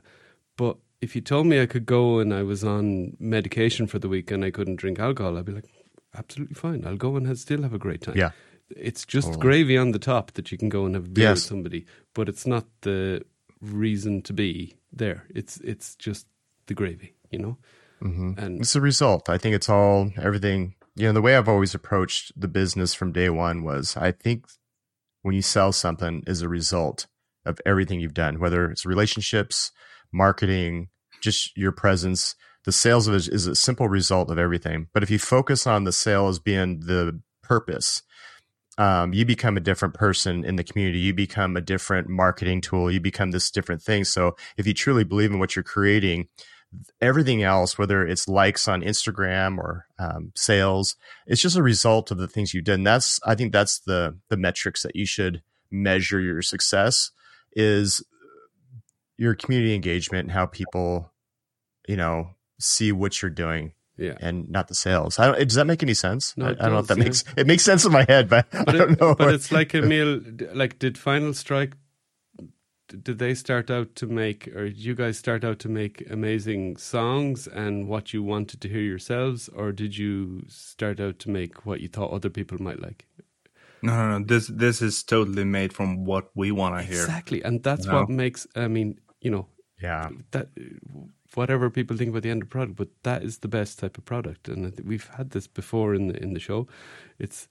[0.56, 4.08] But if you told me I could go and I was on medication for the
[4.08, 5.66] week and I couldn't drink alcohol, I'd be like,
[6.16, 6.86] absolutely fine.
[6.86, 8.16] I'll go and have, still have a great time.
[8.16, 8.32] Yeah.
[8.76, 9.42] It's just Totally.
[9.42, 12.30] gravy on the top that you can go and have a beer with somebody, but
[12.30, 13.24] it's not the
[13.62, 15.26] reason to be there.
[15.30, 16.28] It's it's just
[16.68, 17.58] the gravy, you know?
[18.02, 19.30] hmm And It's the result.
[19.30, 20.76] I think it's all everything.
[20.96, 24.46] You know, the way I've always approached the business from day one was I think
[25.22, 27.08] when you sell something is a result
[27.46, 29.72] of everything you've done, whether it's relationships,
[30.12, 30.90] marketing,
[31.22, 32.36] just your presence.
[32.66, 34.88] The sales of it is a simple result of everything.
[34.94, 38.04] But if you focus on the sale as being the purpose,
[38.82, 40.98] um, you become a different person in the community.
[40.98, 42.90] You become a different marketing tool.
[42.90, 44.06] You become this different thing.
[44.06, 46.30] So if you truly believe in what you're creating,
[47.00, 50.96] everything else, whether it's likes on Instagram or um, sales,
[51.28, 52.74] it's just a result of the things you did.
[52.74, 57.12] And that's, I think that's the, the metrics that you should measure your success
[57.54, 58.04] is
[59.16, 61.14] your community engagement and how people,
[61.88, 63.74] you know, see what you're doing.
[63.98, 64.16] Yeah.
[64.20, 65.20] And not the sales.
[65.20, 66.36] I don't, does that make any sense?
[66.36, 67.04] No, I, I don't know if that yeah.
[67.04, 69.16] makes it makes sense in my head, but, I don't it, know.
[69.16, 70.22] but it's like Emil.
[70.54, 71.74] Like, did Final Strike?
[72.88, 76.76] Did they start out to make, or did you guys start out to make amazing
[76.76, 81.66] songs and what you wanted to hear yourselves, or did you start out to make
[81.66, 83.06] what you thought other people might like?
[83.82, 84.26] No, no, no.
[84.26, 87.02] This this is totally made from what we want to hear.
[87.02, 88.02] Exactly, and that's No.
[88.02, 88.46] what makes.
[88.56, 89.48] I mean, you know,
[89.82, 90.10] yeah.
[90.32, 90.50] that
[91.36, 94.06] whatever people think about the end of product, but that is the best type of
[94.06, 96.68] product, and we've had this before in the in the show.
[97.20, 97.48] It's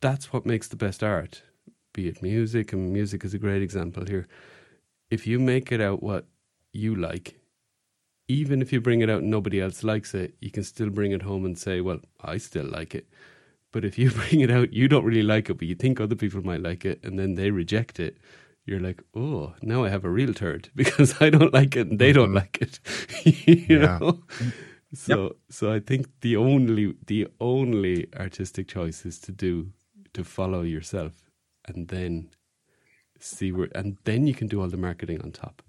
[0.00, 1.42] that's what makes the best art,
[1.92, 4.26] be it music, and music is a great example here.
[5.10, 6.26] If you make it out what
[6.72, 7.40] you like,
[8.28, 11.12] even if you bring it out and nobody else likes it, you can still bring
[11.12, 13.08] it home and say, "Well, I still like it."
[13.72, 16.16] But if you bring it out, you don't really like it, but you think other
[16.16, 18.18] people might like it, and then they reject it.
[18.70, 21.98] You're like, oh, now I have a real turd because I don't like it and
[21.98, 22.36] they don't mm-hmm.
[22.36, 22.80] like it.
[23.68, 23.98] you Yeah.
[23.98, 24.22] know.
[24.94, 29.72] So, so I think the only the only artistic choice is to do
[30.14, 31.12] to follow yourself,
[31.68, 32.30] and then
[33.20, 35.62] see where, and then you can do all the marketing on top.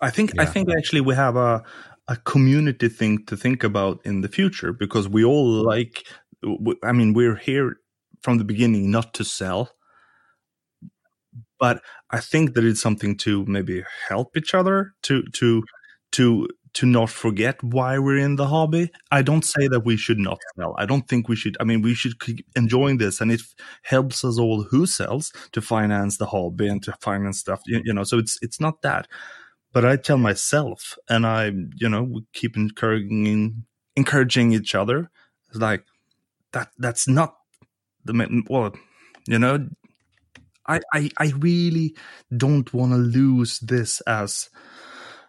[0.00, 1.62] I think I think actually we have a
[2.08, 6.06] a community thing to think about in the future because we all like.
[6.82, 7.76] I mean, we're here
[8.22, 9.70] from the beginning not to sell,
[11.60, 15.62] but I think that it's something to maybe help each other to to
[16.12, 18.90] to to not forget why we're in the hobby.
[19.10, 20.74] I don't say that we should not sell.
[20.78, 21.56] I don't think we should.
[21.60, 23.42] I mean, we should keep enjoying this, and it
[23.82, 27.60] helps us all who sells to finance the hobby and to finance stuff.
[27.66, 29.08] You, you know, so it's it's not that.
[29.72, 33.64] But I tell myself, and I, you know, we keep encouraging
[33.96, 35.10] encouraging each other.
[35.48, 35.84] It's like
[36.52, 36.70] that.
[36.78, 37.36] That's not
[38.04, 38.74] the well,
[39.26, 39.68] you know.
[40.66, 41.96] I, I, I really
[42.34, 44.48] don't want to lose this as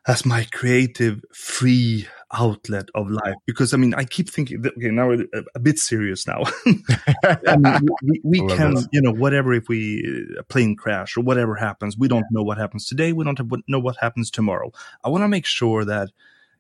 [0.08, 3.36] as my creative free outlet of life.
[3.46, 5.26] Because I mean I keep thinking that, okay now we're
[5.56, 6.44] a, bit serious now.
[7.24, 11.56] I mean, we, we can you know whatever if we a plane crash or whatever
[11.56, 14.72] happens we don't know what happens today we don't have, know what happens tomorrow.
[15.04, 16.10] I want to make sure that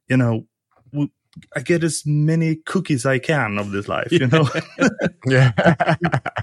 [0.07, 0.45] you know
[0.91, 1.10] we,
[1.56, 4.49] I get as many cookies I can of this life you know
[5.26, 5.52] yeah.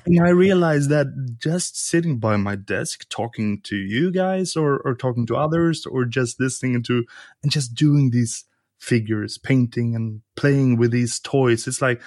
[0.07, 4.95] and I realized that just sitting by my desk talking to you guys or, or
[4.95, 7.05] talking to others or just listening to
[7.43, 8.45] and just doing these
[8.79, 12.01] figures, painting and playing with these toys, it's like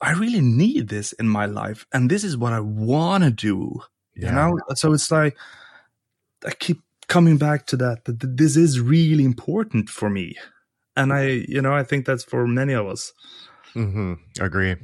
[0.00, 1.86] I really need this in my life.
[1.92, 3.80] And this is what I want to do.
[4.14, 4.58] You know?
[4.74, 5.36] So it's like
[6.44, 10.36] I keep coming back to that, that this is really important for me.
[10.96, 13.12] And I, you know, I think that's for many of us.
[13.74, 14.76] hmm Agree.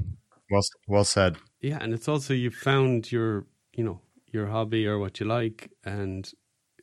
[0.50, 1.36] Well, well said.
[1.60, 4.00] Yeah, and it's also you found your, you know,
[4.32, 6.30] your hobby or what you like, and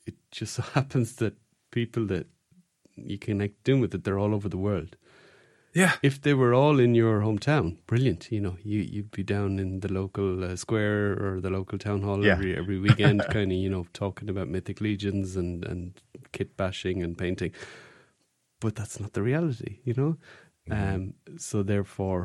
[0.06, 1.36] it just so happens that
[1.72, 2.28] people that
[2.96, 4.98] you connect in with it, they're all over the world.
[5.74, 5.94] Yeah.
[6.04, 8.32] If they were all in your hometown, brilliant.
[8.32, 12.04] You know, you you'd be down in the local uh, square or the local town
[12.04, 12.34] hall Yeah.
[12.34, 16.00] every every weekend, kind of, you know, talking about mythic legions and and
[16.32, 17.54] kit bashing and painting.
[18.64, 20.12] But that's not the reality, you know.
[20.72, 22.22] Um, so therefore,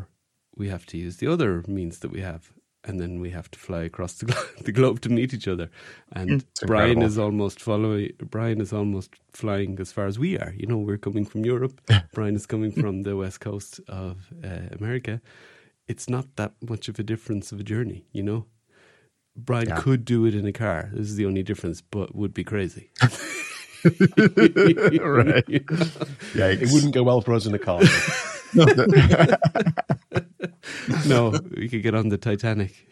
[0.60, 2.42] we have to use the other means that we have,
[2.86, 5.68] and then we have to fly across the, glo- the globe to meet each other.
[6.12, 7.06] And It's Brian incredible.
[7.12, 8.12] is almost following.
[8.36, 9.10] Brian is almost
[9.40, 10.52] flying as far as we are.
[10.60, 11.76] You know, we're coming from Europe.
[12.14, 15.20] Brian is coming from the west coast of uh, America.
[15.92, 18.46] It's not that much of a difference of a journey, you know.
[19.36, 19.80] Brian Yeah.
[19.84, 20.90] could do it in a car.
[20.94, 22.90] This is the only difference, but would be crazy.
[25.04, 25.44] right.
[26.34, 26.62] Yikes.
[26.62, 27.80] It wouldn't go well for us in the car.
[31.06, 32.86] no, we could get on the Titanic.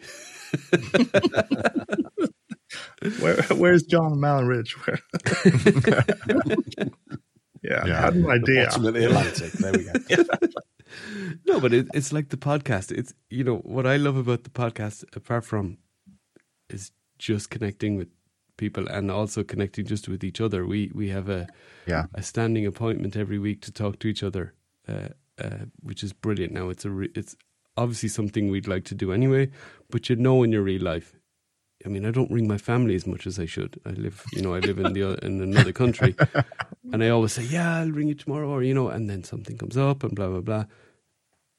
[3.19, 4.71] Where, where's John Malrich?
[4.85, 4.99] Where?
[7.63, 8.65] yeah, I had no idea.
[8.65, 9.51] Bottom of the Atlantic.
[9.53, 9.93] There we go.
[11.45, 12.91] No, but it, it's like the podcast.
[12.91, 15.77] It's you know what I love about the podcast, apart from
[16.69, 18.09] is just connecting with
[18.57, 20.65] people and also connecting just with each other.
[20.65, 21.47] We we have a
[21.85, 22.05] Yeah.
[22.13, 24.53] a standing appointment every week to talk to each other,
[24.87, 25.09] uh,
[25.43, 26.53] uh, which is brilliant.
[26.53, 27.35] Now it's a re- it's
[27.75, 29.49] obviously something we'd like to do anyway,
[29.89, 31.13] but you know in your real life.
[31.85, 33.79] I mean, I don't ring my family as much as I should.
[33.85, 36.15] I live, you know, I live in the in another country,
[36.91, 39.57] and I always say, "Yeah, I'll ring you tomorrow," or you know, and then something
[39.57, 40.65] comes up and blah blah blah.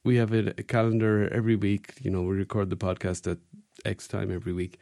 [0.04, 1.94] We have a, a calendar every week.
[2.02, 3.38] You know, we record the podcast at
[3.84, 4.78] X time every week,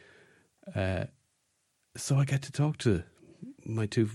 [0.75, 1.05] uh,
[1.97, 3.03] so I get to talk to
[3.65, 4.09] my two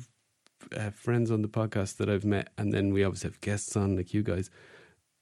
[0.76, 3.96] uh, friends on the podcast that I've met, and then we obviously have guests on
[3.96, 4.50] like you guys,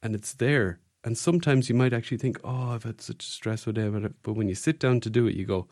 [0.02, 0.78] and it's there.
[1.02, 4.34] And sometimes you might actually think, "Oh, I've had such a stressful day," but but
[4.34, 5.66] when you sit down to do it, you go,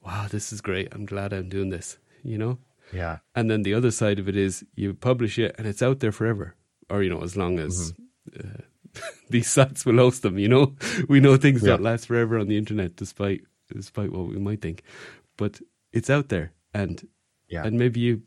[0.00, 0.88] "Wow, this is great!
[0.92, 2.58] I'm glad I'm doing this." You know.
[2.92, 3.18] Yeah.
[3.36, 6.12] And then the other side of it is you publish it and it's out there
[6.12, 6.54] forever,
[6.88, 7.92] or you know, as long as
[8.38, 8.62] uh,
[9.30, 10.38] these sites will host them.
[10.38, 10.74] You know,
[11.08, 11.70] we know things Yeah.
[11.70, 13.42] don't last forever on the internet, despite
[13.72, 14.82] despite what we might think.
[15.36, 15.60] But
[15.92, 17.06] it's out there, and
[17.48, 17.64] Yeah.
[17.64, 18.22] and maybe you,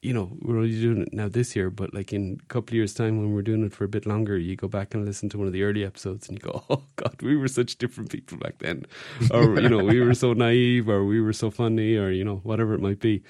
[0.00, 2.74] you know, we're only doing it now this year, but like in a couple of
[2.74, 5.28] years' time, when we're doing it for a bit longer, you go back and listen
[5.30, 8.10] to one of the early episodes, and you go, "Oh God, we were such different
[8.10, 8.84] people back then,"
[9.32, 12.36] or you know, we were so naive, or we were so funny, or you know,
[12.44, 13.22] whatever it might be.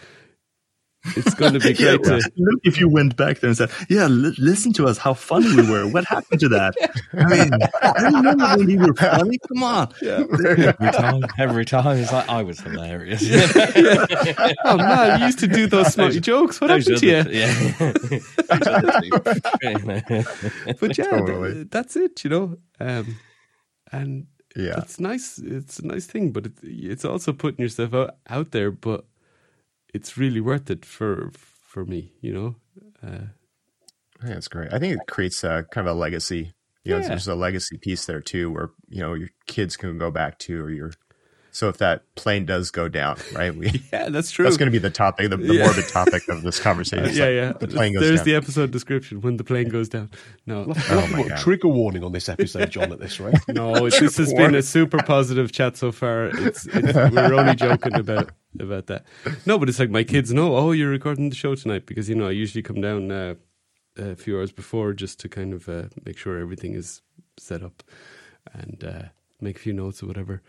[1.16, 3.70] It's going to be Yeah, great to look if you went back there and said,
[3.89, 5.86] "Yeah, li- listen to us, how funny we were.
[5.89, 6.74] What happened to that?
[7.12, 7.51] I mean,
[7.82, 9.39] I remember when we were funny.
[9.48, 13.22] Come on." Every time, every time, it's like I was hilarious.
[14.64, 16.60] oh man, you used to do those smutty jokes.
[16.60, 17.16] What happened to you?
[17.16, 17.93] other- Yeah.
[17.93, 19.10] Those other two.
[20.80, 21.20] But yeah,
[21.52, 22.56] th- that's it, you know.
[22.80, 23.16] Um,
[23.93, 24.26] and
[24.56, 24.78] Yeah.
[24.78, 25.39] it's nice.
[25.39, 28.70] It's a nice thing, but it, it's also putting yourself out, out there.
[28.70, 29.05] But
[29.94, 32.56] it's really worth it for for me, you know.
[33.02, 33.27] Uh,
[34.20, 34.73] I think that's great.
[34.73, 36.52] I think it creates a kind of a legacy.
[36.85, 37.09] You know, Yeah.
[37.09, 40.60] there's a legacy piece there too, where you know your kids can go back to,
[40.60, 40.93] or your.
[41.59, 43.52] So if that plane does go down, right?
[43.52, 44.44] We, yeah, that's true.
[44.44, 45.64] that's going to be the topic, the, the Yeah.
[45.64, 47.06] morbid topic of this conversation.
[47.16, 47.52] Yeah, like, yeah.
[47.59, 48.24] The plane goes There's down.
[48.26, 50.09] the episode description when the plane goes down.
[50.47, 51.39] No, We'll have to- we'll have to my God.
[51.39, 53.35] trigger warning on this episode, John, at this rate.
[53.48, 56.26] No, this has been a super positive chat so far.
[56.26, 58.30] It's, it's we're only joking about
[58.60, 59.05] about that.
[59.44, 60.55] No, but it's like my kids know.
[60.56, 63.35] Oh, you're recording the show tonight because you know I usually come down uh,
[63.97, 67.02] a few hours before just to kind of uh, make sure everything is
[67.36, 67.82] set up
[68.52, 69.02] and uh,
[69.40, 70.40] make a few notes or whatever.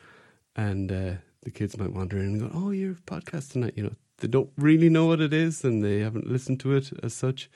[0.56, 1.14] And uh,
[1.44, 4.50] the kids might wander in and go, "Oh, your podcast tonight." You know, they don't
[4.58, 7.50] really know what it is and they haven't listened to it as such,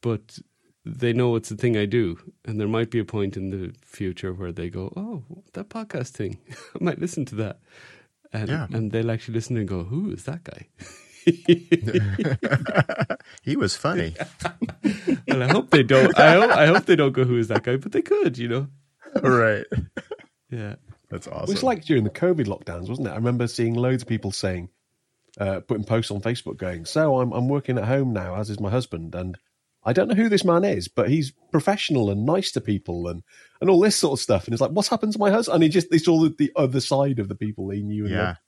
[0.00, 0.38] but
[0.84, 3.74] they know it's a thing I do, and there might be a point in the
[3.84, 5.24] future where they go, "Oh,
[5.54, 6.38] that podcast thing,
[6.80, 7.58] I might listen to that,"
[8.32, 8.66] and Yeah.
[8.72, 10.68] and they'll actually listen and go, "Who is that guy?"
[13.42, 14.14] he was funny.
[15.28, 16.18] well, I hope they don't.
[16.18, 18.48] I hope I hope they don't go, "Who is that guy?" But they could, you
[18.48, 18.66] know.
[19.22, 19.64] right.
[20.50, 20.74] Yeah,
[21.12, 23.10] That's It was like during the COVID lockdowns, wasn't it?
[23.10, 24.70] I remember seeing loads of people saying,
[25.38, 28.58] uh, putting posts on Facebook going, "So I'm I'm working at home now, as is
[28.58, 29.36] my husband, and
[29.84, 33.22] I don't know who this man is, but he's professional and nice to people and
[33.60, 35.62] and all this sort of stuff." And it's like, "What's happened to my husband?" And
[35.64, 38.24] he just it's all the, the other side of the people he knew and Yeah.
[38.24, 38.38] loved,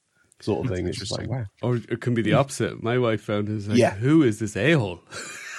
[0.41, 0.89] sort of thing.
[0.89, 1.45] It's just like, wow.
[1.63, 2.83] or it can be the opposite.
[2.83, 3.95] My wife found is like, Yeah.
[3.95, 5.01] "Who is this a hole?"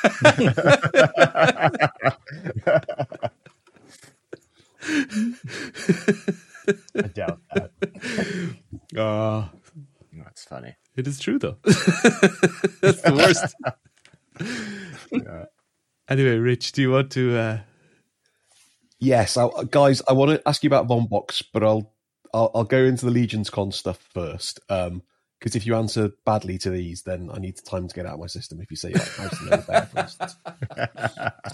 [6.96, 7.72] I doubt that.
[8.98, 9.52] Ah,
[10.14, 10.76] That's funny.
[10.96, 11.58] it is true though.
[11.64, 13.56] That's the worst.
[15.12, 15.46] Yeah.
[16.10, 17.38] Anyway, Rich, do you want to?
[17.38, 17.60] Uh,
[19.00, 21.94] Yes, I, guys, I want to ask you about Von Box, but I'll
[22.34, 24.60] I'll, I'll go into the Legions Con stuff first.
[24.70, 25.04] Um,
[25.46, 28.20] because if you answer badly to these, then I need time to get out of
[28.20, 28.60] my system.
[28.62, 30.36] If you say like House of the Bear, for instance.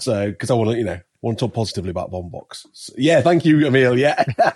[0.02, 2.64] so, because I want to, you know, want to talk positively about Vonbox.
[2.72, 3.98] So, yeah, thank you, Emil.
[3.98, 4.46] Yeah, quick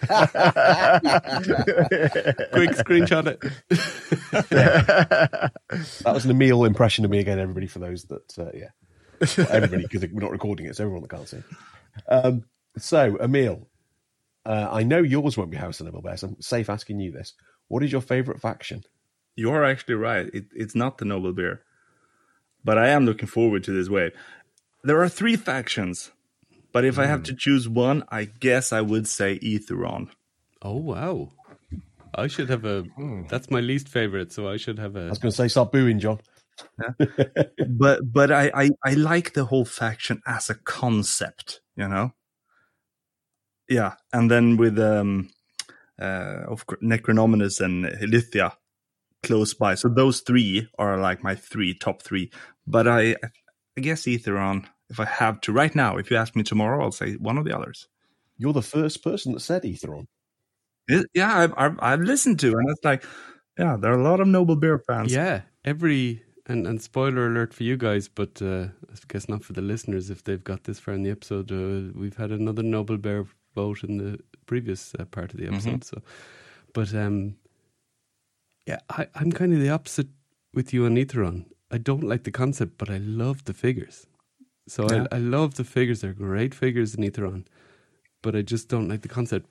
[2.81, 3.41] screenshot it.
[4.49, 5.53] that
[6.07, 7.39] was an Emil impression of me again.
[7.39, 8.71] Everybody, for those that, uh, yeah,
[9.37, 11.43] Well, everybody because we're not recording it, so everyone that can't see.
[12.09, 12.45] Um,
[12.79, 13.69] so, Emil,
[14.47, 16.23] uh, I know yours won't be House of Noble Bears.
[16.23, 17.35] I'm safe asking you this.
[17.69, 18.83] What is your favourite faction?
[19.37, 20.29] You are actually right.
[20.33, 21.63] It, it's not the Noble Bear,
[22.65, 24.13] but I am looking forward to this wave.
[24.83, 26.11] There are three factions,
[26.73, 30.09] but if I have to choose one, I guess I would say Eathyron.
[30.63, 31.33] Oh wow!
[32.15, 32.85] I should have a.
[33.29, 35.07] That's my least favorite, so I should have a.
[35.07, 36.21] I was going to say, start booing, John.
[37.69, 42.13] but but I, I I like the whole faction as a concept, you know.
[43.69, 45.29] Yeah, and then with um,
[46.01, 48.53] uh, of Necronominus and Illythia
[49.27, 52.31] close by, so those three are like my three top three.
[52.67, 53.17] But I
[53.77, 56.93] I guess Eathyron, if I have to right now, if you ask me tomorrow, I'll
[56.93, 57.89] say one of the others.
[58.39, 60.07] You're the first person that said Eathyron.
[60.89, 63.05] It- yeah, I've, I've I've listened to, and it's like,
[63.59, 65.13] yeah, there are a lot of Noble Bear fans.
[65.13, 69.53] Yeah, every and and spoiler alert for you guys, but uh, I guess not for
[69.53, 71.51] the listeners if they've got this far in the episode.
[71.51, 75.83] Uh, we've had another Noble Bear vote in the previous uh, part of the episode.
[75.85, 76.03] So,
[76.73, 77.35] but um,
[78.67, 80.09] yeah, I, I'm kind of the opposite
[80.55, 81.47] with you on Eathyron.
[81.71, 84.07] I don't like the concept, but I love the figures.
[84.69, 85.07] So Yeah.
[85.13, 86.01] I, I love the figures.
[86.01, 87.47] They're great figures in Eathyron,
[88.23, 89.47] but I just don't like the concept.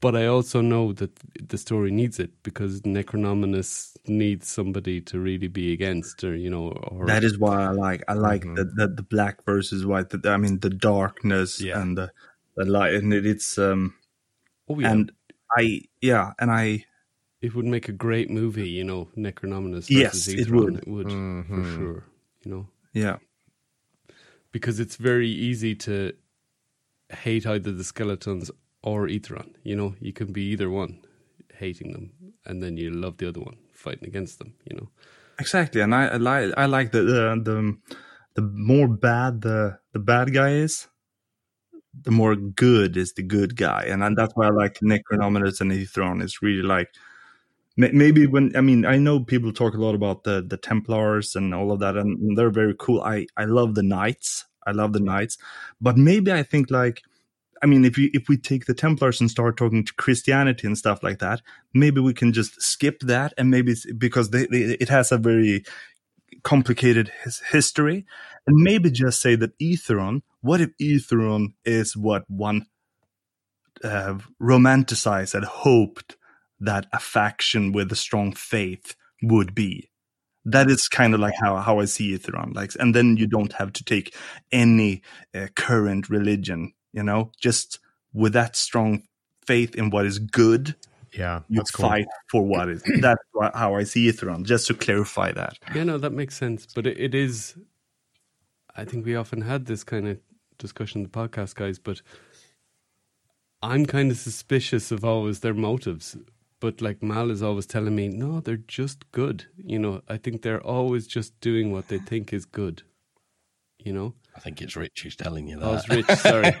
[0.00, 1.10] but I also know that
[1.48, 6.70] the story needs it because Necronominus needs somebody to really be against, or you know,
[6.70, 10.10] or that is why I like I like the, the the black versus white.
[10.10, 11.82] The, I mean the darkness Yeah.
[11.82, 12.12] and the
[12.56, 13.94] the light, and it, it's um
[14.68, 15.12] oh yeah, and
[15.56, 16.84] I yeah, and I
[17.40, 19.88] it would make a great movie, you know, Necronominus.
[19.90, 20.74] Yes, versus it would.
[20.78, 21.14] It would for
[21.62, 21.76] Mhm.
[21.76, 22.04] sure.
[22.44, 23.16] You know, yeah
[24.52, 26.12] because it's very easy to
[27.10, 28.50] hate either the skeletons
[28.82, 29.54] or Eathyron.
[29.62, 31.00] You know, you can be either one,
[31.54, 32.12] hating them,
[32.46, 34.54] and then you love the other one, fighting against them.
[34.64, 34.88] You know,
[35.38, 35.80] exactly.
[35.82, 37.76] And I, I like I like the the the,
[38.34, 40.88] the more bad the the bad guy is,
[42.02, 45.72] the more good is the good guy, and, and that's why I like Necronominus and
[45.72, 46.22] Eathyron.
[46.22, 47.07] It's really like may-
[47.78, 51.54] maybe when I mean I know people talk a lot about the the Templars and
[51.54, 53.00] all of that, and they're very cool.
[53.00, 54.44] I I love the Knights.
[54.66, 55.38] I love the Knights,
[55.80, 57.02] but maybe I think like.
[57.60, 60.78] I mean, if we if we take the Templars and start talking to Christianity and
[60.78, 61.42] stuff like that,
[61.74, 65.64] maybe we can just skip that, and maybe because they, they, it has a very
[66.44, 68.06] complicated his history,
[68.46, 70.22] and maybe just say that Eathyron.
[70.40, 72.66] What if Eathyron is what one
[73.82, 76.16] uh, romanticized and hoped
[76.60, 79.90] that a faction with a strong faith would be?
[80.44, 82.54] That is kind of like how, how I see Eathyron.
[82.54, 84.14] Like, and then you don't have to take
[84.50, 85.02] any
[85.34, 86.72] uh, current religion.
[86.92, 87.80] You know, just
[88.14, 89.02] with that strong
[89.46, 90.74] faith in what is good,
[91.12, 91.88] Yeah, you that's cool.
[91.88, 92.82] fight for what is.
[93.00, 93.22] That's
[93.54, 94.44] how I see Eathyron.
[94.44, 95.58] Just to clarify that.
[95.74, 96.66] yeah, no, that makes sense.
[96.74, 97.56] But it, it is.
[98.74, 100.18] I think we often had this kind of
[100.58, 101.78] discussion in the podcast, guys.
[101.78, 102.00] But
[103.62, 106.16] I'm kind of suspicious of always their motives.
[106.60, 109.46] But like Mal is always telling me, no, they're just good.
[109.56, 112.82] You know, I think they're always just doing what they think is good.
[113.78, 115.64] You know, I think it's Rich who's telling you that.
[115.64, 116.46] Oh, it's Rich, sorry.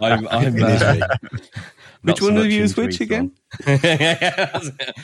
[0.00, 1.02] I'm, I'm, uh, me.
[2.02, 3.32] Which so one of you is into which again?
[3.62, 4.94] Eathyron.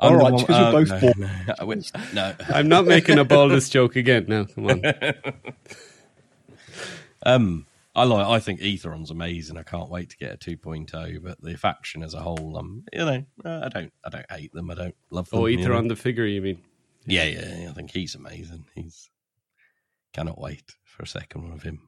[0.00, 1.18] All I'm the right, one- because you're oh, both no, bald.
[1.18, 1.28] no,
[1.58, 1.64] I
[2.14, 2.34] no.
[2.48, 4.24] I'm not making a baldest joke again.
[4.28, 4.82] Now, come on.
[7.24, 8.26] Um, I like.
[8.26, 9.58] I think Eathyron's amazing.
[9.58, 11.22] I can't wait to get a 2.0.
[11.22, 14.52] But the faction as a whole, um, you know, uh, I don't, I don't hate
[14.54, 14.70] them.
[14.70, 15.40] I don't love them.
[15.40, 15.88] Oh, you know.
[15.88, 16.62] the figure, you mean?
[17.06, 17.70] Yeah, yeah, yeah.
[17.70, 18.64] I think he's amazing.
[18.74, 19.10] He's
[20.14, 21.80] cannot wait for a second one of him.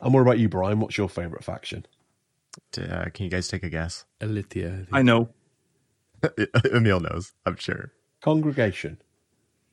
[0.00, 0.80] And what about you, Brian?
[0.80, 1.84] What's your favourite faction?
[2.78, 4.04] Uh, can you guys take a guess?
[4.20, 4.86] Illythia.
[4.92, 5.28] I know.
[6.72, 7.92] Emil knows, I'm sure.
[8.22, 9.00] Congregation.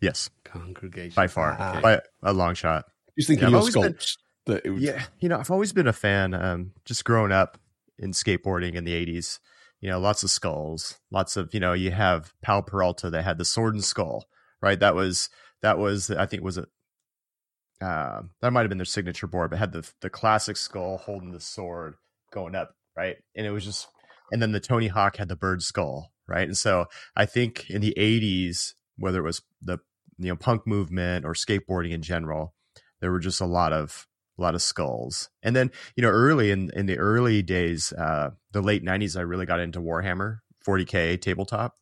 [0.02, 1.14] Yes, Congregation.
[1.16, 1.80] by far, Ah.
[1.82, 2.86] by a long shot.
[3.18, 4.18] Just thinking Yeah, I've your always been- sculpts.
[4.48, 6.34] That it Yeah, you know, I've always been a fan.
[6.34, 7.58] Um, just growing up
[7.98, 9.40] in skateboarding in the '80s,
[9.80, 13.38] you know, lots of skulls, lots of you know, you have Powell Peralta that had
[13.38, 14.26] the sword and skull,
[14.62, 14.80] right?
[14.80, 15.30] That was
[15.62, 16.68] that was I think was a
[17.82, 21.32] uh, that might have been their signature board, but had the the classic skull holding
[21.32, 21.96] the sword
[22.32, 23.18] going up, right?
[23.36, 23.88] And it was just,
[24.32, 26.48] and then the Tony Hawk had the bird skull, right?
[26.48, 29.78] And so I think in the '80s, whether it was the
[30.18, 32.56] you know punk movement or skateboarding in general,
[33.00, 34.08] there were just a lot of
[34.38, 35.30] a lot of skulls.
[35.42, 39.22] And then, you know, early in, in the early days, uh, the late 90s, I
[39.22, 41.78] really got into Warhammer 40K tabletop.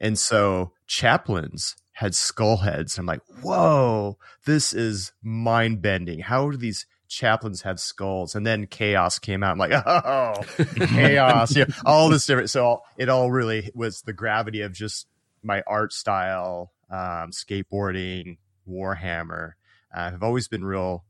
[0.00, 2.98] And so chaplains had skull heads.
[2.98, 6.20] I'm like, whoa, this is mind bending.
[6.20, 8.34] How do these chaplains have skulls?
[8.34, 9.52] And then chaos came out.
[9.52, 10.34] I'm like, oh,
[10.86, 11.56] chaos.
[11.56, 12.50] yeah, all this different.
[12.50, 15.08] So it all really was the gravity of just
[15.42, 18.38] my art style, um, skateboarding,
[18.68, 19.52] Warhammer.
[19.92, 21.04] Uh, have always been real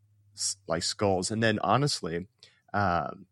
[0.66, 1.30] like skulls.
[1.30, 2.26] And then honestly,
[2.72, 3.26] um,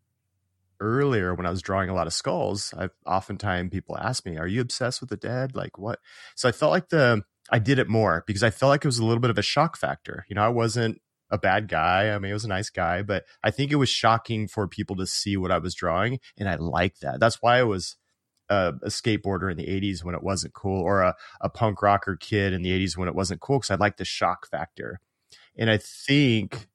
[0.79, 4.47] earlier when I was drawing a lot of skulls, I've oftentimes people ask me, "Are
[4.47, 5.55] you obsessed with the dead?
[5.55, 5.99] Like what?"
[6.35, 8.99] So I felt like the I did it more because I felt like it was
[8.99, 10.25] a little bit of a shock factor.
[10.29, 12.09] You know, I wasn't a bad guy.
[12.09, 14.95] I mean, I was a nice guy, but I think it was shocking for people
[14.97, 17.19] to see what I was drawing, and I like that.
[17.19, 17.97] That's why I was
[18.49, 22.15] a, a skateboarder in the 80s when it wasn't cool or a, a punk rocker
[22.15, 24.99] kid in the 80s when it wasn't cool because I like the shock factor.
[25.57, 26.67] And I think,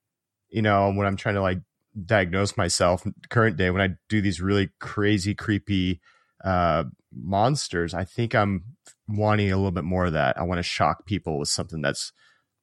[0.52, 1.60] you know, when I'm trying to like
[2.04, 6.00] diagnose myself current day, when I do these really crazy, creepy
[6.44, 8.64] uh, monsters, I think I'm
[9.08, 10.38] wanting a little bit more of that.
[10.38, 12.12] I want to shock people with something that's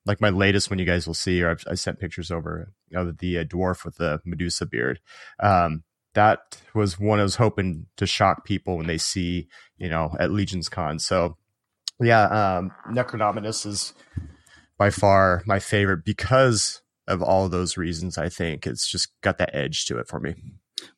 [0.05, 3.17] like my latest one you guys will see, or I've, I sent pictures over of
[3.17, 4.99] the uh, dwarf with the Medusa beard.
[5.39, 5.83] Um,
[6.13, 9.47] that was one I was hoping to shock people when they see,
[9.77, 10.97] you know, at Legions Con.
[10.99, 11.37] So,
[11.99, 13.93] yeah, um, Necronominus is
[14.77, 18.17] by far my favorite because of all those reasons.
[18.17, 20.35] I think it's just got that edge to it for me.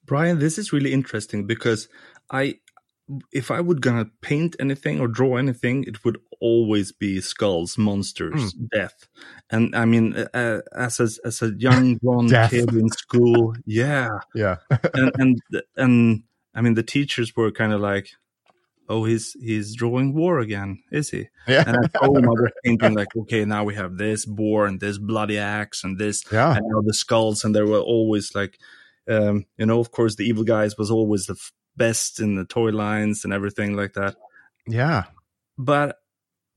[0.06, 1.88] Brian, this is really interesting because
[2.30, 2.60] I
[3.32, 8.54] if I would gonna paint anything or draw anything, it would always be skulls, monsters,
[8.54, 9.08] death.
[9.50, 14.58] And I mean, uh, as a, as a young blonde kid in school, yeah, Yeah.
[14.94, 15.40] and and
[15.76, 16.24] and
[16.54, 18.10] I mean, the teachers were kind of like,
[18.92, 21.64] "Oh, he's he's drawing war again, is he?" Yeah.
[21.68, 24.98] And at home, I was thinking like, "Okay, now we have this boar and this
[24.98, 26.56] bloody axe and this Yeah.
[26.58, 28.60] and now the skulls and there were always like
[29.10, 32.46] um you know of course the evil guys was always the f- best in the
[32.46, 34.14] toy lines and everything like that
[34.68, 35.06] Yeah.
[35.58, 35.98] but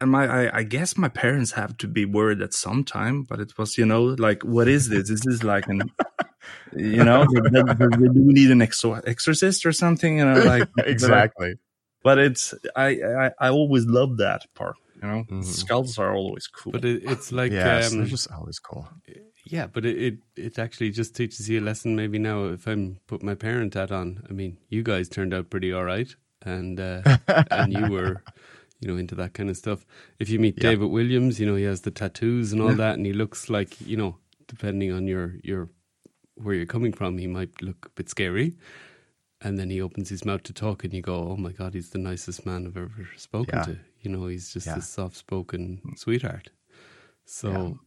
[0.01, 3.41] and my I, I guess my parents have to be worried at some time but
[3.41, 5.81] it was you know like what is this is this like an
[6.77, 11.55] you know do, do- we need an exor- exorcist or something you know like exactly.
[12.05, 12.89] But it's I,
[13.25, 15.43] I i always love that part you know Mhm.
[15.43, 18.87] skulls are always cool But it, it's like Yes, um, they're just always cool.
[19.47, 21.95] Yeah, but it, it it actually just teaches you a lesson.
[21.97, 25.51] Maybe now, if I'm put my parent hat on, I mean, you guys turned out
[25.51, 27.03] pretty all right, and uh,
[27.51, 28.23] and you were,
[28.81, 29.85] you know, into that kind of stuff.
[30.19, 30.71] If you meet Yeah.
[30.71, 33.79] David Williams, you know, he has the tattoos and all that, and he looks like,
[33.81, 34.17] you know,
[34.49, 35.69] depending on your your
[36.37, 38.55] where you're coming from, he might look a bit scary.
[39.45, 41.91] And then he opens his mouth to talk, and you go, "Oh my God, he's
[41.91, 43.65] the nicest man I've ever spoken Yeah.
[43.65, 44.79] to." You know, he's just Yeah.
[44.79, 46.51] a soft-spoken sweetheart.
[47.27, 47.79] So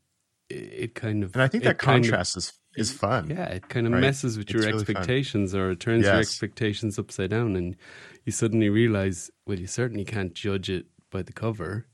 [0.50, 3.30] it, it kind of And I think that kind of- contrast is is fun.
[3.32, 4.02] yeah, it kind of right?
[4.02, 4.96] messes with your It's really fun.
[4.98, 7.76] expectations or it turns your expectations upside down and
[8.24, 11.88] you suddenly realize, well, you certainly can't judge it by the cover.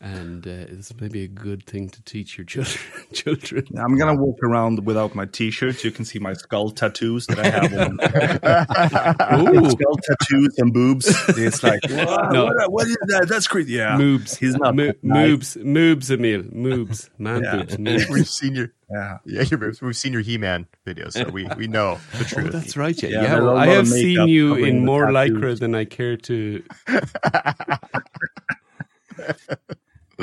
[0.00, 2.78] And uh, it's maybe a good thing to teach your children.
[3.12, 3.66] children.
[3.78, 5.82] I'm gonna walk around without my t-shirt.
[5.84, 9.56] You can see my skull tattoos that I have on.
[9.56, 9.70] Ooh.
[9.70, 11.06] skull tattoos and boobs.
[11.30, 12.44] It's like, No.
[12.46, 13.26] what, what is that?
[13.28, 13.72] That's crazy.
[13.72, 14.36] Yeah, Moobs.
[14.38, 15.56] He's not Mo- that nice.
[15.56, 15.64] moobs.
[15.64, 16.42] Moobs, Emil.
[16.42, 17.08] Moobs.
[17.18, 17.56] Man Yeah.
[17.56, 17.76] boobs.
[17.76, 18.10] Moobs.
[18.10, 21.98] We've seen your Yeah, yeah, your, we've seen your He-Man videos, so we we know
[22.12, 22.52] the Oh, truth.
[22.52, 23.02] that's right.
[23.02, 23.40] Yeah, Yeah, yeah.
[23.40, 25.40] well, I have seen you in more tattoos.
[25.40, 26.62] lycra than I care to.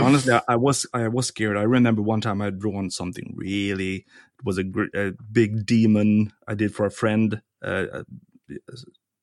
[0.04, 1.58] Honestly, I, I was I was scared.
[1.58, 3.96] I remember one time I had drawn something really.
[3.96, 8.04] It was a, gr- a big demon I did for a friend uh, uh,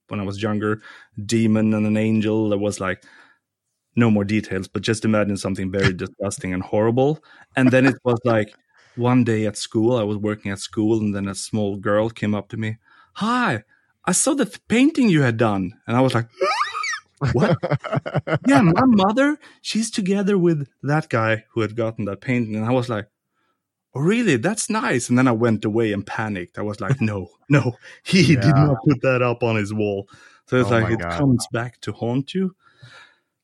[0.09, 0.82] when I was younger.
[1.24, 2.48] Demon and an angel.
[2.48, 3.05] There was like
[3.97, 7.23] no more details, but just imagine something very disgusting and horrible.
[7.57, 8.55] And then it was like
[8.97, 12.35] one day at school, I was working at school, and then a small girl came
[12.35, 12.78] up to me.
[13.15, 13.65] Hi,
[14.05, 16.27] I saw the painting you had done, and I was like.
[17.32, 17.59] What?
[18.47, 22.56] yeah, my mother, she's together with that guy who had gotten that painting.
[22.56, 23.09] And I was like,
[23.94, 24.36] oh, really?
[24.36, 25.09] That's nice.
[25.09, 26.59] And then I went away and panicked.
[26.59, 30.09] I was like, no, no, he did not put that up on his wall.
[30.47, 31.12] So it's Oh like, it God.
[31.18, 32.55] comes back to haunt you.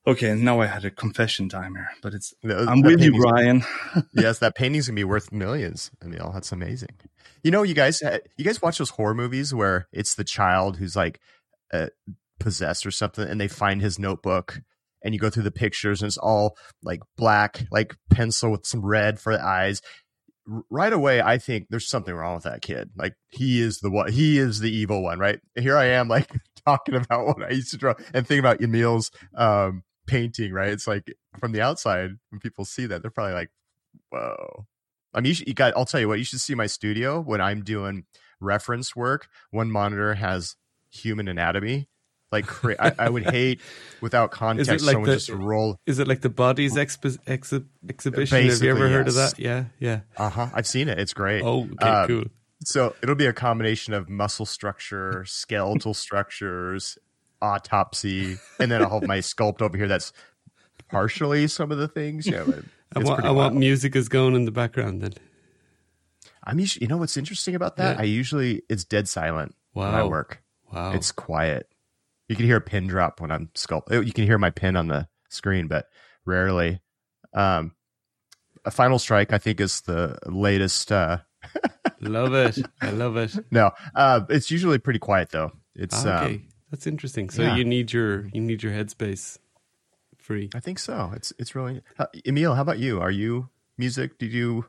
[0.08, 3.64] Okay, now I had a confession timer, but it's, That- I'm with you, Brian.
[4.12, 5.90] yes, that painting's gonna be worth millions.
[6.02, 6.94] I mean, oh, that's amazing.
[7.42, 10.76] You know, you guys, uh, you guys watch those horror movies where it's the child
[10.76, 11.20] who's like
[11.72, 11.88] uh,
[12.38, 14.60] possessed or something, and they find his notebook,
[15.02, 18.84] and you go through the pictures, and it's all like black, like pencil with some
[18.84, 19.82] red for the eyes.
[20.70, 22.90] Right away, I think there's something wrong with that kid.
[22.96, 25.40] Like he is the one, he is the evil one, right?
[25.56, 26.30] Here I am, like
[26.66, 30.70] talking about what I used to draw and thinking about Emil's um, painting, right?
[30.70, 33.50] It's like from the outside, when people see that, they're probably like,
[34.10, 34.66] whoa.
[35.14, 35.74] I mean, you, should, you got.
[35.76, 36.18] I'll tell you what.
[36.18, 38.04] You should see my studio when I'm doing
[38.40, 39.28] reference work.
[39.50, 40.56] One monitor has
[40.90, 41.88] human anatomy.
[42.32, 43.60] Like, cra- I, I would hate
[44.00, 45.76] without context like someone the- just roll.
[45.86, 48.48] Is it like the bodies exhi- exhibition?
[48.48, 49.38] Have you ever heard of that?
[49.38, 50.00] Yeah, yeah.
[50.16, 50.48] Uh huh.
[50.52, 50.98] I've seen it.
[50.98, 51.42] It's great.
[51.42, 52.24] Oh, okay, Um, cool.
[52.64, 56.98] So it'll be a combination of muscle structure, skeletal structures,
[57.40, 59.86] autopsy, and then I'll have my sculpt over here.
[59.88, 60.12] That's
[60.88, 62.26] partially some of the things.
[62.26, 62.64] Yeah, but
[62.96, 65.12] I want, I want music is going in the background then.
[66.44, 67.96] I'm usually, you know what's interesting about that?
[67.96, 68.02] Yeah.
[68.02, 70.42] I usually it's dead silent when I work.
[70.72, 70.92] Wow.
[70.92, 71.68] It's quiet.
[72.28, 73.90] You can hear a pin drop when I'm sculpt.
[74.04, 75.86] You can hear my pin on the screen, but
[76.24, 76.80] rarely.
[77.34, 77.72] Um,
[78.64, 80.90] a final strike, I think, is the latest.
[80.90, 81.18] Uh,
[82.00, 82.58] love it.
[82.80, 83.32] I love it.
[83.50, 85.52] no, uh, it's usually pretty quiet though.
[85.74, 87.30] It's Ah, okay, um, that's interesting.
[87.30, 87.54] So yeah.
[87.56, 89.38] you need your you need your headspace
[90.18, 90.50] free.
[90.54, 91.12] I think so.
[91.14, 91.82] It's it's really.
[91.96, 93.00] How, Emil, how about you?
[93.00, 94.18] Are you music?
[94.18, 94.66] Do you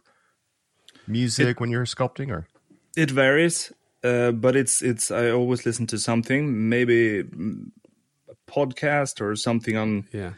[1.07, 2.47] music when you're sculpting, or
[2.95, 3.71] It varies,
[4.07, 5.11] uh, but it's it's.
[5.11, 10.33] I always listen to something, maybe a podcast or something on Yeah.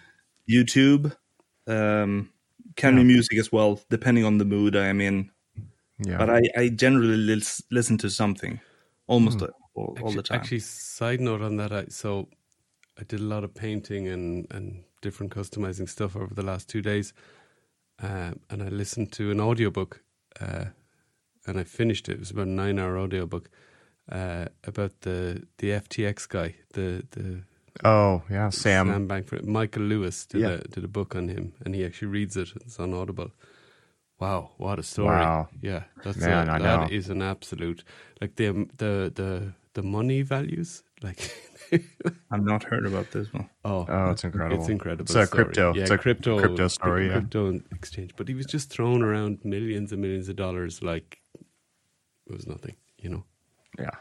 [0.50, 1.16] YouTube.
[1.68, 2.30] Um,
[2.76, 5.32] can be music as well, depending on the mood I'm in.
[6.08, 6.18] yeah?
[6.18, 8.60] But I, I generally lis- listen to something
[9.08, 10.40] almost all, all the Actually, time.
[10.40, 12.30] actually, side note on that, I, so
[12.98, 16.82] I did a lot of painting and, and different customizing stuff over the last two
[16.82, 17.14] days.
[18.02, 20.02] Um, and I listened to an audiobook
[20.40, 20.66] uh,
[21.50, 22.14] and I finished it.
[22.14, 23.50] It was about a nine hour audiobook
[24.12, 27.44] uh, about the, the FTX guy, the, the
[27.84, 28.88] Oh yeah, Sam.
[28.88, 29.46] Sam Bankman.
[29.46, 30.50] Michael Lewis did Yeah.
[30.50, 32.50] a did a book on him, and he actually reads it.
[32.66, 33.32] It's on Audible.
[34.20, 35.08] Wow, what a story!
[35.26, 35.48] Wow.
[35.62, 36.88] Yeah, that's Man, a, I that know.
[36.98, 37.84] is an absolute
[38.20, 41.32] like the um, the the the money values like.
[42.32, 43.48] I've not heard about this one.
[43.64, 44.60] Oh, Oh, it's incredible.
[44.60, 45.04] It's incredible.
[45.04, 45.44] It's a story.
[45.46, 47.14] crypto- Yeah, it's a crypto, crypto story, yeah.
[47.14, 51.20] Crypto exchange, but he was just throwing around millions and millions of dollars like
[52.30, 52.76] it was nothing.
[53.00, 53.24] You know.
[53.78, 53.92] Yeah.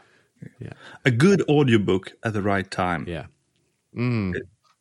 [0.59, 0.73] Yeah.
[1.05, 3.05] A good audiobook at the right time.
[3.07, 3.25] Yeah.
[3.95, 4.33] Mm.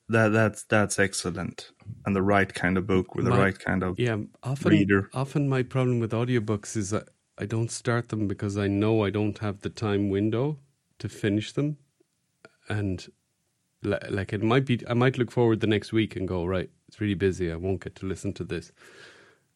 [0.08, 1.72] That that's that's excellent.
[2.06, 5.10] And the right kind of book with the right kind of Yeah, often reader.
[5.12, 7.08] often my problem with audiobooks is that
[7.38, 10.58] I don't start them because I know I don't have the time window
[10.98, 11.76] to finish them,
[12.68, 13.06] and
[13.82, 16.70] li- like it might be I might look forward the next week and go right,
[16.88, 17.52] it's really busy.
[17.52, 18.72] I won't get to listen to this,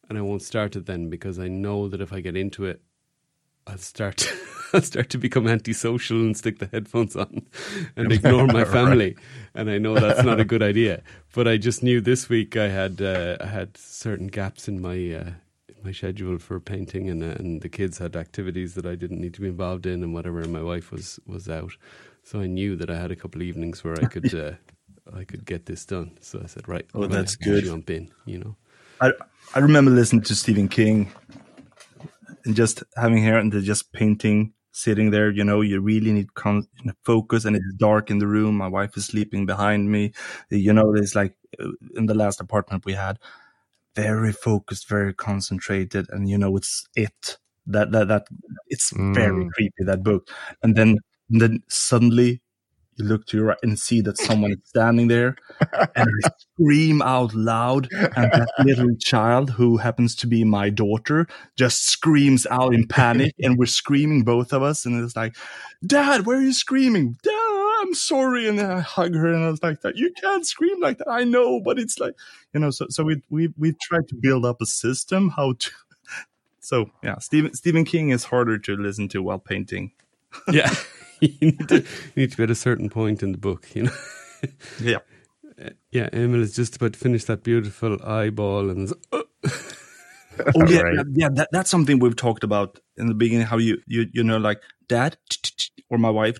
[0.09, 2.81] and I won't start it then because I know that if I get into it,
[3.67, 4.27] I'll start
[4.73, 7.45] I'll start to become antisocial and stick the headphones on
[7.95, 8.67] and ignore my Right.
[8.67, 9.15] family.
[9.55, 11.01] And I know that's not a good idea.
[11.33, 14.93] But I just knew this week I had uh, I had certain gaps in my
[15.13, 15.31] uh,
[15.69, 19.21] in my schedule for painting, and uh, and the kids had activities that I didn't
[19.21, 20.41] need to be involved in, and whatever.
[20.41, 21.73] And my wife was was out,
[22.23, 24.33] so I knew that I had a couple of evenings where I could.
[24.33, 24.53] Uh,
[25.13, 27.65] I could get this done, so I said, "Right, Oh, gonna that's good.
[27.65, 28.55] Jump in, you know."
[29.01, 29.11] I
[29.53, 31.11] I remember listening to Stephen King
[32.45, 35.31] and just having her and just painting, sitting there.
[35.31, 36.67] You know, you really need con-
[37.03, 38.57] focus, and it's dark in the room.
[38.57, 40.13] My wife is sleeping behind me.
[40.49, 43.19] You know, it's like uh, in the last apartment we had,
[43.95, 47.37] very focused, very concentrated, and you know, it's it.
[47.67, 48.27] That that that
[48.69, 49.51] it's very Mm.
[49.53, 50.29] creepy that book,
[50.63, 50.97] and then
[51.31, 52.42] and then suddenly.
[52.97, 55.35] You look to your right and see that someone is standing there,
[55.95, 57.87] and I scream out loud.
[57.91, 63.33] And that little child, who happens to be my daughter, just screams out in panic.
[63.39, 64.85] And we're screaming, both of us.
[64.85, 65.35] And it's like,
[65.85, 67.17] Dad, where are you screaming?
[67.23, 68.47] Dad, I'm sorry.
[68.47, 71.09] And I hug her and I was like, You can't scream like that.
[71.09, 72.15] I know, but it's like,
[72.53, 75.71] you know, so, so we, we, we've tried to build up a system how to.
[76.59, 79.91] So, yeah, Stephen, Stephen King is harder to listen to while painting.
[80.47, 80.73] Yeah,
[81.21, 81.85] you need to you
[82.15, 83.91] need to be at a certain point in the book, you know.
[84.79, 84.99] Yeah.
[85.91, 89.23] Yeah, Emil is just about to finish that beautiful eyeball, and oh,
[90.55, 90.95] Oh yeah, Right.
[90.95, 93.45] yeah, yeah, that, that's something we've talked about in the beginning.
[93.47, 95.17] How you you you know like dad
[95.89, 96.39] or my wife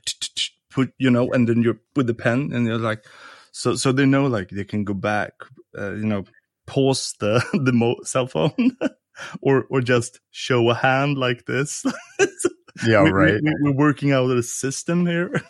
[0.71, 3.05] put you know, and then you put the pen, and you're like,
[3.51, 5.33] so so they know like they can go back,
[5.77, 6.23] uh, you know,
[6.67, 8.77] pause the the mo- cell phone,
[9.41, 11.85] or or just show a hand like this.
[12.87, 13.39] Yeah, We- right.
[13.43, 15.41] we- we're working out a system here.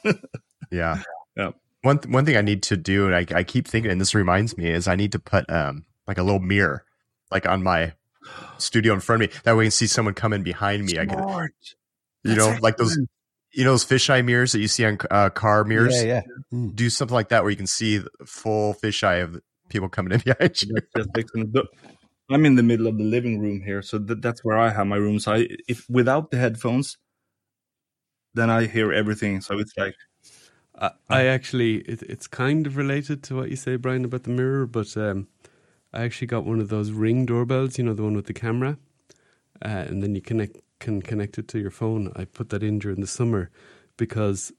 [0.72, 1.02] Yeah.
[1.36, 1.50] Yeah.
[1.82, 4.14] One th- one thing I need to do, and I, I keep thinking, and this
[4.14, 6.86] reminds me, is I need to put um like a little mirror,
[7.32, 7.94] like on my
[8.60, 9.40] studio in front of me.
[9.44, 11.00] That way, I can see someone coming behind me.
[11.00, 11.54] I can, Smart.
[12.24, 12.98] you know, like those,
[13.52, 16.04] you know, those fisheye mirrors that you see on uh, car mirrors.
[16.04, 16.22] Yeah,
[16.52, 16.68] yeah.
[16.76, 20.20] Do something like that where you can see the full fisheye of people coming in
[20.26, 20.76] behind you.
[20.96, 21.52] Just excellent.
[21.52, 21.66] But
[22.30, 24.86] I'm in the middle of the living room here, so that, that's where I have
[24.88, 25.20] my room.
[25.20, 26.98] So I, if without the headphones,
[28.34, 29.42] then I hear everything.
[29.42, 29.96] So it's like
[31.10, 34.66] I, actually it, it's kind of related to what you say, Brian, about the mirror,
[34.66, 35.28] but um,
[35.94, 38.78] I actually got one of those ring doorbells, you know, the one with the camera,
[39.64, 42.12] uh, and then you connect can connect it to your phone.
[42.16, 43.50] I put that in during the summer
[43.98, 44.52] because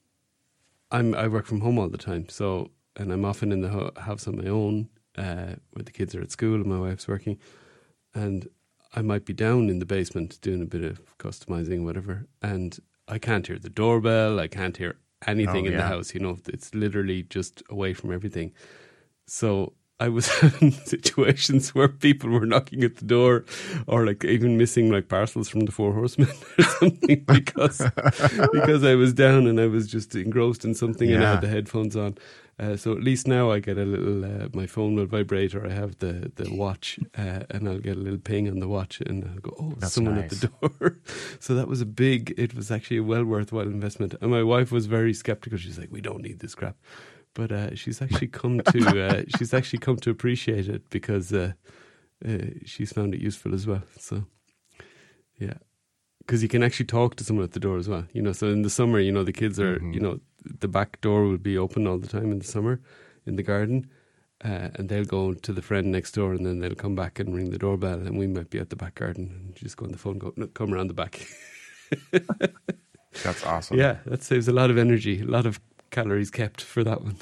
[0.91, 3.91] I'm I work from home all the time, so and I'm often in the ho-
[3.97, 7.37] house on my own, uh, where the kids are at school and my wife's working,
[8.13, 8.47] and
[8.95, 13.19] I might be down in the basement doing a bit of customizing, whatever, and I
[13.19, 14.39] can't hear the doorbell.
[14.39, 14.95] I can't hear
[15.27, 16.13] anything Oh, in the house.
[16.13, 18.51] You know, it's literally just away from everything.
[19.27, 23.45] So I was having situations where people were knocking at the door,
[23.87, 26.29] or like even missing like parcels from the Four Horsemen
[26.59, 27.81] or something because
[28.51, 31.47] because I was down and I was just engrossed in something and I had the
[31.47, 32.17] headphones on.
[32.57, 34.23] Uh, so at least now I get a little.
[34.23, 37.97] Uh, my phone will vibrate, or I have the the watch, uh, and I'll get
[37.97, 40.99] a little ping on the watch, and I'll go, "Oh, That's someone at the door."
[41.39, 42.33] so that was a big.
[42.37, 44.15] It was actually a well worthwhile investment.
[44.21, 45.57] And my wife was very skeptical.
[45.57, 46.77] She's like, "We don't need this crap,"
[47.33, 49.05] but uh, she's actually come to.
[49.05, 51.51] Uh, she's actually come to appreciate it because uh,
[52.25, 53.83] uh, she's found it useful as well.
[53.99, 54.23] So,
[55.37, 55.55] yeah
[56.25, 58.05] because you can actually talk to someone at the door as well.
[58.13, 60.99] You know, so in the summer, you know, the kids are, you know, the back
[61.01, 62.79] door will be open all the time in the summer
[63.25, 63.89] in the garden,
[64.43, 67.35] uh, and they'll go to the friend next door, and then they'll come back and
[67.35, 69.91] ring the doorbell, and we might be at the back garden and just go on
[69.91, 71.27] the phone, go, no, come around the back.
[73.23, 73.77] That's awesome.
[73.77, 75.59] yeah, that saves a lot of energy, a lot of
[75.91, 77.17] calories kept for that one.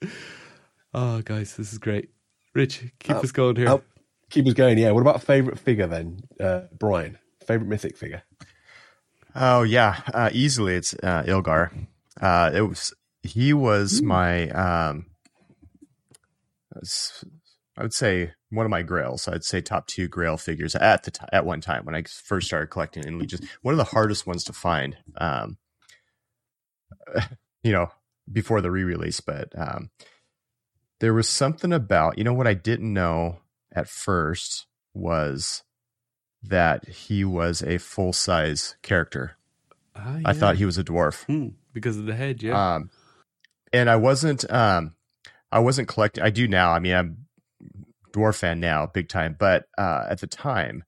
[0.94, 2.10] oh, guys, this is great.
[2.54, 3.82] Rich, keep Oh, us going here.
[4.30, 4.78] Keep us going.
[4.78, 4.92] Yeah.
[4.92, 7.18] What about favorite figure then, uh, Brian?
[7.46, 8.22] Favorite mythic figure?
[9.34, 11.70] Oh yeah, uh, easily it's uh, Ilgar.
[12.20, 12.92] Uh, it was
[13.22, 15.06] he was my um,
[17.76, 19.28] I would say one of my grails.
[19.28, 22.46] I'd say top two grail figures at the t- at one time when I first
[22.48, 23.46] started collecting in Legions.
[23.62, 24.96] One of the hardest ones to find.
[25.16, 25.58] Um,
[27.62, 27.90] you know,
[28.30, 29.90] before the re-release, but um,
[31.00, 33.38] there was something about you know what I didn't know
[33.74, 35.62] at first was
[36.42, 39.36] that he was a full size character.
[39.94, 41.24] Ah, I thought he was a dwarf.
[41.24, 42.74] Hmm, because of the head, yeah.
[42.74, 42.90] Um,
[43.72, 44.94] and I wasn't, um,
[45.52, 46.24] I wasn't collecting.
[46.24, 46.72] I do now.
[46.72, 47.26] I mean, I'm
[48.12, 49.36] dwarf fan now, big time.
[49.38, 50.84] But uh, at the time,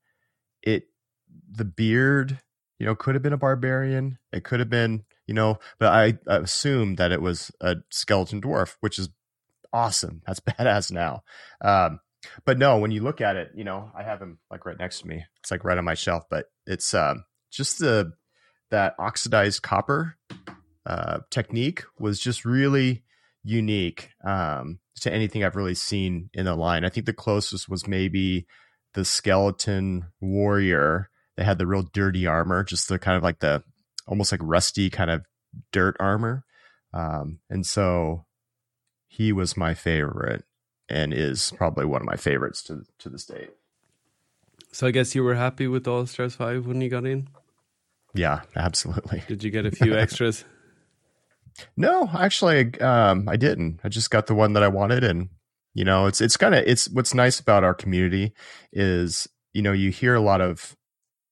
[0.63, 0.85] it
[1.51, 2.41] the beard,
[2.79, 4.19] you know, could have been a barbarian.
[4.33, 8.41] It could have been, you know, but I, I assumed that it was a skeleton
[8.41, 9.11] dwarf, which is
[9.73, 10.23] awesome.
[10.27, 11.23] That's badass now.
[11.61, 12.01] Um,
[12.45, 15.01] but no, when you look at it, you know, I have him like right next
[15.01, 15.25] to me.
[15.41, 18.13] It's like right on my shelf, but it's um, just the
[18.71, 20.17] that oxidized copper
[20.87, 23.05] uh, technique was just really
[23.45, 26.85] unique um, to anything I've really seen in the line.
[26.85, 28.47] I think the closest was maybe
[28.95, 31.11] the skeleton warrior.
[31.37, 33.63] They had the real dirty armor, just the kind of like the
[34.07, 35.25] almost like rusty kind of
[35.73, 36.45] dirt armor.
[36.95, 38.27] Um, and so
[39.07, 40.45] he was my favorite
[40.93, 43.51] and is probably one of my favorites to to this date.
[44.71, 47.29] so I guess you were happy with All Stars 5 when you got in?
[48.15, 49.23] Yeah, absolutely.
[49.27, 50.45] Did you get a few extras?
[51.77, 53.81] No, actually, um, I didn't.
[53.83, 55.29] I just got the one that I wanted, and
[55.75, 58.33] you know, it's it's kind of it's what's nice about our community
[58.73, 60.77] is you know you hear a lot of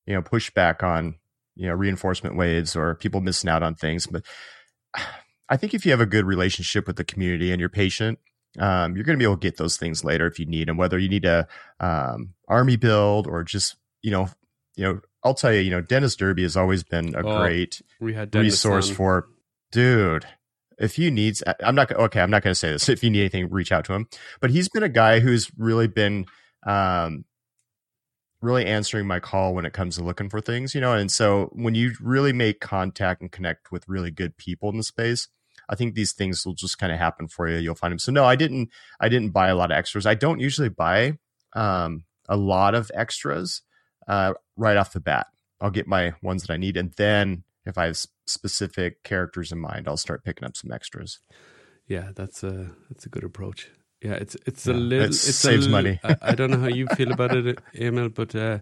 [0.06, 1.16] you know pushback on
[1.54, 4.22] you know reinforcement waves or people missing out on things, but
[5.48, 8.20] I think if you have a good relationship with the community and you're patient,
[8.58, 10.76] um, you're going to be able to get those things later if you need them.
[10.76, 11.46] Whether you need a
[11.78, 14.28] um, army build or just you know
[14.76, 17.80] you know I'll tell you you know Dennis Derby has always been a Oh, great
[18.00, 18.94] We had resource on.
[18.96, 19.28] for
[19.72, 20.26] dude
[20.80, 23.20] if you need i'm not okay i'm not going to say this if you need
[23.20, 24.08] anything reach out to him
[24.40, 26.24] but he's been a guy who's really been
[26.66, 27.24] um
[28.42, 31.50] really answering my call when it comes to looking for things you know and so
[31.52, 35.28] when you really make contact and connect with really good people in the space
[35.70, 38.12] i think these things will just kind of happen for you you'll find them so
[38.12, 38.68] no i didn't
[39.00, 41.16] i didn't buy a lot of extras i don't usually buy
[41.54, 43.62] um a lot of extras
[44.08, 45.26] uh right off the bat
[45.60, 49.58] i'll get my ones that i need and then if I have specific characters in
[49.58, 51.20] mind, I'll start picking up some extras.
[51.86, 53.70] Yeah, that's a that's a good approach.
[54.02, 56.00] Yeah, it's it's a little it saves money.
[56.02, 58.58] I, I don't know how you feel about it, Emil, but uh,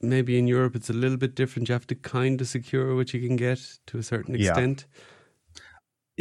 [0.00, 1.68] maybe in Europe it's a little bit different.
[1.68, 4.86] You have to kind of secure what you can get to a certain extent.
[4.88, 5.02] Yeah,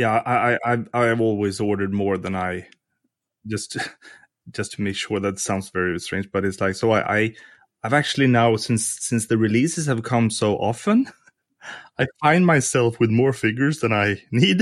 [0.06, 2.68] I, I I've- I've always ordered more than I
[3.48, 3.78] just
[4.52, 7.34] just to make sure that sounds very strange, but it's like so I, I
[7.84, 11.08] I've actually now since since the releases have come so often,
[12.00, 14.62] I find myself with more figures than I need.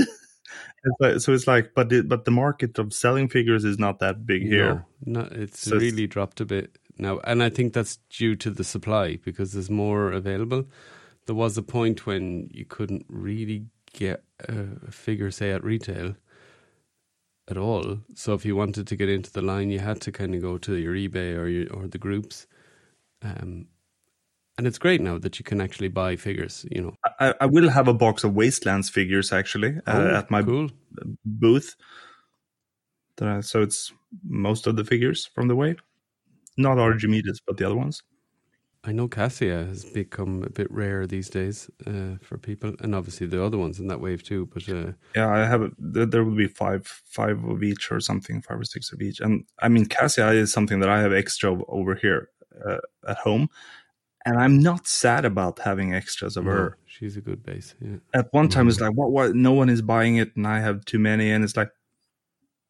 [1.18, 4.42] So it's like, but the, but the market of selling figures is not that big
[4.42, 4.86] here.
[5.04, 8.36] No, no it's So it's- really dropped a bit now, and I think that's due
[8.36, 10.64] to the supply because there's more available.
[11.26, 13.66] There was a point when you couldn't really
[13.96, 16.14] get a figure, say, at retail
[17.48, 17.98] at all.
[18.14, 20.58] So if you wanted to get into the line, you had to kind of go
[20.58, 22.46] to your eBay or your, or the groups.
[23.22, 23.66] Um,
[24.58, 26.64] and it's great now that you can actually buy figures.
[26.70, 30.30] You know, I, I will have a box of Wastelands figures actually uh, Oh, at
[30.30, 30.70] my cool.
[31.24, 31.76] booth.
[33.18, 33.92] So it's
[34.22, 35.80] most of the figures from the wave,
[36.56, 38.02] not Archimedes, but the other ones.
[38.86, 43.26] I know Cassia has become a bit rare these days uh, for people, and obviously
[43.26, 44.46] the other ones in that wave too.
[44.46, 45.72] But uh, Yeah, I have.
[45.78, 49.20] There there will be five, five of each or something, five or six of each.
[49.20, 52.28] And I mean, Cassia is something that I have extra over here
[52.64, 53.48] uh, at home,
[54.24, 56.78] and I'm not sad about having extras of no, her.
[56.86, 57.74] she's a good base.
[57.80, 57.96] Yeah.
[58.14, 59.10] At one time, it's like, what?
[59.10, 59.34] What?
[59.34, 61.70] No one is buying it, and I have too many, and it's like,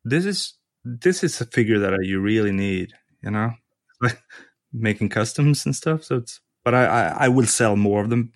[0.03, 3.53] this is this is a figure that you really need, you know,
[4.77, 6.05] making customs and stuff.
[6.05, 8.33] So it's, but I I, I will sell more of them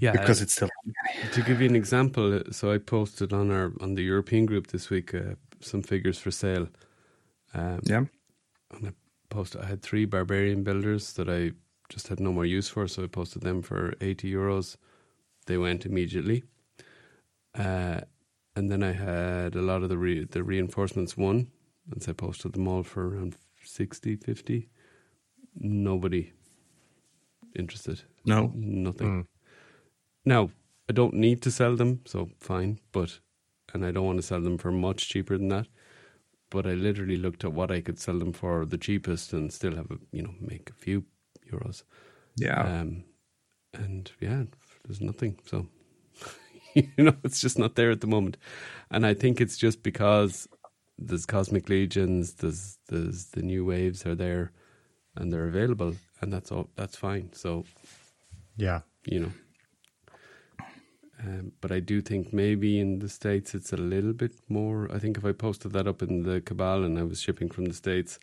[0.00, 0.70] Yeah, because it's still
[1.32, 4.90] to give you an example, so I posted on our on the European group this
[4.90, 6.68] week uh, some figures for sale.
[7.54, 8.04] Um, yeah.
[8.72, 8.92] and I
[9.30, 9.62] posted.
[9.62, 11.52] I had three barbarian builders that I
[11.88, 14.76] just had no more use for, so I posted them for eighty euros.
[15.46, 16.44] They went immediately,
[17.58, 18.02] uh,
[18.56, 21.48] and then I had a lot of the re- the reinforcements won,
[21.92, 24.68] and so I posted them all for around 60, 50.
[25.58, 26.32] Nobody
[27.54, 28.02] interested.
[28.24, 28.52] No.
[28.54, 29.26] nothing.
[30.24, 30.50] Now,
[30.88, 33.20] I don't need to sell them, so fine, but
[33.72, 35.68] and I don't want to sell them for much cheaper than that.
[36.50, 39.76] But I literally looked at what I could sell them for the cheapest and still
[39.76, 41.04] have a you know make a few
[41.50, 41.84] euros.
[42.36, 42.60] Yeah.
[42.62, 43.04] Um,
[43.72, 44.44] and yeah,
[44.84, 45.38] there's nothing.
[45.46, 45.68] So
[46.74, 48.36] you know, it's just not there at the moment,
[48.90, 50.48] and I think it's just because
[50.98, 54.52] there's cosmic legions, there's there's the new waves are there,
[55.16, 56.68] and they're available, and that's all.
[56.76, 57.32] That's fine.
[57.32, 57.64] So
[58.56, 58.80] Yeah.
[59.06, 59.32] you know.
[61.22, 64.90] Um, but I do think maybe in the states it's a little bit more.
[64.90, 67.66] I think if I posted that up in the cabal and I was shipping from
[67.66, 68.18] the states,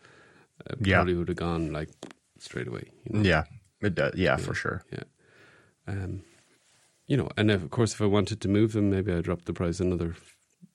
[0.67, 0.95] I Yeah.
[0.97, 1.89] probably would have gone like
[2.39, 2.85] straight away.
[3.05, 3.21] You know?
[3.29, 3.43] Yeah.
[3.81, 4.15] It does.
[4.15, 4.83] Yeah, for sure.
[4.91, 5.03] Yeah.
[5.85, 6.23] Um,
[7.05, 9.45] you know, and if, of course, if I wanted to move them, maybe I drop
[9.45, 10.15] the price another,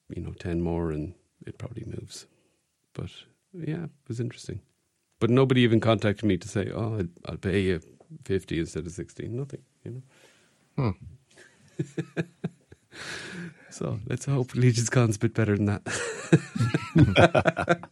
[0.09, 1.13] you know, ten more, and
[1.45, 2.25] it probably moves.
[2.93, 3.11] But
[3.53, 4.61] yeah, it was interesting.
[5.23, 7.79] But nobody even contacted me to say, "Oh, I'll, I'll pay you
[8.25, 10.03] fifty instead of 60 Nothing, you
[10.75, 10.91] know.
[11.77, 12.23] Hmm.
[13.69, 15.87] so let's hope Legions Con's a bit better than that.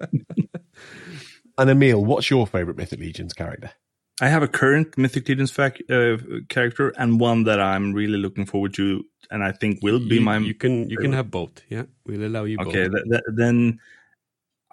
[1.57, 3.71] And Emil, what's your favourite Mythic Legions character?
[4.19, 6.17] I have a current Mythic Legions fac- uh,
[6.49, 10.21] character and one that I'm really looking forward to, and I think will be you,
[10.21, 10.37] my.
[10.39, 11.61] you can you can have both.
[11.69, 12.93] Yeah, we'll allow you okay, both.
[12.93, 13.79] th- th- then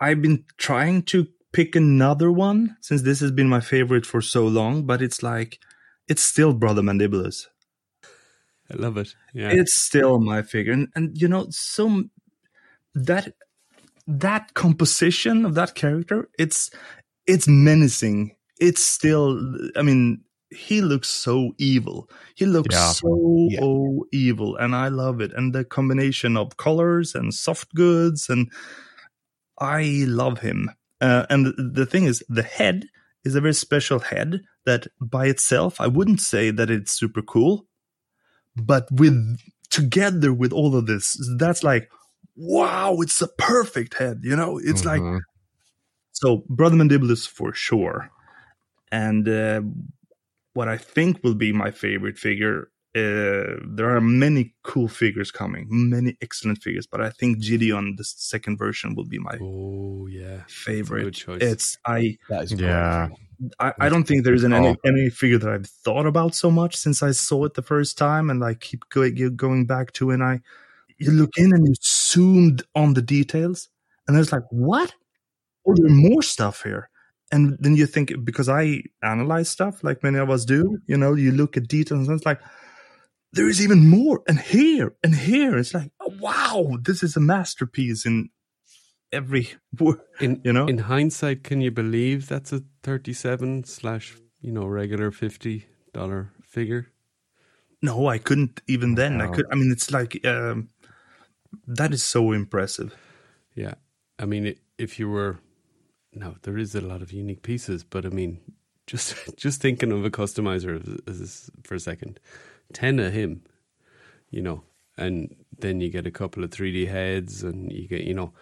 [0.00, 4.46] I've been trying to pick another one since this has been my favorite for so
[4.46, 5.58] long, but it's like
[6.08, 7.46] it's still Brother Mandibulus.
[8.70, 9.14] I love it.
[9.32, 12.04] Yeah, It's still my figure, and, and you know, so
[12.94, 13.32] that
[14.06, 16.70] that composition of that character, it's
[17.26, 18.32] it's menacing.
[18.60, 19.38] It's still,
[19.76, 22.10] I mean, he looks so evil.
[22.34, 22.92] He looks Yeah.
[22.92, 23.60] so Yeah.
[23.62, 25.32] oh, evil, and I love it.
[25.32, 28.50] And the combination of colors and soft goods, and
[29.60, 30.70] I love him.
[31.00, 32.86] Uh, and the, the thing is, the head
[33.24, 37.66] is a very special head that by itself, I wouldn't say that it's super cool
[38.56, 39.38] but with
[39.70, 41.90] together with all of this that's like
[42.36, 45.20] wow it's a perfect head you know it's like Mhm.
[46.12, 48.10] so brother mandibulus for sure
[48.90, 49.60] and uh,
[50.54, 55.66] what i think will be my favorite figure uh, there are many cool figures coming
[55.70, 60.42] many excellent figures but i think gideon the second version will be my Oh yeah,
[60.48, 61.42] favorite good choice.
[61.42, 63.08] it's i That is Yeah.
[63.08, 63.18] great.
[63.60, 66.74] I, I don't think there's an, any any figure that I've thought about so much
[66.74, 70.14] since I saw it the first time, and I keep going going back to it.
[70.14, 70.40] And I
[70.98, 73.68] you look in and you zoomed on the details,
[74.06, 74.92] and there's like what?
[75.66, 76.90] Oh, there's more stuff here.
[77.30, 81.14] And then you think because I analyze stuff like many of us do, you know,
[81.14, 82.40] you look at details and it's like
[83.32, 85.56] there is even more, and here and here.
[85.56, 88.30] It's like oh, wow, this is a masterpiece in
[89.12, 90.00] every word.
[90.20, 90.66] In you know?
[90.66, 96.88] in hindsight, can you believe that's a thirty-seven slash you know regular fifty dollar figure?
[97.80, 99.20] No, I couldn't even then.
[99.20, 99.46] I could.
[99.52, 100.70] I mean, it's like um,
[101.66, 102.96] that is so impressive.
[103.54, 103.74] Yeah,
[104.18, 105.38] I mean, if you were
[106.12, 108.40] no, there is a lot of unique pieces, but I mean,
[108.86, 110.82] just just thinking of a customizer
[111.64, 112.20] for a second,
[112.72, 113.42] ten of him,
[114.30, 114.62] you know,
[114.96, 118.32] and then you get a couple of three D heads, and you get you know,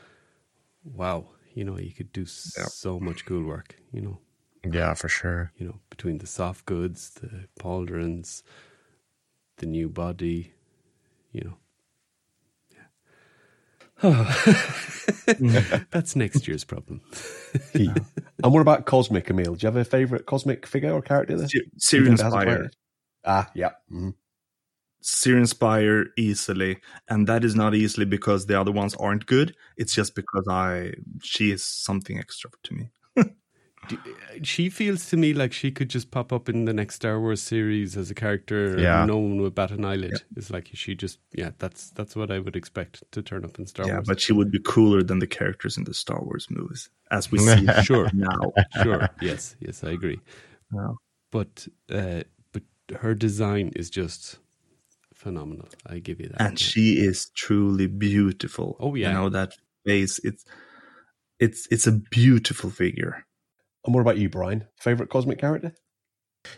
[0.84, 2.28] wow, you know, you could do Yep.
[2.28, 4.18] so much cool work, you know.
[4.68, 5.52] Yeah, for sure.
[5.56, 8.42] you know, between the soft goods, the pauldrons,
[9.58, 10.54] the new body,
[11.30, 11.56] you know.
[14.02, 14.32] Yeah.
[15.90, 17.00] That's next year's problem.
[18.42, 19.54] And what about Cosmic, Emil?
[19.54, 21.48] Do you have a favourite Cosmic figure or character there?
[21.48, 22.18] Sy- Syrian
[23.26, 23.48] Even if it hasn't Spire, played it?
[23.48, 23.70] Ah, yeah.
[23.92, 24.14] Mhm.
[25.02, 26.78] Syrian Spire easily,
[27.08, 29.54] and that is not easily because the other ones aren't good.
[29.76, 32.90] It's just because I she is something extra to me.
[34.42, 37.40] She feels to me like she could just pop up in the next Star Wars
[37.40, 38.72] series as a character.
[38.72, 39.04] and Yeah.
[39.06, 40.24] no one would bat an eyelid.
[40.36, 43.66] It's like she just, yeah, that's that's what I would expect to turn up in
[43.66, 43.90] Star Wars.
[43.92, 44.08] yeah, Wars.
[44.08, 47.38] but she would be cooler than the characters in the Star Wars movies, as we
[47.38, 48.10] see Sure.
[48.12, 48.52] now.
[48.82, 50.20] sure, yes, yes, I agree.
[50.72, 50.96] Wow.
[51.30, 52.35] But uh, but
[53.00, 54.38] her design is just
[55.14, 55.68] phenomenal.
[55.86, 56.40] I give you that.
[56.40, 58.76] and she is truly beautiful.
[58.80, 59.08] Oh, yeah.
[59.08, 59.52] you know that
[59.84, 60.20] face.
[60.22, 60.44] It's
[61.38, 63.24] it's it's a beautiful figure.
[63.84, 64.66] And what about you, Brian?
[64.78, 65.72] Favourite Cosmic character?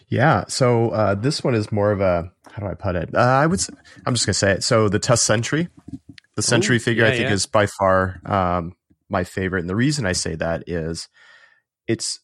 [0.09, 0.44] Yeah.
[0.48, 3.14] So uh, this one is more of a how do I put it?
[3.14, 3.60] Uh, I would.
[4.06, 4.64] I'm just gonna say it.
[4.64, 5.68] So the Test Sentry,
[6.36, 7.32] the Sentry Oh, figure, I think yeah.
[7.32, 8.74] is by far um,
[9.09, 9.60] my favorite.
[9.60, 11.09] And the reason I say that is,
[11.86, 12.20] it's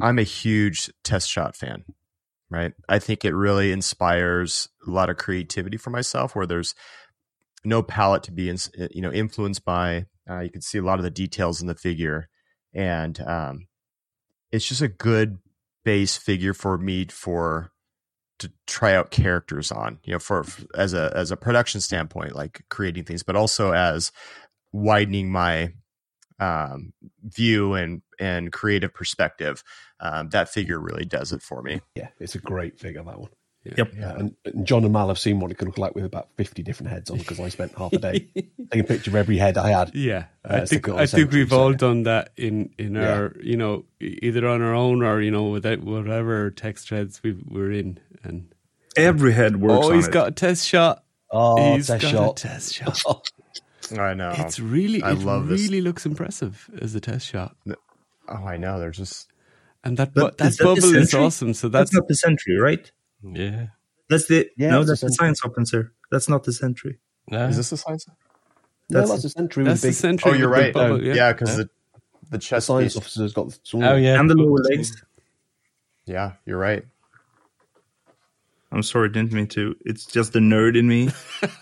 [0.00, 1.84] I'm a huge Test Shot fan,
[2.50, 2.72] right?
[2.88, 6.74] I think it really inspires a lot of creativity for myself, where there's
[7.64, 10.06] no palette to be, ins- you know, influenced by.
[10.28, 12.28] Uh, you can see a lot of the details in the figure,
[12.74, 13.66] and um,
[14.52, 15.38] it's just a good
[15.84, 17.72] base figure for me for
[18.38, 20.44] to try out characters on you know for
[20.74, 24.12] as a as a production standpoint like creating things but also as
[24.72, 25.72] widening my
[26.40, 26.92] um
[27.24, 29.62] view and and creative perspective
[30.00, 33.30] um that figure really does it for me Yeah, it's a great figure, that one.
[33.76, 33.92] Yep.
[33.98, 36.28] Yeah, and, and John and Mal have seen what it could look like with about
[36.36, 39.36] fifty different heads on because I spent half a day taking a picture of every
[39.36, 39.94] head I had.
[39.94, 42.94] Yeah, Uh, I think it on I think we've so- all done that in in
[42.94, 43.12] Yeah.
[43.12, 47.36] our you know either on our own or you know without whatever text threads we
[47.46, 48.54] we're in and
[48.96, 50.12] Every head works oh on he's it.
[50.12, 52.40] got a test shot Oh, he's test got shot.
[52.40, 53.30] a test shot
[53.96, 54.32] I know.
[54.36, 55.62] it's really I it love this.
[55.62, 57.56] really looks impressive as a test shot
[58.28, 58.78] Oh, I know.
[58.78, 59.28] They're just
[59.84, 62.14] and that But bu- that is that bubble is awesome so That's that's not the
[62.16, 62.90] sentry, right?
[63.22, 63.66] Yeah.
[64.10, 65.92] That's the Yeah, no, that's the science officer.
[66.10, 66.98] That's not the sentry.
[67.30, 67.46] No.
[67.46, 68.06] is this the science?
[68.08, 68.14] No,
[69.00, 69.94] That's- that's a Sentry that's the big.
[69.94, 70.72] Sentry Oh, you're right.
[70.72, 71.70] bubble, yeah, yeah, because the the
[72.32, 72.96] The chest science piece.
[73.02, 73.48] officer's got.
[73.50, 74.18] The, Oh yeah.
[74.20, 75.02] And the lower legs.
[76.06, 76.84] Yeah, you're right.
[78.70, 79.74] I'm sorry, didn't mean to.
[79.84, 81.10] It's just the nerd in me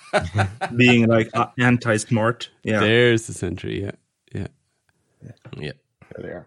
[0.76, 2.50] being like uh, anti-smart.
[2.64, 3.92] Yeah, there's the Sentry yeah
[4.32, 4.48] yeah
[5.56, 5.72] Yeah.
[6.16, 6.46] There they are.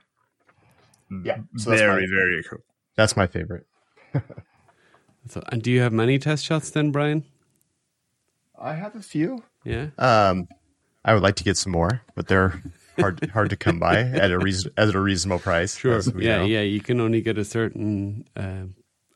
[1.24, 2.60] Yeah, so that's very, my, very cool.
[2.96, 3.66] that's my favorite.
[5.28, 7.24] so and do you have many test shots then Brian
[8.60, 9.44] I have a few.
[9.64, 10.48] yeah Um,
[11.06, 12.62] I would like to get some more, but they're
[13.00, 15.78] hard hard to come by at a reason at a reasonable price.
[15.78, 16.02] Sure.
[16.18, 16.46] Yeah, know.
[16.46, 16.62] yeah.
[16.62, 18.66] You can only get a certain uh,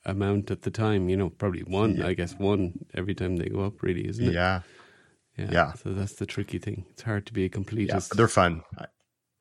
[0.05, 1.09] amount at the time.
[1.09, 2.01] You know, probably one.
[2.01, 3.81] I guess one every time they go up.
[3.81, 4.33] Really, isn't it?
[4.33, 4.61] yeah,
[5.37, 5.49] Yeah.
[5.51, 5.73] yeah.
[5.73, 6.85] So that's the tricky thing.
[6.91, 7.49] It's hard to be a yeah.
[7.49, 8.09] completist.
[8.09, 8.63] but They're fun.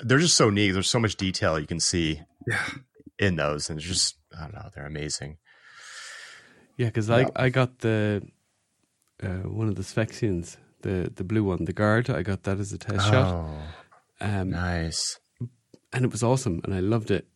[0.01, 0.73] They're just so neat.
[0.73, 2.67] There's so much detail you can see yeah.
[3.19, 4.69] in those, and it's just I don't know.
[4.75, 5.39] They're amazing.
[6.77, 8.23] yeah, because I I got the
[9.23, 12.11] uh, one of the Sphexxians, the the blue one, the guard.
[12.11, 15.21] I got that as a test shot, Oh, um, nice.
[15.93, 17.27] and it was awesome, and I loved it.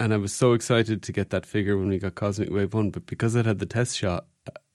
[0.00, 2.90] And I was so excited to get that figure when we got Cosmic Wave One,
[2.90, 4.26] but because it had the test shot,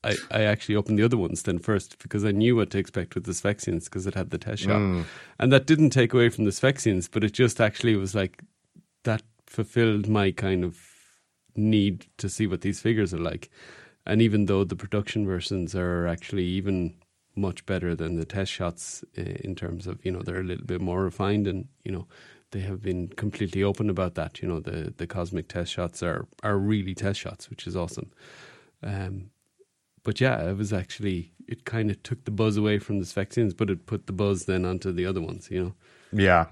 [0.04, 3.16] I, I actually opened the other ones then first because I knew what to expect
[3.16, 4.82] with the Sphexxians because it had the test shot.
[4.82, 5.06] Mm.
[5.40, 8.44] And that didn't take away from the Sphexxians, but it just actually was like
[9.04, 10.78] that fulfilled my kind of
[11.56, 13.50] need to see what these figures are like.
[14.06, 16.96] And even though the production versions are actually even
[17.36, 20.66] much better than the test shots uh, in terms of, you know, they're a little
[20.66, 22.08] bit more refined and, you know,
[22.54, 24.42] they have been completely open about that.
[24.42, 28.12] You know, the, the cosmic test shots are, are really test shots, which is awesome.
[28.82, 29.32] Um,
[30.04, 33.56] but yeah, it was actually, it kind of took the buzz away from the Sphexxians,
[33.56, 35.74] but it put the buzz then onto the other ones, you know.
[36.12, 36.46] Yeah.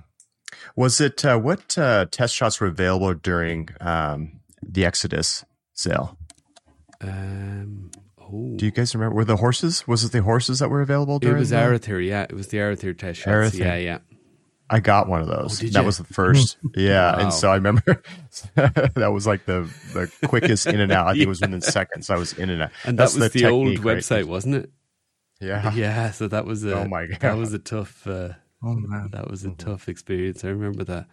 [0.76, 6.18] Was it uh, what uh, test shots were available during um, the Exodus sale?
[7.00, 9.16] Um, oh, Do you guys remember?
[9.16, 9.88] Were the horses?
[9.88, 12.24] Was it the horses that were available it was Arethyr, yeah.
[12.24, 13.56] It was the Arethyr test shots.
[13.56, 13.60] Arethyr.
[13.60, 13.98] Yeah, yeah.
[14.72, 15.62] I got one of those.
[15.62, 15.86] Oh, that you?
[15.86, 16.58] was the first.
[16.76, 17.22] Yeah, Wow.
[17.22, 18.02] and so I remember
[18.56, 21.08] that was like the the quickest in and out.
[21.08, 22.10] I think it was within seconds.
[22.10, 22.72] I was in and out.
[22.84, 23.98] And That's that was the, old technique, right?
[23.98, 24.72] website, wasn't it?
[25.42, 25.72] Yeah.
[25.72, 27.20] Yeah, so that was a Oh my God.
[27.22, 28.34] that was a tough uh,
[28.64, 29.54] Oh man, that was a Mm-hmm.
[29.58, 30.44] tough experience.
[30.46, 31.08] I remember that.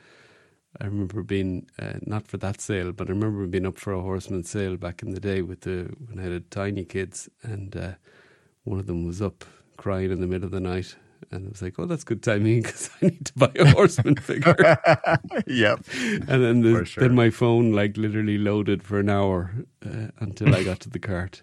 [0.81, 4.03] I remember being uh, not for that sale, but I remember being up for a
[4.03, 7.95] horseman sale back in the day with the when I had tiny kids, and uh,
[8.65, 9.45] one of them was up
[9.79, 10.97] crying in the middle of the night,
[11.31, 14.17] and I was like, "Oh, that's good timing because I need to buy a horseman
[14.17, 14.57] figure."
[15.47, 15.81] yep.
[16.03, 17.03] and then the, sure.
[17.03, 19.53] then my phone like literally loaded for an hour
[19.85, 21.43] uh, until I got to the cart,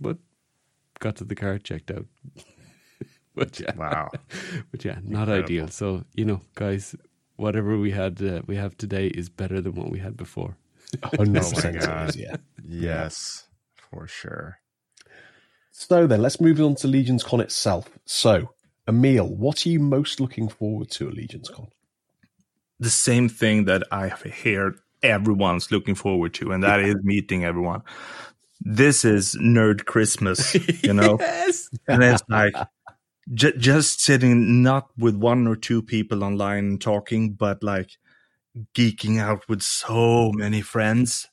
[0.00, 0.18] but
[1.00, 2.06] got to the cart, checked out.
[3.34, 4.10] but yeah, Wow.
[4.70, 5.44] but yeah, not Incredible.
[5.44, 5.68] ideal.
[5.68, 6.94] So you know, guys,
[7.36, 10.56] whatever we had, uh, we have today is better than what we had before.
[11.02, 12.14] Hundred Oh my percent, God.
[12.16, 12.36] yeah.
[12.62, 14.58] Yes, for sure.
[15.70, 17.88] So then, let's move on to Legions Con itself.
[18.04, 18.50] So,
[18.88, 21.68] Emil, what are you most looking forward to at Legions Con?
[22.82, 27.44] the same thing that I have heard everyone's looking forward to, and that is meeting
[27.44, 27.82] everyone.
[28.60, 31.70] This is nerd Christmas, you know, yes.
[31.86, 32.54] and it's like
[33.32, 37.90] j- just sitting not with one or two people online and talking, but like
[38.74, 41.28] geeking out with so many friends.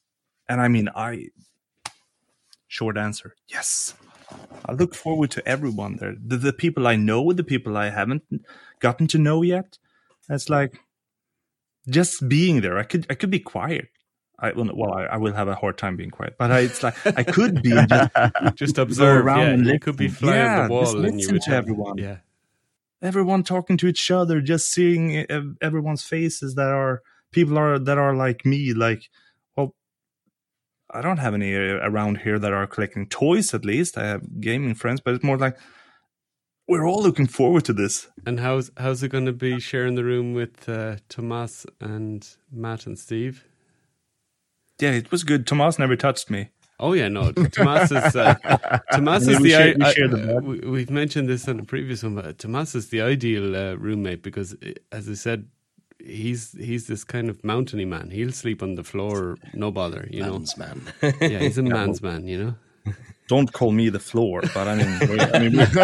[0.47, 1.29] And I mean, I
[2.67, 3.95] short answer, yes.
[4.65, 6.15] I look forward to everyone there.
[6.23, 8.23] The, the people I know, the people I haven't
[8.79, 9.77] gotten to know yet.
[10.29, 10.79] It's like
[11.89, 12.77] just being there.
[12.77, 13.89] I could I could be quiet.
[14.39, 16.83] I well, well I, I will have a hard time being quiet, but I, it's
[16.83, 18.11] like I could be just
[18.55, 19.25] Just observe.
[19.25, 19.79] around Yeah, and you listen.
[19.79, 21.97] could be flying yeah, the wall, just and you would to everyone.
[21.97, 22.17] Yeah,
[23.01, 25.25] Everyone talking to each other, just seeing
[25.61, 27.01] everyone's faces that are
[27.31, 28.73] people are that are like me.
[28.73, 29.09] Like,
[30.91, 33.53] I don't have any uh, around here that are collecting toys.
[33.53, 35.57] At least I have gaming friends, but it's more like
[36.67, 38.07] we're all looking forward to this.
[38.25, 42.85] and how's how's it going to be sharing the room with uh, Tomas and Matt
[42.87, 43.45] and Steve?
[44.79, 45.45] Yeah, it was good.
[45.45, 46.49] Tomas never touched me.
[46.79, 47.31] Oh yeah, no.
[47.33, 48.35] Tomas is uh,
[48.93, 50.43] Tomas is the share- we I- share the I- bed.
[50.43, 52.15] we, we've mentioned this on the previous one.
[52.15, 55.47] But Tomas is the ideal uh, roommate because, uh, as I said
[55.99, 58.09] he's he's this kind of mountainy man.
[58.11, 60.07] He'll sleep on the floor, no bother.
[60.11, 61.15] You Man's know, man.
[61.21, 62.27] yeah, he's a man's man.
[62.27, 62.55] You know.
[63.27, 65.81] Don't call me the floor, but I mean, we, I mean, we, we,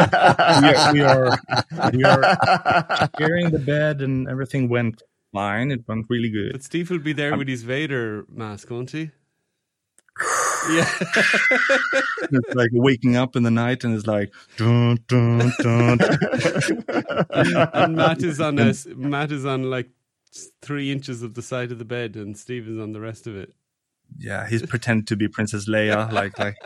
[0.66, 5.70] are, we are we are sharing the bed, and everything went fine.
[5.70, 6.54] It went really good.
[6.54, 9.12] But Steve will be there um, with his Vader mask, won't he?
[10.72, 10.90] yeah.
[12.32, 16.00] It's like waking up in the night, and it's like dun dun dun.
[17.74, 19.90] and Matt is on a, Matt is on like
[20.62, 23.36] three inches of the side of the bed, and Steve is on the rest of
[23.36, 23.54] it.
[24.18, 26.58] yeah, he's pretending to be Princess Leia, like like,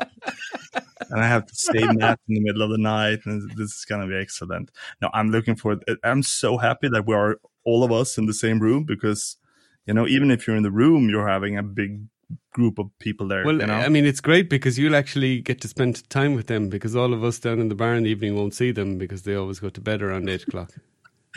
[1.09, 3.85] and I have to save Matt in the middle of the night, and this is
[3.87, 4.71] gonna be excellent.
[5.01, 5.79] No, I'm looking for.
[6.03, 9.37] I'm so happy that we are all of us in the same room because,
[9.85, 12.07] you know, even if you're in the room, you're having a big
[12.53, 13.43] group of people there.
[13.43, 13.73] Well, you know?
[13.73, 17.13] I mean, it's great because you'll actually get to spend time with them because all
[17.13, 19.59] of us down in the bar in the evening won't see them because they always
[19.59, 20.73] go to bed around eight o'clock.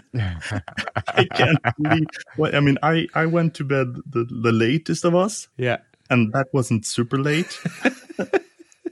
[0.14, 2.06] I can't believe.
[2.36, 5.78] Well, I mean, I I went to bed the the latest of us, Yeah.
[6.10, 7.58] and that wasn't super late.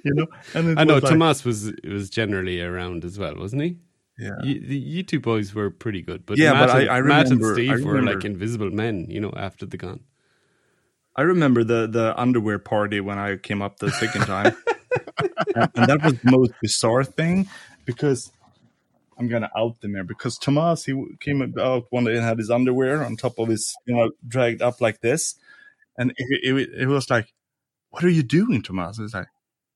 [0.05, 3.37] you know, and it I know was like- Tomas was was generally around as well,
[3.37, 3.77] wasn't he?
[4.19, 4.33] Yeah.
[4.43, 7.01] You, the, you two boys were pretty good, but Yeah, Matt, but I- and, I
[7.01, 10.01] Matt and remember- Steve I were like invisible men, you know, after the gun.
[11.17, 14.55] I remember the the underwear party when I came up the second time,
[15.55, 17.49] and, and that was the most bizarre thing
[17.85, 18.31] because
[19.21, 22.51] I'm gonna out them here because Tomas he came out one day and had his
[22.51, 25.35] underwear on top of his you know dragged up like this,
[25.99, 27.33] and it, it, it was like,
[27.91, 29.29] "What are you doing, Tomas?" It's like.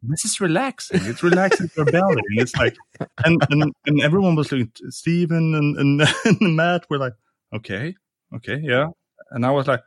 [0.07, 1.01] This is relaxing.
[1.05, 2.21] It's relaxing your belly.
[2.29, 2.77] And it's like,
[3.25, 6.09] and, and, and everyone was looking, Steven and, and,
[6.43, 7.15] and Matt were like,
[7.55, 7.95] okay,
[8.37, 8.89] okay, yeah.
[9.31, 9.83] And I was like,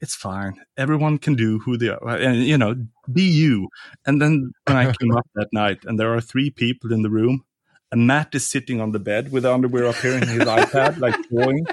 [0.00, 0.60] it's fine.
[0.76, 2.74] Everyone can do who they are, and you know,
[3.10, 3.68] be you.
[4.04, 7.10] And then when I came up that night, and there are three people in the
[7.10, 7.44] room,
[7.92, 10.98] and Matt is sitting on the bed with the underwear up here and his iPad,
[10.98, 11.66] like drawing,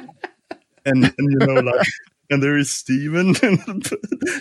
[0.86, 1.88] and and you know, like.
[2.30, 3.92] And there is Steven, and,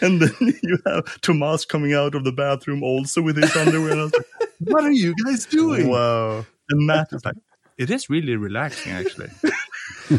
[0.00, 3.90] and then you have Tomas coming out of the bathroom also with his underwear.
[3.90, 4.26] And I was like,
[4.60, 5.88] what are you guys doing?
[5.88, 6.46] Whoa.
[6.70, 7.34] And Matt is like,
[7.76, 9.30] it is really relaxing, actually.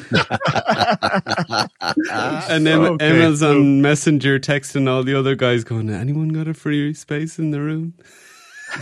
[1.80, 6.48] And then Okay, Emma's so- on Messenger texting all the other guys, going, "Anyone got
[6.48, 7.94] a free space in the room?"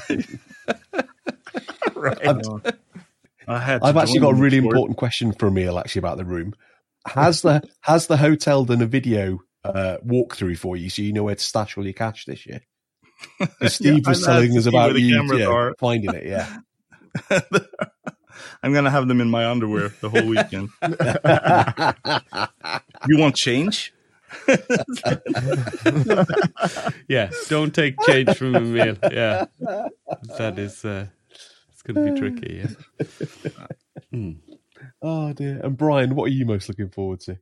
[1.95, 2.41] I've,
[3.47, 4.67] I had I've actually got a really for it.
[4.69, 6.53] important question for Emil actually about the room.
[7.07, 11.23] Has the has the hotel done a video uh, walkthrough for you so you know
[11.23, 12.61] where to stash all your cash this year?
[13.67, 15.75] Steve Yeah, was telling us about the you, cameras you know, are.
[15.79, 16.25] finding it.
[16.25, 16.57] Yeah.
[18.63, 20.69] I'm gonna have them in my underwear the whole weekend.
[23.07, 23.93] you want change?
[27.07, 28.97] yeah, don't take change from Emil.
[29.11, 31.07] Yeah, that is uh,
[31.83, 32.63] it's going to be tricky.
[32.63, 33.67] Yeah.
[34.11, 34.31] Hmm.
[35.01, 35.61] Oh dear.
[35.63, 37.37] And Brian, what are you most looking forward to?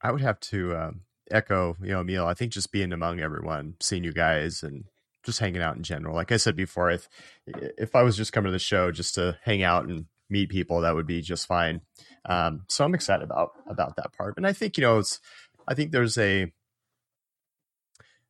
[0.00, 1.00] I would have to um,
[1.30, 2.26] echo, you know, Emil.
[2.26, 4.84] I think just being among everyone, seeing you guys, and
[5.24, 6.14] just hanging out in general.
[6.14, 7.08] Like I said before, if
[7.46, 10.82] if I was just coming to the show just to hang out and meet people,
[10.82, 11.80] that would be just fine.
[12.26, 14.34] Um, so I'm excited about about that part.
[14.36, 15.20] And I think you know, it's
[15.66, 16.52] I think there's a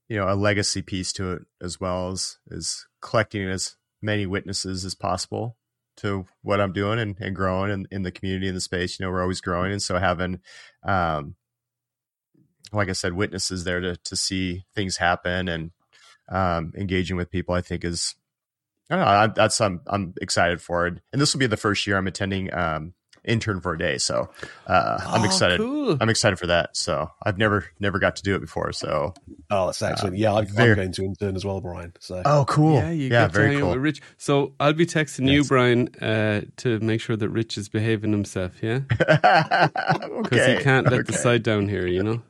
[0.09, 4.85] you know a legacy piece to it as well as is collecting as many witnesses
[4.85, 5.57] as possible
[5.97, 8.99] to what I'm doing and, and growing in, in the community in the space.
[8.99, 10.41] You know, we're always growing, and so having
[10.85, 11.37] um,
[12.73, 15.71] like I said, witnesses there to to see things happen and
[16.29, 18.15] um, engaging with people, I think is
[18.91, 19.11] I don't know.
[19.11, 22.07] I, that's I'm I'm excited for it, and this will be the first year I'm
[22.07, 22.95] attending um,
[23.25, 24.31] intern for a day, so
[24.67, 25.59] uh, I'm Oh, excited.
[25.61, 25.97] cool.
[26.01, 26.77] I'm excited for that.
[26.77, 28.73] So I've never never got to do it before.
[28.73, 29.15] So
[29.51, 30.17] Oh, that's excellent.
[30.17, 31.93] yeah, I'm, very- I'm going to intern as well, Brian.
[32.01, 32.75] So oh, cool.
[32.77, 33.77] Yeah, you yeah, get very cool.
[33.77, 34.03] Rich.
[34.17, 38.63] So I'll be texting you, Brian, uh, to make sure that Rich is behaving himself.
[38.63, 39.71] Yeah, because
[40.27, 41.87] okay, he can't let the side down here.
[41.87, 42.23] You know.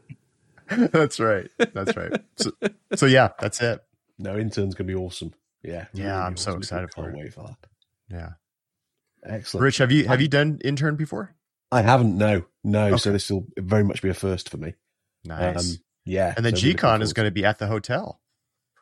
[0.92, 1.50] that's right.
[1.74, 2.12] That's right.
[2.36, 2.50] So,
[2.94, 3.80] so yeah, that's it.
[4.18, 5.34] no, intern's going to be awesome.
[5.62, 5.86] Yeah.
[5.92, 7.18] Yeah, really I'm so excited for Can't it.
[7.18, 7.56] wait for that.
[8.10, 8.30] Yeah,
[9.24, 9.62] Excellent.
[9.62, 11.34] Rich, have you have you done intern before?
[11.72, 12.16] I haven't.
[12.16, 12.86] No, no.
[12.88, 12.96] Okay.
[12.98, 14.74] So this will very much be a first for me.
[15.24, 15.56] Nice.
[15.56, 16.34] Um, yeah.
[16.36, 18.20] and then so we're GCon is going to be at the hotel.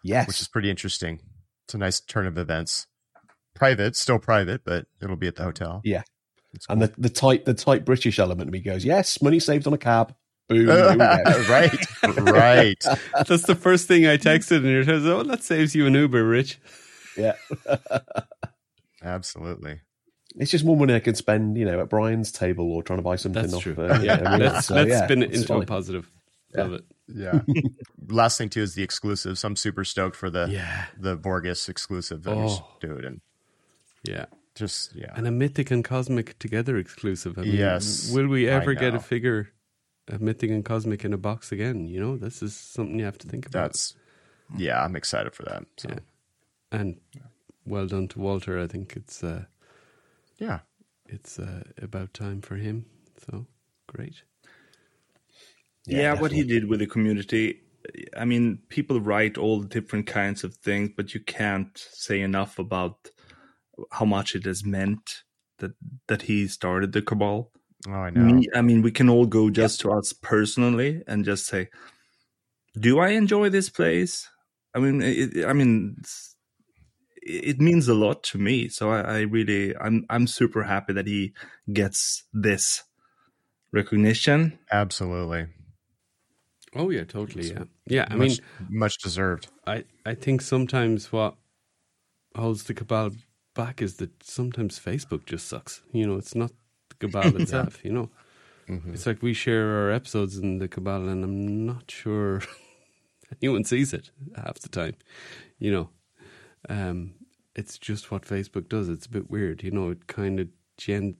[0.05, 0.27] Yes.
[0.27, 1.20] which is pretty interesting.
[1.66, 2.89] It's a nice turn of events.
[3.55, 5.81] Private, still private, but it'll be at the hotel.
[5.85, 6.02] Yeah.
[6.55, 9.66] It's and the the tight the tight British element of me goes, yes, money saved
[9.66, 10.14] on a cab.
[10.48, 10.66] Boom.
[10.66, 10.97] here we
[11.48, 11.86] right,
[12.19, 12.85] right.
[13.27, 16.24] That's the first thing I texted, and you're like, "Oh, that saves you an Uber,
[16.24, 16.59] Rich."
[17.16, 17.36] yeah.
[19.02, 19.81] Absolutely.
[20.36, 23.02] It's just more money I can spend, you know, at Brian's table or trying to
[23.02, 23.62] buy something That's off.
[23.62, 23.74] true.
[23.78, 26.10] Uh, yeah, yeah, I mean, let's so, let's yeah, spin it it's into a positive.
[26.54, 26.62] Yeah.
[26.62, 26.84] Love it.
[27.14, 27.40] Yeah.
[28.09, 29.38] Last thing too is the exclusive.
[29.38, 30.86] So I'm super stoked for the Yeah.
[30.98, 32.66] the Borges exclusive that Oh.
[32.80, 33.20] doing, and
[34.04, 34.26] Yeah.
[34.54, 35.12] just yeah.
[35.14, 37.38] And a mythic and cosmic together exclusive.
[37.38, 39.50] I mean, Yes, Will we ever get a figure
[40.09, 41.86] a mythic and cosmic in a box again.
[41.88, 43.62] You know, this is something you have to think about.
[43.72, 43.94] That's
[44.56, 45.64] yeah, I'm excited for that.
[45.76, 45.98] So Yeah.
[46.70, 46.96] and
[47.66, 48.59] well done to Walter.
[48.60, 49.44] I think it's uh,
[50.38, 50.60] yeah.
[51.06, 52.86] it's uh, about time for him.
[53.28, 53.46] So
[53.88, 54.22] great.
[55.86, 57.60] yeah, what he did with the community.
[58.16, 62.59] I mean, people write all the different kinds of things, but you can't say enough
[62.59, 63.10] about
[63.90, 65.24] how much it has meant
[65.59, 65.72] that
[66.06, 67.50] that he started the cabal.
[67.88, 68.20] Oh, I know.
[68.22, 71.68] Me, I mean, we can all go just to us personally and just say,
[72.78, 74.28] "Do I enjoy this place?"
[74.74, 76.36] I mean, it, I mean, it's-
[77.24, 78.69] it means a lot to me.
[78.69, 81.32] So I, I really, I'm, I'm super happy that he
[81.73, 82.82] gets this
[83.73, 84.59] recognition.
[84.70, 85.47] Absolutely.
[86.74, 87.51] Oh yeah, totally.
[87.51, 88.07] Yeah, yeah.
[88.11, 88.39] I much, mean,
[88.70, 89.49] much deserved.
[89.66, 91.36] I I think sometimes what
[92.35, 93.11] holds the cabal
[93.55, 95.82] back is that sometimes Facebook just sucks.
[95.93, 96.51] You know, it's not
[96.89, 97.85] the cabal itself.
[97.85, 98.11] You know,
[98.69, 98.94] Mm-hmm.
[98.94, 102.40] it's like we share our episodes in the cabal, and I'm not sure
[103.43, 104.94] anyone sees it half the time.
[105.59, 105.90] You know,
[106.68, 107.14] um,
[107.55, 108.89] it's just what Facebook does.
[108.89, 109.62] It's a bit weird.
[109.62, 111.16] You know, it kind of gen,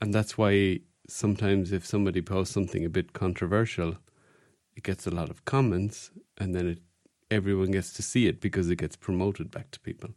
[0.00, 3.96] and that's why sometimes if somebody posts something a bit controversial,
[4.76, 6.78] it gets a lot of comments, and then it
[7.30, 10.10] everyone gets to see it because it gets promoted back to people.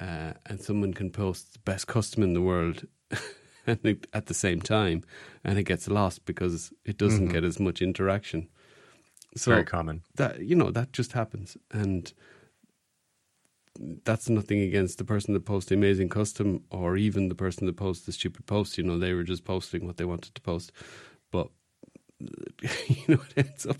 [0.00, 2.86] Uh, and someone can post the best custom in the world
[3.66, 5.02] and at the same time,
[5.44, 7.32] and it gets lost because it doesn't Mhm.
[7.32, 8.48] get as much interaction.
[9.36, 10.02] So Very common.
[10.16, 12.12] that you know that just happens, and
[13.78, 17.76] that's nothing against the person that posts the amazing custom or even the person that
[17.76, 18.78] posts the stupid post.
[18.78, 20.72] You know, they were just posting what they wanted to post,
[21.30, 21.48] but
[22.20, 23.76] you know, it ends up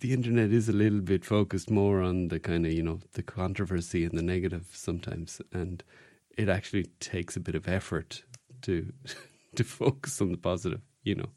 [0.00, 3.22] the internet is a little bit focused more on the kind of you know the
[3.22, 5.84] controversy and the negative sometimes, and
[6.36, 8.24] it actually takes a bit of effort
[8.62, 8.92] to
[9.54, 10.80] to focus on the positive.
[11.02, 11.28] You know,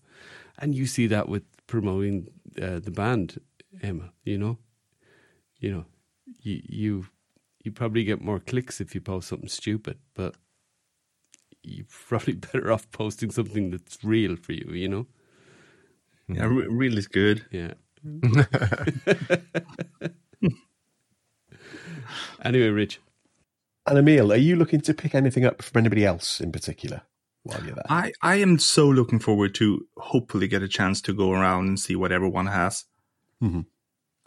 [0.57, 2.29] and you see that with promoting
[2.61, 3.39] uh, the band,
[3.81, 4.11] Emma.
[4.23, 4.57] You know,
[5.59, 5.85] you know,
[6.41, 7.05] you you
[7.63, 10.35] you probably get more clicks if you post something stupid, but
[11.63, 14.69] you're probably better off posting something that's real for you.
[14.71, 15.07] You know.
[16.27, 17.45] Yeah, re- is good.
[17.51, 17.73] Yeah.
[22.43, 22.99] anyway, Rich.
[23.87, 27.01] And Emil, are you looking to pick anything up from anybody else in particular
[27.43, 27.85] while you're there?
[27.89, 31.79] I, I am so looking forward to hopefully get a chance to go around and
[31.79, 32.85] see what everyone has.
[33.41, 33.65] Mhm.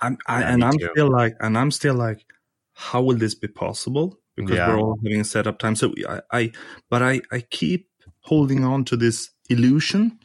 [0.00, 0.88] I'm, I, Yeah, and I'm too.
[0.92, 2.24] still like, and I'm still like,
[2.74, 4.18] how will this be possible?
[4.36, 4.68] Because Yeah.
[4.68, 5.76] we're all having a setup time.
[5.76, 6.52] So I, I,
[6.90, 7.88] but I, I keep
[8.20, 10.18] holding on to this illusion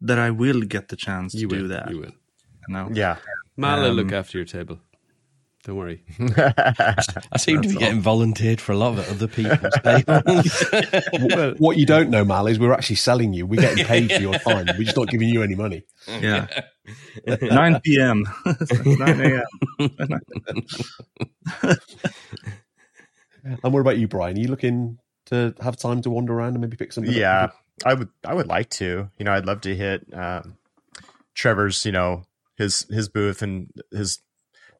[0.00, 1.62] that I will get the chance You to will.
[1.62, 1.90] do that.
[1.90, 2.12] You will.
[2.68, 2.88] You know?
[2.92, 3.16] Yeah.
[3.56, 4.80] Mal will look Um, after your table.
[5.64, 6.04] Don't worry.
[6.36, 11.56] I seem to be getting volunteered for a lot of other people's tables.
[11.58, 13.46] What you don't know, Mal, is we're actually selling you.
[13.46, 14.66] We're getting paid for your time.
[14.78, 15.84] We're just not giving you any money.
[16.20, 16.46] Yeah.
[17.26, 18.24] 9 p.m.
[18.84, 19.42] 9 a.m.
[23.62, 24.36] And what about you, Brian?
[24.36, 27.56] Are you looking to have time to wander around and maybe pick something yeah, up?
[27.84, 28.08] I would.
[28.24, 29.08] I would like to.
[29.18, 30.56] You know, I'd love to hit um,
[31.34, 31.84] Trevor's.
[31.84, 32.24] You know,
[32.56, 34.20] his his booth and his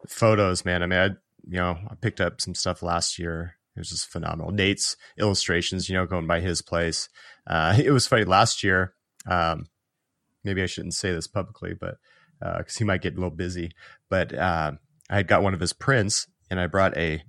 [0.08, 0.64] photos.
[0.64, 1.04] Man, I mean, I
[1.48, 3.54] you know, I picked up some stuff last year.
[3.76, 4.50] It was just phenomenal.
[4.50, 5.88] Nate's illustrations.
[5.88, 7.08] You know, going by his place.
[7.46, 8.94] Uh, it was funny last year.
[9.26, 9.66] Um,
[10.46, 11.96] maybe I shouldn't say this publicly, but
[12.40, 13.72] because he might get a little busy.
[14.08, 14.78] But um,
[15.10, 17.22] I had got one of his prints, and I brought a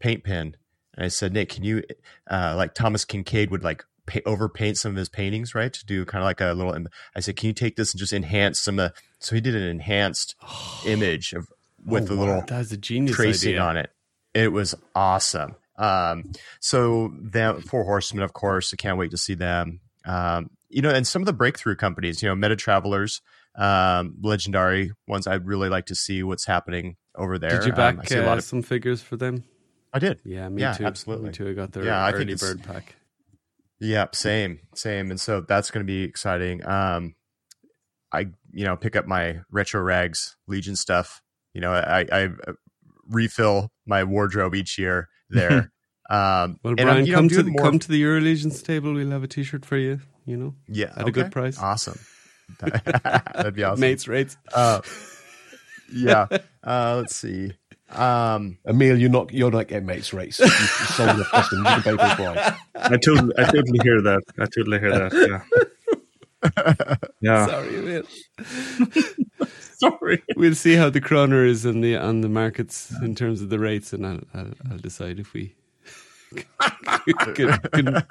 [0.00, 0.56] paint pen,
[0.94, 1.82] and I said, Nick, can you,
[2.30, 5.72] uh, like Thomas Kinkade would like pa- overpaint some of his paintings, right?
[5.72, 6.76] To do kind of like a little.
[7.16, 8.78] I said, can you take this and just enhance some?
[8.78, 10.34] Uh, so he did an enhanced
[10.86, 11.48] image of
[11.86, 12.20] with Oh, wow.
[12.24, 13.60] little That's a genius tracing idea.
[13.62, 13.90] on it.
[14.34, 15.56] It was awesome.
[15.76, 19.80] Um, so the Four Horsemen, of course, I can't wait to see them.
[20.06, 23.22] Um, you know, and some of the breakthrough companies, you know, Meta Travelers,
[23.56, 25.26] um, legendary ones.
[25.26, 27.50] I'd really like to see what's happening over there.
[27.50, 28.42] Did you Um, back I see a uh, of.
[28.44, 29.44] some figures for them?
[29.92, 30.20] I did.
[30.24, 30.84] Yeah, me Yeah, too.
[30.84, 31.26] absolutely.
[31.26, 31.48] Me too.
[31.48, 32.96] I got their Yeah, I think early it's- bird pack.
[33.78, 35.10] Yeah, same, same.
[35.10, 36.64] And so that's going to be exciting.
[36.66, 37.14] Um,
[38.12, 41.22] I, you know, pick up my retro rags Legion stuff.
[41.52, 42.52] You know, I, I uh,
[43.08, 45.72] refill my wardrobe each year there.
[46.10, 48.62] um, Well, and Brian, you know, come to the, more- come to the Euro Legions
[48.62, 48.92] table.
[48.94, 50.00] We'll have a T-shirt for you.
[50.26, 51.58] You know, yeah, at a good price.
[51.58, 51.98] Awesome.
[52.60, 53.80] That'd be awesome.
[53.80, 54.36] Mates rates.
[54.54, 54.80] Uh,
[55.92, 56.26] yeah.
[56.62, 57.52] Uh, let's see.
[57.90, 60.38] Um, Emil, you're not you're not getting mates rates.
[60.40, 61.58] You you sold the custom.
[61.58, 62.54] You can pay for Brian.
[62.74, 64.22] I totally, I totally hear that.
[64.38, 65.12] I totally hear that.
[65.12, 65.60] Yeah.
[67.22, 67.46] Yeah.
[67.46, 68.02] Sorry, Emil.
[69.78, 70.22] Sorry.
[70.36, 73.58] We'll see how the kroner is on the on the markets in terms of the
[73.58, 75.54] rates, and I'll I'll, I'll decide if we
[77.34, 78.06] can, can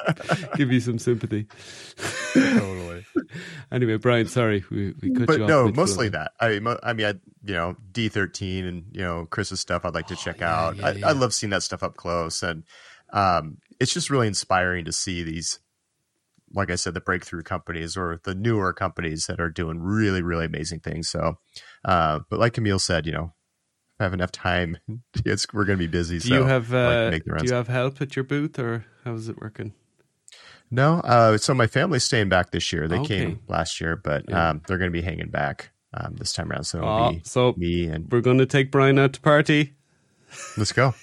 [0.55, 1.47] give you some sympathy.
[2.33, 3.05] totally.
[3.71, 5.49] anyway, Brian, sorry we, we cut but you off.
[5.49, 6.33] no, mostly that.
[6.39, 7.13] I, mo- I mean, I,
[7.45, 9.85] you know, D thirteen and you know Chris's stuff.
[9.85, 10.75] I'd like to check out.
[10.75, 11.07] Oh, yeah, I, yeah.
[11.09, 12.63] I love seeing that stuff up close, and
[13.11, 15.59] um, it's just really inspiring to see these,
[16.53, 20.45] like I said, the breakthrough companies or the newer companies that are doing really, really
[20.45, 21.09] amazing things.
[21.09, 21.37] So,
[21.85, 23.33] uh, but like Emil said, you know,
[24.03, 24.77] have enough time,
[25.25, 26.19] it's we're going to be busy.
[26.19, 29.13] Do so you have like uh, do you have help at your booth, or how
[29.13, 29.73] is it working?
[30.71, 32.87] No, uh, so my family's staying back this year.
[32.87, 33.19] They Okay.
[33.25, 34.49] came last year, but Yeah.
[34.49, 36.63] um, they're going to be hanging back um, this time around.
[36.63, 39.75] So it'll Oh, be so me and we're going to take Brian out to party.
[40.57, 40.93] Let's go.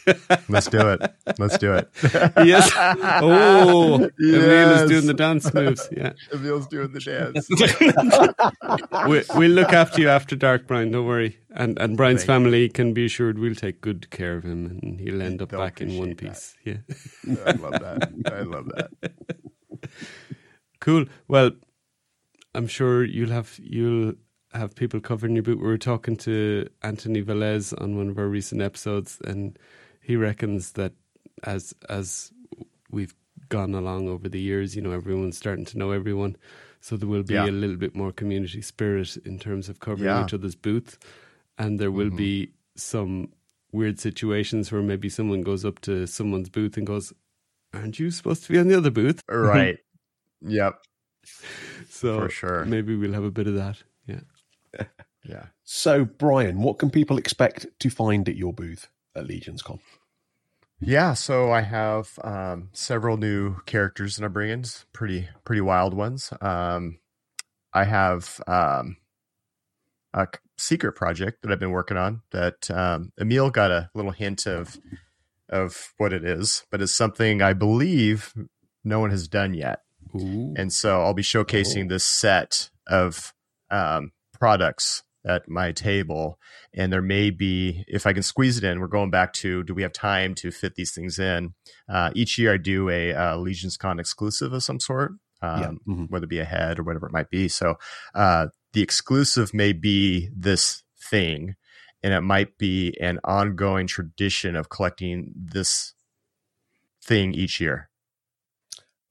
[0.49, 1.01] Let's do it.
[1.39, 1.89] Let's do it.
[2.45, 2.71] yes.
[2.77, 4.83] Oh, Emil Yes.
[4.83, 5.89] is doing the dance moves.
[5.91, 6.13] Yeah.
[6.33, 7.49] Emil's doing the dance.
[9.09, 10.91] we, we'll look after you after dark, Brian.
[10.91, 11.39] Don't worry.
[11.55, 15.01] And and Brian's Thank family can be assured we'll take good care of him, and
[15.01, 16.19] he'll end up back in one that.
[16.19, 16.55] piece.
[16.65, 16.77] Yeah.
[17.47, 18.13] I love that.
[18.27, 18.91] I love that.
[20.81, 21.05] Cool.
[21.29, 21.51] Well,
[22.55, 24.15] I'm sure you'll have you'll
[24.53, 25.59] have people covering your boot.
[25.61, 29.59] We were talking to Anthony Velez on one of our recent episodes, and
[30.01, 30.93] he reckons that
[31.45, 32.33] as as
[32.91, 33.15] we've
[33.49, 36.37] gone along over the years, you know, everyone's starting to know everyone.
[36.81, 37.47] So there will be Yeah.
[37.47, 40.25] a little bit more community spirit in terms of covering Yeah.
[40.25, 40.99] each other's booth,
[41.59, 42.17] and there will Mhm.
[42.17, 43.33] be some
[43.73, 47.13] weird situations where maybe someone goes up to someone's booth and goes,
[47.73, 49.79] "Aren't you supposed to be on the other booth?" Right.
[50.43, 50.83] Yep.
[51.89, 52.65] So For sure.
[52.65, 53.83] maybe we'll have a bit of that.
[55.25, 55.47] Yeah.
[55.65, 59.81] So, Brian, what can people expect to find at your booth at Legions Con?
[60.81, 66.33] Yeah, so I have um, several new characters that I'm bringing, pretty pretty wild ones.
[66.41, 67.01] Um,
[67.75, 68.97] I have um,
[70.15, 70.27] a
[70.57, 74.79] secret project that I've been working on that um, Emil got a little hint of
[75.51, 78.33] of what it is, but it's something I believe
[78.83, 79.83] no one has done yet.
[80.15, 80.55] Ooh.
[80.57, 83.35] And so I'll be showcasing this set of
[83.71, 86.39] um, products at my table.
[86.75, 89.75] And there may be, if I can squeeze it in, we're going back to do
[89.75, 91.53] we have time to fit these things in?
[91.89, 95.13] Uh, each year I do a uh, Legions Con exclusive of some sort,
[95.43, 95.95] um, Yeah.
[95.95, 96.11] Mhm.
[96.11, 97.49] whether it be a head or whatever it might be.
[97.49, 97.75] So
[98.15, 101.55] uh, the exclusive may be this thing.
[102.03, 105.93] And it might be an ongoing tradition of collecting this
[107.05, 107.91] thing each year.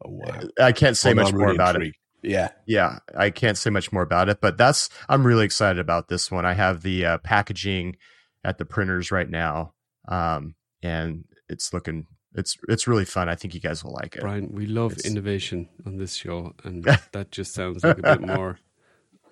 [0.04, 0.40] Oh, wow.
[0.60, 1.94] I can't say I'm- much more about it.
[2.24, 2.34] Intrigued.
[2.34, 2.50] Yeah.
[2.66, 6.30] Yeah, I can't say much more about it, but that's I'm really excited about this
[6.32, 6.46] one.
[6.46, 7.96] I have the uh, packaging
[8.44, 9.74] at the printers right now,
[10.08, 13.28] um, and it's looking it's it's really fun.
[13.30, 14.22] I think you guys will like it.
[14.22, 18.22] Brian, we love It's- innovation on this show, and that just sounds like a bit
[18.22, 18.60] more.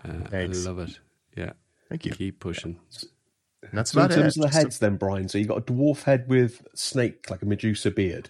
[0.03, 0.99] Uh, I love it.
[1.35, 1.53] Yeah.
[1.89, 2.11] Thank you.
[2.11, 2.79] Keep pushing.
[3.63, 4.21] And that's So in about it.
[4.21, 7.41] terms of the heads, then Brian, so you got a dwarf head with snake, like
[7.41, 8.29] a Medusa beard.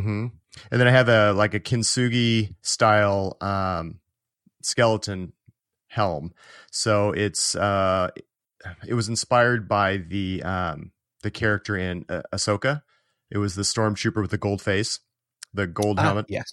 [0.00, 0.26] Hmm
[0.70, 4.00] And then I have a like a kintsugi style um,
[4.62, 5.32] skeleton
[5.88, 6.32] helm.
[6.70, 8.10] So it's uh,
[8.86, 10.92] it was inspired by the um,
[11.22, 12.82] the character in uh, Ahsoka.
[13.30, 15.00] It was the stormtrooper with the gold face,
[15.52, 16.26] the gold Ah, helmet.
[16.28, 16.52] yes.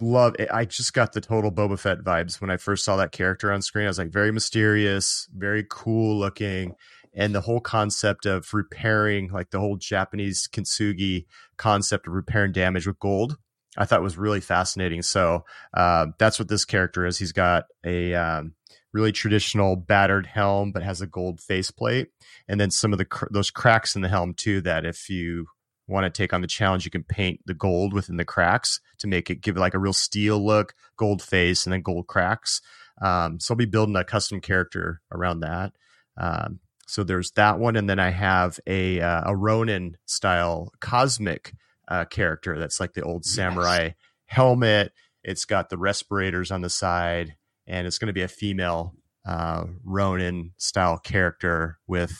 [0.00, 0.48] Love it.
[0.52, 3.62] I just got the total Boba Fett vibes when I first saw that character on
[3.62, 3.86] screen.
[3.86, 6.74] I was like, very mysterious, very cool looking.
[7.16, 11.24] And the whole concept of repairing, like the whole Japanese kintsugi
[11.56, 13.38] concept of repairing damage with gold,
[13.76, 15.02] I thought was really fascinating.
[15.02, 17.18] So uh, that's what this character is.
[17.18, 18.54] He's got a um,
[18.92, 22.08] really traditional battered helm, but has a gold faceplate,
[22.48, 24.60] and then some of the cr- those cracks in the helm too.
[24.60, 25.46] That if you
[25.86, 29.06] want to take on the challenge, you can paint the gold within the cracks to
[29.06, 32.60] make it give it like a real steel look, gold face, and then gold cracks.
[33.02, 35.72] Um, so I'll be building a custom character around that.
[36.18, 41.52] Um, so there's that one, and then I have a uh, a Ronin style cosmic
[41.88, 43.90] uh, character that's like the old samurai
[44.26, 44.92] helmet.
[45.24, 47.34] It's got the respirators on the side,
[47.66, 48.94] and it's going to be a female
[49.26, 52.16] uh, Ronin style character with.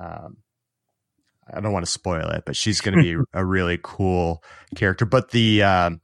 [0.00, 0.38] Um,
[1.52, 4.42] I don't want to spoil it, but she's going to be a really cool
[4.74, 5.04] character.
[5.04, 6.00] But the um,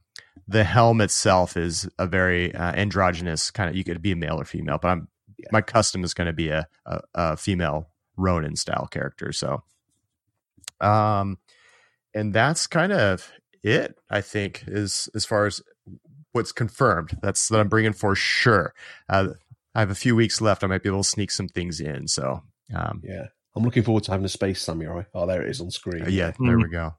[0.46, 3.76] the helm itself is a very uh, androgynous kind of.
[3.76, 5.08] You could be a male or female, but I'm
[5.50, 7.88] my custom is going to be a, a, a female
[8.22, 9.32] Ronin style character.
[9.32, 9.62] So,
[10.80, 11.38] um,
[12.14, 13.30] and that's kind of
[13.62, 13.98] it.
[14.10, 15.60] I think is as far as
[16.32, 17.18] what's confirmed.
[17.22, 18.74] That's that I'm bringing for sure.
[19.08, 19.28] Uh,
[19.74, 20.62] I have a few weeks left.
[20.64, 22.08] I might be able to sneak some things in.
[22.08, 22.42] So,
[22.74, 23.26] um, Yeah.
[23.54, 25.02] I'm looking forward to having a space samurai.
[25.12, 26.04] Oh, there it is on screen.
[26.04, 26.94] uh, yeah, there we go.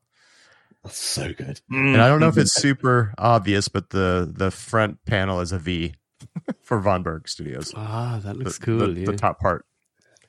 [0.84, 1.62] That's so good.
[1.72, 5.58] And I don't know if it's super obvious, but the the front panel is a
[5.58, 5.96] V
[6.62, 7.74] for Von Burke Studios.
[7.76, 8.80] Ah, that looks the, cool.
[8.94, 9.06] The, yeah.
[9.08, 9.66] the top part,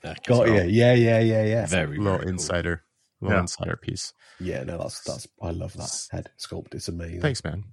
[0.05, 0.63] Got So- you.
[0.63, 1.67] Yeah, yeah, yeah, yeah.
[1.67, 2.29] Very, little very cool.
[2.29, 2.85] insider,
[3.21, 3.41] little Yeah.
[3.43, 4.13] insider piece.
[4.41, 6.75] Yeah, no, that's that's I love that head sculpt.
[6.75, 7.21] It's amazing.
[7.21, 7.65] Thanks, man.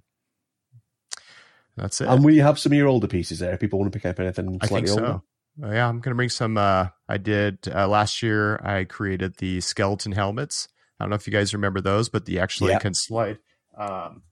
[1.76, 2.08] that's it.
[2.08, 3.52] And will you have some of your older pieces there?
[3.54, 5.04] If people want to pick up anything I slightly think so.
[5.06, 5.22] older.
[5.62, 6.56] Uh, yeah, I'm gonna bring some.
[6.56, 8.56] Uh, I did uh, last year.
[8.64, 10.68] I created the skeleton helmets.
[10.98, 12.78] I don't know if you guys remember those, but the actually Yeah.
[12.78, 13.38] can slide.
[13.76, 14.22] Um,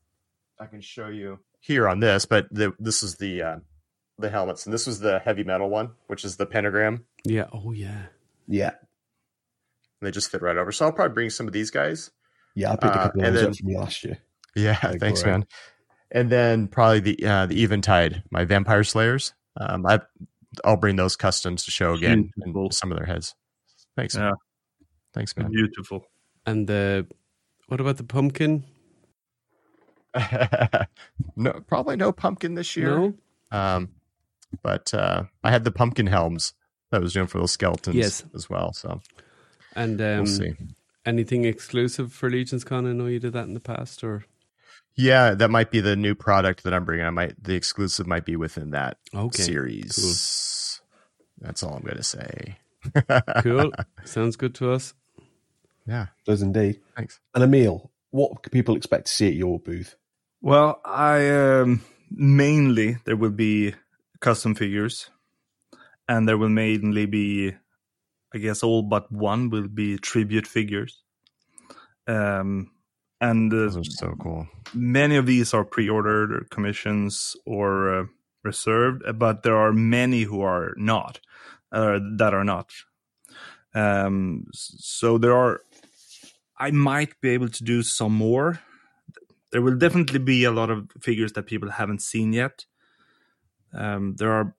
[0.58, 3.56] I can show you here on this, but the, this is the uh,
[4.20, 7.04] the helmets, and this was the heavy metal one, which is the pentagram.
[7.24, 7.46] Yeah.
[7.52, 8.06] Oh, yeah.
[8.48, 10.72] Yeah, And they just fit right over.
[10.72, 12.10] So I'll probably bring some of these guys.
[12.54, 12.72] yeah.
[12.72, 14.18] I picked a Uh, couple of and those then- up from last year.
[14.56, 15.40] Yeah, Like, thanks, alright.
[15.40, 15.46] man.
[16.10, 19.32] And then probably the uh, the Eventide, my Vampire Slayers.
[19.56, 20.00] Um, I
[20.64, 22.62] I'll bring those customs to show again Beautiful.
[22.64, 23.36] and some of their heads.
[23.96, 24.22] Thanks, Yeah.
[24.22, 24.32] man.
[25.14, 25.52] Thanks, man.
[25.52, 26.04] Beautiful.
[26.46, 27.06] And the,
[27.68, 28.64] what about the pumpkin?
[31.36, 32.98] no, probably no pumpkin this year.
[32.98, 33.14] No?
[33.52, 33.90] Um,
[34.62, 36.52] but uh, I had the pumpkin helms
[36.90, 38.24] that I was doing for those skeletons Yes.
[38.34, 38.72] as well.
[38.72, 39.00] So
[39.74, 40.52] And um, we'll see.
[41.06, 42.86] anything exclusive for Legions Con?
[42.86, 44.24] I know you did that in the past, or
[44.96, 47.06] Yeah, that might be the new product that I'm bringing.
[47.06, 50.80] I might the exclusive might be within that Okay, series.
[51.40, 52.58] That's all I'm going to say.
[53.42, 53.72] cool.
[54.04, 54.94] Sounds good to us.
[55.86, 56.80] Yeah, Does indeed.
[56.96, 57.18] thanks.
[57.34, 59.96] And Emil, what can people expect to see at your booth?
[60.42, 63.74] Well, I um, mainly there will be
[64.20, 65.10] custom figures,
[66.08, 67.52] and there will mainly be,
[68.34, 71.02] I guess, all but one will be tribute figures.
[72.06, 72.70] Um,
[73.20, 74.48] and uh, so cool.
[74.74, 78.04] many of these are pre-ordered or commissions or uh,
[78.42, 81.20] reserved, but there are many who are not,
[81.72, 82.72] uh, that are not.
[83.74, 85.60] Um, so there are.
[86.58, 88.60] I might be able to do some more.
[89.52, 92.66] There will definitely be a lot of figures that people haven't seen yet.
[93.74, 94.54] Um, there are a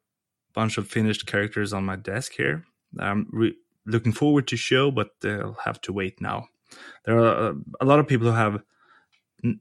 [0.54, 2.66] bunch of finished characters on my desk here.
[3.00, 6.48] I'm re- looking forward to show, but they'll have to wait now.
[7.06, 8.62] There are uh, a lot of people who have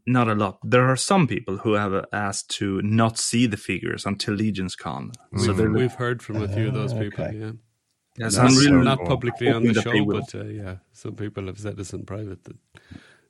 [0.07, 0.59] not a lot.
[0.63, 5.13] There are some people who have asked to not see the figures until Legions Con.
[5.37, 7.25] So We've, they're we've heard from a few of those Ah, people.
[7.25, 7.37] okay.
[7.39, 7.53] Yeah.
[8.19, 9.07] yes, I'm so really not cool.
[9.07, 12.57] publicly on the show, but uh, yeah, some people have said this in private that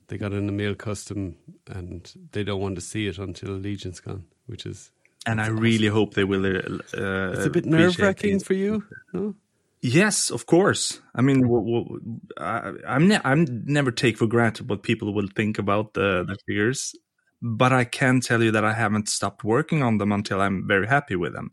[0.09, 1.37] they got an Emil custom
[1.69, 4.91] and they don't want to see it until Legions Con, which is
[5.27, 6.47] and I really hope they will.
[6.47, 6.61] Uh,
[6.97, 8.85] uh, it's a bit nerve wracking for you.
[9.13, 9.35] No?
[9.83, 11.01] Yes, of course.
[11.15, 15.29] I mean, w- w- I, I'm ne- I'm never take for granted what people will
[15.29, 16.95] think about the the figures,
[17.41, 20.87] but I can tell you that I haven't stopped working on them until I'm very
[20.87, 21.51] happy with them,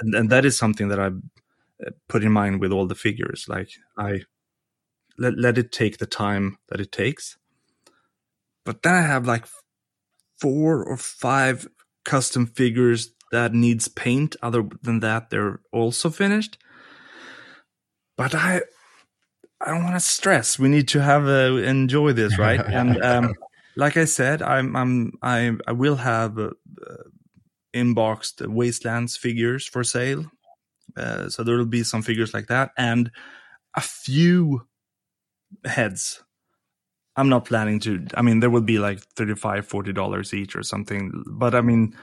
[0.00, 3.46] and, and that is something that I uh, put in mind with all the figures.
[3.48, 4.22] Like I
[5.18, 7.36] let let it take the time that it takes,
[8.64, 9.46] but then I have like
[10.40, 11.68] four or five
[12.10, 14.36] custom figures that needs paint.
[14.42, 16.58] Other than that, they're also finished
[18.20, 18.60] but I
[19.62, 20.58] I don't want to stress.
[20.58, 22.60] We need to have uh, enjoy this, right?
[22.60, 23.34] and um,
[23.76, 26.50] like I said, I'm I'm I I will have uh,
[27.74, 30.26] inboxed Wastelands figures for sale.
[30.94, 33.10] Uh, so there will be some figures like that and
[33.74, 34.66] a few
[35.64, 36.22] heads.
[37.16, 38.06] I'm not planning to.
[38.14, 41.24] I mean, there will be like 35 40 dollars each or something.
[41.26, 41.96] But I mean,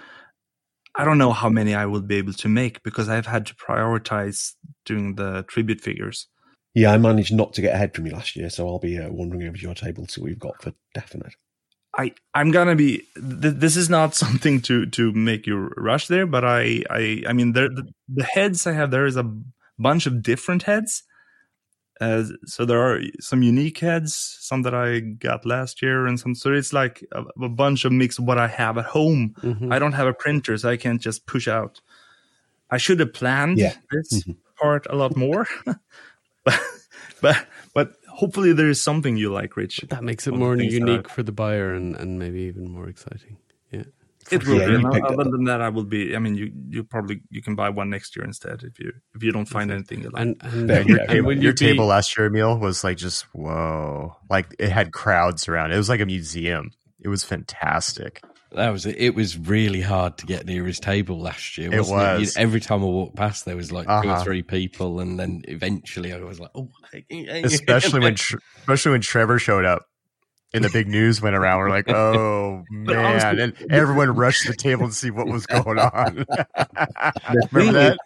[0.95, 3.55] I don't know how many I will be able to make because I've had to
[3.55, 4.53] prioritize
[4.85, 6.27] doing the tribute figures.
[6.73, 9.09] Yeah, I managed not to get ahead from you last year, so I'll be uh,
[9.09, 11.33] wandering over to your table to see what we've got for definite.
[11.97, 13.03] I I'm gonna be.
[13.15, 17.33] Th- this is not something to to make you rush there, but I I I
[17.33, 19.31] mean there the, the heads I have there is a
[19.79, 21.03] bunch of different heads.
[21.99, 26.35] Uh, so there are some unique heads, some that I got last year, and some.
[26.35, 29.33] So it's like a, a bunch of mix of what I have at home.
[29.41, 29.73] Mhm.
[29.73, 31.81] I don't have a printer, so I can't just push out.
[32.69, 33.73] I should have planned Yeah.
[33.91, 34.35] this Mhm.
[34.59, 35.47] part a lot more,
[36.45, 36.59] but
[37.21, 39.85] but but hopefully there is something you like, Rich.
[39.89, 42.69] That makes it One of the more unique for the buyer and, and maybe even
[42.69, 43.37] more exciting.
[44.31, 44.35] Yeah.
[44.37, 44.71] It will Yeah, be.
[44.73, 45.31] you And other up.
[45.31, 46.15] than that, I will be.
[46.15, 49.23] I mean, you you probably you can buy one next year instead if you if
[49.23, 50.21] you don't find anything you like.
[50.21, 52.83] And and, There you Your, and table, your you be, table last year, Emil, was
[52.83, 54.15] like just whoa.
[54.29, 55.71] Like it had crowds around.
[55.71, 56.71] It was like a museum.
[56.99, 58.21] It was fantastic.
[58.53, 58.95] That was it.
[58.97, 61.71] It was really hard to get near his table last year.
[61.73, 62.35] It Wasn't it was.
[62.35, 64.21] You- every time I walked past, there was like two Uh-huh.
[64.21, 66.69] or three people, and then eventually I was like, "Oh!"
[67.11, 68.13] Especially when
[68.59, 69.85] especially when Trevor showed up
[70.53, 71.59] and the big news went around.
[71.59, 73.39] We're like, oh man.
[73.39, 76.25] And everyone rushed to the table to see what was going on.
[77.29, 77.97] Remember Really, that?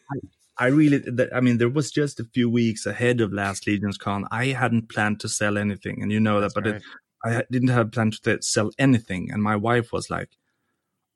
[0.58, 1.04] I really.
[1.34, 4.28] I mean, there was just a few weeks ahead of last Legions Con.
[4.32, 6.52] I hadn't planned to sell anything, and you know that.
[6.54, 6.84] But it,
[7.24, 10.30] I didn't have planned to sell anything, and my wife was like,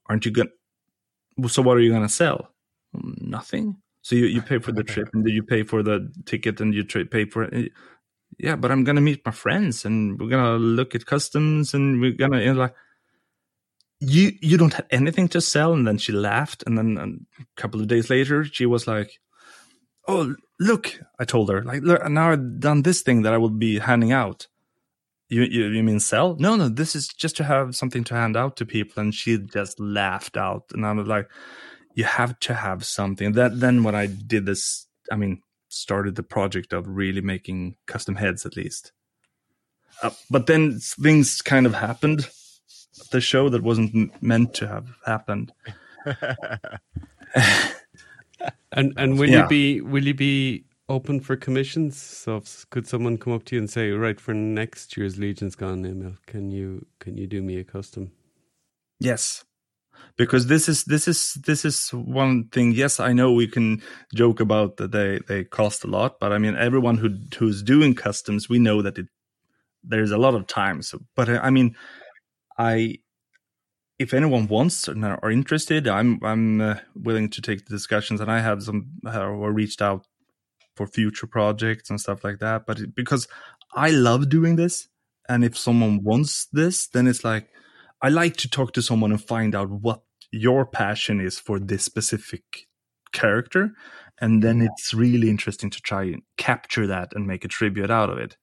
[0.08, 0.50] "Aren't you going?
[1.42, 2.50] to So what are you going to sell?
[2.96, 3.78] "Mm, Nothing.
[4.02, 6.84] So you, you pay for the trip, and you pay for the ticket, and you
[6.84, 7.72] tra- pay for it.
[8.40, 12.14] Yeah, but I'm gonna meet my friends, and we're gonna look at customs, and we're
[12.14, 12.72] gonna you know, like.
[14.00, 15.74] you you don't have anything to sell.
[15.74, 16.64] And then she laughed.
[16.68, 19.20] And then um, a couple of days later she was like
[20.08, 23.50] oh look i told her like look now i've done this thing that i will
[23.50, 24.48] be handing out.
[25.30, 26.36] You, you you mean sell?
[26.40, 29.02] No no this is just to have something to hand out to people.
[29.04, 30.66] And she just laughed out.
[30.74, 31.30] And i was like
[31.96, 33.34] you have to have something.
[33.34, 35.42] That then when i did this i mean
[35.76, 38.92] started the project of really making custom heads at least
[40.04, 42.30] uh, but then things kind of happened
[43.00, 45.52] at the show that wasn't meant to have happened
[48.72, 49.44] And and will Yeah.
[49.44, 51.98] you be will you be open for commissions?
[51.98, 55.56] So if, could someone come up to you and say, right for next year's Legions
[55.56, 58.12] Con, Emil, can you can you do me a custom?
[59.00, 59.44] Yes.
[60.18, 62.72] Because this is this is this is one thing.
[62.72, 63.82] Yes, I know we can
[64.14, 67.96] joke about that they they cost a lot, but I mean everyone who who's doing
[67.96, 69.08] customs, we know that it
[69.88, 70.82] there's a lot of time.
[70.82, 71.76] So, but uh, I mean,
[72.58, 73.00] I
[73.98, 78.32] if anyone wants and are interested, I'm I'm uh, willing to take the discussions, and
[78.32, 80.06] I have some uh, or reached out
[80.76, 82.66] for future projects and stuff like that.
[82.66, 83.28] But it, because
[83.74, 84.88] I love doing this,
[85.30, 87.50] and if someone wants this, then it's like
[88.06, 90.02] I like to talk to someone and find out what
[90.32, 92.44] your passion is for this specific
[93.14, 93.72] character,
[94.22, 94.68] and then mm-hmm.
[94.68, 98.38] it's really interesting to try and capture that and make a tribute out of it.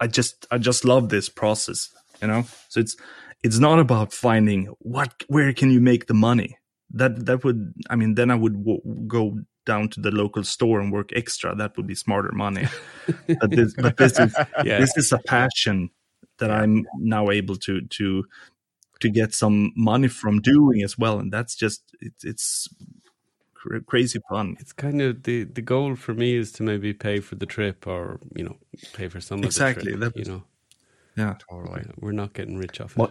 [0.00, 2.42] I just I just love this process, you know.
[2.68, 2.96] So it's
[3.44, 6.58] it's not about finding what where can you make the money.
[6.90, 10.80] That that would I mean then I would w- go down to the local store
[10.80, 11.54] and work extra.
[11.54, 12.66] That would be smarter money.
[13.40, 14.80] but this but this is Yeah.
[14.80, 15.90] this is a passion
[16.38, 18.24] that I'm now able to to
[19.00, 22.68] to get some money from doing as well, and that's just it's it's
[23.54, 24.56] cra- crazy fun.
[24.60, 27.86] It's kind of the the goal for me is to maybe pay for the trip
[27.86, 28.56] or you know
[28.92, 30.14] pay for some Exactly, of the trip.
[30.14, 30.44] that You know,
[31.16, 31.82] Yeah, Totally.
[31.86, 33.10] Yeah, we're not getting rich off My, it.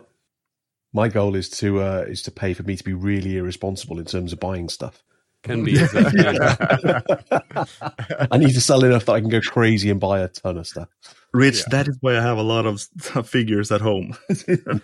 [0.94, 4.06] my goal is to uh, is to pay for me to be really irresponsible in
[4.06, 5.04] terms of buying stuff.
[5.46, 5.80] Can be.
[5.80, 6.12] as well.
[8.32, 10.66] I need to sell enough that I can go crazy and buy a ton of
[10.66, 10.90] stuff.
[11.34, 11.66] Rich.
[11.66, 12.82] That is why I have a lot of
[13.28, 14.18] figures at home.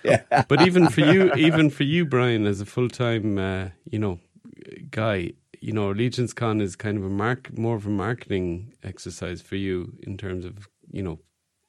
[0.03, 0.21] Yeah.
[0.47, 4.19] but even for you, even for you, Brian, as a full time, uh, you know,
[4.91, 5.31] guy,
[5.61, 9.55] you know, Legions Con is kind of a mark, more of a marketing exercise for
[9.55, 11.17] you in terms of you know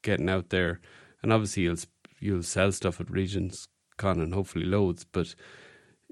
[0.03, 0.81] getting out there,
[1.23, 1.77] and obviously you'll
[2.19, 5.33] you'll sell stuff at Legions Con and hopefully loads, but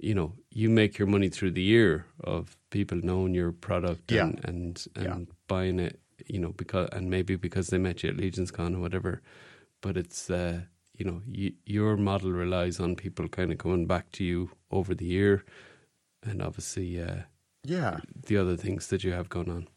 [0.01, 4.23] you know, you make your money through the year of people knowing your product Yeah.
[4.25, 5.33] and and, and Yeah.
[5.47, 8.80] buying it, you know, because and maybe because they met you at Legions Con or
[8.81, 9.21] whatever.
[9.81, 10.61] But it's uh,
[10.97, 14.93] you know, y- your model relies on people kind of coming back to you over
[14.95, 15.43] the year,
[16.23, 17.21] and obviously uh,
[17.63, 17.99] Yeah.
[18.27, 19.67] the other things that you have going on.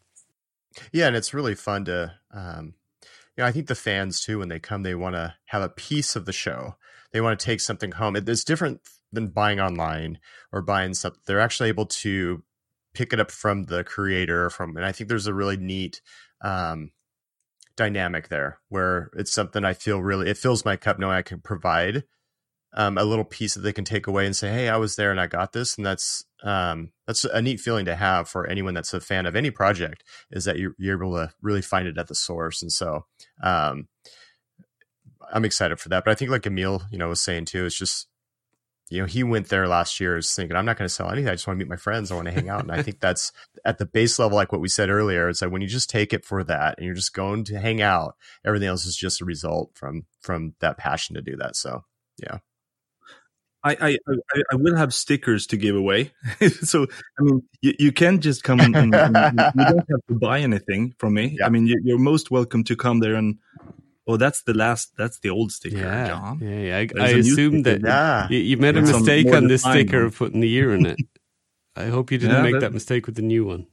[0.91, 2.73] Yeah, and it's really fun to, um,
[3.35, 5.69] you know, I think the fans too, when they come, they want to have a
[5.69, 6.75] piece of the show.
[7.11, 8.15] They want to take something home.
[8.15, 8.81] It- It's different
[9.15, 10.19] than buying online
[10.51, 11.21] or buying something.
[11.25, 12.43] They're actually able to
[12.93, 14.49] pick it up from the creator.
[14.49, 16.01] From, and I think there's a really neat
[16.43, 16.91] um,
[17.75, 20.29] dynamic there where it's something I feel really.
[20.29, 22.03] It fills my cup knowing I can provide
[22.75, 25.11] um, a little piece that they can take away and say, "Hey, I was there
[25.11, 28.73] and I got this," and that's um, that's a neat feeling to have for anyone
[28.73, 30.03] that's a fan of any project.
[30.31, 33.05] Is that you're, you're able to really find it at the source, and so
[33.41, 33.87] um,
[35.33, 36.03] I'm excited for that.
[36.03, 38.07] But I think, like Emil, you know, was saying too, it's just
[38.89, 41.29] you know he went there last year is thinking I'm not going to sell anything.
[41.29, 42.11] I just want to meet my friends.
[42.11, 43.31] I want to hang out, and I think that's
[43.65, 45.29] at the base level, like what we said earlier.
[45.29, 47.81] It's like when you just take it for that, and you're just going to hang
[47.81, 48.15] out.
[48.45, 51.55] Everything else is just a result from from that passion to do that.
[51.55, 51.83] So
[52.21, 52.39] yeah.
[53.65, 53.97] I, I,
[54.51, 56.11] I, will have stickers to give away.
[56.61, 56.85] so,
[57.19, 60.93] I mean, you, you can just come and, and, you don't have to buy anything
[60.99, 61.35] from me.
[61.39, 61.47] Yeah.
[61.47, 63.39] I mean, you, you're most welcome to come there and,
[64.07, 66.39] oh, that's the last, that's the old sticker, Yeah, John.
[66.41, 66.77] yeah, yeah.
[66.77, 68.27] I, There's I a new assumed that Yeah.
[68.29, 70.05] you, you made a mistake on than this sticker one.
[70.07, 70.99] of putting the year in it.
[71.75, 73.67] I hope you didn't Yeah, make that- that mistake with the new one.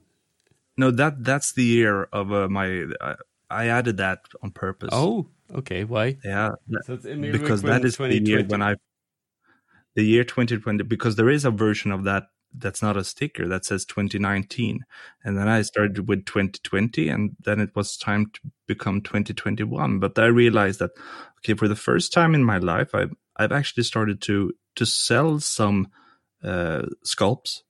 [0.77, 3.15] No, that, that's the year of uh, my, I,
[3.51, 4.89] I added that on purpose.
[4.91, 5.85] Oh, okay.
[5.85, 6.17] Why?
[6.25, 6.53] yeah.
[6.87, 8.77] So because that is the year when I,
[9.95, 13.65] the year 2020, because there is a version of that that's not a sticker that
[13.65, 14.85] says 2019.
[15.25, 19.99] And then I started with 2020 and then it was time to become 2021.
[19.99, 20.91] But I realized that,
[21.39, 25.41] okay, for the first time in my life, I've, I've actually started to, to sell
[25.41, 25.89] some,
[26.45, 27.63] uh, sculpts,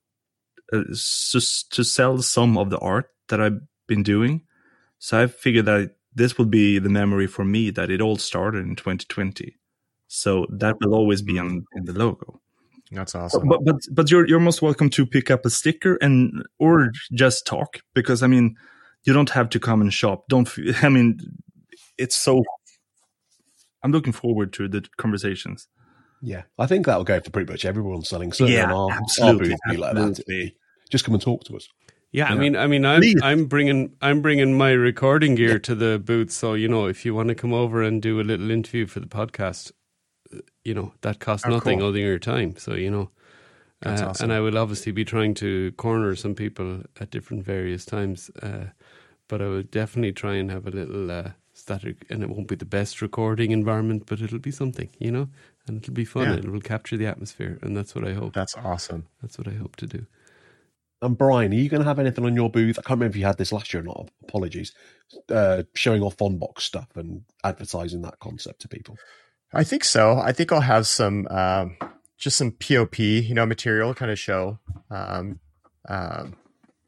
[0.72, 4.42] uh, to sell some of the art that I've been doing.
[4.98, 8.64] So I figured that this would be the memory for me that it all started
[8.66, 9.56] in 2020.
[10.08, 12.41] So that will always be on in the logo.
[12.92, 13.48] That's awesome.
[13.48, 17.46] But but but you're you're most welcome to pick up a sticker and or just
[17.46, 18.54] talk because I mean
[19.04, 20.24] you don't have to come and shop.
[20.28, 21.18] Don't f- I mean
[21.98, 22.42] it's so.
[23.82, 25.66] I'm looking forward to the conversations.
[26.20, 28.32] Yeah, I think that'll go for pretty much everyone selling.
[28.32, 30.52] Certainly Yeah, on our, our absolutely, booth like that.
[30.88, 31.68] Just come and talk to us.
[32.12, 33.20] Yeah, I mean, I mean, I'm Please.
[33.22, 36.30] I'm bringing I'm bringing my recording gear to the booth.
[36.30, 39.00] So you know, if you want to come over and do a little interview for
[39.00, 39.72] the podcast,
[40.64, 41.88] you know that costs Oh, nothing cool.
[41.88, 42.56] other than your time.
[42.56, 43.10] So you know,
[43.84, 44.24] uh, awesome.
[44.24, 48.30] and I will obviously be trying to corner some people at different various times.
[48.42, 48.66] Uh,
[49.28, 52.54] but I will definitely try and have a little uh, static, and it won't be
[52.56, 55.28] the best recording environment, but it'll be something, you know,
[55.66, 56.28] and it'll be fun.
[56.28, 56.34] Yeah.
[56.36, 58.34] It will capture the atmosphere, and that's what I hope.
[58.34, 59.06] That's awesome.
[59.22, 60.06] That's what I hope to do.
[61.00, 62.78] And Brian, are you going to have anything on your booth?
[62.78, 64.08] I can't remember if you had this last year or not.
[64.22, 64.72] Apologies.
[65.28, 68.96] Uh, showing off Von Box stuff and advertising that concept to people.
[69.54, 70.18] I think so.
[70.18, 71.76] I think I'll have some um,
[72.18, 74.58] just some POP, you know, material kind of show
[74.90, 75.40] um,
[75.88, 76.36] um,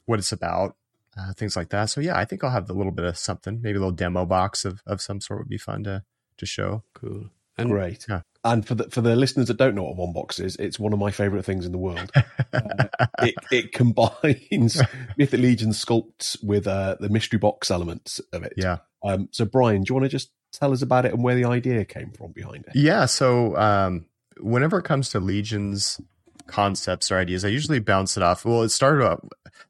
[0.06, 0.76] what it's about,
[1.18, 1.86] uh, things like that.
[1.86, 4.24] So yeah, I think I'll have a little bit of something, maybe a little demo
[4.24, 6.04] box of, of some sort would be fun to
[6.38, 6.82] to show.
[6.94, 7.30] Cool.
[7.56, 8.06] And Great.
[8.08, 8.22] Yeah.
[8.42, 10.92] And for the for the listeners that don't know what Von Box is, it's one
[10.92, 12.10] of my favourite things in the world.
[12.52, 12.86] Uh,
[13.22, 14.80] it it combines
[15.16, 18.52] Mythic Legion sculpts with uh, the mystery box elements of it.
[18.56, 18.78] Yeah.
[19.02, 21.44] Um, so Brian, do you want to just tell us about it and where the
[21.44, 22.76] idea came from behind it?
[22.76, 23.06] Yeah.
[23.06, 24.06] So um,
[24.40, 26.00] whenever it comes to legions
[26.46, 28.44] concepts or ideas, I usually bounce it off.
[28.44, 29.20] Well, it started off.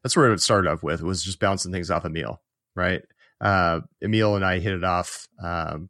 [0.03, 1.01] That's where it started off with.
[1.01, 2.41] Was just bouncing things off Emil,
[2.75, 3.01] right?
[3.41, 5.89] Uh, Emil and I hit it off um,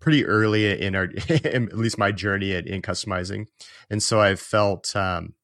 [0.00, 3.46] pretty early in our, in at least my journey in, in customizing,
[3.90, 5.34] and so I felt um,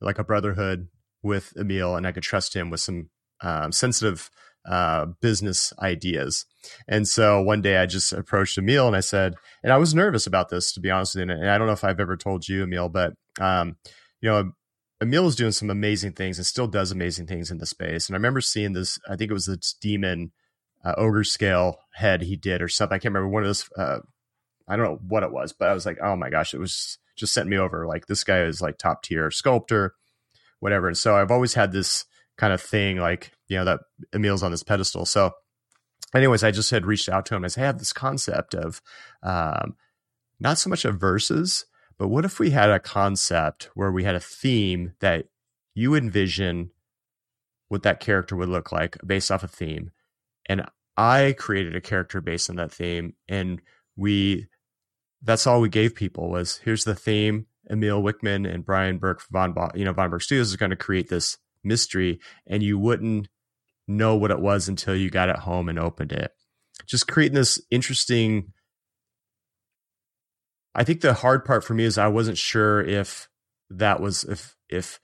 [0.00, 0.88] like a brotherhood
[1.22, 4.30] with Emil, and I could trust him with some um, sensitive
[4.66, 6.46] uh, business ideas.
[6.86, 10.26] And so one day I just approached Emil and I said, and I was nervous
[10.26, 11.34] about this to be honest with you.
[11.34, 13.76] And I don't know if I've ever told you, Emil, but um,
[14.20, 14.52] you know,
[15.00, 18.08] Emil is doing some amazing things and still does amazing things in the space.
[18.08, 18.98] And I remember seeing this.
[19.08, 20.32] I think it was this demon
[20.84, 22.96] uh, ogre scale head he did or something.
[22.96, 23.68] I can't remember one of those.
[23.76, 23.98] Uh,
[24.66, 26.98] I don't know what it was, but I was like, oh my gosh, it was
[27.16, 27.86] just sent me over.
[27.86, 29.94] Like this guy is like top tier sculptor,
[30.60, 30.88] whatever.
[30.88, 32.04] And so I've always had this
[32.36, 33.80] kind of thing, like you know that
[34.12, 35.04] Emil's on this pedestal.
[35.04, 35.32] So
[36.14, 37.44] anyways, I just had reached out to him.
[37.44, 38.80] I said, I have this concept of
[39.22, 39.76] um,
[40.38, 41.66] not so much of verses,
[41.98, 45.26] but what if we had a concept where we had a theme that
[45.74, 46.70] you envision
[47.68, 49.90] what that character would look like based off a theme,
[50.46, 50.64] and
[50.96, 53.60] I created a character based on that theme, and
[53.96, 54.46] we
[55.22, 57.46] that's all we gave people was here's the theme.
[57.70, 61.08] Emil Wickman and Brian Burke von you know Von Burke Studios is going to create
[61.08, 63.28] this mystery, and you wouldn't
[63.88, 66.32] know what it was until you got it home and opened it.
[66.86, 68.52] Just creating this interesting.
[70.74, 73.28] I think the hard part for me is I wasn't sure if
[73.70, 75.00] that was if if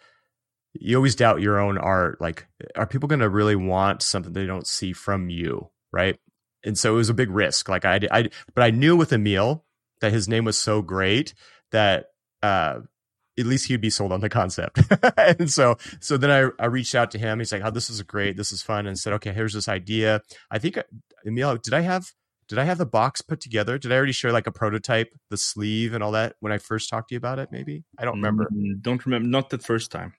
[0.75, 2.21] you always doubt your own art.
[2.21, 2.47] Like,
[2.77, 6.19] are people going to really want something they don't see from you, right?
[6.65, 7.69] And so it was a big risk.
[7.69, 9.65] Like I, I, but I knew with Emil
[10.01, 11.35] that his name was so great
[11.71, 12.07] that
[12.43, 12.81] uh,
[13.39, 14.81] at least he'd be sold on the concept.
[15.17, 17.39] and so, so then I, I reached out to him.
[17.39, 18.37] He's like, "Oh, this is great.
[18.37, 20.21] This is fun." And said, "Okay, here's this idea.
[20.51, 20.79] I think
[21.27, 22.13] Emil, did I have
[22.49, 23.79] did I have the box put together?
[23.79, 26.91] Did I already share like a prototype, the sleeve, and all that when I first
[26.91, 27.49] talked to you about it?
[27.51, 28.47] Maybe I don't remember.
[28.53, 29.29] Mm, Don't remember.
[29.29, 30.15] Not the first time.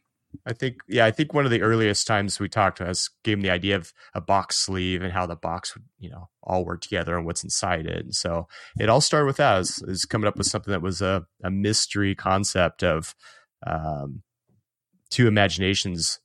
[0.45, 3.38] I think, yeah, I think one of the earliest times we talked to us gave
[3.38, 6.65] him the idea of a box sleeve and how the box would, you know, all
[6.65, 8.03] work together and what's inside it.
[8.03, 8.47] And so
[8.80, 11.51] it all started with that is, is coming up with something that was a, a
[11.51, 13.15] mystery concept of
[13.65, 14.23] um,
[15.09, 16.19] two imaginations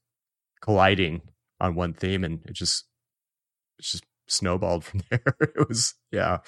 [0.61, 1.23] colliding
[1.61, 2.25] on one theme.
[2.25, 2.85] And it just,
[3.79, 5.23] it just snowballed from there.
[5.41, 6.39] it was, yeah.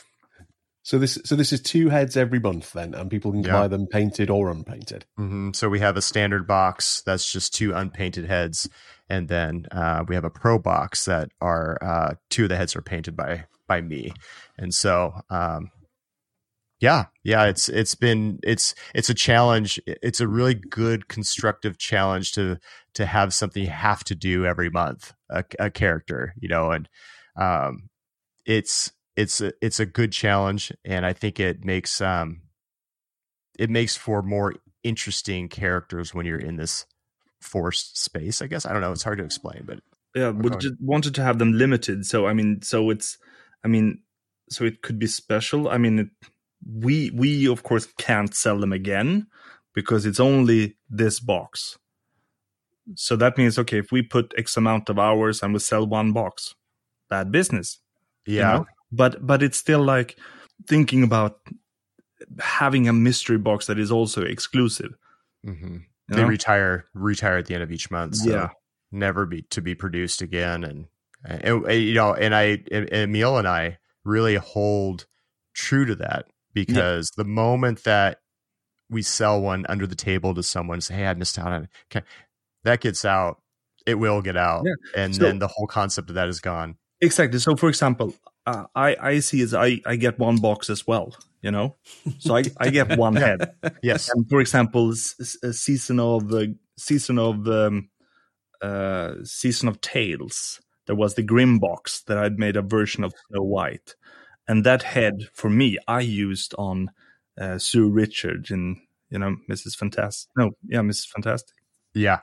[0.84, 3.60] So this so this is two heads every month then, and people can Yeah.
[3.60, 5.06] buy them painted or unpainted.
[5.16, 8.68] hmm So we have a standard box that's just two unpainted heads,
[9.08, 12.74] and then uh, we have a pro box that are uh, two of the heads
[12.74, 14.12] are painted by by me,
[14.58, 15.70] and so um,
[16.80, 19.78] yeah, yeah, it's it's been it's it's a challenge.
[19.86, 22.58] It's a really good constructive challenge to
[22.94, 26.88] to have something you have to do every month, a, a character, you know, and
[27.36, 27.88] um,
[28.44, 32.42] it's it's a it's a good challenge, and I think it makes um
[33.58, 36.86] it makes for more interesting characters when you're in this
[37.40, 38.42] forced space.
[38.42, 38.92] I guess I don't know.
[38.92, 39.80] It's hard to explain, but
[40.14, 42.06] Yeah, we just wanted to have them limited.
[42.06, 43.18] So I mean, so it's,
[43.64, 44.02] I mean,
[44.50, 45.68] so it could be special.
[45.68, 46.08] I mean, it,
[46.66, 49.26] we we of course can't sell them again
[49.74, 51.78] because it's only this box.
[52.94, 56.12] So that means okay, if we put X amount of hours and we sell one
[56.12, 56.54] box,
[57.08, 57.78] bad business.
[58.26, 58.66] you yeah, know?
[58.92, 60.16] But but it's still like
[60.68, 61.40] thinking about
[62.40, 64.94] having a mystery box that is also exclusive.
[65.44, 66.26] hmm they know?
[66.28, 68.16] retire retire at the end of each month.
[68.16, 68.48] So Yeah.
[68.90, 70.86] never be to be produced again, and,
[71.24, 75.06] and, and, you know, and I, and Emil and I really hold
[75.54, 78.18] true to that because the moment that
[78.90, 82.04] we sell one under the table to someone, say, "Hey, I missed out on it."
[82.64, 83.40] That gets out.
[83.86, 84.74] It will get out, Yeah.
[85.02, 86.76] and So- then the whole concept of that is gone.
[87.00, 87.38] Exactly.
[87.38, 88.14] So, for example,
[88.46, 91.14] uh, I I see is I I get one box as well.
[91.42, 91.76] You know,
[92.20, 93.52] so I I get one head.
[93.82, 96.46] Yes, And for example, a season of uh,
[96.76, 97.88] season of um,
[98.60, 100.60] uh, season of Tales.
[100.86, 103.94] There was the Grim box that I'd made a version of Snow White,
[104.48, 106.90] and that head for me I used on
[107.40, 108.80] uh, Sue Richard in
[109.10, 109.76] you know Mrs.
[109.76, 110.30] Fantastic.
[110.36, 111.08] No, yeah, Mrs.
[111.08, 111.56] Fantastic.
[111.94, 112.20] yeah,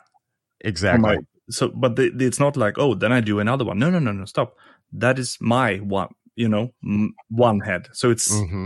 [0.61, 1.01] exactly.
[1.01, 1.17] my-
[1.51, 3.79] so, but the, the- it's not like oh, then I do another one.
[3.79, 4.25] No, no, no, no.
[4.25, 4.55] Stop.
[4.91, 6.09] That is my one.
[6.35, 7.89] You know, m- one head.
[7.93, 8.65] So it's hmm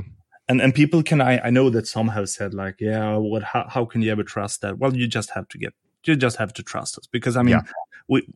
[0.49, 3.65] and and people can I I know that some have said like yeah what how
[3.69, 4.77] how can you ever trust that?
[4.77, 5.73] Well, you just have to get
[6.05, 7.61] you just have to trust us because I mean Yeah.
[8.09, 8.27] we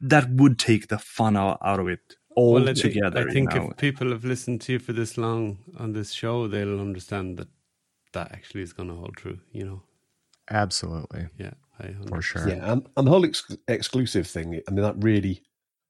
[0.00, 2.00] that would take the fun out, out of it
[2.34, 3.18] all Well, together.
[3.20, 3.70] I you think know?
[3.70, 7.48] if people have listened to you for this long on this show, they'll understand that
[8.12, 9.38] that actually is going to hold true.
[9.52, 9.82] You know,
[10.50, 12.48] Absolutely, yeah, I for sure.
[12.48, 14.60] Yeah, and, and the whole ex- exclusive thing.
[14.66, 15.42] I mean, that really,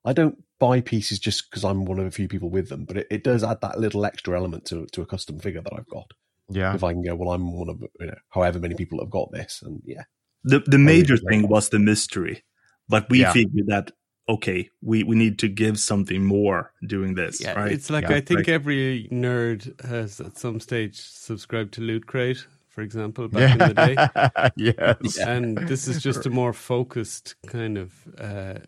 [0.04, 2.96] I don't buy pieces just because I'm one of a few people with them, but
[2.96, 5.88] it, it does add that little extra element to to a custom figure that I've
[5.88, 6.10] got.
[6.50, 9.10] Yeah, If I can go, well, I'm one of you know, however many people have
[9.10, 10.04] got this, and yeah,
[10.44, 12.42] the the major really thing was the mystery,
[12.88, 13.32] but we Yeah.
[13.32, 13.92] figured that
[14.30, 17.72] okay we we need to give something more doing this Yeah, right.
[17.72, 22.06] it's like Yeah, I think like- every nerd has at some stage subscribed to Loot
[22.06, 24.52] Crate, for example, back in the day.
[24.56, 25.16] yes.
[25.18, 28.58] and this is just a more focused kind of uh,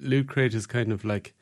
[0.00, 1.34] loot crate is kind of like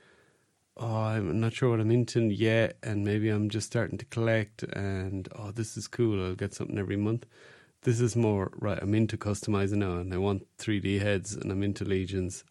[0.77, 4.63] oh i'm not sure what i'm into yet and maybe i'm just starting to collect
[4.63, 7.27] and oh this is cool i'll get something every month
[7.83, 11.63] this is more right i'm into customizing now and i want 3d heads and i'm
[11.63, 12.45] into legions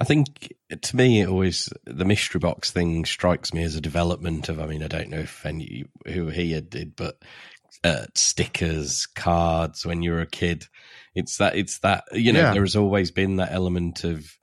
[0.00, 4.48] I think to me, it always the mystery box thing strikes me as a development
[4.48, 4.58] of.
[4.58, 7.18] I mean, I don't know if any who here did, but
[7.84, 10.64] uh, stickers, cards when you were a kid.
[11.14, 11.56] It's that.
[11.56, 12.04] It's that.
[12.12, 12.52] You know, Yeah.
[12.54, 14.34] there has always been that element of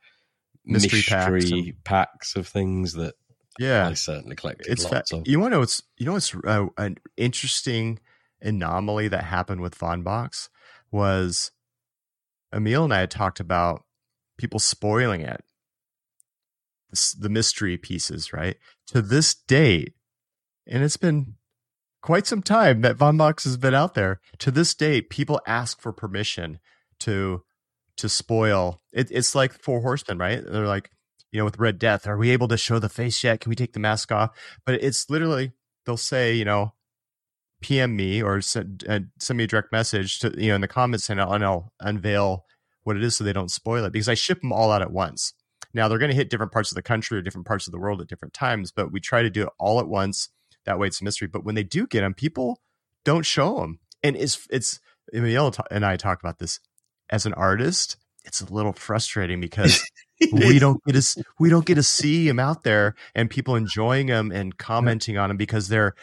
[0.70, 3.16] Mystery mystery, packs packs, of things that
[3.58, 3.88] yeah.
[3.88, 5.28] I certainly collected it's fa- of.
[5.28, 8.00] you want to know what's you know it's uh, an interesting
[8.42, 10.50] anomaly that happened with Von Box
[10.92, 11.52] was
[12.54, 13.84] Emil and I had talked about
[14.38, 15.44] people spoiling it,
[17.18, 18.58] the mystery pieces, right?
[18.88, 19.94] To this date,
[20.66, 21.36] and it's been
[22.02, 24.20] quite some time that Von Box has been out there.
[24.40, 26.60] To this date, people ask for permission
[27.00, 27.44] to
[28.00, 28.82] to spoil.
[28.92, 30.44] It, it's like Four Horsemen, right?
[30.44, 30.92] They're like,
[31.32, 33.42] you know, with Red Death, are we able to show the face yet?
[33.42, 34.32] Can we take the mask off?
[34.66, 35.52] But it's literally
[35.86, 36.74] they'll say, you know,
[37.62, 40.68] PM me or send, uh, send me a direct message to you know in the
[40.68, 42.46] comments and I'll, and I'll unveil
[42.84, 44.92] what it is so they don't spoil it because I ship them all out at
[44.92, 45.34] once.
[45.74, 47.80] Now they're going to hit different parts of the country or different parts of the
[47.80, 50.30] world at different times, but we try to do it all at once.
[50.66, 51.28] That way it's a mystery.
[51.28, 52.62] But when they do get them, people
[53.06, 54.80] don't show them, and it's it's
[55.14, 56.60] Emil and I talk about this
[57.10, 57.98] as an artist.
[58.26, 59.82] It's a little frustrating because
[60.32, 64.08] we don't get to we don't get to see them out there and people enjoying
[64.08, 65.96] them and commenting on them because they're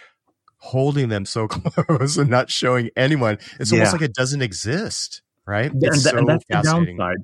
[0.59, 3.39] holding them so close and not showing anyone.
[3.61, 3.93] It's almost Yeah.
[3.93, 5.71] like it doesn't exist, right?
[5.71, 7.17] and, tha- and so that's the downside.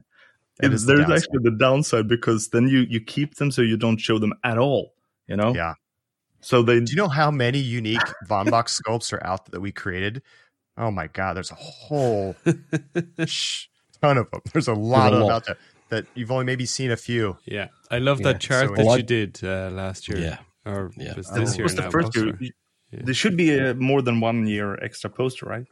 [0.61, 1.17] It It- is the there's downside.
[1.25, 4.59] actually the downside because then you you keep them so you don't show them at
[4.59, 4.94] all.
[5.27, 5.55] You know.
[5.55, 5.75] Yeah.
[6.41, 9.73] So they Do you know how many unique Von Box sculpts are out that we
[9.73, 10.23] created?
[10.77, 12.36] Oh my god, there's a whole
[13.27, 13.67] sh-
[14.02, 14.40] ton of them.
[14.52, 15.32] There's a lot a of them lot.
[15.36, 15.56] out there
[15.90, 17.36] that you've only maybe seen a few.
[17.44, 20.39] yeah i love Yeah, that chart so that well, you did uh, last year Yeah.
[20.72, 21.14] or Yeah.
[21.16, 22.36] was this year was the first year.
[22.40, 23.00] Yeah.
[23.05, 25.66] There should be a more than one year extra poster, right?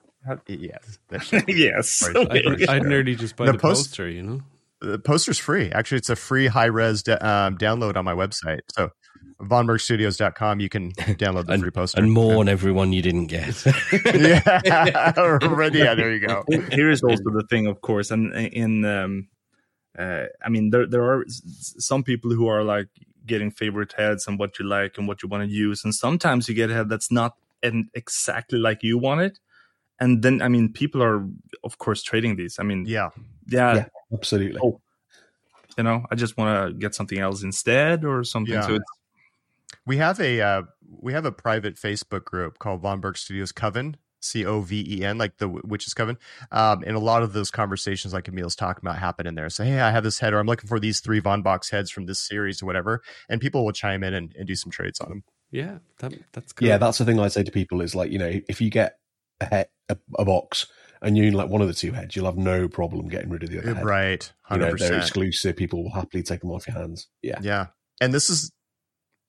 [0.46, 1.52] Yes, that should be.
[1.68, 2.02] yes.
[2.14, 2.42] Okay.
[2.46, 4.40] I'd, I'd nearly just buy The the, post- poster you know
[4.82, 5.70] the poster's free.
[5.72, 8.60] Actually, it's a free high res de- um, download on my website.
[8.74, 8.90] So,
[9.40, 12.00] vonburkestudios.com, you can download the free poster.
[12.00, 13.64] and mourn everyone you didn't get.
[14.04, 15.78] yeah, already.
[15.78, 16.44] Yeah, there you go.
[16.70, 19.28] Here is also the thing, of course, and in um,
[19.98, 22.88] uh, I mean, there there are s- s- some people who are like
[23.26, 26.48] getting favorite heads and what you like and what you want to use, and sometimes
[26.48, 29.38] you get a head that's not and exactly like you want it,
[29.98, 31.26] and then I mean, people are
[31.64, 32.58] of course trading these.
[32.58, 33.10] I mean, Yeah,
[33.48, 33.84] yeah, Yeah.
[34.12, 34.60] absolutely.
[34.62, 34.80] Oh,
[35.78, 38.54] you know, I just want to get something else instead or something.
[38.54, 38.66] Yeah.
[38.66, 38.84] So it's
[39.86, 43.96] we have a uh, we have a private Facebook group called Von Burke Studios Coven,
[44.20, 46.18] C O V E N, like the w- witches coven.
[46.52, 49.48] Um, and a lot of those conversations, like Emil's talking about, happen in there.
[49.50, 51.90] So, hey, I have this head, or I'm looking for these three Von Box heads
[51.90, 55.00] from this series, or whatever, and people will chime in and, and do some trades
[55.00, 55.24] on them.
[55.50, 58.18] yeah that, that's cool Yeah, that's the thing I say to people is like, you
[58.18, 58.98] know, if you get
[59.40, 60.66] a head, a, a box
[61.02, 63.50] and you like one of the two heads, you'll have no problem getting rid of
[63.50, 63.84] the other head.
[63.84, 65.56] Right, You know, they're exclusive.
[65.56, 67.08] People will happily take them off your hands.
[67.22, 67.38] Yeah.
[67.40, 67.66] Yeah,
[68.00, 68.52] and this is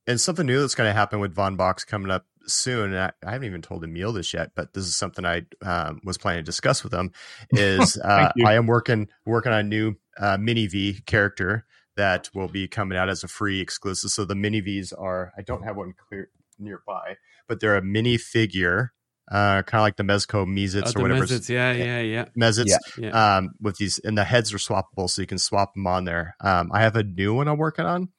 [0.08, 2.96] and something new that's going to happen with Von Box coming up soon.
[2.96, 6.18] I, I, haven't even told Emil this yet, but this is something I um, was
[6.18, 7.12] planning to discuss with him.
[7.52, 11.66] Is uh, I am working working on a new uh, mini V character
[11.98, 14.12] that will be coming out as a free exclusive.
[14.12, 18.18] So the mini Vs are I don't have one clear nearby, but they're a mini
[18.18, 18.94] figure.
[19.32, 21.24] Uh, kind of like the Mezco Mez-Itz oh, or whatever.
[21.24, 22.26] Mez-Itz, yeah, yeah, yeah.
[22.38, 23.38] Mez-Itz, yeah.
[23.38, 26.36] Um, with these, and the heads are swappable, so you can swap them on there.
[26.42, 28.10] Um, I have a new one I'm working on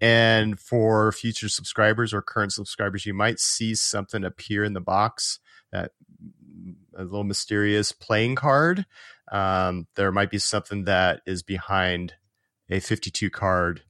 [0.00, 5.38] and for future subscribers or current subscribers, you might see something appear in the box
[5.70, 8.86] that mm, a little mysterious playing card.
[9.30, 12.14] Um, there might be something that is behind
[12.68, 13.82] a 52 card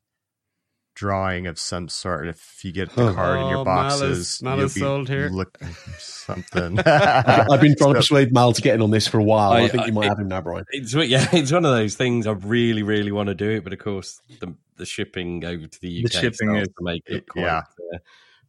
[0.95, 2.29] drawing of some sort.
[2.29, 5.29] If you get the card oh, in your boxes, Mal is, Mal is sold here.
[5.31, 6.79] Looking something.
[6.79, 9.53] I've been trying to persuade Mal to get in on this for a while.
[9.53, 10.65] I, I think I, you might it, have him now, Brian.
[10.71, 12.27] It's yeah, it's one of those things.
[12.27, 15.81] I really, really want to do it, but of course, the the shipping over to
[15.81, 17.63] the UK the shipping is, to make it quite yeah.
[17.95, 17.99] uh,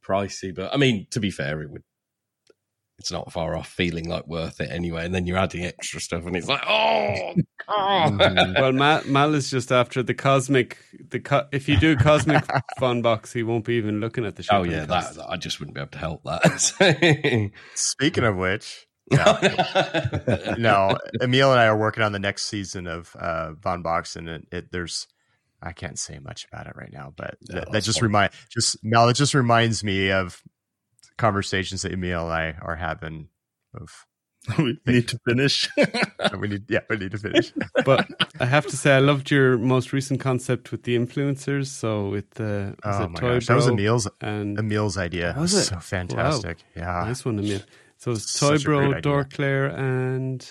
[0.04, 0.54] pricey.
[0.54, 1.84] But I mean, to be fair, it would
[2.98, 5.06] it's not far off feeling like worth it anyway.
[5.06, 7.34] And then you're adding extra stuff, and it's like, oh,
[7.70, 8.54] mm-hmm.
[8.62, 10.80] well, Mal, Mal, is just after the cosmic.
[11.10, 12.44] The co- if you do cosmic
[12.80, 14.48] Von Box, he won't be even looking at the.
[14.52, 17.52] Oh yeah, that, I just wouldn't be able to help that.
[17.76, 18.88] Speaking of which.
[19.12, 19.38] No.
[20.58, 24.30] no, Emil and I are working on the next season of uh, Von Box, and
[24.30, 25.08] it, it, there's
[25.64, 28.78] I can't say much about it right now, but no, that, that just remind just
[28.84, 29.10] Mel.
[29.10, 30.42] It just reminds me of
[31.18, 33.30] conversations that Emil and I are having
[33.74, 34.06] of
[34.58, 35.70] we need to finish.
[36.38, 37.54] we need, yeah, we need to finish.
[37.86, 38.06] but
[38.42, 41.68] I have to say, I loved your most recent concept with the influencers.
[41.68, 45.34] So with the oh my gosh, that was Emil's and Emil's idea.
[45.38, 46.58] Was it so fantastic?
[46.76, 46.82] Wow.
[46.84, 47.62] Yeah, nice one, Emil.
[47.98, 50.46] So it's Toy Bro, Dorclair, and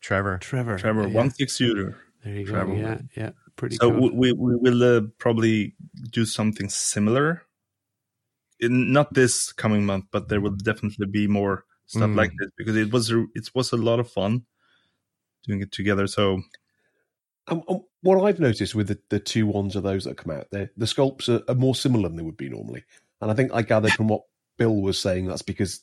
[0.00, 0.38] Trevor.
[0.38, 0.76] Trevor.
[0.76, 1.14] Trevor, yeah.
[1.14, 1.96] one six shooter.
[2.24, 2.74] There you Trevor.
[2.74, 2.80] go.
[2.80, 3.76] Yeah, yeah, pretty.
[3.76, 4.14] So cool.
[4.14, 5.74] we we will uh, probably
[6.10, 7.42] do something similar
[8.60, 12.16] in, not this coming month, but there will definitely be more stuff mm.
[12.16, 14.44] like this because it was a, it was a lot of fun
[15.44, 16.06] doing it together.
[16.06, 16.42] So,
[17.48, 20.48] um, um, what I've noticed with the, the two ones of those that come out,
[20.50, 22.84] there, the sculpts are, are, more similar than they would be normally,
[23.20, 24.22] and I think I gathered from what
[24.58, 25.82] Bill was saying that's because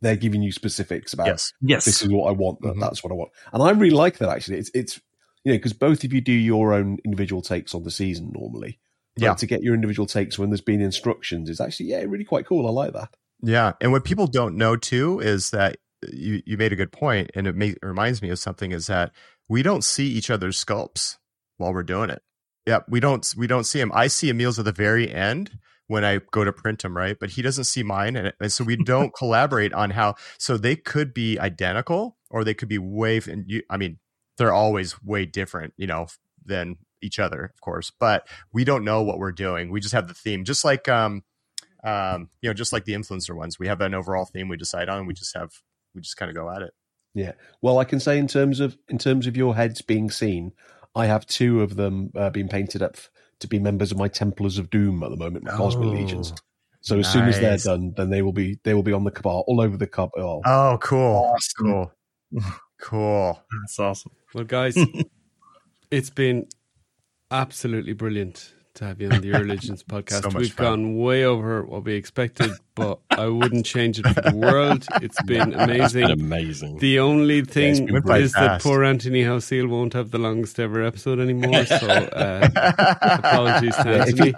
[0.00, 1.84] they're giving you specifics about yes, yes.
[1.84, 2.80] this is what I want, mm-hmm.
[2.80, 4.58] that's what I want, and I really like that actually.
[4.58, 5.00] It's it's
[5.44, 8.78] you know because both of you do your own individual takes on the season normally,
[9.16, 9.34] yeah.
[9.34, 12.66] to get your individual takes when there's been instructions is actually yeah really quite cool.
[12.66, 13.14] I like that.
[13.42, 15.76] Yeah, and what people don't know too is that
[16.12, 18.86] you you made a good point, and it, may, it reminds me of something is
[18.86, 19.12] that
[19.48, 21.18] we don't see each other's sculpts
[21.58, 22.22] while we're doing it.
[22.66, 23.92] Yeah, we don't we don't see him.
[23.94, 27.16] I see Emil's at the very end when I go to print them, right?
[27.18, 30.14] But he doesn't see mine, and, and so we don't collaborate on how.
[30.38, 33.18] So they could be identical, or they could be way.
[33.18, 33.98] And you, I mean,
[34.36, 36.06] they're always way different, you know,
[36.44, 39.70] than each other, of course, but we don't know what we're doing.
[39.70, 41.22] We just have the theme, just like um,
[41.84, 43.58] um, you know, just like the influencer ones.
[43.58, 45.06] We have an overall theme we decide on.
[45.06, 45.52] We just have
[45.94, 46.72] we just kind of go at it.
[47.14, 47.32] Yeah.
[47.62, 50.52] Well, I can say in terms of in terms of your heads being seen,
[50.94, 52.96] I have two of them uh, being painted up
[53.40, 56.32] to be members of my Templars of Doom at the moment, my oh, Cosmic Legions.
[56.80, 57.12] So as nice.
[57.12, 59.60] soon as they're done, then they will be they will be on the cabal all
[59.60, 60.42] over the cabal.
[60.44, 61.66] Oh, cool, awesome.
[61.66, 61.92] cool,
[62.80, 63.42] cool.
[63.62, 64.12] That's awesome.
[64.34, 64.76] Well, guys,
[65.90, 66.48] it's been
[67.30, 70.32] absolutely brilliant to have you on the Euro Legions podcast.
[70.32, 70.64] so We've fun.
[70.64, 74.84] gone way over what we expected, but I wouldn't change it for the world.
[75.02, 76.08] It's been amazing.
[76.08, 76.78] Been amazing.
[76.78, 81.20] The only thing yeah, is that poor Anthony Houseel won't have the longest ever episode
[81.20, 81.64] anymore.
[81.66, 82.48] So uh,
[83.00, 84.30] apologies to Anthony.
[84.30, 84.34] If,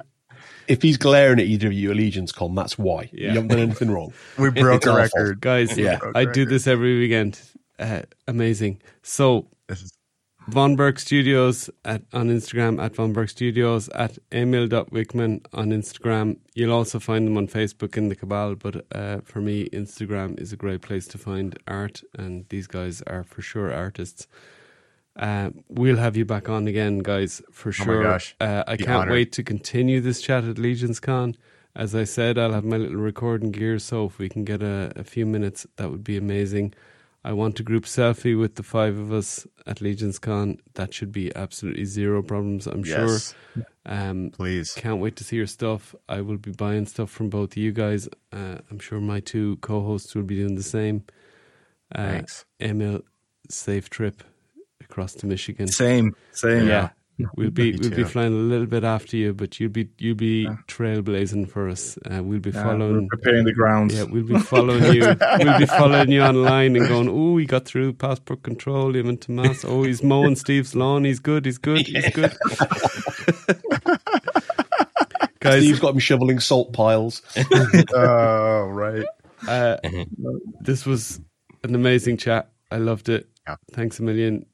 [0.68, 3.08] if he's glaring at either of you Allegiance Con, that's why.
[3.12, 3.28] Yeah.
[3.28, 4.12] You haven't done anything wrong.
[4.36, 5.40] we broke a record.
[5.40, 5.98] Guys, yeah.
[6.14, 7.40] I do this every weekend.
[7.78, 8.80] Uh, amazing.
[9.02, 9.46] So,
[10.48, 16.38] Von Burke Studios at, on Instagram at Von Burke Studios at emil.wickman on Instagram.
[16.54, 20.52] You'll also find them on Facebook in the Cabal, but uh, for me, Instagram is
[20.52, 24.28] a great place to find art, and these guys are for sure artists.
[25.16, 28.06] Uh, we'll have you back on again, guys, for sure.
[28.06, 29.12] Oh uh, I can't honored.
[29.12, 31.34] wait to continue this chat at Legions Con.
[31.74, 34.92] As I said, I'll have my little recording gear, so if we can get a,
[34.94, 36.72] a few minutes, that would be amazing.
[37.26, 40.58] I want a group selfie with the five of us at Legions Con.
[40.74, 43.34] That should be absolutely zero problems, I'm yes.
[43.54, 43.66] sure.
[43.84, 44.74] Um, Please.
[44.74, 45.92] Can't wait to see your stuff.
[46.08, 48.08] I will be buying stuff from both of you guys.
[48.32, 51.02] Uh, I'm sure my two co hosts will be doing the same.
[51.92, 52.44] Uh, Thanks.
[52.60, 53.00] Emil,
[53.50, 54.22] safe trip
[54.80, 55.66] across to Michigan.
[55.66, 56.68] Same, same.
[56.68, 56.90] Yeah.
[57.34, 60.42] We'll be we'll be flying a little bit after you, but you'll be you'll be
[60.42, 60.56] yeah.
[60.68, 61.96] trailblazing for us.
[62.04, 63.92] Uh, we'll be yeah, following, preparing the ground.
[63.92, 65.00] Yeah, we'll be following you.
[65.38, 67.08] we'll be following you online and going.
[67.08, 68.94] Oh, he got through passport control.
[68.96, 69.64] Even Tomas.
[69.64, 71.04] Oh, he's mowing Steve's lawn.
[71.04, 71.46] He's good.
[71.46, 71.86] He's good.
[71.86, 72.36] He's good.
[75.40, 77.22] Guys, Steve's got him shoveling salt piles.
[77.94, 79.06] oh, right.
[79.48, 79.78] uh,
[80.60, 81.18] this was
[81.64, 82.50] an amazing chat.
[82.70, 83.26] I loved it.
[83.48, 83.56] Yeah.
[83.72, 84.44] Thanks a million.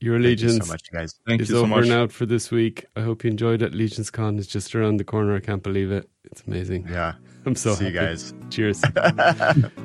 [0.00, 0.52] Euro Legions.
[0.58, 1.14] Thank you so much, guys.
[1.26, 1.84] Thank is you so over much.
[1.84, 2.84] and out for this week.
[2.96, 3.74] I hope you enjoyed it.
[3.74, 5.34] Legions Con is just around the corner.
[5.34, 6.08] I can't believe it.
[6.24, 6.86] It's amazing.
[6.88, 7.14] Yeah.
[7.46, 8.06] I'm so See you happy.
[8.06, 8.34] guys.
[8.50, 8.82] Cheers.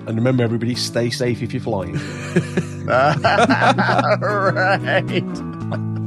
[0.07, 1.95] And remember, everybody, stay safe if you're flying.
[2.89, 6.00] All right.